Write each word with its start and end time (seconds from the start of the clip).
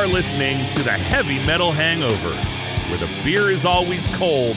are 0.00 0.06
listening 0.06 0.56
to 0.72 0.82
the 0.82 0.92
Heavy 0.92 1.44
Metal 1.44 1.72
Hangover, 1.72 2.30
where 2.88 2.98
the 2.98 3.22
beer 3.22 3.50
is 3.50 3.66
always 3.66 4.00
cold 4.16 4.56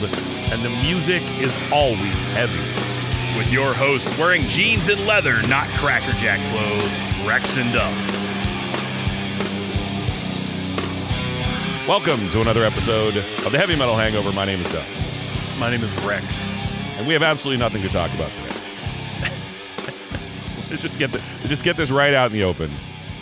and 0.54 0.64
the 0.64 0.70
music 0.82 1.21
is 1.42 1.54
always 1.70 2.16
heavy. 2.32 2.64
With 3.38 3.52
your 3.52 3.74
hosts 3.74 4.18
wearing 4.18 4.43
jeans 4.43 4.88
and 4.88 5.06
leather, 5.06 5.42
not 5.50 5.68
Cracker 5.71 6.14
Jack 6.14 6.39
clothes, 6.50 7.28
Rex 7.28 7.57
and 7.57 7.74
Duff. 7.74 7.92
Welcome 11.89 12.30
to 12.30 12.39
another 12.39 12.64
episode 12.64 13.18
of 13.18 13.52
the 13.52 13.57
Heavy 13.57 13.75
Metal 13.75 13.97
Hangover. 13.97 14.32
My 14.32 14.46
name 14.46 14.61
is 14.61 14.71
Duff, 14.71 15.60
My 15.60 15.69
name 15.69 15.83
is 15.83 15.91
Rex. 16.05 16.47
and 16.96 17.05
we 17.05 17.11
have 17.11 17.24
absolutely 17.24 17.60
nothing 17.60 17.82
to 17.82 17.89
talk 17.89 18.14
about 18.14 18.33
today. 18.33 18.47
let's 20.69 20.82
just 20.82 20.97
get 20.97 21.11
the, 21.11 21.18
let's 21.39 21.50
just 21.50 21.66
get 21.66 21.75
this 21.75 21.91
right 21.91 22.14
out 22.14 22.32
in 22.32 22.32
the 22.32 22.46
open. 22.46 22.71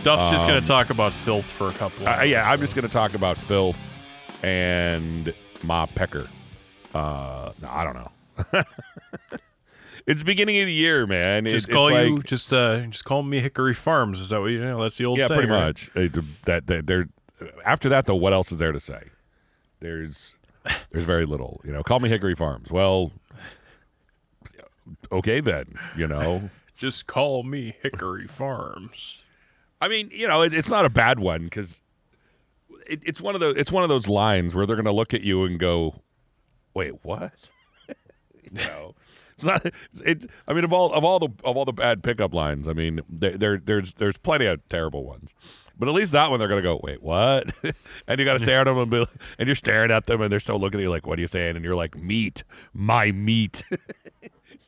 Duff's 0.04 0.32
just 0.32 0.48
going 0.48 0.60
to 0.60 0.68
talk 0.68 0.90
about 0.90 1.12
filth 1.12 1.46
for 1.46 1.68
a 1.68 1.74
couple 1.74 2.08
of 2.08 2.20
Uh, 2.20 2.24
yeah, 2.24 2.50
I'm 2.50 2.60
just 2.60 2.76
going 2.76 2.88
to 2.88 2.92
talk 2.92 3.14
about 3.14 3.38
filth 3.38 3.78
and 4.44 5.34
Ma 5.64 5.86
Pecker. 5.86 6.28
Uh, 6.94 7.52
no, 7.62 7.70
I 7.70 7.84
don't 7.84 7.94
know. 7.94 8.64
it's 10.08 10.24
beginning 10.24 10.60
of 10.60 10.66
the 10.66 10.74
year, 10.74 11.06
man. 11.06 11.46
It- 11.46 11.52
Just 11.52 11.68
it's 11.68 11.74
call 11.76 11.92
you 11.92 12.16
like- 12.18 12.26
just 12.26 12.52
uh 12.52 12.80
just 12.88 13.06
call 13.06 13.24
me 13.24 13.40
Hickory 13.40 13.74
Farms. 13.74 14.20
Is 14.20 14.30
that 14.30 14.42
what 14.42 14.48
you 14.52 14.60
know? 14.62 14.82
That's 14.82 14.98
the 14.98 15.06
old 15.06 15.20
yeah, 15.20 15.28
saying, 15.28 15.40
pretty 15.42 15.52
right? 15.54 15.66
much. 15.66 15.90
Uh, 15.96 16.22
That, 16.46 16.68
that 16.68 16.88
there. 16.88 17.08
After 17.66 17.90
that, 17.90 18.06
though, 18.08 18.16
what 18.16 18.34
else 18.34 18.52
is 18.52 18.60
there 18.60 18.72
to 18.72 18.80
say? 18.80 19.10
There's 19.80 20.36
there's 20.92 21.06
very 21.06 21.26
little. 21.26 21.62
You 21.64 21.72
know, 21.72 21.84
call 21.84 22.00
me 22.00 22.10
Hickory 22.10 22.36
Farms. 22.36 22.72
Well, 22.72 23.12
okay 25.12 25.40
then. 25.40 25.78
You 25.96 26.08
know, 26.08 26.50
Just 26.76 27.06
call 27.08 27.44
me 27.44 27.76
Hickory 27.84 28.28
Farms. 28.28 29.21
I 29.82 29.88
mean, 29.88 30.10
you 30.14 30.28
know, 30.28 30.44
it, 30.44 30.54
it's 30.54 30.70
not 30.70 30.86
a 30.86 30.90
bad 30.90 31.20
one 31.20 31.46
because 31.46 31.82
it, 32.88 33.02
it's 33.04 33.20
one 33.20 33.36
of 33.36 33.42
those 33.42 33.58
it's 33.58 33.72
one 33.72 33.84
of 33.84 33.90
those 33.90 34.08
lines 34.08 34.54
where 34.54 34.66
they're 34.66 34.76
going 34.76 34.86
to 34.86 34.92
look 34.92 35.14
at 35.14 35.22
you 35.22 35.44
and 35.44 35.60
go, 35.60 35.96
"Wait, 36.74 37.04
what?" 37.04 37.34
know, 38.52 38.96
it's 39.34 39.44
not. 39.44 39.66
It's, 40.06 40.28
I 40.48 40.54
mean, 40.54 40.64
of 40.64 40.72
all 40.72 40.94
of 40.94 41.04
all 41.04 41.20
the 41.20 41.30
of 41.44 41.58
all 41.58 41.66
the 41.66 41.74
bad 41.74 42.04
pickup 42.04 42.34
lines, 42.34 42.68
I 42.68 42.74
mean, 42.74 43.02
there, 43.10 43.38
there 43.38 43.58
there's 43.58 43.96
there's 43.96 44.18
plenty 44.18 44.46
of 44.46 44.68
terrible 44.70 45.04
ones, 45.04 45.34
but 45.78 45.88
at 45.88 45.96
least 45.96 46.12
that 46.12 46.30
one 46.30 46.40
they're 46.40 46.48
going 46.48 46.62
to 46.62 46.68
go, 46.68 46.80
"Wait, 46.84 47.02
what?" 47.02 47.52
and 48.08 48.20
you 48.20 48.26
got 48.26 48.34
to 48.34 48.40
stare 48.40 48.62
at 48.62 48.66
them 48.66 48.78
and 48.78 48.92
be, 48.92 49.06
and 49.40 49.48
you're 49.48 49.56
staring 49.56 49.92
at 49.92 50.06
them 50.06 50.22
and 50.22 50.32
they're 50.32 50.40
still 50.40 50.60
looking 50.60 50.80
at 50.80 50.84
you 50.84 50.90
like, 50.90 51.08
"What 51.08 51.18
are 51.18 51.22
you 51.22 51.28
saying?" 51.28 51.56
And 51.56 51.66
you're 51.66 51.76
like, 51.76 51.98
"Meat, 51.98 52.44
my 52.74 53.12
meat." 53.12 53.64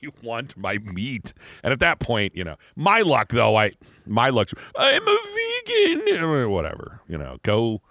you 0.03 0.11
want 0.21 0.55
my 0.55 0.77
meat. 0.77 1.33
And 1.63 1.73
at 1.73 1.79
that 1.79 1.99
point, 1.99 2.35
you 2.35 2.43
know, 2.43 2.57
my 2.75 3.01
luck 3.01 3.29
though, 3.29 3.55
I 3.55 3.71
my 4.05 4.29
luck 4.29 4.49
I'm 4.77 5.07
a 5.07 5.17
vegan 5.65 6.49
whatever. 6.51 7.01
You 7.07 7.17
know, 7.17 7.37
go 7.43 7.81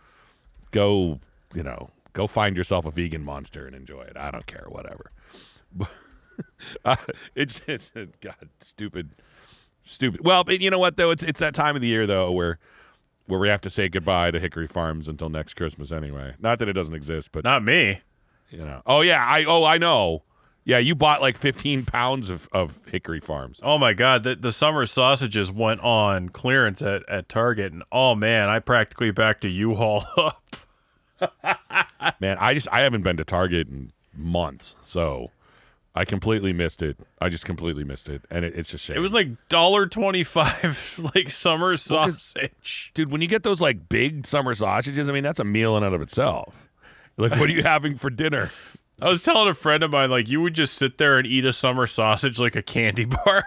go, 0.71 1.19
you 1.55 1.63
know, 1.63 1.91
go 2.13 2.27
find 2.27 2.57
yourself 2.57 2.87
a 2.87 2.91
vegan 2.91 3.25
monster 3.25 3.67
and 3.67 3.75
enjoy 3.75 4.03
it. 4.03 4.17
I 4.17 4.31
don't 4.31 4.47
care, 4.47 4.67
whatever. 4.69 5.07
uh, 6.85 6.97
it's 7.35 7.63
it's 7.67 7.91
god 8.21 8.49
stupid 8.61 9.11
stupid. 9.83 10.25
Well, 10.25 10.45
but 10.45 10.61
you 10.61 10.71
know 10.71 10.79
what 10.79 10.97
though? 10.97 11.11
It's 11.11 11.23
it's 11.23 11.41
that 11.41 11.55
time 11.55 11.77
of 11.77 11.83
the 11.83 11.89
year 11.89 12.07
though 12.07 12.31
where 12.31 12.59
where 13.27 13.39
we 13.41 13.49
have 13.49 13.61
to 13.63 13.71
say 13.71 13.89
goodbye 13.89 14.31
to 14.31 14.41
Hickory 14.41 14.67
Farms 14.67 15.09
until 15.09 15.29
next 15.29 15.55
Christmas 15.55 15.93
anyway. 15.93 16.35
Not 16.39 16.59
that 16.59 16.69
it 16.69 16.73
doesn't 16.75 16.95
exist, 16.95 17.31
but 17.33 17.45
Not 17.45 17.65
me. 17.65 18.01
you 18.51 18.59
know. 18.59 18.83
Oh 18.87 19.01
yeah, 19.01 19.25
I 19.25 19.45
oh 19.45 19.65
I 19.65 19.79
know. 19.79 20.25
Yeah, 20.65 20.79
you 20.79 20.95
bought 20.95 21.21
like 21.21 21.37
15 21.37 21.85
pounds 21.87 22.31
of, 22.31 22.49
of 22.53 22.85
Hickory 22.87 23.19
Farms. 23.21 23.61
Oh 23.65 23.79
my 23.79 23.95
god, 23.95 24.23
the, 24.23 24.37
the 24.37 24.53
summer 24.53 24.87
sausages 24.87 25.51
went 25.51 25.81
on 25.81 26.29
clearance 26.29 26.81
at, 26.83 27.09
at 27.09 27.29
Target 27.29 27.73
and 27.73 27.83
oh 27.91 28.15
man, 28.15 28.49
I 28.49 28.61
practically 28.61 29.11
backed 29.11 29.45
a 29.45 29.49
U-Haul 29.49 30.05
up. 30.17 30.57
Man, 32.21 32.37
I 32.39 32.55
just 32.55 32.69
I 32.71 32.81
haven't 32.81 33.03
been 33.03 33.17
to 33.17 33.25
Target 33.25 33.69
in 33.69 33.93
months, 34.15 34.77
so 34.81 35.31
I 35.95 36.05
completely 36.05 36.53
missed 36.53 36.83
it. 36.83 36.97
I 37.21 37.29
just 37.29 37.45
completely 37.45 37.85
missed 37.85 38.09
it, 38.09 38.23
and 38.31 38.45
it, 38.45 38.55
it's 38.57 38.73
a 38.73 38.79
shame. 38.79 38.97
It 38.97 39.01
was 39.01 39.15
like 39.15 39.29
dollar 39.49 39.87
twenty 39.87 40.25
five 40.25 40.99
like 41.15 41.31
summer 41.31 41.77
sausage. 41.77 42.91
dude, 42.95 43.11
when 43.11 43.21
you 43.21 43.29
get 43.29 43.43
those 43.43 43.61
like 43.61 43.89
big 43.89 44.27
summer 44.27 44.55
sausages, 44.55 45.09
I 45.09 45.13
mean 45.13 45.25
that's 45.25 45.41
a 45.41 45.45
meal 45.45 45.77
in 45.77 45.83
and 45.83 45.95
of 45.95 46.03
itself. 46.03 46.69
Like, 47.17 47.33
what 47.33 47.43
are 47.43 47.53
you 47.53 47.63
having 47.65 47.97
for 47.97 48.11
dinner? 48.11 48.51
I 49.03 49.09
was 49.09 49.25
telling 49.25 49.49
a 49.49 49.55
friend 49.55 49.83
of 49.83 49.91
mine, 49.91 50.11
like 50.11 50.29
you 50.29 50.41
would 50.41 50.55
just 50.55 50.75
sit 50.75 50.99
there 50.99 51.19
and 51.19 51.27
eat 51.27 51.45
a 51.45 51.53
summer 51.53 51.89
sausage 51.89 52.39
like 52.39 52.55
a 52.55 52.63
candy 52.63 53.05
bar. 53.27 53.43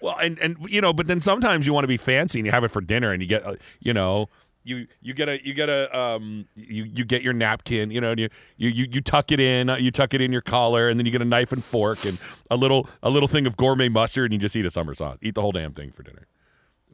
Well, 0.00 0.16
and 0.18 0.38
and 0.38 0.56
you 0.68 0.80
know, 0.80 0.92
but 0.92 1.08
then 1.08 1.20
sometimes 1.20 1.66
you 1.66 1.72
want 1.72 1.84
to 1.84 1.88
be 1.88 1.96
fancy 1.96 2.38
and 2.38 2.46
you 2.46 2.52
have 2.52 2.62
it 2.62 2.68
for 2.68 2.80
dinner, 2.80 3.10
and 3.10 3.20
you 3.20 3.28
get, 3.28 3.44
uh, 3.44 3.56
you 3.80 3.92
know, 3.92 4.28
you 4.62 4.86
you 5.02 5.12
get 5.12 5.28
a 5.28 5.44
you 5.44 5.54
get 5.54 5.68
a 5.68 5.96
um 5.96 6.46
you 6.54 6.84
you 6.84 7.04
get 7.04 7.22
your 7.22 7.32
napkin, 7.32 7.90
you 7.90 8.00
know, 8.00 8.12
and 8.12 8.20
you 8.20 8.28
you 8.56 8.68
you, 8.68 8.86
you 8.92 9.00
tuck 9.00 9.32
it 9.32 9.40
in, 9.40 9.68
uh, 9.70 9.76
you 9.76 9.90
tuck 9.90 10.14
it 10.14 10.20
in 10.20 10.30
your 10.30 10.40
collar, 10.42 10.88
and 10.88 11.00
then 11.00 11.06
you 11.06 11.10
get 11.12 11.22
a 11.22 11.26
knife 11.26 11.52
and 11.52 11.64
fork 11.64 12.04
and 12.04 12.18
a 12.50 12.56
little 12.56 12.88
a 13.02 13.10
little 13.10 13.28
thing 13.28 13.46
of 13.46 13.56
gourmet 13.56 13.88
mustard, 13.88 14.30
and 14.30 14.34
you 14.34 14.38
just 14.38 14.54
eat 14.54 14.64
a 14.64 14.70
summer 14.70 14.94
sauce, 14.94 15.18
eat 15.20 15.34
the 15.34 15.42
whole 15.42 15.52
damn 15.52 15.72
thing 15.72 15.90
for 15.90 16.02
dinner. 16.02 16.26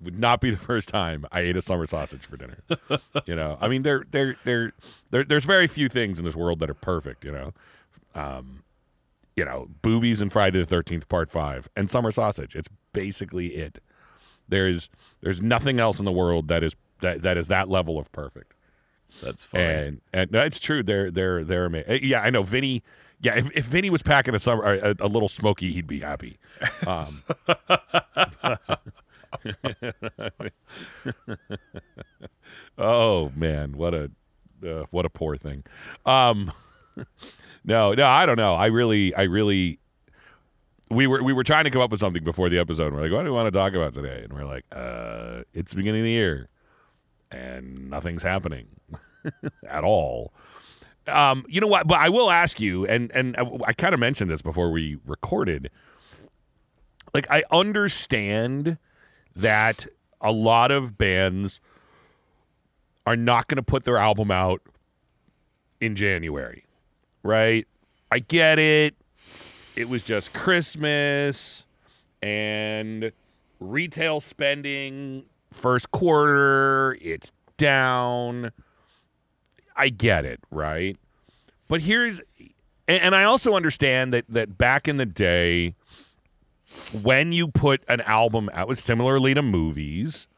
Would 0.03 0.19
not 0.19 0.41
be 0.41 0.51
the 0.51 0.57
first 0.57 0.89
time 0.89 1.27
I 1.31 1.41
ate 1.41 1.57
a 1.57 1.63
summer 1.63 1.87
sausage 1.87 2.23
for 2.23 2.37
dinner. 2.37 2.59
you 3.27 3.35
know, 3.35 3.59
I 3.61 3.69
mean, 3.69 3.83
there 3.83 4.05
there 4.11 4.37
there 4.45 4.73
there 5.11 5.25
there's 5.25 5.45
very 5.45 5.67
few 5.67 5.89
things 5.89 6.19
in 6.19 6.25
this 6.25 6.35
world 6.35 6.59
that 6.61 6.71
are 6.71 6.75
perfect. 6.75 7.25
You 7.25 7.33
know, 7.33 7.53
um, 8.15 8.63
you 9.37 9.45
know, 9.45 9.69
boobies 9.83 10.21
and 10.21 10.33
Friday 10.33 10.59
the 10.59 10.67
Thirteenth 10.67 11.09
Part 11.09 11.31
Five 11.31 11.69
and 11.77 11.91
summer 11.91 12.11
sausage. 12.11 12.57
It's 12.57 12.69
basically 12.93 13.57
it. 13.57 13.81
There's 14.49 14.89
there's 15.21 15.43
nothing 15.43 15.79
else 15.79 15.99
in 15.99 16.05
the 16.05 16.13
world 16.13 16.49
that 16.49 16.63
is 16.63 16.77
that 17.01 17.23
that 17.23 17.37
is 17.37 17.49
that 17.49 17.69
level 17.69 17.99
of 17.99 18.11
perfect. 18.13 18.55
That's 19.23 19.45
funny. 19.45 19.65
And 19.65 20.01
and 20.13 20.31
no, 20.31 20.41
it's 20.43 20.61
true. 20.61 20.83
They're 20.83 21.11
they're 21.11 21.45
they're 21.45 21.67
amazing. 21.67 22.01
Yeah, 22.03 22.21
I 22.23 22.31
know. 22.31 22.43
Vinny. 22.43 22.83
Yeah, 23.23 23.37
if, 23.37 23.51
if 23.55 23.67
Vinny 23.67 23.91
was 23.91 24.03
packing 24.03 24.35
a 24.35 24.39
summer 24.39 24.65
a, 24.65 24.95
a 24.99 25.07
little 25.07 25.29
smoky, 25.29 25.73
he'd 25.73 25.87
be 25.87 26.01
happy. 26.01 26.39
Um, 26.87 27.23
oh 32.79 33.33
man, 33.35 33.73
what 33.77 33.95
a 33.95 34.11
uh, 34.67 34.85
what 34.91 35.07
a 35.07 35.11
poor 35.11 35.37
thing. 35.37 35.65
Um, 36.07 36.53
no, 37.65 37.95
no, 37.95 38.07
I 38.07 38.27
don't 38.27 38.37
know. 38.37 38.55
I 38.55 38.67
really, 38.67 39.15
I 39.15 39.23
really. 39.23 39.79
We 40.91 41.07
were 41.07 41.23
we 41.23 41.33
were 41.33 41.45
trying 41.45 41.65
to 41.65 41.71
come 41.71 41.81
up 41.81 41.93
with 41.93 42.01
something 42.01 42.25
before 42.25 42.49
the 42.49 42.59
episode. 42.59 42.93
We're 42.93 43.03
like, 43.03 43.13
what 43.13 43.21
do 43.21 43.27
we 43.27 43.31
want 43.31 43.47
to 43.47 43.57
talk 43.57 43.75
about 43.75 43.95
today? 43.95 44.23
And 44.25 44.33
we're 44.33 44.45
like, 44.45 44.65
uh, 44.73 45.43
it's 45.55 45.73
beginning 45.73 46.01
of 46.01 46.05
the 46.05 46.11
year, 46.11 46.49
and 47.31 47.89
nothing's 47.89 48.25
happening 48.25 48.67
at 49.69 49.85
all. 49.85 50.33
Um, 51.07 51.45
you 51.49 51.61
know 51.61 51.69
what? 51.69 51.87
But 51.87 51.99
I 52.01 52.09
will 52.09 52.29
ask 52.29 52.61
you, 52.61 52.87
and 52.87 53.11
and 53.13 53.37
I, 53.37 53.45
I 53.69 53.73
kind 53.73 53.95
of 53.95 54.01
mentioned 54.01 54.31
this 54.31 54.43
before 54.43 54.73
we 54.73 54.99
recorded. 55.07 55.71
Like, 57.15 57.27
I 57.31 57.43
understand 57.51 58.79
that 59.41 59.87
a 60.21 60.33
lot 60.33 60.71
of 60.71 60.97
bands 60.99 61.61
are 63.07 63.17
not 63.17 63.49
going 63.49 63.57
to 63.57 63.63
put 63.63 63.85
their 63.85 63.97
album 63.97 64.31
out 64.31 64.61
in 65.81 65.97
January, 65.97 66.65
right? 67.23 67.67
I 68.13 68.19
get 68.19 68.59
it. 68.59 68.95
It 69.77 69.89
was 69.89 70.03
just 70.03 70.35
Christmas 70.35 71.65
and 72.23 73.13
retail 73.59 74.21
spending 74.21 75.25
first 75.51 75.91
quarter, 75.91 76.97
it's 77.01 77.33
down. 77.57 78.53
I 79.77 79.89
get 79.89 80.25
it, 80.25 80.41
right? 80.51 80.97
But 81.69 81.83
here's 81.83 82.21
and, 82.89 83.15
I 83.15 83.25
also 83.25 83.55
understand 83.55 84.13
that 84.13 84.25
that 84.29 84.59
back 84.59 84.89
in 84.89 84.97
the 84.97 85.07
day 85.07 85.75
when 87.03 87.33
you 87.33 87.49
put 87.49 87.83
an 87.89 88.01
album 88.03 88.51
out 88.53 88.77
similarly 88.79 89.35
to 89.35 89.43
movies, 89.43 90.29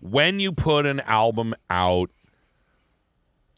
when 0.00 0.40
you 0.40 0.52
put 0.52 0.86
an 0.86 1.00
album 1.00 1.54
out 1.70 2.10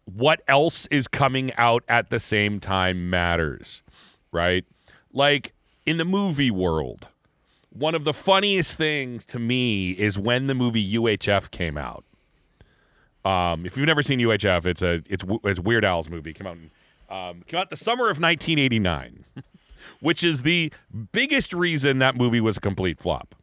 what 0.05 0.41
else 0.49 0.87
is 0.87 1.07
coming 1.07 1.53
out 1.55 1.85
at 1.89 2.09
the 2.11 2.19
same 2.19 2.61
time 2.61 3.11
matters, 3.11 3.83
right? 4.33 4.65
Like 5.13 5.53
in 5.85 5.99
the 5.99 6.05
movie 6.05 6.51
world, 6.51 7.09
one 7.71 7.95
of 7.95 8.05
the 8.05 8.15
funniest 8.15 8.75
things 8.75 9.27
to 9.27 9.39
me 9.39 9.91
is 9.91 10.19
when 10.19 10.47
the 10.47 10.55
movie 10.55 10.95
UHF 10.95 11.51
came 11.51 11.77
out. 11.77 12.05
Um, 13.25 13.67
if 13.67 13.77
you've 13.77 13.87
never 13.87 14.03
seen 14.03 14.21
UHF, 14.21 14.65
it's 14.65 14.81
a 14.81 15.03
it's 15.09 15.25
it's 15.45 15.61
Weird 15.61 15.85
Al's 15.85 16.09
movie. 16.09 16.33
Came 16.33 16.47
out 16.47 16.57
um, 17.11 17.43
came 17.47 17.61
out 17.61 17.69
the 17.69 17.77
summer 17.77 18.05
of 18.05 18.21
1989, 18.21 19.25
which 20.01 20.23
is 20.25 20.43
the 20.43 20.73
biggest 21.13 21.53
reason 21.53 21.99
that 21.99 22.17
movie 22.17 22.41
was 22.41 22.57
a 22.57 22.61
complete 22.61 22.99
flop. 22.99 23.35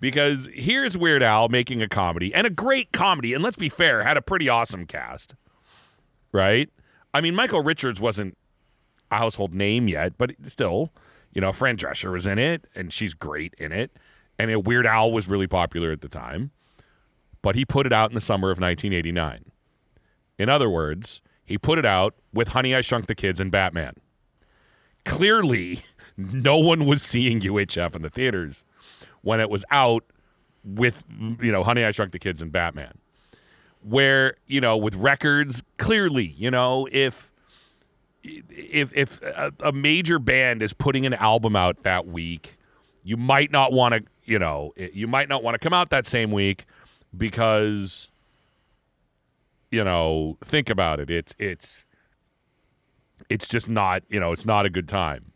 Because 0.00 0.48
here's 0.54 0.96
Weird 0.96 1.22
Al 1.22 1.48
making 1.48 1.82
a 1.82 1.88
comedy 1.88 2.32
and 2.32 2.46
a 2.46 2.50
great 2.50 2.92
comedy, 2.92 3.34
and 3.34 3.42
let's 3.42 3.56
be 3.56 3.68
fair, 3.68 4.04
had 4.04 4.16
a 4.16 4.22
pretty 4.22 4.48
awesome 4.48 4.86
cast, 4.86 5.34
right? 6.30 6.70
I 7.12 7.20
mean, 7.20 7.34
Michael 7.34 7.62
Richards 7.64 8.00
wasn't 8.00 8.38
a 9.10 9.16
household 9.16 9.54
name 9.54 9.88
yet, 9.88 10.16
but 10.16 10.32
still, 10.44 10.92
you 11.32 11.40
know, 11.40 11.50
Fran 11.50 11.76
Drescher 11.76 12.12
was 12.12 12.26
in 12.26 12.38
it, 12.38 12.66
and 12.76 12.92
she's 12.92 13.12
great 13.12 13.54
in 13.58 13.72
it, 13.72 13.90
and 14.38 14.64
Weird 14.64 14.86
Al 14.86 15.10
was 15.10 15.26
really 15.28 15.48
popular 15.48 15.90
at 15.90 16.00
the 16.00 16.08
time. 16.08 16.52
but 17.42 17.54
he 17.54 17.64
put 17.64 17.86
it 17.86 17.92
out 17.92 18.10
in 18.10 18.14
the 18.14 18.20
summer 18.20 18.50
of 18.50 18.58
1989. 18.60 19.44
In 20.38 20.48
other 20.48 20.68
words, 20.68 21.22
he 21.44 21.56
put 21.56 21.78
it 21.78 21.86
out 21.86 22.14
with 22.32 22.48
Honey 22.48 22.74
I 22.74 22.80
Shrunk 22.80 23.06
the 23.06 23.14
Kids 23.14 23.40
and 23.40 23.50
Batman. 23.50 23.94
Clearly, 25.04 25.80
no 26.16 26.58
one 26.58 26.84
was 26.84 27.02
seeing 27.02 27.40
UHF 27.40 27.94
in 27.94 28.02
the 28.02 28.10
theaters 28.10 28.64
when 29.22 29.40
it 29.40 29.50
was 29.50 29.64
out 29.70 30.04
with 30.64 31.04
you 31.40 31.52
know 31.52 31.62
Honey 31.62 31.84
I 31.84 31.90
Shrunk 31.90 32.12
the 32.12 32.18
Kids 32.18 32.42
and 32.42 32.52
Batman. 32.52 32.98
Where, 33.80 34.34
you 34.46 34.60
know, 34.60 34.76
with 34.76 34.96
records, 34.96 35.62
clearly, 35.78 36.34
you 36.36 36.50
know, 36.50 36.88
if 36.90 37.30
if 38.24 38.92
if 38.94 39.22
a, 39.22 39.52
a 39.60 39.72
major 39.72 40.18
band 40.18 40.62
is 40.62 40.72
putting 40.72 41.06
an 41.06 41.14
album 41.14 41.54
out 41.54 41.84
that 41.84 42.06
week, 42.06 42.58
you 43.04 43.16
might 43.16 43.52
not 43.52 43.72
want 43.72 43.94
to, 43.94 44.02
you 44.24 44.38
know, 44.38 44.74
you 44.76 45.06
might 45.06 45.28
not 45.28 45.44
want 45.44 45.54
to 45.54 45.58
come 45.58 45.72
out 45.72 45.90
that 45.90 46.06
same 46.06 46.32
week 46.32 46.64
because 47.16 48.08
you 49.70 49.84
know, 49.84 50.36
think 50.42 50.70
about 50.70 51.00
it. 51.00 51.10
It's 51.10 51.34
it's 51.38 51.84
it's 53.28 53.48
just 53.48 53.68
not, 53.68 54.02
you 54.08 54.20
know, 54.20 54.32
it's 54.32 54.46
not 54.46 54.66
a 54.66 54.70
good 54.70 54.88
time. 54.88 55.32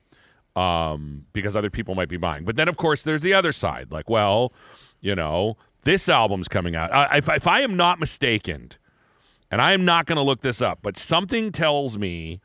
Um, 0.54 1.24
because 1.32 1.56
other 1.56 1.70
people 1.70 1.94
might 1.94 2.10
be 2.10 2.18
buying. 2.18 2.44
But 2.44 2.56
then 2.56 2.68
of 2.68 2.76
course 2.76 3.02
there's 3.02 3.22
the 3.22 3.32
other 3.32 3.52
side. 3.52 3.90
Like, 3.90 4.10
well, 4.10 4.52
you 5.00 5.14
know, 5.14 5.56
this 5.84 6.10
album's 6.10 6.46
coming 6.46 6.76
out. 6.76 6.90
If, 7.16 7.28
if 7.28 7.46
I 7.46 7.62
am 7.62 7.74
not 7.74 7.98
mistaken, 7.98 8.72
and 9.52 9.60
I 9.60 9.72
am 9.74 9.84
not 9.84 10.06
going 10.06 10.16
to 10.16 10.22
look 10.22 10.40
this 10.40 10.62
up, 10.62 10.78
but 10.80 10.96
something 10.96 11.52
tells 11.52 11.98
me 11.98 12.40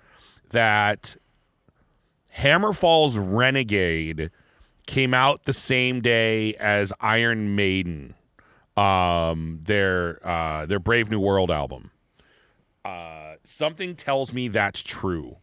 that 0.49 1.15
Hammerfall's 2.35 3.17
Renegade 3.17 4.29
came 4.85 5.13
out 5.13 5.45
the 5.45 5.53
same 5.53 6.01
day 6.01 6.53
as 6.55 6.91
Iron 6.99 7.55
Maiden, 7.55 8.13
um, 8.75 9.61
their 9.63 10.19
uh, 10.27 10.65
their 10.65 10.79
Brave 10.79 11.09
New 11.09 11.21
World 11.21 11.49
album. 11.49 11.91
Uh, 12.83 13.35
something 13.47 13.95
tells 13.95 14.33
me 14.33 14.47
that's 14.47 14.81
true, 14.83 15.37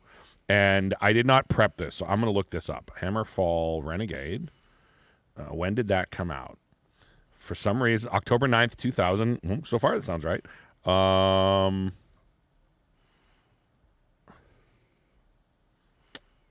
and 0.48 0.94
I 1.00 1.12
did 1.12 1.26
not 1.26 1.48
prep 1.48 1.76
this, 1.78 1.94
so 1.96 2.06
I'm 2.06 2.20
going 2.20 2.32
to 2.32 2.36
look 2.36 2.50
this 2.50 2.68
up. 2.68 2.90
Hammerfall 3.00 3.82
Renegade. 3.84 4.50
Uh, 5.36 5.54
when 5.54 5.74
did 5.74 5.88
that 5.88 6.10
come 6.10 6.30
out? 6.30 6.58
For 7.34 7.54
some 7.54 7.82
reason, 7.82 8.10
October 8.12 8.46
9th, 8.46 8.76
2000. 8.76 9.36
Hmm, 9.38 9.54
So 9.64 9.78
far, 9.78 9.94
that 9.96 10.02
sounds 10.04 10.24
right. 10.24 10.44
Um, 10.86 11.92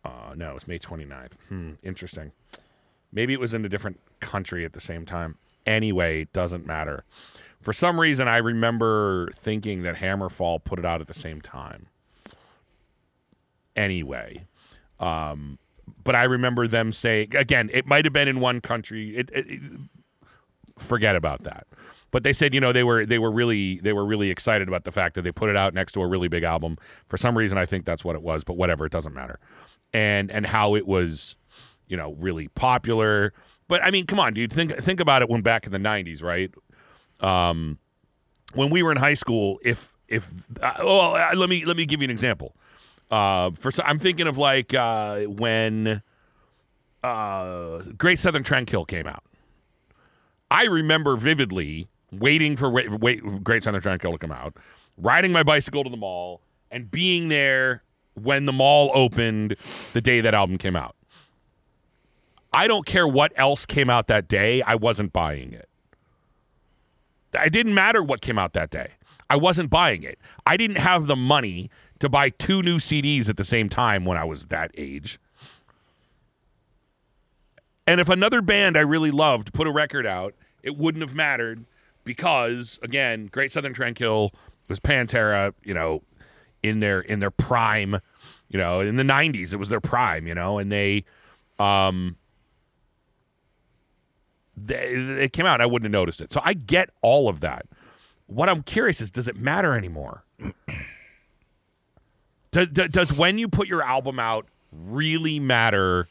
uh, 0.04 0.34
no, 0.36 0.56
it's 0.56 0.68
May 0.68 0.80
29th. 0.80 1.34
Hmm, 1.50 1.72
interesting. 1.84 2.32
Maybe 3.12 3.34
it 3.34 3.40
was 3.40 3.54
in 3.54 3.64
a 3.64 3.70
different 3.70 4.00
country 4.20 4.66
at 4.66 4.74
the 4.74 4.82
same 4.82 5.06
time. 5.06 5.38
Anyway, 5.66 6.28
doesn't 6.34 6.66
matter. 6.66 7.06
For 7.64 7.74
some 7.74 8.00
reason, 8.00 8.28
I 8.28 8.38
remember 8.38 9.30
thinking 9.34 9.84
that 9.84 9.96
Hammerfall 9.96 10.64
put 10.64 10.80
it 10.80 10.86
out 10.86 11.02
at 11.02 11.08
the 11.08 11.14
same 11.14 11.42
time. 11.42 11.88
Anyway, 13.76 14.46
um, 15.00 15.58
but 16.04 16.16
I 16.16 16.24
remember 16.24 16.68
them 16.68 16.92
saying 16.94 17.36
again, 17.36 17.70
it 17.74 17.88
might 17.88 18.06
have 18.06 18.14
been 18.14 18.28
in 18.28 18.40
one 18.40 18.62
country. 18.62 19.18
It, 19.18 19.30
it, 19.34 19.50
it- 19.50 19.62
forget 20.78 21.16
about 21.16 21.44
that. 21.44 21.68
But 22.12 22.24
they 22.24 22.34
said, 22.34 22.54
you 22.54 22.60
know, 22.60 22.72
they 22.72 22.84
were 22.84 23.06
they 23.06 23.18
were 23.18 23.32
really 23.32 23.80
they 23.80 23.94
were 23.94 24.06
really 24.06 24.30
excited 24.30 24.68
about 24.68 24.84
the 24.84 24.92
fact 24.92 25.16
that 25.16 25.24
they 25.24 25.32
put 25.32 25.50
it 25.50 25.56
out 25.56 25.74
next 25.74 25.94
to 25.94 26.02
a 26.02 26.08
really 26.08 26.28
big 26.28 26.44
album. 26.44 26.78
For 27.08 27.18
some 27.18 27.36
reason, 27.38 27.58
I 27.58 27.66
think 27.66 27.86
that's 27.86 28.04
what 28.06 28.16
it 28.16 28.22
was. 28.22 28.44
But 28.44 28.56
whatever, 28.58 28.86
it 28.86 28.92
doesn't 28.92 29.14
matter. 29.14 29.40
And 29.94 30.30
and 30.30 30.46
how 30.46 30.76
it 30.76 30.86
was, 30.88 31.36
you 31.88 31.98
know, 31.98 32.14
really 32.20 32.48
popular. 32.50 33.34
But 33.68 33.84
I 33.84 33.90
mean, 33.90 34.06
come 34.06 34.20
on, 34.20 34.34
dude. 34.36 34.52
Think 34.52 34.76
think 34.78 35.00
about 35.00 35.24
it 35.24 35.30
when 35.30 35.42
back 35.42 35.66
in 35.66 35.72
the 35.72 35.80
'90s, 35.80 36.22
right? 36.22 36.52
Um, 37.24 37.80
when 38.54 38.70
we 38.70 38.84
were 38.84 38.92
in 38.92 38.98
high 38.98 39.14
school, 39.16 39.60
if 39.64 39.96
if 40.08 40.46
uh, 40.62 40.74
uh, 40.78 41.32
let 41.36 41.50
me 41.50 41.66
let 41.66 41.78
me 41.78 41.86
give 41.86 42.02
you 42.02 42.06
an 42.06 42.12
example. 42.12 42.56
Uh, 43.10 43.52
for 43.52 43.72
I'm 43.86 44.00
thinking 44.00 44.28
of 44.28 44.38
like 44.38 44.74
uh, 44.74 45.22
when 45.22 46.02
uh, 47.04 47.82
Great 47.98 48.20
Southern 48.20 48.44
Trendkill 48.44 48.88
came 48.88 49.08
out. 49.08 49.24
I 50.50 50.66
remember 50.66 51.16
vividly 51.16 51.88
waiting 52.12 52.56
for 52.56 52.70
wait, 52.70 52.92
wait, 52.92 53.44
Great 53.44 53.64
Southern 53.64 53.82
Trendkill 53.82 54.12
to 54.12 54.18
come 54.18 54.32
out, 54.32 54.56
riding 54.98 55.32
my 55.32 55.44
bicycle 55.44 55.84
to 55.84 55.90
the 55.90 55.98
mall, 55.98 56.42
and 56.70 56.92
being 56.92 57.30
there 57.30 57.84
when 58.22 58.46
the 58.46 58.54
mall 58.54 58.92
opened 58.94 59.56
the 59.94 60.02
day 60.02 60.22
that 60.22 60.34
album 60.34 60.58
came 60.58 60.76
out. 60.76 60.96
I 62.52 62.68
don't 62.68 62.86
care 62.86 63.08
what 63.08 63.34
else 63.36 63.66
came 63.66 63.90
out 63.90 64.08
that 64.08 64.28
day, 64.28 64.62
I 64.62 64.76
wasn't 64.76 65.12
buying 65.12 65.54
it. 65.54 65.68
It 67.34 67.52
didn't 67.52 67.74
matter 67.74 68.04
what 68.04 68.22
came 68.22 68.38
out 68.38 68.54
that 68.54 68.70
day. 68.70 68.92
I 69.30 69.36
wasn't 69.36 69.70
buying 69.70 70.04
it. 70.04 70.20
I 70.46 70.58
didn't 70.58 70.78
have 70.78 71.08
the 71.08 71.16
money 71.16 71.70
to 72.00 72.10
buy 72.10 72.30
two 72.30 72.62
new 72.62 72.78
CDs 72.78 73.30
at 73.30 73.38
the 73.38 73.44
same 73.44 73.70
time 73.70 74.06
when 74.06 74.18
I 74.18 74.24
was 74.24 74.48
that 74.48 74.72
age. 74.78 75.20
And 77.88 78.00
if 78.00 78.10
another 78.10 78.42
band 78.42 78.78
I 78.78 78.82
really 78.82 79.12
loved 79.12 79.54
put 79.54 79.68
a 79.68 79.72
record 79.72 80.06
out, 80.06 80.34
it 80.62 80.78
wouldn't 80.78 81.02
have 81.02 81.16
mattered 81.16 81.66
because 82.04 82.80
again, 82.82 83.28
Great 83.28 83.52
Southern 83.52 83.74
Trendkill 83.74 84.32
was 84.68 84.80
Pantera, 84.80 85.54
you 85.64 85.74
know, 85.74 86.02
in 86.62 86.80
their 86.80 87.02
in 87.02 87.20
their 87.20 87.32
prime, 87.32 88.00
you 88.50 88.58
know, 88.58 88.80
in 88.80 88.96
the 88.96 89.04
90s 89.04 89.54
it 89.54 89.58
was 89.58 89.70
their 89.70 89.82
prime, 89.82 90.28
you 90.28 90.36
know, 90.36 90.58
and 90.58 90.72
they 90.72 91.04
um 91.60 92.16
it 94.56 95.34
came 95.34 95.46
out 95.46 95.62
I 95.62 95.66
wouldn't 95.66 95.86
have 95.86 95.92
noticed 95.92 96.22
it. 96.22 96.32
So 96.32 96.42
I 96.44 96.54
get 96.54 96.90
all 97.02 97.28
of 97.28 97.40
that. 97.42 97.66
What 98.28 98.50
I'm 98.50 98.64
curious 98.64 99.02
is 99.02 99.12
does 99.12 99.28
it 99.28 99.36
matter 99.36 99.74
anymore? 99.76 100.24
does, 102.52 102.68
does 102.68 103.14
when 103.14 103.38
you 103.38 103.48
put 103.48 103.68
your 103.68 103.82
album 103.82 104.20
out 104.20 104.48
really 104.72 105.40
matter 105.40 106.08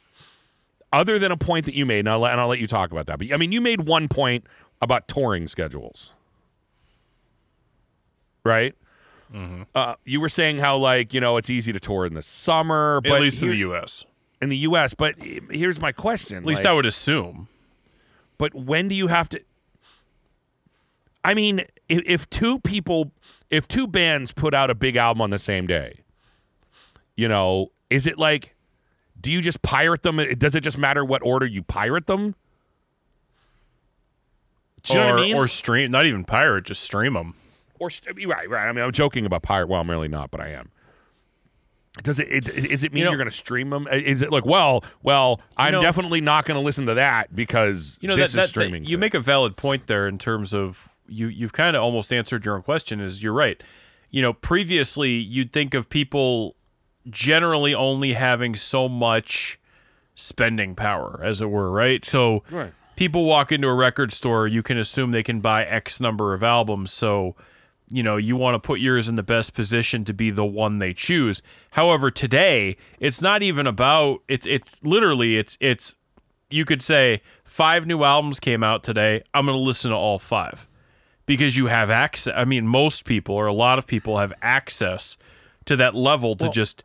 other 0.93 1.19
than 1.19 1.33
a 1.33 1.37
point 1.37 1.65
that 1.67 1.75
you 1.75 1.87
made, 1.87 2.01
and 2.01 2.11
I'll, 2.11 2.21
let, 2.21 2.33
and 2.33 2.41
I'll 2.41 2.49
let 2.49 2.59
you 2.59 2.67
talk 2.67 2.93
about 2.93 3.07
that. 3.07 3.19
But 3.19 3.33
I 3.33 3.37
mean, 3.37 3.51
you 3.53 3.61
made 3.61 3.87
one 3.87 4.09
point 4.09 4.45
about 4.81 5.09
touring 5.09 5.49
schedules, 5.49 6.13
right? 8.45 8.75
Uh, 9.75 9.95
you 10.05 10.21
were 10.21 10.29
saying 10.29 10.59
how 10.59 10.77
like 10.77 11.15
you 11.15 11.21
know 11.21 11.39
it's 11.39 11.49
easy 11.49 11.73
to 11.73 11.81
tour 11.81 12.05
in 12.05 12.13
the 12.13 12.21
summer, 12.23 13.01
but 13.01 13.13
At 13.13 13.21
least 13.23 13.41
in 13.41 13.49
the 13.49 13.57
U.S. 13.59 14.05
in 14.43 14.51
the 14.51 14.59
U.S. 14.59 14.93
But 14.93 15.15
here's 15.19 15.81
my 15.81 15.91
question: 15.91 16.37
At 16.37 16.45
least 16.45 16.65
like, 16.65 16.71
I 16.71 16.75
would 16.75 16.85
assume. 16.85 17.49
But 18.39 18.55
when 18.55 18.89
do 18.89 18.95
you 18.95 19.09
have 19.09 19.29
to? 19.31 19.41
I 21.25 21.35
mean, 21.35 21.61
if, 21.89 22.03
if 22.05 22.31
two 22.31 22.59
people, 22.61 23.13
if 23.51 23.69
two 23.69 23.87
bands 23.87 24.33
put 24.33 24.55
out 24.55 24.71
a 24.71 24.75
big 24.75 24.97
album 24.97 25.21
on 25.21 25.31
the 25.31 25.39
same 25.39 25.67
day, 25.67 26.01
you 27.17 27.29
know, 27.29 27.71
is 27.91 28.07
it 28.07 28.19
like, 28.19 28.55
do 29.21 29.31
you 29.31 29.41
just 29.41 29.63
pirate 29.63 30.03
them? 30.03 30.17
Does 30.39 30.55
it 30.55 30.63
just 30.63 30.79
matter 30.79 31.05
what 31.05 31.23
order 31.23 31.47
you 31.47 31.63
pirate 31.63 32.07
them? 32.07 32.35
Do 34.83 34.95
you 34.95 35.01
or, 35.01 35.05
know 35.05 35.13
what 35.13 35.21
I 35.21 35.27
mean? 35.27 35.37
or 35.37 35.47
stream, 35.47 35.91
not 35.93 36.07
even 36.07 36.25
pirate, 36.25 36.65
just 36.65 36.83
stream 36.83 37.15
them. 37.15 37.35
or 37.79 37.89
st- 37.89 38.27
right, 38.27 38.49
right. 38.51 38.69
I 38.69 38.73
mean, 38.73 38.85
I'm 38.85 38.91
joking 38.93 39.25
about 39.25 39.43
pirate. 39.43 39.69
Well, 39.69 39.81
I'm 39.81 39.89
really 39.89 40.09
not, 40.09 40.31
but 40.31 40.41
I 40.41 40.49
am. 40.49 40.71
Does 42.03 42.19
it, 42.19 42.29
it 42.31 42.49
is 42.49 42.85
it 42.85 42.93
mean 42.95 43.05
You 43.05 43.11
are 43.11 43.17
going 43.17 43.29
to 43.29 43.35
stream 43.35 43.69
them? 43.71 43.87
Is 43.93 44.23
it 44.23 44.31
like, 44.33 44.47
well, 44.47 44.83
well, 45.03 45.41
I'm 45.59 45.73
know- 45.73 45.83
definitely 45.83 46.23
not 46.23 46.47
going 46.47 46.59
to 46.59 46.65
listen 46.65 46.87
to 46.87 46.95
that 46.95 47.35
because 47.37 47.99
You 48.01 48.09
know 48.09 48.17
this 48.17 48.33
that, 48.33 48.37
that, 48.39 48.43
is 48.45 48.49
streaming. 48.51 48.85
that- 48.85 48.91
you 48.91 48.97
make 48.97 49.13
a 49.15 49.21
valid 49.21 49.57
point 49.57 49.89
there 49.89 50.09
in 50.09 50.17
terms 50.19 50.55
of 50.55 50.89
you 51.09 51.27
you've 51.29 51.53
kind 51.53 51.77
of 51.77 51.83
almost 51.83 52.11
answered 52.13 52.45
your 52.47 52.55
own 52.55 52.63
question 52.63 53.01
is 53.01 53.23
you're 53.23 53.33
right 53.35 53.63
you 54.11 54.23
know 54.23 54.33
previously 54.33 55.11
you'd 55.11 55.53
think 55.53 55.75
of 55.75 55.91
people 55.91 56.55
generally 57.11 57.75
only 57.75 58.15
having 58.15 58.55
so 58.57 58.89
much 58.89 59.59
spending 60.15 60.75
power 60.75 61.21
as 61.23 61.41
it 61.41 61.51
were 61.51 61.71
right 61.71 62.05
so 62.05 62.43
Right. 62.51 62.73
people 62.97 63.25
walk 63.25 63.51
into 63.53 63.67
a 63.69 63.75
record 63.75 64.13
store 64.13 64.47
you 64.47 64.63
can 64.63 64.79
assume 64.79 65.11
they 65.11 65.23
can 65.25 65.41
buy 65.41 65.65
x 65.67 66.01
number 66.01 66.33
of 66.35 66.43
albums 66.43 66.93
so 66.93 67.35
you 67.93 68.03
know 68.03 68.17
you 68.17 68.37
want 68.37 68.55
to 68.55 68.59
put 68.59 68.81
yours 68.81 69.09
in 69.09 69.17
the 69.17 69.23
best 69.23 69.55
position 69.55 70.05
to 70.05 70.13
be 70.13 70.31
the 70.31 70.45
one 70.45 70.79
they 70.79 70.95
choose. 70.95 71.43
However 71.71 72.11
today 72.11 72.77
it's 72.99 73.21
not 73.21 73.43
even 73.43 73.67
about 73.67 74.23
it's 74.29 74.47
it's 74.47 74.83
literally 74.83 75.37
it's 75.37 75.57
it's 75.61 75.97
you 76.51 76.65
could 76.65 76.83
say 76.83 77.23
five 77.45 77.87
new 77.87 78.03
albums 78.03 78.39
came 78.39 78.63
out 78.63 78.83
today 78.83 79.23
i'm 79.33 79.47
going 79.47 79.57
to 79.57 79.63
listen 79.63 79.91
to 79.91 79.97
all 79.97 80.19
five. 80.19 80.67
Because 81.25 81.57
you 81.57 81.67
have 81.67 81.89
access 81.89 82.35
i 82.37 82.45
mean 82.45 82.67
most 82.67 83.05
people 83.05 83.35
or 83.35 83.47
a 83.47 83.53
lot 83.53 83.79
of 83.79 83.87
people 83.87 84.19
have 84.19 84.33
access 84.43 85.17
to 85.67 85.77
that 85.77 85.95
level 85.95 86.35
to 86.37 86.51
just 86.51 86.83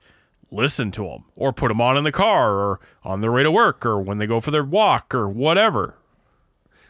listen 0.52 0.92
to 0.92 1.04
them 1.04 1.26
or 1.36 1.52
put 1.52 1.70
them 1.70 1.82
on 1.82 1.98
in 1.98 2.04
the 2.04 2.12
car 2.12 2.54
or 2.56 2.80
on 3.04 3.22
their 3.22 3.32
way 3.32 3.44
to 3.44 3.52
work 3.52 3.86
or 3.86 4.00
when 4.00 4.18
they 4.18 4.28
go 4.28 4.40
for 4.40 4.52
their 4.52 4.64
walk 4.64 5.14
or 5.14 5.28
whatever. 5.28 5.96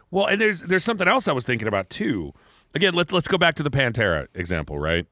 Well, 0.10 0.26
and 0.26 0.40
there's 0.40 0.62
there's 0.62 0.84
something 0.84 1.08
else 1.08 1.28
I 1.28 1.34
was 1.34 1.46
thinking 1.46 1.68
about 1.68 1.90
too. 1.90 2.34
Again, 2.78 2.94
let's 2.94 3.12
let's 3.12 3.28
go 3.28 3.40
back 3.40 3.56
to 3.56 3.64
the 3.64 3.72
Pantera 3.72 4.28
example, 4.36 4.78
right? 4.78 5.08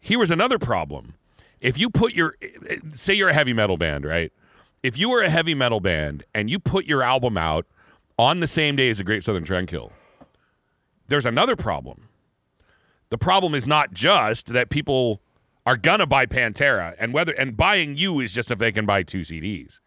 Here 0.00 0.18
was 0.18 0.30
another 0.30 0.58
problem. 0.58 1.12
If 1.60 1.76
you 1.76 1.90
put 1.90 2.14
your 2.14 2.36
say 2.94 3.12
you're 3.12 3.28
a 3.28 3.34
heavy 3.34 3.52
metal 3.52 3.76
band, 3.76 4.06
right? 4.06 4.32
If 4.82 4.96
you 4.96 5.10
were 5.10 5.22
a 5.22 5.28
heavy 5.28 5.52
metal 5.52 5.80
band 5.80 6.24
and 6.34 6.48
you 6.48 6.58
put 6.58 6.86
your 6.86 7.02
album 7.02 7.36
out 7.36 7.66
on 8.18 8.40
the 8.40 8.46
same 8.46 8.76
day 8.76 8.88
as 8.88 8.98
a 8.98 9.04
Great 9.04 9.22
Southern 9.22 9.44
Trendkill, 9.44 9.90
there's 11.08 11.26
another 11.26 11.54
problem. 11.54 12.08
The 13.10 13.18
problem 13.18 13.54
is 13.54 13.66
not 13.66 13.92
just 13.92 14.46
that 14.46 14.70
people 14.70 15.20
are 15.66 15.76
gonna 15.76 16.06
buy 16.06 16.24
Pantera 16.24 16.94
and 16.98 17.12
whether 17.12 17.32
and 17.32 17.58
buying 17.58 17.98
you 17.98 18.20
is 18.20 18.32
just 18.32 18.50
if 18.50 18.58
they 18.58 18.72
can 18.72 18.86
buy 18.86 19.02
two 19.02 19.20
CDs. 19.20 19.80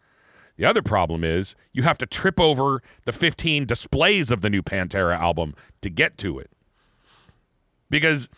The 0.56 0.64
other 0.64 0.82
problem 0.82 1.24
is 1.24 1.54
you 1.72 1.82
have 1.82 1.98
to 1.98 2.06
trip 2.06 2.38
over 2.38 2.82
the 3.04 3.12
15 3.12 3.66
displays 3.66 4.30
of 4.30 4.42
the 4.42 4.50
new 4.50 4.62
Pantera 4.62 5.18
album 5.18 5.54
to 5.80 5.90
get 5.90 6.18
to 6.18 6.38
it. 6.38 6.50
Because, 7.88 8.28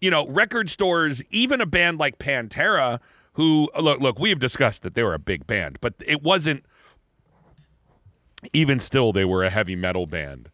you 0.00 0.10
know, 0.10 0.26
record 0.26 0.70
stores, 0.70 1.22
even 1.30 1.60
a 1.60 1.66
band 1.66 1.98
like 1.98 2.18
Pantera, 2.18 3.00
who 3.34 3.70
look, 3.80 4.00
look, 4.00 4.18
we 4.18 4.30
have 4.30 4.38
discussed 4.38 4.82
that 4.82 4.94
they 4.94 5.02
were 5.02 5.14
a 5.14 5.18
big 5.18 5.46
band, 5.46 5.78
but 5.80 5.94
it 6.06 6.22
wasn't 6.22 6.64
even 8.52 8.78
still 8.78 9.12
they 9.12 9.24
were 9.24 9.42
a 9.44 9.50
heavy 9.50 9.76
metal 9.76 10.06
band. 10.06 10.50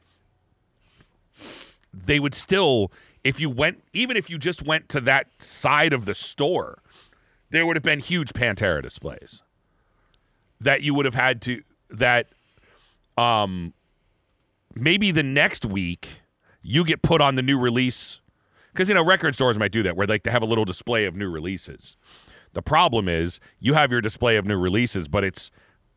They 1.93 2.21
would 2.21 2.35
still, 2.35 2.91
if 3.25 3.41
you 3.41 3.51
went, 3.51 3.83
even 3.93 4.17
if 4.17 4.31
you 4.31 4.39
just 4.39 4.65
went 4.65 4.89
to 4.91 5.01
that 5.03 5.27
side 5.39 5.93
of 5.93 6.05
the 6.05 6.15
store, 6.15 6.83
there 7.51 7.67
would 7.67 7.77
have 7.77 7.83
been 7.83 8.01
huge 8.01 8.33
Pantera 8.33 8.83
displays 8.83 9.43
that 10.61 10.83
you 10.83 10.95
would 10.95 11.05
have 11.05 11.15
had 11.15 11.41
to 11.43 11.63
that 11.91 12.29
um 13.17 13.73
maybe 14.75 15.11
the 15.11 15.23
next 15.23 15.67
week 15.67 16.23
you 16.63 16.85
get 16.85 17.03
put 17.03 17.21
on 17.21 17.35
the 17.35 17.43
new 17.43 17.59
release. 17.59 18.21
Because 18.73 18.89
you 18.89 18.95
know 18.95 19.05
record 19.05 19.35
stores 19.35 19.59
might 19.59 19.73
do 19.73 19.83
that 19.83 19.97
where 19.97 20.07
like 20.07 20.23
they 20.23 20.31
have 20.31 20.43
a 20.43 20.47
little 20.47 20.65
display 20.65 21.05
of 21.05 21.17
new 21.17 21.29
releases. 21.29 21.97
The 22.53 22.63
problem 22.63 23.09
is 23.09 23.41
you 23.59 23.75
have 23.75 23.91
your 23.91 24.01
display 24.01 24.37
of 24.37 24.45
new 24.45 24.59
releases 24.59 25.09
but 25.09 25.25
it's 25.25 25.51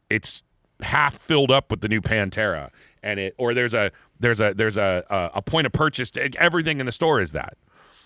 it's 0.09 0.43
half 0.81 1.15
filled 1.15 1.51
up 1.51 1.69
with 1.69 1.81
the 1.81 1.87
new 1.87 2.01
pantera 2.01 2.69
and 3.01 3.19
it 3.19 3.35
or 3.37 3.53
there's 3.53 3.73
a 3.73 3.91
there's 4.19 4.39
a 4.39 4.53
there's 4.53 4.77
a 4.77 5.03
a, 5.09 5.31
a 5.35 5.41
point 5.41 5.67
of 5.67 5.73
purchase 5.73 6.09
to, 6.11 6.29
everything 6.37 6.79
in 6.79 6.85
the 6.85 6.91
store 6.91 7.21
is 7.21 7.31
that. 7.31 7.57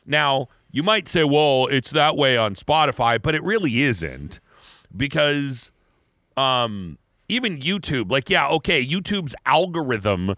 Now 0.06 0.50
you 0.72 0.84
might 0.84 1.08
say 1.08 1.24
well 1.24 1.68
it's 1.68 1.92
that 1.92 2.18
way 2.18 2.36
on 2.36 2.56
spotify 2.56 3.22
but 3.22 3.34
it 3.36 3.44
really 3.44 3.82
isn't 3.82 4.42
because 4.96 5.72
um 6.38 6.98
even 7.29 7.60
YouTube, 7.60 8.12
like 8.12 8.29
yeah, 8.29 8.48
okay, 8.50 8.86
YouTube's 8.86 9.36
algorithm, 9.46 10.36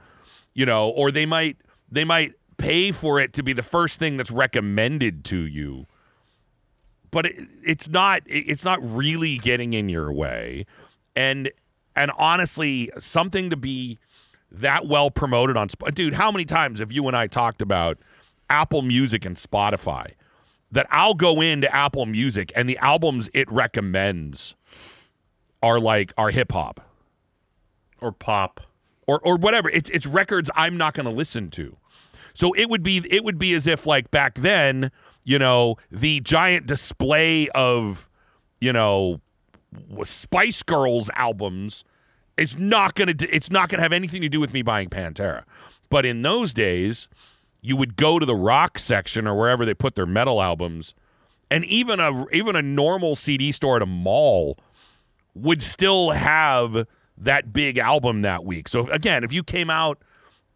you 0.53 0.65
know, 0.65 0.89
or 0.89 1.11
they 1.11 1.25
might 1.25 1.57
they 1.91 2.03
might 2.03 2.33
pay 2.57 2.91
for 2.91 3.19
it 3.19 3.33
to 3.33 3.43
be 3.43 3.53
the 3.53 3.63
first 3.63 3.99
thing 3.99 4.17
that's 4.17 4.31
recommended 4.31 5.23
to 5.25 5.37
you. 5.37 5.85
But 7.11 7.25
it, 7.25 7.47
it's 7.63 7.89
not 7.89 8.21
it's 8.25 8.63
not 8.63 8.79
really 8.81 9.37
getting 9.37 9.73
in 9.73 9.89
your 9.89 10.11
way. 10.11 10.65
And 11.15 11.51
and 11.95 12.11
honestly, 12.17 12.91
something 12.97 13.49
to 13.49 13.57
be 13.57 13.99
that 14.51 14.87
well 14.87 15.11
promoted 15.11 15.57
on 15.57 15.67
dude, 15.93 16.15
how 16.15 16.31
many 16.31 16.45
times 16.45 16.79
have 16.79 16.91
you 16.91 17.07
and 17.07 17.15
I 17.15 17.27
talked 17.27 17.61
about 17.61 17.97
Apple 18.49 18.81
Music 18.81 19.25
and 19.25 19.35
Spotify? 19.35 20.13
That 20.71 20.85
I'll 20.91 21.15
go 21.15 21.41
into 21.41 21.73
Apple 21.73 22.05
Music 22.05 22.51
and 22.55 22.69
the 22.69 22.77
albums 22.77 23.27
it 23.33 23.51
recommends 23.51 24.55
are 25.61 25.79
like 25.79 26.13
are 26.17 26.29
hip 26.29 26.51
hop 26.51 26.81
or 28.01 28.11
pop 28.11 28.61
or 29.07 29.19
or 29.23 29.37
whatever. 29.37 29.69
It's 29.69 29.89
it's 29.89 30.05
records 30.05 30.49
I'm 30.55 30.77
not 30.77 30.93
going 30.93 31.05
to 31.05 31.11
listen 31.11 31.49
to. 31.51 31.77
So 32.33 32.53
it 32.53 32.69
would 32.69 32.83
be 32.83 33.03
it 33.09 33.23
would 33.23 33.37
be 33.39 33.53
as 33.53 33.67
if 33.67 33.85
like 33.85 34.11
back 34.11 34.35
then, 34.35 34.91
you 35.25 35.39
know, 35.39 35.77
the 35.91 36.19
giant 36.21 36.67
display 36.67 37.49
of, 37.49 38.09
you 38.61 38.71
know, 38.71 39.21
Spice 40.03 40.63
Girls 40.63 41.09
albums 41.15 41.83
is 42.37 42.57
not 42.57 42.95
going 42.95 43.15
to 43.17 43.27
it's 43.27 43.51
not 43.51 43.69
going 43.69 43.79
to 43.79 43.83
have 43.83 43.93
anything 43.93 44.21
to 44.21 44.29
do 44.29 44.39
with 44.39 44.53
me 44.53 44.61
buying 44.61 44.89
Pantera. 44.89 45.43
But 45.89 46.05
in 46.05 46.21
those 46.21 46.53
days, 46.53 47.09
you 47.61 47.75
would 47.75 47.95
go 47.95 48.19
to 48.19 48.25
the 48.25 48.35
rock 48.35 48.77
section 48.77 49.27
or 49.27 49.35
wherever 49.35 49.65
they 49.65 49.73
put 49.73 49.95
their 49.95 50.05
metal 50.05 50.41
albums, 50.41 50.93
and 51.51 51.65
even 51.65 51.99
a 51.99 52.25
even 52.31 52.55
a 52.55 52.61
normal 52.61 53.15
CD 53.15 53.51
store 53.51 53.77
at 53.77 53.81
a 53.81 53.87
mall 53.87 54.57
would 55.41 55.61
still 55.61 56.11
have 56.11 56.87
that 57.17 57.51
big 57.51 57.77
album 57.77 58.21
that 58.21 58.45
week. 58.45 58.67
So 58.67 58.87
again, 58.89 59.23
if 59.23 59.33
you 59.33 59.43
came 59.43 59.69
out, 59.69 60.01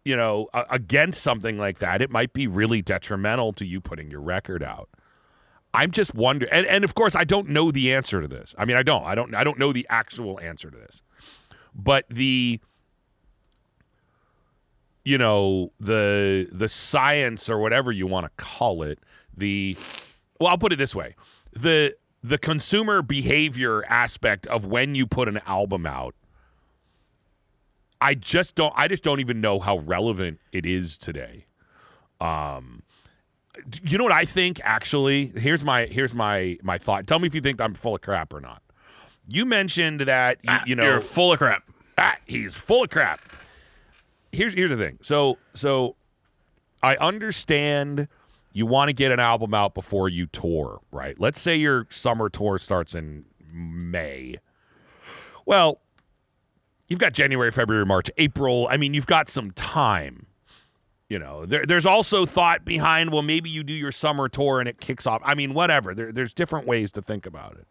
you 0.04 0.16
know, 0.16 0.48
against 0.70 1.22
something 1.22 1.58
like 1.58 1.78
that, 1.78 2.02
it 2.02 2.10
might 2.10 2.32
be 2.32 2.46
really 2.46 2.82
detrimental 2.82 3.52
to 3.54 3.64
you 3.64 3.80
putting 3.80 4.10
your 4.10 4.20
record 4.20 4.62
out. 4.62 4.88
I'm 5.72 5.90
just 5.90 6.14
wondering, 6.14 6.52
and, 6.52 6.66
and 6.66 6.84
of 6.84 6.94
course, 6.94 7.16
I 7.16 7.24
don't 7.24 7.48
know 7.48 7.70
the 7.70 7.92
answer 7.92 8.20
to 8.20 8.28
this. 8.28 8.54
I 8.56 8.64
mean, 8.64 8.76
I 8.76 8.82
don't, 8.82 9.04
I 9.04 9.14
don't, 9.14 9.34
I 9.34 9.42
don't 9.42 9.58
know 9.58 9.72
the 9.72 9.86
actual 9.90 10.38
answer 10.40 10.70
to 10.70 10.76
this, 10.76 11.02
but 11.74 12.04
the, 12.08 12.60
you 15.04 15.18
know, 15.18 15.72
the 15.80 16.48
the 16.52 16.68
science 16.68 17.50
or 17.50 17.58
whatever 17.58 17.90
you 17.90 18.06
want 18.06 18.24
to 18.24 18.44
call 18.44 18.82
it, 18.82 18.98
the, 19.36 19.76
well, 20.38 20.50
I'll 20.50 20.58
put 20.58 20.72
it 20.72 20.76
this 20.76 20.94
way, 20.94 21.16
the 21.52 21.96
the 22.24 22.38
consumer 22.38 23.02
behavior 23.02 23.84
aspect 23.84 24.46
of 24.46 24.64
when 24.64 24.94
you 24.94 25.06
put 25.06 25.28
an 25.28 25.42
album 25.46 25.84
out 25.84 26.14
I 28.00 28.14
just 28.14 28.54
don't 28.54 28.72
I 28.76 28.88
just 28.88 29.02
don't 29.02 29.20
even 29.20 29.40
know 29.40 29.60
how 29.60 29.78
relevant 29.78 30.40
it 30.50 30.66
is 30.66 30.98
today. 30.98 31.46
Um 32.20 32.82
you 33.82 33.98
know 33.98 34.04
what 34.04 34.12
I 34.12 34.24
think 34.24 34.60
actually? 34.64 35.26
Here's 35.36 35.64
my 35.64 35.84
here's 35.86 36.14
my 36.14 36.58
my 36.62 36.78
thought. 36.78 37.06
Tell 37.06 37.18
me 37.18 37.26
if 37.26 37.34
you 37.34 37.40
think 37.40 37.60
I'm 37.60 37.74
full 37.74 37.94
of 37.94 38.00
crap 38.00 38.32
or 38.32 38.40
not. 38.40 38.62
You 39.28 39.44
mentioned 39.44 40.00
that 40.00 40.38
you, 40.42 40.50
ah, 40.50 40.62
you 40.66 40.76
know 40.76 40.84
you're 40.84 41.00
full 41.00 41.32
of 41.32 41.38
crap. 41.38 41.62
Ah, 41.96 42.16
he's 42.24 42.56
full 42.56 42.84
of 42.84 42.90
crap. 42.90 43.20
Here's 44.32 44.54
here's 44.54 44.70
the 44.70 44.76
thing. 44.76 44.98
So 45.02 45.38
so 45.52 45.96
I 46.82 46.96
understand 46.96 48.08
you 48.54 48.66
want 48.66 48.88
to 48.88 48.92
get 48.92 49.10
an 49.10 49.18
album 49.18 49.52
out 49.52 49.74
before 49.74 50.08
you 50.08 50.26
tour, 50.26 50.80
right? 50.92 51.18
Let's 51.18 51.40
say 51.40 51.56
your 51.56 51.88
summer 51.90 52.28
tour 52.30 52.58
starts 52.58 52.94
in 52.94 53.24
May. 53.52 54.36
Well, 55.44 55.80
you've 56.88 57.00
got 57.00 57.12
January, 57.12 57.50
February, 57.50 57.84
March, 57.84 58.10
April. 58.16 58.68
I 58.70 58.76
mean, 58.76 58.94
you've 58.94 59.08
got 59.08 59.28
some 59.28 59.50
time. 59.50 60.26
You 61.08 61.18
know, 61.18 61.44
there, 61.44 61.66
there's 61.66 61.84
also 61.84 62.24
thought 62.24 62.64
behind, 62.64 63.12
well, 63.12 63.22
maybe 63.22 63.50
you 63.50 63.64
do 63.64 63.72
your 63.72 63.92
summer 63.92 64.28
tour 64.28 64.60
and 64.60 64.68
it 64.68 64.80
kicks 64.80 65.04
off. 65.04 65.20
I 65.24 65.34
mean, 65.34 65.52
whatever. 65.52 65.92
There, 65.92 66.12
there's 66.12 66.32
different 66.32 66.66
ways 66.66 66.92
to 66.92 67.02
think 67.02 67.26
about 67.26 67.56
it. 67.56 67.66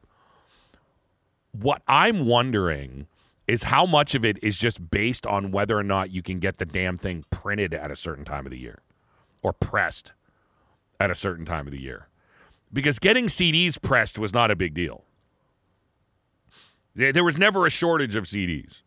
What 1.53 1.81
I'm 1.87 2.25
wondering 2.25 3.07
is 3.47 3.63
how 3.63 3.85
much 3.85 4.15
of 4.15 4.25
it 4.25 4.37
is 4.43 4.57
just 4.57 4.91
based 4.91 5.25
on 5.25 5.51
whether 5.51 5.77
or 5.77 5.83
not 5.83 6.11
you 6.11 6.21
can 6.21 6.39
get 6.39 6.57
the 6.57 6.65
damn 6.65 6.97
thing 6.97 7.23
printed 7.29 7.73
at 7.73 7.89
a 7.89 7.95
certain 7.95 8.25
time 8.25 8.45
of 8.45 8.51
the 8.51 8.59
year 8.59 8.81
or 9.41 9.53
pressed 9.53 10.11
at 11.03 11.11
a 11.11 11.15
certain 11.15 11.45
time 11.45 11.67
of 11.67 11.71
the 11.71 11.81
year. 11.81 12.07
Because 12.71 12.97
getting 12.97 13.25
CDs 13.25 13.79
pressed 13.79 14.17
was 14.17 14.33
not 14.33 14.49
a 14.49 14.55
big 14.55 14.73
deal. 14.73 15.03
There 16.95 17.23
was 17.23 17.37
never 17.37 17.65
a 17.65 17.69
shortage 17.69 18.15
of 18.15 18.23
CDs. 18.23 18.83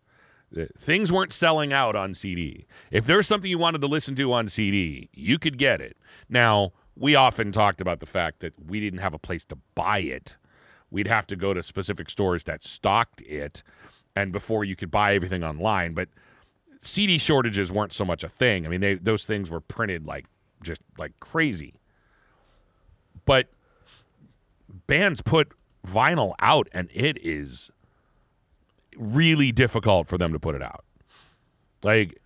Uh, 0.56 0.64
things 0.78 1.12
weren't 1.12 1.32
selling 1.32 1.72
out 1.72 1.94
on 1.94 2.14
CD. 2.14 2.66
If 2.90 3.04
there's 3.04 3.26
something 3.26 3.50
you 3.50 3.58
wanted 3.58 3.80
to 3.82 3.86
listen 3.86 4.14
to 4.14 4.32
on 4.32 4.48
CD, 4.48 5.10
you 5.12 5.38
could 5.38 5.58
get 5.58 5.80
it. 5.80 5.96
Now, 6.28 6.72
we 6.96 7.14
often 7.14 7.52
talked 7.52 7.80
about 7.80 8.00
the 8.00 8.06
fact 8.06 8.40
that 8.40 8.54
we 8.64 8.80
didn't 8.80 9.00
have 9.00 9.12
a 9.12 9.18
place 9.18 9.44
to 9.46 9.58
buy 9.74 9.98
it. 9.98 10.38
We'd 10.90 11.08
have 11.08 11.26
to 11.26 11.36
go 11.36 11.52
to 11.52 11.62
specific 11.62 12.08
stores 12.08 12.44
that 12.44 12.62
stocked 12.62 13.20
it, 13.22 13.62
and 14.14 14.32
before 14.32 14.64
you 14.64 14.76
could 14.76 14.90
buy 14.90 15.14
everything 15.14 15.44
online. 15.44 15.92
But 15.92 16.08
CD 16.80 17.18
shortages 17.18 17.72
weren't 17.72 17.92
so 17.92 18.04
much 18.04 18.24
a 18.24 18.28
thing. 18.28 18.64
I 18.64 18.68
mean, 18.68 18.80
they, 18.80 18.94
those 18.94 19.26
things 19.26 19.50
were 19.50 19.60
printed 19.60 20.06
like 20.06 20.26
just 20.62 20.80
like 20.96 21.18
crazy. 21.20 21.74
But 23.26 23.48
bands 24.86 25.20
put 25.20 25.52
vinyl 25.86 26.34
out 26.40 26.68
and 26.72 26.88
it 26.92 27.18
is 27.24 27.70
really 28.96 29.52
difficult 29.52 30.06
for 30.06 30.16
them 30.16 30.32
to 30.32 30.38
put 30.38 30.54
it 30.54 30.62
out. 30.62 30.84
Like 31.82 32.18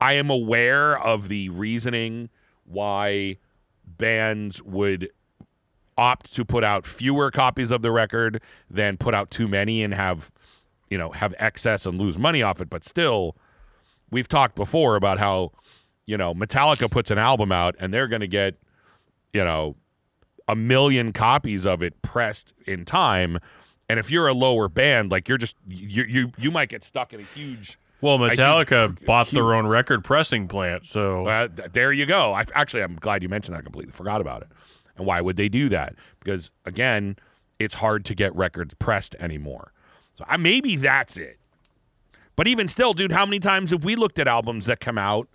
I 0.00 0.14
am 0.14 0.30
aware 0.30 0.98
of 0.98 1.28
the 1.28 1.48
reasoning 1.50 2.28
why 2.64 3.38
bands 3.84 4.62
would 4.62 5.10
opt 5.96 6.34
to 6.34 6.44
put 6.44 6.62
out 6.62 6.86
fewer 6.86 7.30
copies 7.30 7.70
of 7.70 7.82
the 7.82 7.90
record 7.90 8.40
than 8.70 8.96
put 8.96 9.14
out 9.14 9.30
too 9.30 9.48
many 9.48 9.82
and 9.82 9.94
have 9.94 10.30
you 10.90 10.96
know 10.96 11.10
have 11.10 11.34
excess 11.38 11.86
and 11.86 11.98
lose 11.98 12.16
money 12.16 12.40
off 12.40 12.60
it 12.60 12.70
but 12.70 12.84
still 12.84 13.34
we've 14.10 14.28
talked 14.28 14.54
before 14.54 14.94
about 14.94 15.18
how 15.18 15.50
you 16.06 16.16
know 16.16 16.32
Metallica 16.34 16.88
puts 16.88 17.10
an 17.10 17.18
album 17.18 17.50
out 17.50 17.74
and 17.80 17.92
they're 17.92 18.06
going 18.06 18.20
to 18.20 18.28
get 18.28 18.56
you 19.32 19.44
know, 19.44 19.76
a 20.46 20.56
million 20.56 21.12
copies 21.12 21.66
of 21.66 21.82
it 21.82 22.00
pressed 22.02 22.54
in 22.66 22.84
time. 22.84 23.38
And 23.88 23.98
if 23.98 24.10
you're 24.10 24.28
a 24.28 24.34
lower 24.34 24.68
band, 24.68 25.10
like 25.10 25.28
you're 25.28 25.38
just 25.38 25.56
you 25.66 26.04
you 26.04 26.32
you 26.38 26.50
might 26.50 26.68
get 26.68 26.84
stuck 26.84 27.12
in 27.12 27.20
a 27.20 27.24
huge. 27.34 27.78
Well, 28.00 28.18
Metallica 28.18 28.88
huge, 28.88 29.06
bought 29.06 29.26
huge, 29.28 29.34
their 29.34 29.54
own 29.54 29.66
record 29.66 30.04
pressing 30.04 30.46
plant, 30.46 30.86
so 30.86 31.48
there 31.72 31.92
you 31.92 32.06
go. 32.06 32.32
I 32.32 32.44
actually 32.54 32.82
I'm 32.82 32.96
glad 32.96 33.22
you 33.22 33.28
mentioned 33.28 33.54
that. 33.54 33.60
I 33.60 33.62
completely 33.62 33.92
forgot 33.92 34.20
about 34.20 34.42
it. 34.42 34.48
And 34.96 35.06
why 35.06 35.20
would 35.20 35.36
they 35.36 35.48
do 35.48 35.68
that? 35.68 35.94
Because 36.18 36.50
again, 36.64 37.16
it's 37.58 37.74
hard 37.74 38.04
to 38.06 38.14
get 38.14 38.34
records 38.34 38.74
pressed 38.74 39.14
anymore. 39.18 39.72
So 40.14 40.24
I, 40.28 40.36
maybe 40.36 40.76
that's 40.76 41.16
it. 41.16 41.38
But 42.36 42.46
even 42.46 42.68
still, 42.68 42.92
dude, 42.92 43.12
how 43.12 43.24
many 43.24 43.40
times 43.40 43.70
have 43.70 43.84
we 43.84 43.96
looked 43.96 44.18
at 44.18 44.28
albums 44.28 44.66
that 44.66 44.80
come 44.80 44.98
out 44.98 45.28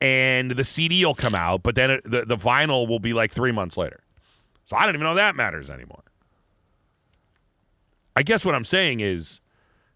and 0.00 0.52
the 0.52 0.64
CD 0.64 1.04
will 1.04 1.14
come 1.14 1.34
out, 1.34 1.62
but 1.62 1.74
then 1.74 1.90
it, 1.90 2.04
the 2.04 2.24
the 2.24 2.36
vinyl 2.36 2.86
will 2.88 3.00
be 3.00 3.12
like 3.12 3.30
three 3.30 3.52
months 3.52 3.76
later. 3.76 4.00
So 4.64 4.76
I 4.76 4.84
don't 4.86 4.94
even 4.94 5.04
know 5.04 5.14
that 5.14 5.34
matters 5.34 5.70
anymore. 5.70 6.02
I 8.14 8.22
guess 8.22 8.44
what 8.44 8.54
I'm 8.54 8.64
saying 8.64 9.00
is, 9.00 9.40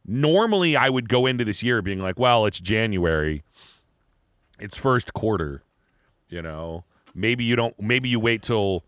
normally 0.06 0.76
I 0.76 0.88
would 0.88 1.08
go 1.08 1.26
into 1.26 1.44
this 1.44 1.62
year 1.62 1.82
being 1.82 1.98
like, 1.98 2.18
well, 2.18 2.46
it's 2.46 2.60
January, 2.60 3.42
it's 4.58 4.76
first 4.76 5.12
quarter, 5.12 5.62
you 6.28 6.40
know. 6.42 6.84
Maybe 7.14 7.44
you 7.44 7.56
don't. 7.56 7.78
Maybe 7.80 8.08
you 8.08 8.18
wait 8.18 8.42
till 8.42 8.84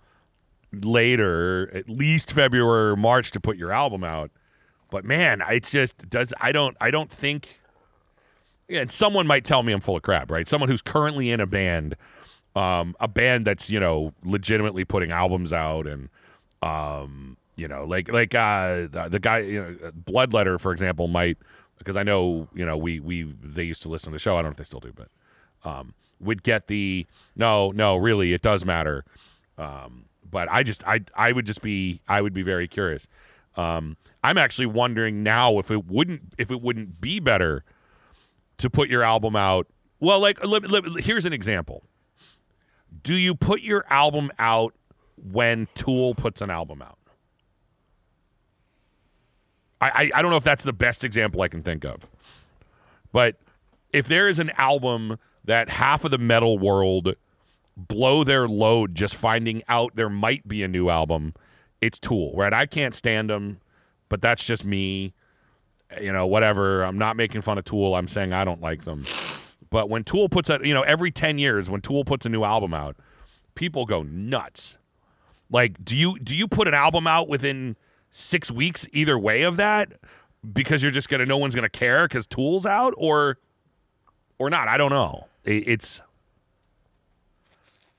later, 0.73 1.71
at 1.75 1.89
least 1.89 2.33
February 2.33 2.93
or 2.93 2.97
March, 2.97 3.31
to 3.33 3.41
put 3.41 3.57
your 3.57 3.71
album 3.71 4.03
out. 4.03 4.31
But 4.91 5.05
man, 5.05 5.43
it's 5.49 5.73
just 5.73 6.09
does. 6.09 6.33
I 6.41 6.53
don't. 6.53 6.77
I 6.81 6.91
don't 6.91 7.11
think. 7.11 7.61
And 8.69 8.91
someone 8.91 9.27
might 9.27 9.45
tell 9.45 9.63
me 9.63 9.73
I'm 9.73 9.81
full 9.81 9.97
of 9.97 10.03
crap, 10.03 10.31
right? 10.31 10.49
Someone 10.49 10.71
who's 10.71 10.83
currently 10.83 11.31
in 11.31 11.41
a 11.41 11.47
band, 11.47 11.97
um, 12.57 12.97
a 12.99 13.09
band 13.09 13.47
that's 13.47 13.69
you 13.69 13.79
know 13.79 14.13
legitimately 14.25 14.85
putting 14.85 15.13
albums 15.13 15.53
out, 15.53 15.87
and 15.87 16.09
um, 16.63 17.37
you 17.57 17.69
know, 17.69 17.85
like 17.85 18.11
like 18.11 18.35
uh, 18.35 18.87
the, 18.91 19.09
the 19.11 19.19
guy, 19.19 19.39
you 19.41 19.63
know, 19.63 19.93
Bloodletter, 19.93 20.59
for 20.61 20.73
example, 20.73 21.09
might 21.09 21.37
because 21.79 21.97
I 21.97 22.03
know 22.03 22.49
you 22.55 22.65
know 22.65 22.77
we 22.77 23.01
we 23.01 23.23
they 23.23 23.65
used 23.65 23.83
to 23.83 23.89
listen 23.89 24.13
to 24.13 24.17
the 24.17 24.21
show. 24.21 24.35
I 24.35 24.39
don't 24.39 24.47
know 24.47 24.53
if 24.53 24.57
they 24.57 24.65
still 24.65 24.81
do, 24.81 24.93
but 24.95 25.09
um, 25.65 25.95
would 26.21 26.43
get 26.43 26.67
the 26.67 27.07
no, 27.37 27.71
no, 27.71 27.97
really, 27.97 28.33
it 28.33 28.43
does 28.43 28.65
matter. 28.65 29.05
Um, 29.59 30.07
but 30.29 30.49
I 30.51 30.63
just 30.63 30.87
I 30.87 31.01
I 31.15 31.33
would 31.33 31.47
just 31.47 31.63
be 31.63 32.01
I 32.09 32.21
would 32.21 32.33
be 32.33 32.43
very 32.43 32.67
curious. 32.67 33.07
Um, 33.57 33.97
I'm 34.23 34.39
actually 34.39 34.67
wondering 34.67 35.23
now 35.23 35.59
if 35.59 35.71
it 35.71 35.87
wouldn't 35.87 36.35
if 36.39 36.51
it 36.51 36.61
wouldn't 36.61 37.01
be 37.01 37.21
better 37.21 37.65
to 38.59 38.71
put 38.71 38.89
your 38.89 39.03
album 39.03 39.37
out. 39.37 39.67
Well, 40.01 40.21
like 40.21 40.45
let, 40.45 40.71
let, 40.71 40.85
here's 41.05 41.25
an 41.25 41.33
example. 41.33 41.85
Do 43.03 43.15
you 43.15 43.35
put 43.35 43.63
your 43.63 43.85
album 43.91 44.31
out 44.39 44.75
when 45.17 45.69
Tool 45.75 46.15
puts 46.15 46.41
an 46.41 46.51
album 46.51 46.83
out? 46.83 46.99
I, 49.81 49.89
I, 49.89 50.11
I 50.19 50.23
don't 50.23 50.31
know 50.31 50.37
if 50.37 50.45
that's 50.45 50.65
the 50.65 50.73
best 50.73 51.05
example 51.05 51.43
I 51.43 51.49
can 51.49 51.63
think 51.63 51.85
of. 51.85 52.07
But 53.13 53.37
if 53.93 54.07
there 54.09 54.29
is 54.29 54.39
an 54.39 54.51
album 54.57 55.19
that 55.45 55.69
half 55.69 56.05
of 56.05 56.11
the 56.11 56.19
metal 56.19 56.59
world 56.59 57.15
blow 57.77 58.25
their 58.25 58.49
load 58.49 58.95
just 58.95 59.15
finding 59.15 59.63
out 59.69 59.95
there 59.95 60.09
might 60.09 60.49
be 60.49 60.63
a 60.63 60.69
new 60.69 60.89
album, 60.89 61.35
it's 61.81 61.99
Tool, 61.99 62.33
right? 62.35 62.53
I 62.53 62.67
can't 62.67 62.95
stand 62.95 63.31
them, 63.31 63.61
but 64.09 64.23
that's 64.23 64.45
just 64.47 64.65
me. 64.65 65.13
You 66.01 66.13
know, 66.13 66.27
whatever. 66.27 66.83
I'm 66.83 66.99
not 66.99 67.17
making 67.17 67.43
fun 67.43 67.59
of 67.59 67.65
Tool. 67.65 67.95
I'm 67.95 68.09
saying 68.09 68.33
I 68.33 68.45
don't 68.45 68.61
like 68.61 68.85
them. 68.85 69.05
But 69.71 69.89
when 69.89 70.05
Tool 70.05 70.29
puts 70.29 70.51
out, 70.51 70.65
you 70.65 70.75
know, 70.75 70.83
every 70.83 71.11
10 71.11 71.39
years 71.39 71.69
when 71.69 71.81
Tool 71.81 72.05
puts 72.05 72.25
a 72.27 72.29
new 72.29 72.45
album 72.45 72.75
out, 72.75 72.97
people 73.55 73.87
go 73.87 74.03
nuts. 74.03 74.79
Like, 75.51 75.85
do 75.85 75.97
you 75.97 76.19
do 76.19 76.35
you 76.35 76.47
put 76.47 76.69
an 76.69 76.75
album 76.75 77.07
out 77.07 77.29
within 77.29 77.77
6 78.11 78.53
weeks 78.53 78.87
either 78.93 79.19
way 79.19 79.43
of 79.43 79.57
that 79.57 79.95
because 80.53 80.83
you're 80.83 80.93
just 80.93 81.09
going 81.09 81.21
to 81.21 81.27
no 81.27 81.39
one's 81.39 81.55
going 81.55 81.69
to 81.69 81.79
care 81.79 82.07
cuz 82.09 82.27
Tool's 82.27 82.67
out 82.67 82.95
or 82.97 83.39
or 84.39 84.49
not? 84.51 84.69
I 84.69 84.77
don't 84.77 84.91
know. 84.91 85.27
It, 85.45 85.67
it's 85.67 86.01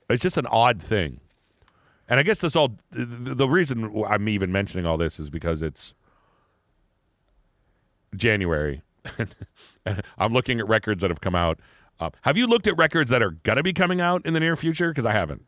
it's 0.08 0.22
just 0.22 0.36
an 0.36 0.46
odd 0.46 0.82
thing. 0.82 1.20
And 2.08 2.20
I 2.20 2.22
guess 2.22 2.40
this 2.40 2.54
all 2.54 2.76
the 2.90 3.48
reason 3.48 4.04
I'm 4.08 4.28
even 4.28 4.52
mentioning 4.52 4.86
all 4.86 4.96
this 4.96 5.18
is 5.18 5.28
because 5.28 5.60
it's 5.60 5.94
January. 8.16 8.82
I'm 10.18 10.32
looking 10.32 10.58
at 10.60 10.68
records 10.68 11.02
that 11.02 11.10
have 11.10 11.20
come 11.20 11.34
out. 11.34 11.60
Uh, 11.98 12.10
have 12.22 12.36
you 12.36 12.46
looked 12.46 12.66
at 12.66 12.76
records 12.76 13.10
that 13.10 13.22
are 13.22 13.30
gonna 13.30 13.62
be 13.62 13.72
coming 13.72 14.00
out 14.00 14.24
in 14.26 14.34
the 14.34 14.40
near 14.40 14.56
future? 14.56 14.90
Because 14.90 15.06
I 15.06 15.12
haven't. 15.12 15.44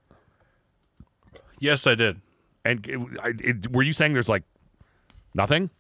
Yes, 1.59 1.87
I 1.87 1.95
did. 1.95 2.21
And 2.65 2.87
it, 2.87 3.41
it, 3.41 3.71
were 3.73 3.83
you 3.83 3.93
saying 3.93 4.13
there's 4.13 4.29
like 4.29 4.45
nothing? 5.35 5.71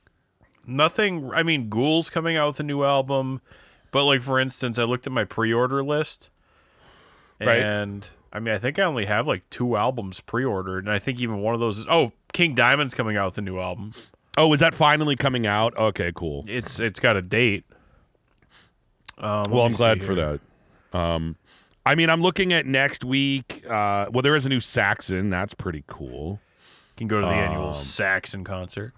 Nothing. 0.66 1.31
I 1.33 1.42
mean, 1.42 1.68
Ghoul's 1.68 2.11
coming 2.11 2.37
out 2.37 2.48
with 2.48 2.61
a 2.61 2.64
new 2.64 2.83
album, 2.85 3.40
but 3.92 4.05
like 4.05 4.22
for 4.22 4.38
instance, 4.38 4.79
I 4.79 4.85
looked 4.85 5.07
at 5.07 5.12
my 5.12 5.24
pre-order 5.24 5.83
list, 5.83 6.31
Right. 7.40 7.59
and 7.59 8.07
I 8.33 8.40
mean, 8.40 8.53
I 8.53 8.59
think 8.59 8.79
I 8.79 8.83
only 8.83 9.07
have 9.07 9.27
like 9.27 9.48
two 9.51 9.77
albums 9.77 10.20
pre-ordered, 10.20 10.85
and 10.85 10.92
I 10.92 10.98
think 10.98 11.20
even 11.20 11.38
one 11.40 11.55
of 11.55 11.61
those 11.61 11.79
is 11.79 11.87
oh, 11.88 12.12
King 12.33 12.55
Diamond's 12.55 12.94
coming 12.94 13.16
out 13.16 13.27
with 13.27 13.38
a 13.38 13.42
new 13.42 13.59
album. 13.59 13.92
Oh, 14.38 14.53
is 14.55 14.61
that 14.61 14.72
finally 14.74 15.16
coming 15.16 15.46
out? 15.46 15.77
Okay, 15.77 16.12
cool. 16.14 16.44
It's 16.48 16.79
it's 16.81 17.01
got 17.01 17.16
a 17.16 17.22
date. 17.22 17.64
Um, 19.18 19.51
Well, 19.51 19.62
I'm 19.66 19.72
glad 19.72 20.03
for 20.03 20.14
here. 20.14 20.40
that. 20.92 20.98
Um, 20.98 21.37
I 21.85 21.94
mean, 21.94 22.09
I'm 22.09 22.20
looking 22.20 22.53
at 22.53 22.64
next 22.66 23.05
week. 23.05 23.64
Uh, 23.68 24.07
well, 24.11 24.22
there 24.22 24.37
is 24.37 24.46
a 24.46 24.48
new 24.48 24.61
Saxon. 24.61 25.29
That's 25.31 25.55
pretty 25.55 25.83
cool. 25.87 26.40
You 26.94 26.98
Can 26.98 27.09
go 27.09 27.20
to 27.20 27.27
the 27.27 27.33
Um, 27.33 27.38
annual 27.38 27.74
Saxon 27.74 28.44
concert. 28.44 28.92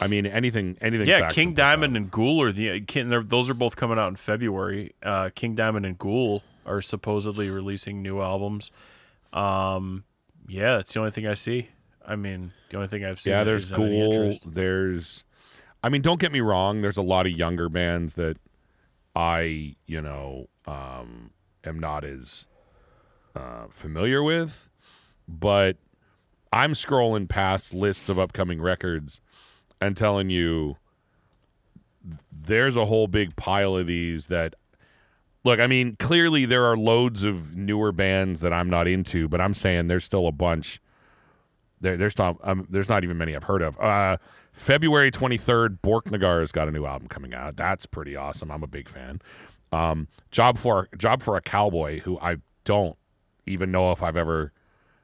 I 0.00 0.06
mean, 0.06 0.26
anything, 0.26 0.76
anything. 0.80 1.06
Yeah, 1.08 1.18
Saxon 1.20 1.34
King 1.34 1.48
puts 1.50 1.60
out. 1.60 1.70
Diamond 1.70 1.96
and 1.96 2.10
Ghoul 2.10 2.42
are 2.42 2.52
the 2.52 2.80
those 3.22 3.48
are 3.48 3.54
both 3.54 3.76
coming 3.76 3.98
out 3.98 4.08
in 4.08 4.16
February. 4.16 4.94
Uh, 5.02 5.30
King 5.34 5.54
Diamond 5.54 5.86
and 5.86 5.96
Ghoul 5.98 6.42
are 6.66 6.82
supposedly 6.82 7.48
releasing 7.50 8.02
new 8.02 8.20
albums. 8.20 8.70
Um, 9.32 10.04
yeah, 10.48 10.76
that's 10.76 10.92
the 10.92 10.98
only 11.00 11.12
thing 11.12 11.26
I 11.26 11.34
see. 11.34 11.68
I 12.06 12.16
mean, 12.16 12.52
the 12.70 12.76
only 12.76 12.88
thing 12.88 13.04
I've 13.04 13.20
seen. 13.20 13.32
Yeah, 13.32 13.44
there's 13.44 13.64
is 13.64 13.72
of 13.72 13.78
any 13.78 14.00
Ghoul. 14.00 14.12
interest. 14.12 14.52
There's, 14.52 15.24
I 15.82 15.88
mean, 15.88 16.02
don't 16.02 16.20
get 16.20 16.32
me 16.32 16.40
wrong. 16.40 16.80
There's 16.80 16.96
a 16.96 17.02
lot 17.02 17.26
of 17.26 17.32
younger 17.32 17.68
bands 17.68 18.14
that 18.14 18.36
I, 19.14 19.76
you 19.86 20.00
know, 20.00 20.48
um, 20.66 21.30
am 21.64 21.78
not 21.78 22.04
as 22.04 22.46
uh, 23.36 23.66
familiar 23.70 24.22
with, 24.22 24.68
but 25.28 25.76
I'm 26.52 26.72
scrolling 26.72 27.28
past 27.28 27.72
lists 27.74 28.08
of 28.08 28.18
upcoming 28.18 28.60
records 28.60 29.20
and 29.80 29.96
telling 29.96 30.30
you 30.30 30.76
there's 32.30 32.76
a 32.76 32.86
whole 32.86 33.06
big 33.06 33.36
pile 33.36 33.76
of 33.76 33.86
these 33.86 34.26
that 34.26 34.54
look 35.44 35.60
i 35.60 35.66
mean 35.66 35.96
clearly 35.98 36.44
there 36.44 36.64
are 36.64 36.76
loads 36.76 37.22
of 37.22 37.56
newer 37.56 37.92
bands 37.92 38.40
that 38.40 38.52
i'm 38.52 38.68
not 38.68 38.88
into 38.88 39.28
but 39.28 39.40
i'm 39.40 39.54
saying 39.54 39.86
there's 39.86 40.04
still 40.04 40.26
a 40.26 40.32
bunch 40.32 40.80
there, 41.82 41.96
there's 41.96 42.16
not 42.16 42.36
um, 42.42 42.66
there's 42.70 42.88
not 42.88 43.04
even 43.04 43.18
many 43.18 43.36
I've 43.36 43.44
heard 43.44 43.60
of. 43.60 43.78
Uh, 43.78 44.16
February 44.52 45.10
23rd, 45.10 45.80
Borknagar's 45.80 46.52
got 46.52 46.68
a 46.68 46.70
new 46.70 46.86
album 46.86 47.08
coming 47.08 47.34
out. 47.34 47.56
That's 47.56 47.86
pretty 47.86 48.16
awesome. 48.16 48.50
I'm 48.50 48.62
a 48.62 48.68
big 48.68 48.88
fan. 48.88 49.20
Um, 49.72 50.08
Job 50.30 50.58
for 50.58 50.88
Job 50.96 51.22
for 51.22 51.36
a 51.36 51.40
Cowboy, 51.40 52.00
who 52.00 52.18
I 52.20 52.36
don't 52.64 52.96
even 53.46 53.70
know 53.70 53.92
if 53.92 54.02
I've 54.02 54.16
ever. 54.16 54.52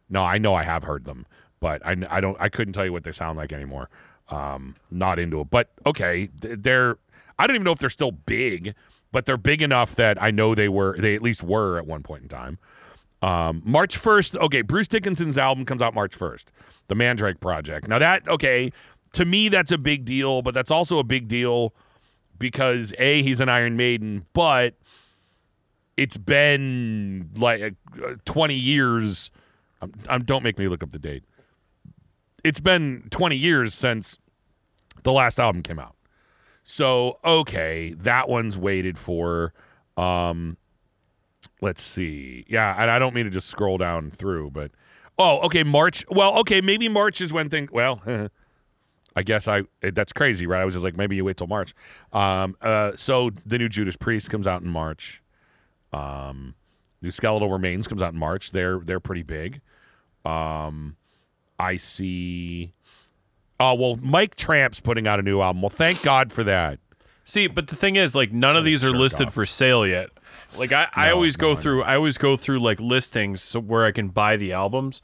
No, 0.09 0.23
I 0.23 0.39
know 0.39 0.55
I 0.55 0.63
have 0.63 0.85
heard 0.85 1.05
them, 1.05 1.27
but 1.61 1.85
I, 1.85 1.97
I 2.09 2.21
don't. 2.21 2.37
I 2.41 2.49
couldn't 2.49 2.75
tell 2.75 2.85
you 2.85 2.93
what 2.93 3.05
they 3.05 3.13
sound 3.13 3.37
like 3.39 3.53
anymore. 3.53 3.91
Um, 4.29 4.77
not 4.91 5.19
into 5.19 5.41
it, 5.41 5.51
but 5.51 5.71
okay, 5.85 6.29
they're. 6.33 6.99
I 7.39 7.47
don't 7.47 7.57
even 7.57 7.65
know 7.65 7.73
if 7.73 7.79
they're 7.79 7.91
still 7.91 8.13
big, 8.13 8.75
but 9.11 9.27
they're 9.27 9.37
big 9.37 9.63
enough 9.63 9.95
that 9.95 10.21
I 10.23 10.31
know 10.31 10.55
they 10.55 10.69
were. 10.69 10.99
They 10.99 11.15
at 11.15 11.23
least 11.23 11.43
were 11.43 11.79
at 11.79 11.87
one 11.87 12.03
point 12.03 12.23
in 12.25 12.29
time. 12.29 12.59
Um, 13.21 13.63
March 13.65 14.01
1st, 14.01 14.37
okay, 14.37 14.63
Bruce 14.63 14.89
Dickinson's 14.89 15.37
album 15.37 15.65
comes 15.65 15.83
out 15.83 15.95
March 15.95 16.17
1st, 16.17 16.45
The 16.87 16.95
Mandrake 16.95 17.41
Project. 17.41 17.89
Now, 17.89 17.99
that, 17.99 18.29
okay, 18.29 18.71
to 19.13 19.25
me, 19.25 19.49
that's 19.49 19.73
a 19.73 19.79
big 19.79 20.05
deal, 20.05 20.43
but 20.43 20.55
that's 20.55 20.71
also 20.71 20.99
a 20.99 21.05
big 21.05 21.27
deal 21.27 21.75
because, 22.39 22.93
A, 22.99 23.23
he's 23.23 23.41
an 23.41 23.49
Iron 23.49 23.77
Maiden, 23.77 24.27
but 24.33 24.75
it's 25.97 26.17
been 26.17 27.31
like 27.37 27.75
uh, 28.03 28.15
20 28.25 28.55
years. 28.55 29.31
Um, 29.83 29.93
um, 30.09 30.25
don't 30.25 30.45
make 30.45 30.59
me 30.59 30.69
look 30.69 30.83
up 30.83 30.91
the 30.91 30.99
date. 30.99 31.25
It's 32.45 32.61
been 32.61 33.09
20 33.11 33.37
years 33.37 33.75
since 33.75 34.17
the 35.03 35.13
last 35.13 35.41
album 35.41 35.63
came 35.63 35.81
out. 35.81 35.97
So, 36.63 37.19
okay, 37.25 37.95
that 37.99 38.29
one's 38.29 38.57
waited 38.57 38.97
for. 38.97 39.53
Um, 39.97 40.57
let's 41.61 41.83
see. 41.83 42.45
Yeah, 42.49 42.75
and 42.81 42.91
I 42.91 42.99
don't 42.99 43.15
mean 43.15 43.25
to 43.25 43.31
just 43.31 43.49
scroll 43.49 43.79
down 43.79 44.11
through, 44.11 44.51
but 44.51 44.71
oh, 45.19 45.41
okay, 45.47 45.63
March. 45.63 46.05
Well, 46.11 46.39
okay, 46.41 46.61
maybe 46.61 46.89
March 46.89 47.21
is 47.21 47.33
when 47.33 47.49
things. 47.49 47.71
Well, 47.71 48.03
I 49.17 49.23
guess 49.23 49.49
I 49.49 49.63
that's 49.81 50.13
crazy, 50.13 50.47
right? 50.47 50.63
I 50.63 50.65
was 50.65 50.75
just 50.75 50.85
like, 50.85 50.97
maybe 50.97 51.17
you 51.17 51.25
wait 51.25 51.37
till 51.37 51.47
March. 51.47 51.75
Um, 52.13 52.57
uh, 52.61 52.93
so 52.95 53.31
the 53.45 53.59
new 53.59 53.69
Judas 53.69 53.97
Priest 53.97 54.31
comes 54.31 54.47
out 54.47 54.63
in 54.63 54.69
March. 54.69 55.23
Um, 55.93 56.55
new 57.03 57.11
Skeletal 57.11 57.51
Remains 57.51 57.89
comes 57.89 58.03
out 58.03 58.13
in 58.13 58.19
March. 58.19 58.53
They're 58.53 58.79
they're 58.79 59.01
pretty 59.01 59.23
big. 59.23 59.61
Um, 60.25 60.97
I 61.59 61.77
see. 61.77 62.73
Oh 63.59 63.75
well, 63.75 63.97
Mike 63.97 64.37
Tramp's 64.37 64.81
putting 64.81 65.09
out 65.09 65.19
a 65.19 65.23
new 65.23 65.41
album. 65.41 65.63
Well, 65.63 65.71
thank 65.71 66.03
God 66.03 66.33
for 66.33 66.45
that. 66.45 66.79
See, 67.29 67.47
but 67.47 67.67
the 67.67 67.77
thing 67.77 67.97
is, 67.97 68.15
like, 68.15 68.33
none 68.33 68.57
of 68.57 68.65
these 68.65 68.83
are 68.83 68.91
listed 68.91 69.27
off. 69.27 69.35
for 69.35 69.45
sale 69.45 69.87
yet. 69.87 70.09
Like, 70.57 70.73
I, 70.73 70.89
I 70.95 71.11
always 71.11 71.39
no, 71.39 71.43
go 71.43 71.53
I 71.53 71.55
through, 71.57 71.83
I 71.83 71.97
always 71.97 72.19
go 72.19 72.37
through 72.37 72.61
like 72.61 72.81
listings 72.81 73.43
so 73.43 73.61
where 73.61 73.85
I 73.85 73.93
can 73.93 74.09
buy 74.09 74.37
the 74.37 74.53
albums. 74.53 75.03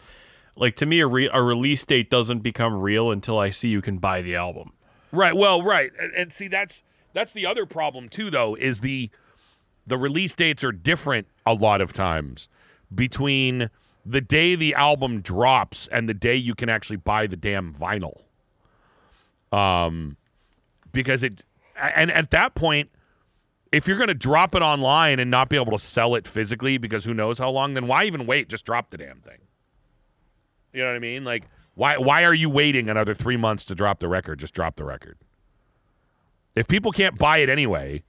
Like 0.56 0.76
to 0.76 0.86
me, 0.86 1.00
a, 1.00 1.06
re- 1.06 1.30
a 1.32 1.42
release 1.42 1.84
date 1.84 2.10
doesn't 2.10 2.40
become 2.40 2.74
real 2.74 3.10
until 3.10 3.38
I 3.38 3.50
see 3.50 3.68
you 3.68 3.82
can 3.82 3.98
buy 3.98 4.22
the 4.22 4.36
album. 4.36 4.72
Right. 5.12 5.36
Well, 5.36 5.62
right. 5.62 5.90
And, 5.98 6.12
and 6.14 6.32
see 6.32 6.48
that's 6.48 6.82
that's 7.12 7.32
the 7.32 7.46
other 7.46 7.66
problem 7.66 8.08
too 8.08 8.30
though 8.30 8.54
is 8.56 8.80
the 8.80 9.10
the 9.86 9.98
release 9.98 10.34
dates 10.34 10.64
are 10.64 10.72
different 10.72 11.28
a 11.44 11.54
lot 11.54 11.80
of 11.80 11.92
times 11.92 12.48
between 12.92 13.70
the 14.04 14.20
day 14.20 14.54
the 14.54 14.74
album 14.74 15.20
drops 15.20 15.86
and 15.88 16.08
the 16.08 16.14
day 16.14 16.36
you 16.36 16.54
can 16.54 16.68
actually 16.68 16.96
buy 16.96 17.26
the 17.26 17.36
damn 17.36 17.72
vinyl. 17.72 18.22
Um, 19.52 20.16
because 20.92 21.22
it, 21.22 21.44
and 21.76 22.10
at 22.10 22.30
that 22.30 22.54
point, 22.54 22.90
if 23.74 23.88
you're 23.88 23.96
going 23.96 24.08
to 24.08 24.14
drop 24.14 24.54
it 24.54 24.62
online 24.62 25.18
and 25.18 25.30
not 25.30 25.48
be 25.48 25.56
able 25.56 25.72
to 25.72 25.78
sell 25.78 26.14
it 26.14 26.26
physically 26.28 26.78
because 26.78 27.04
who 27.04 27.12
knows 27.12 27.38
how 27.40 27.50
long, 27.50 27.74
then 27.74 27.88
why 27.88 28.04
even 28.04 28.24
wait? 28.24 28.48
Just 28.48 28.64
drop 28.64 28.90
the 28.90 28.96
damn 28.96 29.18
thing. 29.18 29.38
You 30.72 30.82
know 30.82 30.90
what 30.90 30.96
I 30.96 31.00
mean? 31.00 31.24
Like, 31.24 31.44
why 31.74 31.96
why 31.98 32.24
are 32.24 32.34
you 32.34 32.48
waiting 32.48 32.88
another 32.88 33.14
three 33.14 33.36
months 33.36 33.64
to 33.66 33.74
drop 33.74 33.98
the 33.98 34.06
record? 34.08 34.38
Just 34.38 34.54
drop 34.54 34.76
the 34.76 34.84
record. 34.84 35.18
If 36.54 36.68
people 36.68 36.92
can't 36.92 37.18
buy 37.18 37.38
it 37.38 37.48
anyway, 37.48 38.04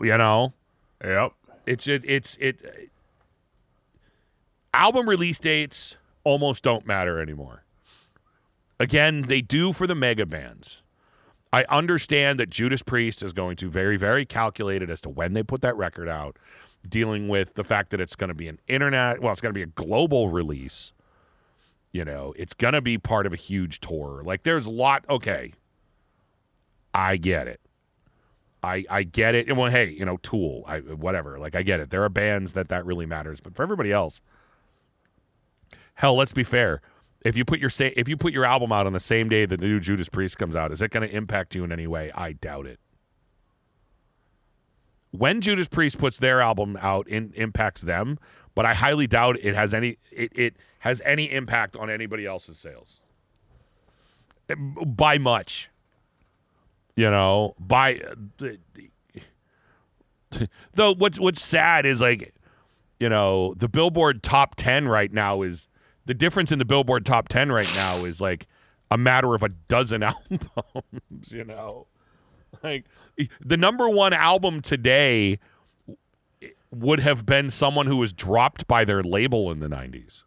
you 0.00 0.16
know, 0.18 0.52
Yep. 1.04 1.32
it's 1.66 1.86
it, 1.86 2.02
it's 2.04 2.36
it. 2.40 2.90
Album 4.74 5.08
release 5.08 5.38
dates 5.38 5.96
almost 6.24 6.62
don't 6.64 6.86
matter 6.86 7.20
anymore. 7.20 7.64
Again, 8.80 9.22
they 9.22 9.40
do 9.42 9.72
for 9.72 9.86
the 9.86 9.94
mega 9.94 10.26
bands. 10.26 10.82
I 11.52 11.64
understand 11.68 12.38
that 12.38 12.50
Judas 12.50 12.82
Priest 12.82 13.22
is 13.22 13.32
going 13.32 13.56
to 13.56 13.68
very, 13.68 13.96
very 13.96 14.24
calculated 14.24 14.90
as 14.90 15.00
to 15.02 15.08
when 15.08 15.32
they 15.32 15.42
put 15.42 15.62
that 15.62 15.76
record 15.76 16.08
out, 16.08 16.36
dealing 16.88 17.28
with 17.28 17.54
the 17.54 17.64
fact 17.64 17.90
that 17.90 18.00
it's 18.00 18.14
going 18.14 18.28
to 18.28 18.34
be 18.34 18.48
an 18.48 18.60
internet, 18.68 19.20
well, 19.20 19.32
it's 19.32 19.40
going 19.40 19.52
to 19.52 19.58
be 19.58 19.62
a 19.62 19.66
global 19.66 20.28
release. 20.28 20.92
You 21.92 22.04
know, 22.04 22.32
it's 22.36 22.54
going 22.54 22.74
to 22.74 22.80
be 22.80 22.98
part 22.98 23.26
of 23.26 23.32
a 23.32 23.36
huge 23.36 23.80
tour. 23.80 24.22
Like, 24.24 24.44
there's 24.44 24.66
a 24.66 24.70
lot. 24.70 25.04
Okay, 25.10 25.54
I 26.94 27.16
get 27.16 27.48
it. 27.48 27.60
I 28.62 28.84
I 28.88 29.02
get 29.02 29.34
it. 29.34 29.48
And 29.48 29.58
well, 29.58 29.70
hey, 29.70 29.88
you 29.88 30.04
know, 30.04 30.18
Tool, 30.18 30.62
I 30.68 30.78
whatever. 30.78 31.38
Like, 31.40 31.56
I 31.56 31.62
get 31.62 31.80
it. 31.80 31.90
There 31.90 32.04
are 32.04 32.08
bands 32.08 32.52
that 32.52 32.68
that 32.68 32.86
really 32.86 33.06
matters, 33.06 33.40
but 33.40 33.56
for 33.56 33.64
everybody 33.64 33.90
else, 33.90 34.20
hell, 35.94 36.16
let's 36.16 36.32
be 36.32 36.44
fair. 36.44 36.80
If 37.22 37.36
you 37.36 37.44
put 37.44 37.60
your 37.60 37.70
say, 37.70 37.92
if 37.96 38.08
you 38.08 38.16
put 38.16 38.32
your 38.32 38.44
album 38.44 38.72
out 38.72 38.86
on 38.86 38.92
the 38.92 39.00
same 39.00 39.28
day 39.28 39.44
that 39.44 39.60
the 39.60 39.66
new 39.66 39.80
Judas 39.80 40.08
Priest 40.08 40.38
comes 40.38 40.56
out, 40.56 40.72
is 40.72 40.80
it 40.80 40.90
going 40.90 41.06
to 41.06 41.14
impact 41.14 41.54
you 41.54 41.64
in 41.64 41.72
any 41.72 41.86
way? 41.86 42.10
I 42.14 42.32
doubt 42.32 42.66
it. 42.66 42.80
When 45.10 45.40
Judas 45.40 45.68
Priest 45.68 45.98
puts 45.98 46.18
their 46.18 46.40
album 46.40 46.78
out, 46.80 47.06
it 47.08 47.34
impacts 47.34 47.82
them, 47.82 48.18
but 48.54 48.64
I 48.64 48.74
highly 48.74 49.06
doubt 49.06 49.38
it 49.42 49.54
has 49.54 49.74
any 49.74 49.98
it, 50.10 50.32
it 50.34 50.56
has 50.80 51.02
any 51.04 51.30
impact 51.30 51.76
on 51.76 51.90
anybody 51.90 52.26
else's 52.26 52.58
sales 52.58 53.00
by 54.86 55.18
much. 55.18 55.68
You 56.96 57.10
know, 57.10 57.54
by 57.58 58.00
though 60.74 60.94
what's 60.94 61.18
what's 61.18 61.42
sad 61.42 61.86
is 61.86 62.00
like 62.00 62.34
you 62.98 63.08
know 63.08 63.54
the 63.54 63.68
Billboard 63.68 64.22
top 64.22 64.54
ten 64.54 64.86
right 64.86 65.12
now 65.12 65.42
is 65.42 65.68
the 66.06 66.14
difference 66.14 66.52
in 66.52 66.58
the 66.58 66.64
Billboard 66.64 67.04
top 67.04 67.28
ten 67.28 67.52
right 67.52 67.70
now 67.74 68.04
is 68.04 68.20
like 68.20 68.46
a 68.90 68.98
matter 68.98 69.34
of 69.34 69.42
a 69.42 69.48
dozen 69.48 70.02
albums. 70.02 71.30
You 71.30 71.44
know, 71.44 71.86
like 72.62 72.86
the 73.40 73.56
number 73.56 73.88
one 73.88 74.12
album 74.12 74.60
today 74.60 75.38
would 76.70 77.00
have 77.00 77.26
been 77.26 77.50
someone 77.50 77.86
who 77.86 77.96
was 77.96 78.12
dropped 78.12 78.66
by 78.66 78.84
their 78.84 79.02
label 79.02 79.50
in 79.50 79.60
the 79.60 79.68
'90s. 79.68 80.24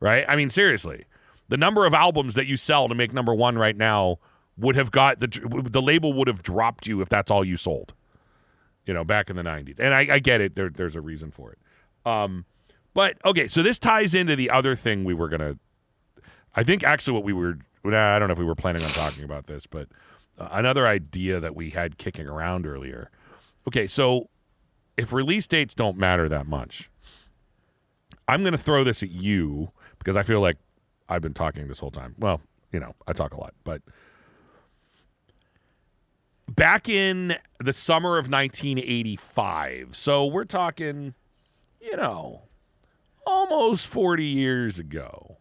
Right? 0.00 0.24
I 0.28 0.34
mean, 0.34 0.48
seriously, 0.48 1.04
the 1.48 1.56
number 1.56 1.86
of 1.86 1.94
albums 1.94 2.34
that 2.34 2.46
you 2.46 2.56
sell 2.56 2.88
to 2.88 2.94
make 2.94 3.12
number 3.12 3.34
one 3.34 3.56
right 3.56 3.76
now 3.76 4.18
would 4.56 4.76
have 4.76 4.90
got 4.90 5.20
the 5.20 5.28
the 5.70 5.82
label 5.82 6.12
would 6.12 6.28
have 6.28 6.42
dropped 6.42 6.86
you 6.86 7.00
if 7.00 7.08
that's 7.08 7.30
all 7.30 7.44
you 7.44 7.56
sold 7.56 7.94
you 8.86 8.94
know, 8.94 9.04
back 9.04 9.30
in 9.30 9.36
the 9.36 9.42
90s. 9.42 9.78
And 9.78 9.94
I, 9.94 10.14
I 10.14 10.18
get 10.18 10.40
it. 10.40 10.54
There, 10.54 10.70
there's 10.70 10.96
a 10.96 11.00
reason 11.00 11.30
for 11.30 11.52
it. 11.52 11.58
Um, 12.04 12.46
but 12.94 13.16
okay, 13.24 13.46
so 13.46 13.62
this 13.62 13.78
ties 13.78 14.14
into 14.14 14.36
the 14.36 14.50
other 14.50 14.74
thing 14.74 15.04
we 15.04 15.14
were 15.14 15.28
to, 15.40 15.58
I 16.54 16.62
think 16.62 16.84
actually 16.84 17.14
what 17.14 17.24
we 17.24 17.32
were, 17.32 17.58
I 17.84 18.18
don't 18.18 18.28
know 18.28 18.32
if 18.32 18.38
we 18.38 18.44
were 18.44 18.54
planning 18.54 18.82
on 18.82 18.90
talking 18.90 19.24
about 19.24 19.46
this, 19.46 19.66
but 19.66 19.88
uh, 20.38 20.48
another 20.52 20.86
idea 20.86 21.40
that 21.40 21.54
we 21.54 21.70
had 21.70 21.98
kicking 21.98 22.28
around 22.28 22.66
earlier. 22.66 23.10
Okay, 23.66 23.86
so 23.86 24.28
if 24.96 25.12
release 25.12 25.46
dates 25.46 25.74
don't 25.74 25.96
matter 25.96 26.28
that 26.28 26.46
much, 26.46 26.90
I'm 28.28 28.42
to 28.44 28.58
throw 28.58 28.84
this 28.84 29.02
at 29.02 29.10
you 29.10 29.70
because 29.98 30.16
I 30.16 30.22
feel 30.22 30.40
like 30.40 30.56
I've 31.08 31.22
been 31.22 31.34
talking 31.34 31.68
this 31.68 31.78
whole 31.78 31.90
time. 31.90 32.14
Well, 32.18 32.40
you 32.72 32.80
know, 32.80 32.94
I 33.06 33.12
talk 33.12 33.34
a 33.34 33.40
lot, 33.40 33.54
but 33.64 33.82
back 36.48 36.88
in 36.88 37.36
the 37.58 37.72
summer 37.72 38.18
of 38.18 38.30
1985. 38.30 39.96
So 39.96 40.26
we're 40.26 40.44
talking, 40.44 41.14
you 41.80 41.96
know, 41.96 42.42
almost 43.26 43.86
40 43.86 44.24
years 44.24 44.78
ago. 44.78 45.36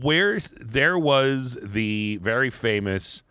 Where 0.00 0.38
there 0.60 0.98
was 0.98 1.58
the 1.62 2.18
very 2.22 2.50
famous 2.50 3.22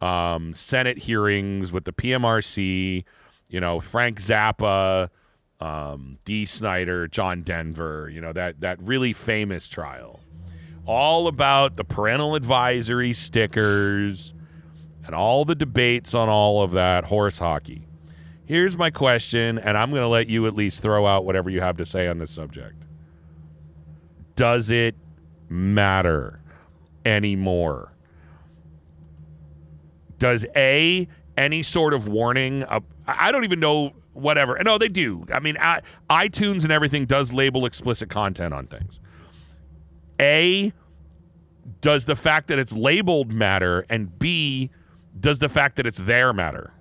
um, 0.00 0.52
Senate 0.54 0.98
hearings 0.98 1.72
with 1.72 1.84
the 1.84 1.92
PMRC, 1.92 3.04
you 3.48 3.60
know, 3.60 3.80
Frank 3.80 4.20
Zappa, 4.20 5.08
um, 5.60 6.18
Dee 6.24 6.44
Snider, 6.44 7.08
John 7.08 7.42
Denver, 7.42 8.10
you 8.12 8.20
know, 8.20 8.32
that, 8.32 8.60
that 8.60 8.80
really 8.82 9.12
famous 9.12 9.68
trial. 9.68 10.20
All 10.86 11.26
about 11.26 11.76
the 11.76 11.84
parental 11.84 12.34
advisory 12.34 13.14
stickers 13.14 14.34
and 15.06 15.14
all 15.14 15.44
the 15.44 15.54
debates 15.54 16.14
on 16.14 16.28
all 16.28 16.62
of 16.62 16.72
that 16.72 17.06
horse 17.06 17.38
hockey. 17.38 17.86
Here's 18.46 18.76
my 18.76 18.90
question, 18.90 19.58
and 19.58 19.78
I'm 19.78 19.90
going 19.90 20.02
to 20.02 20.08
let 20.08 20.28
you 20.28 20.46
at 20.46 20.54
least 20.54 20.82
throw 20.82 21.06
out 21.06 21.24
whatever 21.24 21.48
you 21.48 21.60
have 21.60 21.78
to 21.78 21.86
say 21.86 22.06
on 22.06 22.18
this 22.18 22.30
subject. 22.30 22.82
Does 24.36 24.70
it 24.70 24.96
matter 25.48 26.40
anymore? 27.06 27.92
Does 30.18 30.44
A, 30.54 31.08
any 31.36 31.62
sort 31.62 31.94
of 31.94 32.06
warning, 32.06 32.64
uh, 32.64 32.80
I 33.06 33.32
don't 33.32 33.44
even 33.44 33.60
know, 33.60 33.92
whatever. 34.12 34.60
No, 34.62 34.76
they 34.76 34.88
do. 34.88 35.24
I 35.32 35.40
mean, 35.40 35.56
I, 35.58 35.80
iTunes 36.10 36.64
and 36.64 36.70
everything 36.70 37.06
does 37.06 37.32
label 37.32 37.64
explicit 37.64 38.10
content 38.10 38.52
on 38.52 38.66
things. 38.66 39.00
A, 40.20 40.72
does 41.80 42.04
the 42.04 42.14
fact 42.14 42.48
that 42.48 42.58
it's 42.58 42.74
labeled 42.74 43.32
matter? 43.32 43.86
And 43.88 44.18
B, 44.18 44.70
does 45.18 45.38
the 45.38 45.48
fact 45.48 45.76
that 45.76 45.86
it's 45.86 45.98
there 45.98 46.32
matter? 46.32 46.73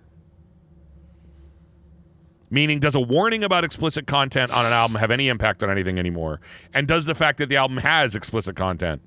Meaning, 2.54 2.78
does 2.80 2.94
a 2.94 3.00
warning 3.00 3.44
about 3.44 3.64
explicit 3.64 4.06
content 4.06 4.56
on 4.56 4.64
an 4.64 4.74
album 4.74 4.98
have 4.98 5.10
any 5.10 5.28
impact 5.28 5.64
on 5.64 5.72
anything 5.72 5.98
anymore? 5.98 6.40
And 6.72 6.88
does 6.88 7.06
the 7.06 7.16
fact 7.16 7.40
that 7.40 7.50
the 7.50 7.56
album 7.56 7.78
has 7.78 8.14
explicit 8.14 8.56
content 8.56 9.02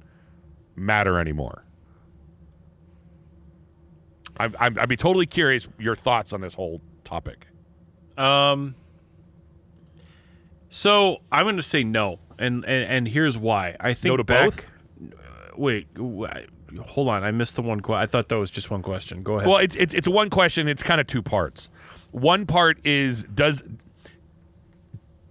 matter 0.75 1.21
anymore? 1.21 1.63
I, 4.37 4.47
I, 4.47 4.67
I'd 4.67 4.89
be 4.89 4.97
totally 4.97 5.27
curious 5.27 5.69
your 5.79 5.95
thoughts 5.95 6.33
on 6.33 6.41
this 6.41 6.55
whole 6.55 6.81
topic. 7.05 7.47
Um. 8.19 8.75
So 10.69 11.19
I'm 11.31 11.45
going 11.45 11.57
to 11.57 11.63
say 11.63 11.85
no, 11.85 12.19
and, 12.41 12.65
and 12.65 12.91
and 12.91 13.07
here's 13.09 13.39
why. 13.39 13.77
I 13.79 13.95
think 13.95 14.11
No 14.11 14.17
to 14.17 14.25
back, 14.25 14.67
both? 14.99 15.57
Wait, 15.57 15.87
hold 15.97 17.09
on. 17.09 17.23
I 17.23 17.31
missed 17.31 17.55
the 17.55 17.63
one. 17.63 17.81
Que- 17.81 17.95
I 17.95 18.07
thought 18.07 18.29
that 18.29 18.41
was 18.41 18.51
just 18.51 18.73
one 18.73 18.83
question. 18.83 19.23
Go 19.23 19.37
ahead. 19.37 19.49
Well, 19.49 19.59
it's 19.59 19.77
it's 19.77 19.95
it's 19.95 20.09
one 20.09 20.31
question. 20.31 20.67
It's 20.67 20.83
kind 20.83 21.01
of 21.01 21.07
two 21.07 21.23
parts. 21.23 21.71
One 22.13 22.47
part 22.47 22.79
is 22.85 23.25
does 23.25 23.63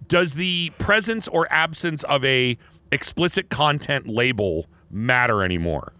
does 0.06 0.34
the 0.34 0.70
presence 0.78 1.26
or 1.28 1.50
absence 1.50 2.04
of 2.04 2.24
a 2.24 2.56
explicit 2.92 3.50
content 3.50 4.06
label 4.06 4.66
matter 4.90 5.42
anymore? 5.42 5.92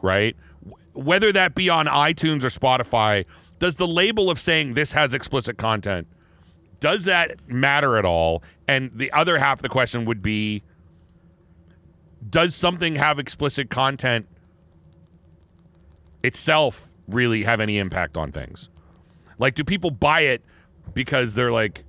Right? 0.00 0.36
Whether 0.94 1.32
that 1.32 1.54
be 1.54 1.68
on 1.68 1.86
iTunes 1.86 2.44
or 2.44 2.48
Spotify, 2.48 3.26
does 3.58 3.76
the 3.76 3.86
label 3.86 4.30
of 4.30 4.38
saying 4.38 4.74
this 4.74 4.92
has 4.92 5.12
explicit 5.12 5.58
content 5.58 6.06
does 6.84 7.04
that 7.04 7.36
matter 7.48 7.96
at 7.96 8.04
all? 8.04 8.42
And 8.68 8.92
the 8.92 9.10
other 9.12 9.38
half 9.38 9.60
of 9.60 9.62
the 9.62 9.70
question 9.70 10.04
would 10.04 10.22
be 10.22 10.62
does 12.28 12.54
something 12.54 12.96
have 12.96 13.18
explicit 13.18 13.70
content 13.70 14.26
itself 16.22 16.92
really 17.08 17.44
have 17.44 17.58
any 17.58 17.78
impact 17.78 18.18
on 18.18 18.30
things? 18.30 18.68
Like, 19.38 19.54
do 19.54 19.64
people 19.64 19.90
buy 19.90 20.20
it 20.20 20.42
because 20.92 21.34
they're 21.34 21.52
like, 21.52 21.84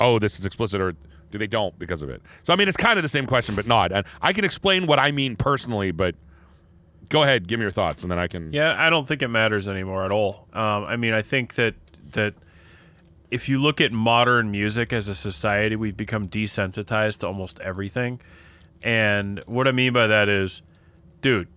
oh, 0.00 0.18
this 0.18 0.38
is 0.38 0.46
explicit, 0.46 0.80
or 0.80 0.94
do 1.30 1.38
they 1.38 1.46
don't 1.46 1.78
because 1.78 2.02
of 2.02 2.10
it? 2.10 2.22
So, 2.44 2.52
I 2.52 2.56
mean, 2.56 2.68
it's 2.68 2.76
kind 2.76 2.98
of 2.98 3.02
the 3.02 3.08
same 3.08 3.26
question, 3.26 3.54
but 3.54 3.66
not. 3.66 3.92
And 3.92 4.06
I 4.22 4.32
can 4.32 4.44
explain 4.44 4.86
what 4.86 4.98
I 4.98 5.10
mean 5.10 5.36
personally, 5.36 5.90
but 5.90 6.14
go 7.08 7.22
ahead, 7.22 7.48
give 7.48 7.58
me 7.58 7.64
your 7.64 7.70
thoughts, 7.70 8.02
and 8.02 8.10
then 8.10 8.18
I 8.18 8.26
can. 8.26 8.52
Yeah, 8.52 8.74
I 8.78 8.90
don't 8.90 9.06
think 9.06 9.22
it 9.22 9.28
matters 9.28 9.68
anymore 9.68 10.04
at 10.04 10.10
all. 10.10 10.46
Um, 10.52 10.84
I 10.84 10.96
mean, 10.96 11.14
I 11.14 11.22
think 11.22 11.54
that 11.54 11.74
that 12.12 12.34
if 13.30 13.48
you 13.48 13.58
look 13.58 13.80
at 13.80 13.92
modern 13.92 14.50
music 14.50 14.92
as 14.92 15.08
a 15.08 15.14
society, 15.14 15.76
we've 15.76 15.96
become 15.96 16.26
desensitized 16.26 17.20
to 17.20 17.26
almost 17.26 17.60
everything. 17.60 18.20
And 18.82 19.42
what 19.46 19.68
I 19.68 19.72
mean 19.72 19.92
by 19.92 20.06
that 20.06 20.28
is, 20.28 20.62
dude, 21.20 21.48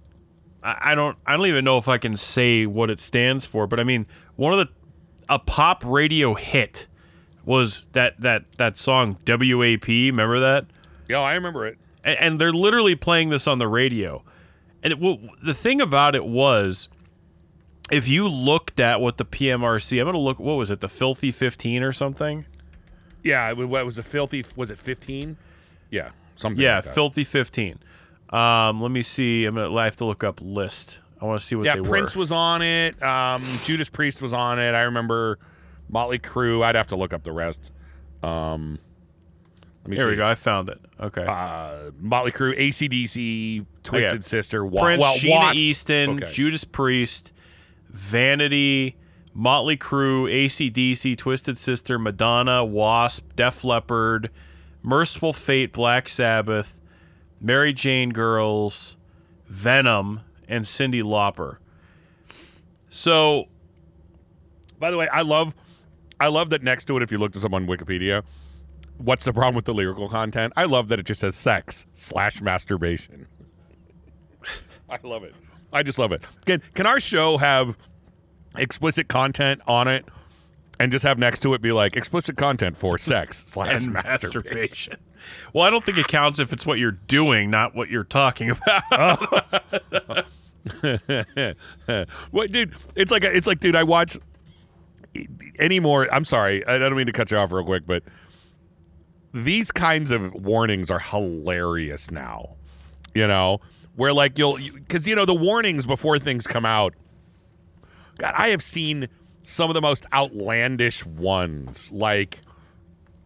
I, 0.64 0.92
I 0.92 0.96
don't 0.96 1.18
I 1.26 1.38
don't 1.38 1.48
even 1.48 1.64
know 1.64 1.78
if 1.78 1.88
I 1.88 1.98
can 1.98 2.18
say 2.18 2.66
what 2.66 2.90
it 2.90 3.00
stands 3.00 3.46
for, 3.46 3.68
but 3.68 3.80
I 3.80 3.84
mean, 3.84 4.06
one 4.36 4.54
of 4.54 4.60
the 4.60 4.74
a 5.32 5.40
pop 5.40 5.84
radio 5.86 6.36
hit 6.36 6.86
was 7.46 7.88
that 7.94 8.20
that 8.22 8.44
that 8.58 8.78
song 8.78 9.18
WAP. 9.28 9.88
Remember 9.88 10.40
that? 10.40 10.66
Yeah, 11.10 11.22
I 11.22 11.34
remember 11.34 11.66
it. 11.66 11.78
and, 12.04 12.20
and 12.20 12.40
they're 12.42 12.52
literally 12.52 12.96
playing 12.96 13.30
this 13.30 13.48
on 13.48 13.58
the 13.58 13.68
radio. 13.68 14.24
And 14.84 14.94
it, 14.94 15.00
well, 15.00 15.18
the 15.44 15.54
thing 15.54 15.82
about 15.82 16.16
it 16.16 16.26
was, 16.26 16.88
if 17.92 18.08
you 18.08 18.28
looked 18.28 18.80
at 18.80 19.02
what 19.02 19.18
the 19.18 19.26
PMRC, 19.26 20.00
I'm 20.00 20.06
gonna 20.06 20.18
look. 20.20 20.40
What 20.40 20.54
was 20.54 20.70
it? 20.72 20.80
The 20.82 20.90
Filthy 20.90 21.32
15 21.32 21.84
or 21.84 21.92
something? 21.92 22.46
Yeah, 23.24 23.50
it, 23.50 23.58
wa- 23.58 23.66
what 23.66 23.86
was 23.86 23.98
it? 23.98 24.06
Filthy? 24.06 24.44
Was 24.56 24.72
it 24.72 24.80
fifteen? 24.80 25.38
Yeah, 25.92 26.10
something. 26.36 26.62
Yeah, 26.62 26.76
like 26.78 26.86
that. 26.86 26.94
Filthy 26.96 27.24
15. 27.24 27.78
Um, 28.32 28.82
let 28.82 28.90
me 28.92 29.04
see. 29.04 29.46
I'm 29.46 29.56
gonna 29.56 29.76
I 29.76 29.86
have 29.86 29.96
to 29.98 30.06
look 30.06 30.24
up 30.24 30.40
list. 30.42 31.00
I 31.22 31.26
want 31.26 31.40
to 31.40 31.46
see 31.46 31.56
what 31.56 31.66
Yeah, 31.66 31.76
they 31.76 31.82
Prince 31.82 32.16
were. 32.16 32.20
was 32.22 32.32
on 32.32 32.62
it. 32.62 33.02
Um, 33.04 33.44
Judas 33.64 33.90
Priest 33.90 34.22
was 34.22 34.34
on 34.34 34.58
it. 34.60 34.74
I 34.74 34.82
remember 34.82 35.38
Motley 35.90 36.18
Crue. 36.20 36.64
I'd 36.64 36.76
have 36.76 36.88
to 36.88 36.96
look 36.96 37.14
up 37.14 37.24
the 37.24 37.32
rest. 37.32 37.72
Um, 38.24 38.80
let 39.84 39.90
me 39.90 39.96
Here 39.98 40.06
see. 40.06 40.10
we 40.12 40.16
go. 40.16 40.26
I 40.26 40.36
found 40.36 40.70
it. 40.70 40.80
Okay. 41.00 41.24
Uh, 41.26 41.92
Motley 42.00 42.32
Crue, 42.32 42.58
ACDC, 42.58 43.66
Twisted 43.84 44.12
Oh, 44.12 44.16
yeah. 44.16 44.20
Sister, 44.22 44.66
Wa- 44.66 44.82
Prince, 44.82 45.02
well, 45.02 45.16
Sheena 45.16 45.30
Wasp. 45.40 45.58
Easton, 45.60 46.10
Okay. 46.24 46.32
Judas 46.32 46.64
Priest, 46.64 47.32
Vanity, 47.90 48.96
Motley 49.34 49.78
Crue, 49.78 50.30
ACDC, 50.32 51.16
Twisted 51.18 51.58
Sister, 51.58 51.98
Madonna, 52.00 52.64
Wasp, 52.66 53.36
Def 53.36 53.64
Leppard, 53.64 54.30
Mercyful 54.84 55.34
Fate, 55.34 55.72
Black 55.74 56.10
Sabbath, 56.10 56.78
Mary 57.40 57.74
Jane 57.74 58.10
Girls, 58.12 58.98
Venom, 59.48 60.22
and 60.52 60.68
Cindy 60.68 61.02
Lauper. 61.02 61.58
So, 62.90 63.48
By 64.80 64.92
the 64.92 64.98
way, 64.98 65.08
I 65.08 65.22
love, 65.22 65.56
I 66.20 66.28
love 66.28 66.50
that 66.52 66.62
next 66.62 66.86
to 66.86 66.98
it. 66.98 67.04
If 67.04 67.12
you 67.12 67.18
look 67.18 67.32
this 67.34 67.46
up 67.46 67.54
on 67.54 67.66
Wikipedia, 67.68 68.24
what's 68.98 69.26
the 69.26 69.34
problem 69.34 69.56
with 69.56 69.66
the 69.66 69.74
lyrical 69.74 70.10
content? 70.10 70.54
I 70.58 70.66
love 70.66 70.90
that 70.90 71.00
it 71.00 71.06
just 71.06 71.22
says 71.22 71.36
sex 71.36 71.86
slash 71.94 72.42
masturbation. 72.42 73.28
I 74.90 75.00
love 75.04 75.24
it. 75.24 75.34
I 75.72 75.84
just 75.84 75.98
love 75.98 76.12
it. 76.12 76.22
Can 76.46 76.62
can 76.74 76.86
our 76.86 77.00
show 77.00 77.38
have 77.38 77.78
explicit 78.58 79.08
content 79.08 79.62
on 79.66 79.88
it, 79.88 80.04
and 80.82 80.92
just 80.92 81.04
have 81.04 81.18
next 81.18 81.40
to 81.44 81.54
it 81.54 81.62
be 81.62 81.72
like 81.72 81.96
explicit 81.96 82.36
content 82.36 82.76
for 82.76 82.98
sex 82.98 83.38
slash 83.46 83.86
masturbation? 83.86 83.94
masturbation. 83.94 84.98
Well, 85.54 85.64
I 85.64 85.70
don't 85.70 85.86
think 85.86 85.98
it 85.98 86.08
counts 86.10 86.40
if 86.40 86.52
it's 86.52 86.66
what 86.66 86.78
you're 86.78 86.92
doing, 86.92 87.50
not 87.50 87.74
what 87.74 87.90
you're 87.90 88.04
talking 88.04 88.50
about. 88.50 90.26
What, 92.32 92.52
dude? 92.52 92.74
It's 92.96 93.12
like 93.12 93.24
it's 93.24 93.48
like, 93.48 93.60
dude. 93.60 93.76
I 93.76 93.84
watch 93.84 94.18
anymore. 95.60 96.08
I'm 96.12 96.26
sorry. 96.26 96.66
I 96.66 96.78
don't 96.78 96.96
mean 96.96 97.06
to 97.08 97.12
cut 97.12 97.32
you 97.32 97.38
off 97.38 97.52
real 97.52 97.66
quick, 97.66 97.86
but 97.86 98.04
these 99.34 99.72
kinds 99.72 100.12
of 100.12 100.34
warnings 100.34 100.90
are 100.92 101.00
hilarious 101.00 102.12
now. 102.12 102.56
You 103.14 103.28
know, 103.28 103.60
where 103.96 104.14
like 104.14 104.38
you'll 104.38 104.58
because 104.58 105.08
you 105.08 105.16
know 105.16 105.26
the 105.26 105.34
warnings 105.36 105.86
before 105.86 106.20
things 106.20 106.48
come 106.48 106.66
out. 106.66 106.94
God, 108.18 108.34
I 108.38 108.50
have 108.50 108.62
seen 108.62 109.08
some 109.44 109.70
of 109.70 109.74
the 109.74 109.82
most 109.82 110.06
outlandish 110.14 111.06
ones. 111.06 111.92
Like, 111.92 112.40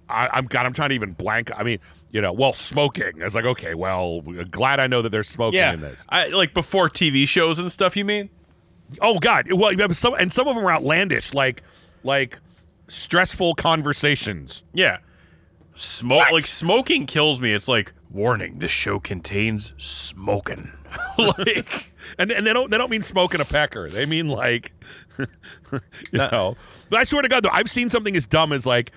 I, 0.10 0.30
I'm 0.32 0.46
God. 0.46 0.66
I'm 0.66 0.74
trying 0.74 0.90
to 0.90 0.96
even 0.96 1.14
blank. 1.14 1.52
I 1.56 1.64
mean, 1.64 1.80
you 2.15 2.21
know, 2.21 2.32
well, 2.32 2.54
smoking. 2.54 3.21
I 3.21 3.25
was 3.25 3.36
like, 3.36 3.45
okay, 3.45 3.73
well, 3.73 4.21
glad 4.21 4.80
I 4.80 4.88
know 4.88 5.01
that 5.01 5.10
there's 5.10 5.28
smoking 5.28 5.60
in 5.60 5.82
this. 5.82 6.06
I, 6.08 6.28
like 6.28 6.54
before 6.54 6.88
TV 6.88 7.28
shows 7.28 7.60
and 7.60 7.69
stuff. 7.69 7.97
You 7.97 8.06
mean? 8.06 8.30
Oh 9.01 9.19
God! 9.19 9.51
Well, 9.51 9.89
some 9.89 10.13
and 10.13 10.32
some 10.32 10.47
of 10.47 10.56
them 10.56 10.65
are 10.65 10.71
outlandish, 10.71 11.34
like 11.34 11.62
like 12.06 12.39
stressful 12.88 13.56
conversations. 13.56 14.63
Yeah. 14.71 14.99
Smoke 15.73 16.32
like 16.32 16.47
smoking 16.47 17.06
kills 17.06 17.41
me. 17.41 17.51
It's 17.51 17.67
like 17.67 17.91
warning: 18.10 18.60
this 18.60 18.71
show 18.71 18.97
contains 19.01 19.73
smoking. 19.78 20.71
like 21.17 21.91
And 22.17 22.32
and 22.32 22.45
they 22.45 22.54
don't 22.54 22.71
they 22.71 22.78
don't 22.78 22.89
mean 22.89 23.01
smoking 23.01 23.41
a 23.41 23.45
pecker. 23.45 23.89
They 23.89 24.06
mean 24.06 24.28
like 24.28 24.71
you 25.19 25.28
know. 26.13 26.56
But 26.89 26.99
I 26.99 27.04
swear 27.04 27.23
to 27.23 27.28
God, 27.28 27.43
though, 27.43 27.49
I've 27.51 27.69
seen 27.69 27.89
something 27.89 28.15
as 28.15 28.28
dumb 28.28 28.54
as 28.54 28.65
like 28.65 28.91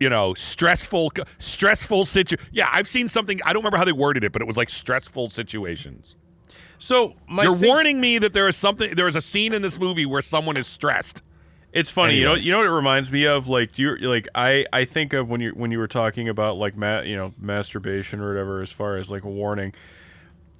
you 0.00 0.08
know 0.10 0.34
stressful 0.34 1.12
stressful 1.38 2.04
situ. 2.06 2.36
Yeah, 2.52 2.68
I've 2.72 2.86
seen 2.88 3.08
something. 3.08 3.40
I 3.44 3.52
don't 3.52 3.60
remember 3.62 3.78
how 3.78 3.84
they 3.84 3.92
worded 3.92 4.24
it, 4.24 4.32
but 4.32 4.42
it 4.42 4.46
was 4.48 4.56
like 4.56 4.68
stressful 4.70 5.28
situations. 5.30 6.14
so, 6.78 7.14
my 7.28 7.44
You're 7.44 7.56
thing- 7.56 7.68
warning 7.68 8.00
me 8.00 8.18
that 8.18 8.32
there 8.32 8.48
is 8.48 8.56
something. 8.56 8.94
There 8.94 9.08
is 9.08 9.16
a 9.16 9.20
scene 9.22 9.52
in 9.52 9.62
this 9.62 9.78
movie 9.78 10.06
where 10.06 10.22
someone 10.22 10.56
is 10.56 10.66
stressed. 10.66 11.22
It's 11.72 11.90
funny, 11.90 12.14
you 12.16 12.24
know. 12.24 12.34
You 12.34 12.52
know 12.52 12.58
what 12.58 12.66
it 12.66 12.70
reminds 12.70 13.12
me 13.12 13.26
of? 13.26 13.48
Like, 13.48 13.72
do 13.72 13.82
you 13.82 13.96
like 14.08 14.28
I 14.34 14.64
I 14.72 14.84
think 14.86 15.12
of 15.12 15.28
when 15.28 15.40
you 15.42 15.50
when 15.50 15.70
you 15.70 15.78
were 15.78 15.88
talking 15.88 16.26
about 16.28 16.56
like 16.56 16.74
ma- 16.76 17.00
you 17.00 17.16
know 17.16 17.34
masturbation 17.38 18.20
or 18.20 18.28
whatever 18.28 18.62
as 18.62 18.72
far 18.72 18.96
as 18.96 19.10
like 19.10 19.24
a 19.24 19.28
warning. 19.30 19.74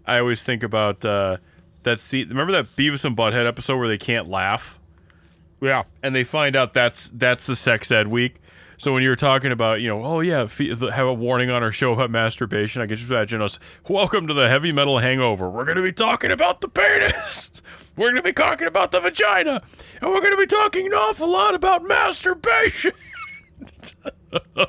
I 0.06 0.18
always 0.18 0.42
think 0.42 0.62
about 0.62 1.04
uh, 1.04 1.38
that 1.84 2.00
scene. 2.00 2.28
Remember 2.28 2.52
that 2.52 2.76
Beavis 2.76 3.04
and 3.04 3.16
Butthead 3.16 3.46
episode 3.46 3.78
where 3.78 3.88
they 3.88 3.98
can't 3.98 4.28
laugh 4.28 4.78
Yeah. 5.60 5.82
and 6.02 6.14
they 6.14 6.22
find 6.22 6.54
out 6.54 6.74
that's 6.74 7.08
that's 7.14 7.46
the 7.46 7.56
sex 7.56 7.90
ed 7.90 8.08
week. 8.08 8.36
So 8.78 8.92
when 8.92 9.02
you 9.02 9.08
were 9.08 9.16
talking 9.16 9.52
about, 9.52 9.80
you 9.80 9.88
know, 9.88 10.04
oh 10.04 10.20
yeah, 10.20 10.46
have 10.46 11.06
a 11.06 11.14
warning 11.14 11.50
on 11.50 11.62
our 11.62 11.72
show 11.72 11.92
about 11.92 12.10
masturbation, 12.10 12.82
I 12.82 12.86
can 12.86 12.96
just 12.96 13.08
imagine 13.10 13.40
us. 13.40 13.58
Welcome 13.88 14.26
to 14.26 14.34
the 14.34 14.48
heavy 14.48 14.70
metal 14.70 14.98
hangover. 14.98 15.48
We're 15.48 15.64
going 15.64 15.78
to 15.78 15.82
be 15.82 15.92
talking 15.92 16.30
about 16.30 16.60
the 16.60 16.68
penis. 16.68 17.50
We're 17.96 18.10
going 18.10 18.16
to 18.16 18.22
be 18.22 18.34
talking 18.34 18.68
about 18.68 18.90
the 18.90 19.00
vagina, 19.00 19.62
and 20.02 20.10
we're 20.10 20.20
going 20.20 20.32
to 20.32 20.36
be 20.36 20.44
talking 20.44 20.84
an 20.84 20.92
awful 20.92 21.30
lot 21.30 21.54
about 21.54 21.82
masturbation. 21.82 22.92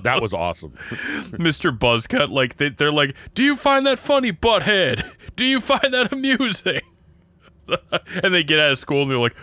That 0.04 0.22
was 0.22 0.34
awesome. 0.34 0.72
Mr. 1.32 1.78
Buzzcut, 1.78 2.30
like 2.30 2.56
they, 2.56 2.70
they're 2.70 2.92
like, 2.92 3.16
do 3.34 3.44
you 3.44 3.58
find 3.58 3.86
that 3.86 4.00
funny, 4.00 4.32
butthead? 4.32 5.12
Do 5.36 5.44
you 5.44 5.60
find 5.60 5.94
that 5.94 6.14
amusing? 6.14 6.80
and 8.24 8.34
they 8.34 8.44
get 8.44 8.60
out 8.60 8.72
of 8.72 8.78
school 8.78 9.02
and 9.02 9.12
they're 9.12 9.18
like, 9.18 9.36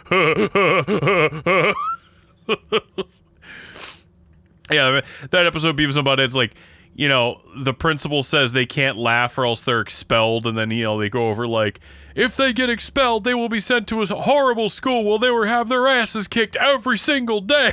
yeah, 4.70 5.00
that 5.31 5.46
episode 5.46 5.68
of 5.68 5.77
Beavis 5.77 5.96
and 5.96 6.07
Butthead's 6.07 6.35
like, 6.35 6.55
you 6.94 7.09
know, 7.09 7.40
the 7.57 7.74
principal 7.74 8.22
says 8.22 8.53
they 8.53 8.66
can't 8.66 8.96
laugh 8.96 9.37
or 9.37 9.44
else 9.44 9.62
they're 9.62 9.81
expelled, 9.81 10.46
and 10.46 10.57
then 10.57 10.70
you 10.70 10.85
know 10.85 10.98
they 10.98 11.09
go 11.09 11.29
over 11.29 11.46
like, 11.46 11.81
if 12.14 12.37
they 12.37 12.53
get 12.53 12.70
expelled, 12.70 13.24
they 13.24 13.35
will 13.35 13.48
be 13.48 13.61
sent 13.61 13.88
to 13.88 14.00
a 14.00 14.07
horrible 14.07 14.68
school 14.68 15.05
where 15.05 15.18
they 15.18 15.31
will 15.31 15.44
have 15.46 15.68
their 15.68 15.87
asses 15.87 16.29
kicked 16.29 16.57
every 16.57 16.96
single 16.96 17.40
day. 17.40 17.72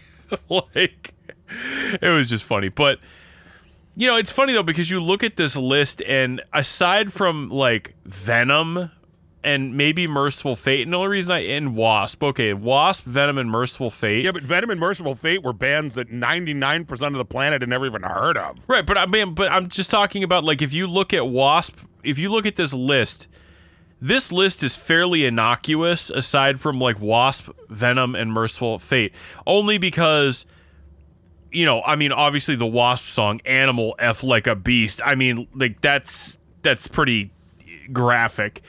like, 0.48 1.12
it 2.00 2.08
was 2.08 2.28
just 2.28 2.44
funny, 2.44 2.70
but 2.70 2.98
you 3.94 4.06
know, 4.06 4.16
it's 4.16 4.32
funny 4.32 4.54
though 4.54 4.62
because 4.62 4.90
you 4.90 5.00
look 5.00 5.22
at 5.22 5.36
this 5.36 5.56
list 5.56 6.02
and 6.02 6.40
aside 6.52 7.12
from 7.12 7.50
like 7.50 7.94
Venom 8.04 8.90
and 9.44 9.76
maybe 9.76 10.06
Mercyful 10.06 10.56
Fate, 10.56 10.82
and 10.82 10.92
the 10.92 10.96
only 10.98 11.08
reason 11.08 11.32
I 11.32 11.40
in 11.40 11.74
Wasp, 11.74 12.22
okay, 12.22 12.52
Wasp, 12.52 13.04
Venom, 13.04 13.38
and 13.38 13.50
Mercyful 13.50 13.90
Fate, 13.90 14.24
Yeah, 14.24 14.32
but 14.32 14.42
Venom 14.42 14.70
and 14.70 14.78
Mercyful 14.78 15.14
Fate 15.16 15.42
were 15.42 15.52
bands 15.52 15.96
that 15.96 16.10
99% 16.10 17.02
of 17.08 17.12
the 17.14 17.24
planet 17.24 17.62
had 17.62 17.68
never 17.68 17.86
even 17.86 18.02
heard 18.02 18.36
of. 18.36 18.58
right? 18.68 18.86
But 18.86 18.98
I 18.98 19.06
mean, 19.06 19.34
but 19.34 19.50
I'm 19.50 19.68
just 19.68 19.90
talking 19.90 20.22
about 20.22 20.44
like 20.44 20.62
if 20.62 20.72
you 20.72 20.86
look 20.86 21.12
at 21.12 21.26
Wasp, 21.26 21.78
if 22.04 22.18
you 22.18 22.30
look 22.30 22.46
at 22.46 22.56
this 22.56 22.72
list, 22.72 23.26
this 24.00 24.32
list 24.32 24.62
is 24.62 24.76
fairly 24.76 25.24
innocuous 25.24 26.10
aside 26.10 26.60
from 26.60 26.80
like 26.80 27.00
Wasp, 27.00 27.48
Venom, 27.68 28.14
and 28.14 28.32
Mercyful 28.32 28.78
Fate, 28.78 29.12
only 29.46 29.78
because. 29.78 30.46
You 31.54 31.66
know, 31.66 31.82
I 31.82 31.96
mean, 31.96 32.12
obviously 32.12 32.56
the 32.56 32.64
Wasp 32.66 33.04
song 33.04 33.42
"Animal 33.44 33.94
F 33.98 34.24
Like 34.24 34.46
a 34.46 34.56
Beast." 34.56 35.02
I 35.04 35.14
mean, 35.16 35.46
like 35.54 35.82
that's 35.82 36.38
that's 36.62 36.88
pretty 36.88 37.30
graphic. 37.92 38.62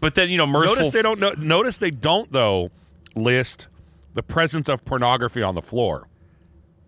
But 0.00 0.14
then 0.14 0.28
you 0.30 0.36
know, 0.36 0.46
merciful. 0.46 0.76
Notice 0.76 0.92
they 0.92 1.02
don't 1.02 1.20
no, 1.20 1.32
notice 1.32 1.76
they 1.76 1.90
don't 1.90 2.30
though 2.32 2.70
list 3.14 3.68
the 4.14 4.22
presence 4.22 4.68
of 4.68 4.84
pornography 4.84 5.42
on 5.42 5.54
the 5.54 5.62
floor. 5.62 6.08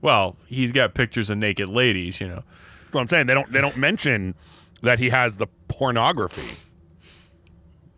Well, 0.01 0.37
he's 0.47 0.73
got 0.73 0.95
pictures 0.95 1.31
of 1.31 1.39
naked 1.39 1.69
ladies. 1.69 2.21
You 2.21 2.29
know. 2.29 2.45
That's 2.91 2.95
what 2.95 3.01
I'm 3.03 3.09
saying. 3.09 3.27
They 3.27 3.35
don't 3.35 3.51
they 3.53 3.61
don't 3.61 3.77
mention 3.77 4.35
that 4.83 4.99
he 4.99 5.11
has 5.11 5.37
the 5.37 5.47
pornography. 5.69 6.57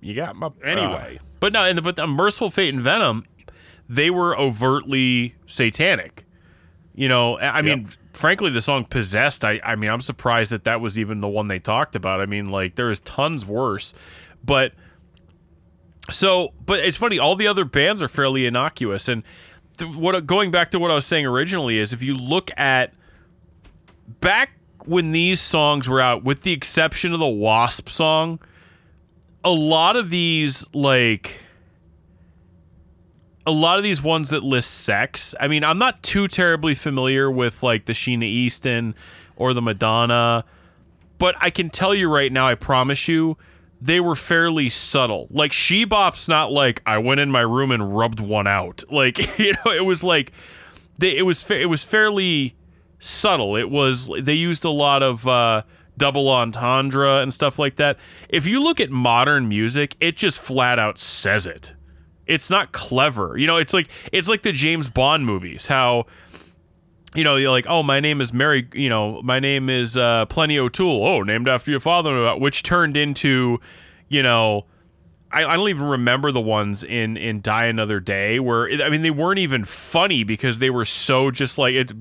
You 0.01 0.15
got 0.15 0.35
my 0.37 0.51
Anyway. 0.65 1.19
uh, 1.21 1.25
but 1.41 1.53
no, 1.53 1.65
and 1.65 1.79
the, 1.79 1.83
but 1.83 1.97
the 1.97 2.07
Mercyful 2.07 2.51
Fate 2.51 2.75
and 2.75 2.83
Venom, 2.83 3.25
they 3.89 4.11
were 4.11 4.37
overtly 4.37 5.35
satanic. 5.47 6.25
You 6.95 7.09
know, 7.09 7.39
I 7.39 7.59
I 7.59 7.63
mean, 7.63 7.89
frankly, 8.13 8.51
the 8.51 8.61
song 8.61 8.85
"Possessed." 8.85 9.45
I, 9.45 9.61
I 9.65 9.77
mean, 9.77 9.91
I'm 9.91 10.01
surprised 10.01 10.51
that 10.51 10.65
that 10.65 10.81
was 10.81 10.99
even 10.99 11.21
the 11.21 11.29
one 11.29 11.49
they 11.49 11.59
talked 11.59 11.97
about. 11.97 12.21
I 12.21 12.27
mean, 12.27 12.51
like 12.51 12.75
there 12.75 12.91
is 12.91 13.01
tons 13.01 13.47
worse, 13.47 13.95
but 14.45 14.73
so, 16.11 16.53
but 16.65 16.81
it's 16.81 16.97
funny. 16.97 17.19
All 17.19 17.37
the 17.37 17.47
other 17.47 17.65
bands 17.65 18.03
are 18.03 18.09
fairly 18.09 18.47
innocuous, 18.47 19.09
and 19.09 19.23
th- 19.79 19.95
what 19.95 20.27
going 20.27 20.51
back 20.51 20.71
to 20.73 20.79
what 20.79 20.91
I 20.91 20.95
was 20.95 21.07
saying 21.07 21.27
originally 21.27 21.79
is, 21.79 21.93
if 21.93 22.03
you 22.03 22.17
look 22.17 22.51
at 22.57 22.93
back 24.21 24.51
when 24.85 25.13
these 25.13 25.41
songs 25.41 25.89
were 25.89 26.01
out, 26.01 26.25
with 26.25 26.43
the 26.43 26.53
exception 26.53 27.13
of 27.13 27.21
the 27.21 27.29
Wasp 27.29 27.89
song, 27.89 28.41
a 29.45 29.51
lot 29.51 29.97
of 29.97 30.11
these 30.11 30.67
like 30.73 31.41
a 33.47 33.51
lot 33.51 33.79
of 33.79 33.85
these 33.85 34.03
ones 34.03 34.31
that 34.31 34.43
list 34.43 34.71
sex. 34.71 35.35
I 35.41 35.49
mean, 35.49 35.65
I'm 35.65 35.79
not 35.79 36.03
too 36.03 36.29
terribly 36.29 36.75
familiar 36.75 37.31
with 37.31 37.63
like 37.63 37.87
the 37.87 37.93
Sheena 37.93 38.25
Easton 38.25 38.95
or 39.37 39.53
the 39.53 39.63
Madonna, 39.63 40.45
but 41.19 41.35
I 41.41 41.51
can 41.51 41.71
tell 41.71 41.95
you 41.95 42.09
right 42.13 42.33
now, 42.33 42.47
I 42.47 42.55
promise 42.55 43.09
you, 43.09 43.37
they 43.83 43.99
were 43.99 44.15
fairly 44.15 44.71
subtle. 44.71 45.27
Like 45.31 45.53
She 45.53 45.85
Bop's 45.85 46.29
not 46.29 46.53
like 46.53 46.81
I 46.87 46.99
went 46.99 47.19
in 47.19 47.31
my 47.31 47.41
room 47.41 47.73
and 47.73 47.97
rubbed 47.97 48.21
one 48.21 48.47
out. 48.47 48.85
Like 48.93 49.39
you 49.39 49.53
know, 49.65 49.73
it 49.73 49.85
was 49.85 50.05
like 50.05 50.33
they 50.99 51.17
it 51.17 51.23
was 51.23 51.43
fa- 51.43 51.61
it 51.61 51.67
was 51.67 51.83
fairly 51.83 52.55
subtle. 53.01 53.57
It 53.57 53.71
was 53.71 54.09
they 54.21 54.35
used 54.35 54.65
a 54.65 54.71
lot 54.71 55.03
of 55.03 55.27
uh, 55.27 55.63
double 55.99 56.29
entendre 56.29 57.21
and 57.21 57.35
stuff 57.35 57.59
like 57.59 57.77
that. 57.77 57.99
If 58.29 58.47
you 58.47 58.63
look 58.63 58.79
at 58.81 58.91
modern 58.91 59.49
music, 59.49 59.97
it 59.99 60.17
just 60.17 60.39
flat 60.39 60.79
out 60.79 60.99
says 60.99 61.47
it. 61.47 61.73
It's 62.27 62.51
not 62.51 62.71
clever. 62.71 63.37
You 63.37 63.47
know, 63.49 63.57
it's 63.57 63.73
like 63.73 63.89
it's 64.13 64.29
like 64.29 64.43
the 64.43 64.53
James 64.53 64.89
Bond 64.89 65.27
movies. 65.27 65.67
How 65.67 66.07
you 67.15 67.25
know, 67.25 67.37
you're 67.37 67.51
like, 67.51 67.67
oh, 67.69 67.83
my 67.83 68.01
name 68.01 68.21
is 68.21 68.33
Mary. 68.33 68.69
You 68.73 68.89
know, 68.89 69.21
my 69.23 69.39
name 69.39 69.69
is 69.69 69.97
uh, 69.97 70.27
Plenty 70.27 70.59
O'Toole. 70.59 71.07
Oh, 71.07 71.23
named 71.23 71.49
after 71.49 71.71
your 71.71 71.81
father, 71.81 72.35
which 72.37 72.63
turned 72.63 72.97
into, 72.97 73.61
you 74.09 74.23
know, 74.23 74.67
I, 75.33 75.45
I 75.45 75.57
don't 75.57 75.69
even 75.69 75.87
remember 75.87 76.31
the 76.31 76.41
ones 76.41 76.85
in 76.85 77.17
in 77.17 77.41
Die 77.41 77.65
Another 77.65 78.01
Day 78.01 78.39
where 78.39 78.69
I 78.83 78.91
mean 78.91 79.03
they 79.03 79.11
weren't 79.11 79.39
even 79.39 79.65
funny 79.65 80.25
because 80.25 80.59
they 80.59 80.71
were 80.71 80.85
so 80.85 81.31
just 81.31 81.59
like 81.59 81.75
it. 81.75 81.93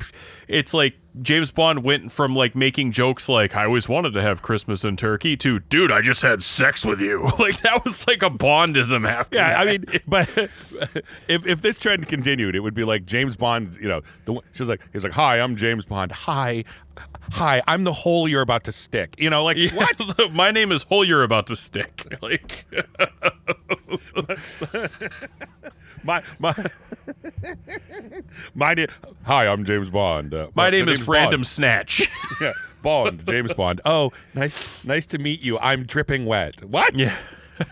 It's 0.48 0.74
like 0.74 0.96
James 1.22 1.52
Bond 1.52 1.84
went 1.84 2.12
from 2.12 2.36
like 2.36 2.56
making 2.56 2.92
jokes 2.92 3.28
like 3.28 3.56
I 3.56 3.66
always 3.66 3.90
wanted 3.90 4.14
to 4.14 4.22
have 4.22 4.42
Christmas 4.42 4.86
in 4.86 4.96
Turkey 4.96 5.36
to 5.38 5.60
dude 5.60 5.92
I 5.92 6.02
just 6.02 6.22
had 6.22 6.42
sex 6.42 6.86
with 6.86 7.02
you 7.02 7.24
like 7.40 7.60
that 7.62 7.84
was 7.84 8.08
like 8.08 8.24
a 8.24 8.30
Bondism 8.30 9.08
after. 9.08 9.38
Yeah, 9.38 9.60
I 9.60 9.66
mean, 9.66 9.86
but 10.08 10.30
if 11.28 11.46
if 11.46 11.62
this 11.62 11.78
trend 11.78 12.08
continued, 12.08 12.56
it 12.56 12.62
would 12.62 12.74
be 12.74 12.84
like 12.84 13.06
James 13.06 13.36
Bond. 13.36 13.78
You 13.82 13.90
know, 13.90 14.02
the, 14.26 14.40
she's 14.54 14.68
like, 14.68 14.88
he's 14.94 15.04
like, 15.04 15.14
"Hi, 15.14 15.40
I'm 15.40 15.56
James 15.56 15.86
Bond. 15.86 16.12
Hi, 16.12 16.64
hi, 17.34 17.62
I'm 17.68 17.84
the 17.84 17.94
hole 17.94 18.28
you're 18.28 18.42
about 18.42 18.64
to 18.66 18.72
stick." 18.72 19.16
You 19.18 19.30
know, 19.30 19.44
like 19.44 19.58
what? 19.74 20.32
My 20.32 20.52
name 20.52 20.72
is 20.72 20.84
Hole. 20.84 21.04
You're 21.04 21.24
about 21.24 21.48
to 21.48 21.56
stick. 21.56 22.08
Like 22.22 22.66
my 26.04 26.24
my 26.40 26.54
my 28.54 28.74
name. 28.74 28.88
Hi, 29.26 29.48
I'm 29.48 29.66
James 29.66 29.90
Bond. 29.90 30.34
Uh, 30.34 30.48
my 30.56 30.70
the 30.70 30.78
name 30.78 30.90
is 30.90 31.08
Random 31.08 31.40
Bond. 31.40 31.48
Snatch. 31.48 32.10
Yeah, 32.42 32.54
Bond, 32.82 33.24
James 33.28 33.54
Bond. 33.54 33.82
Oh, 33.86 34.12
nice, 34.34 34.84
nice 34.84 35.06
to 35.08 35.20
meet 35.20 35.42
you. 35.42 35.60
I'm 35.60 35.84
dripping 35.86 36.26
wet. 36.26 36.64
What? 36.64 36.96
Yeah. 36.98 37.16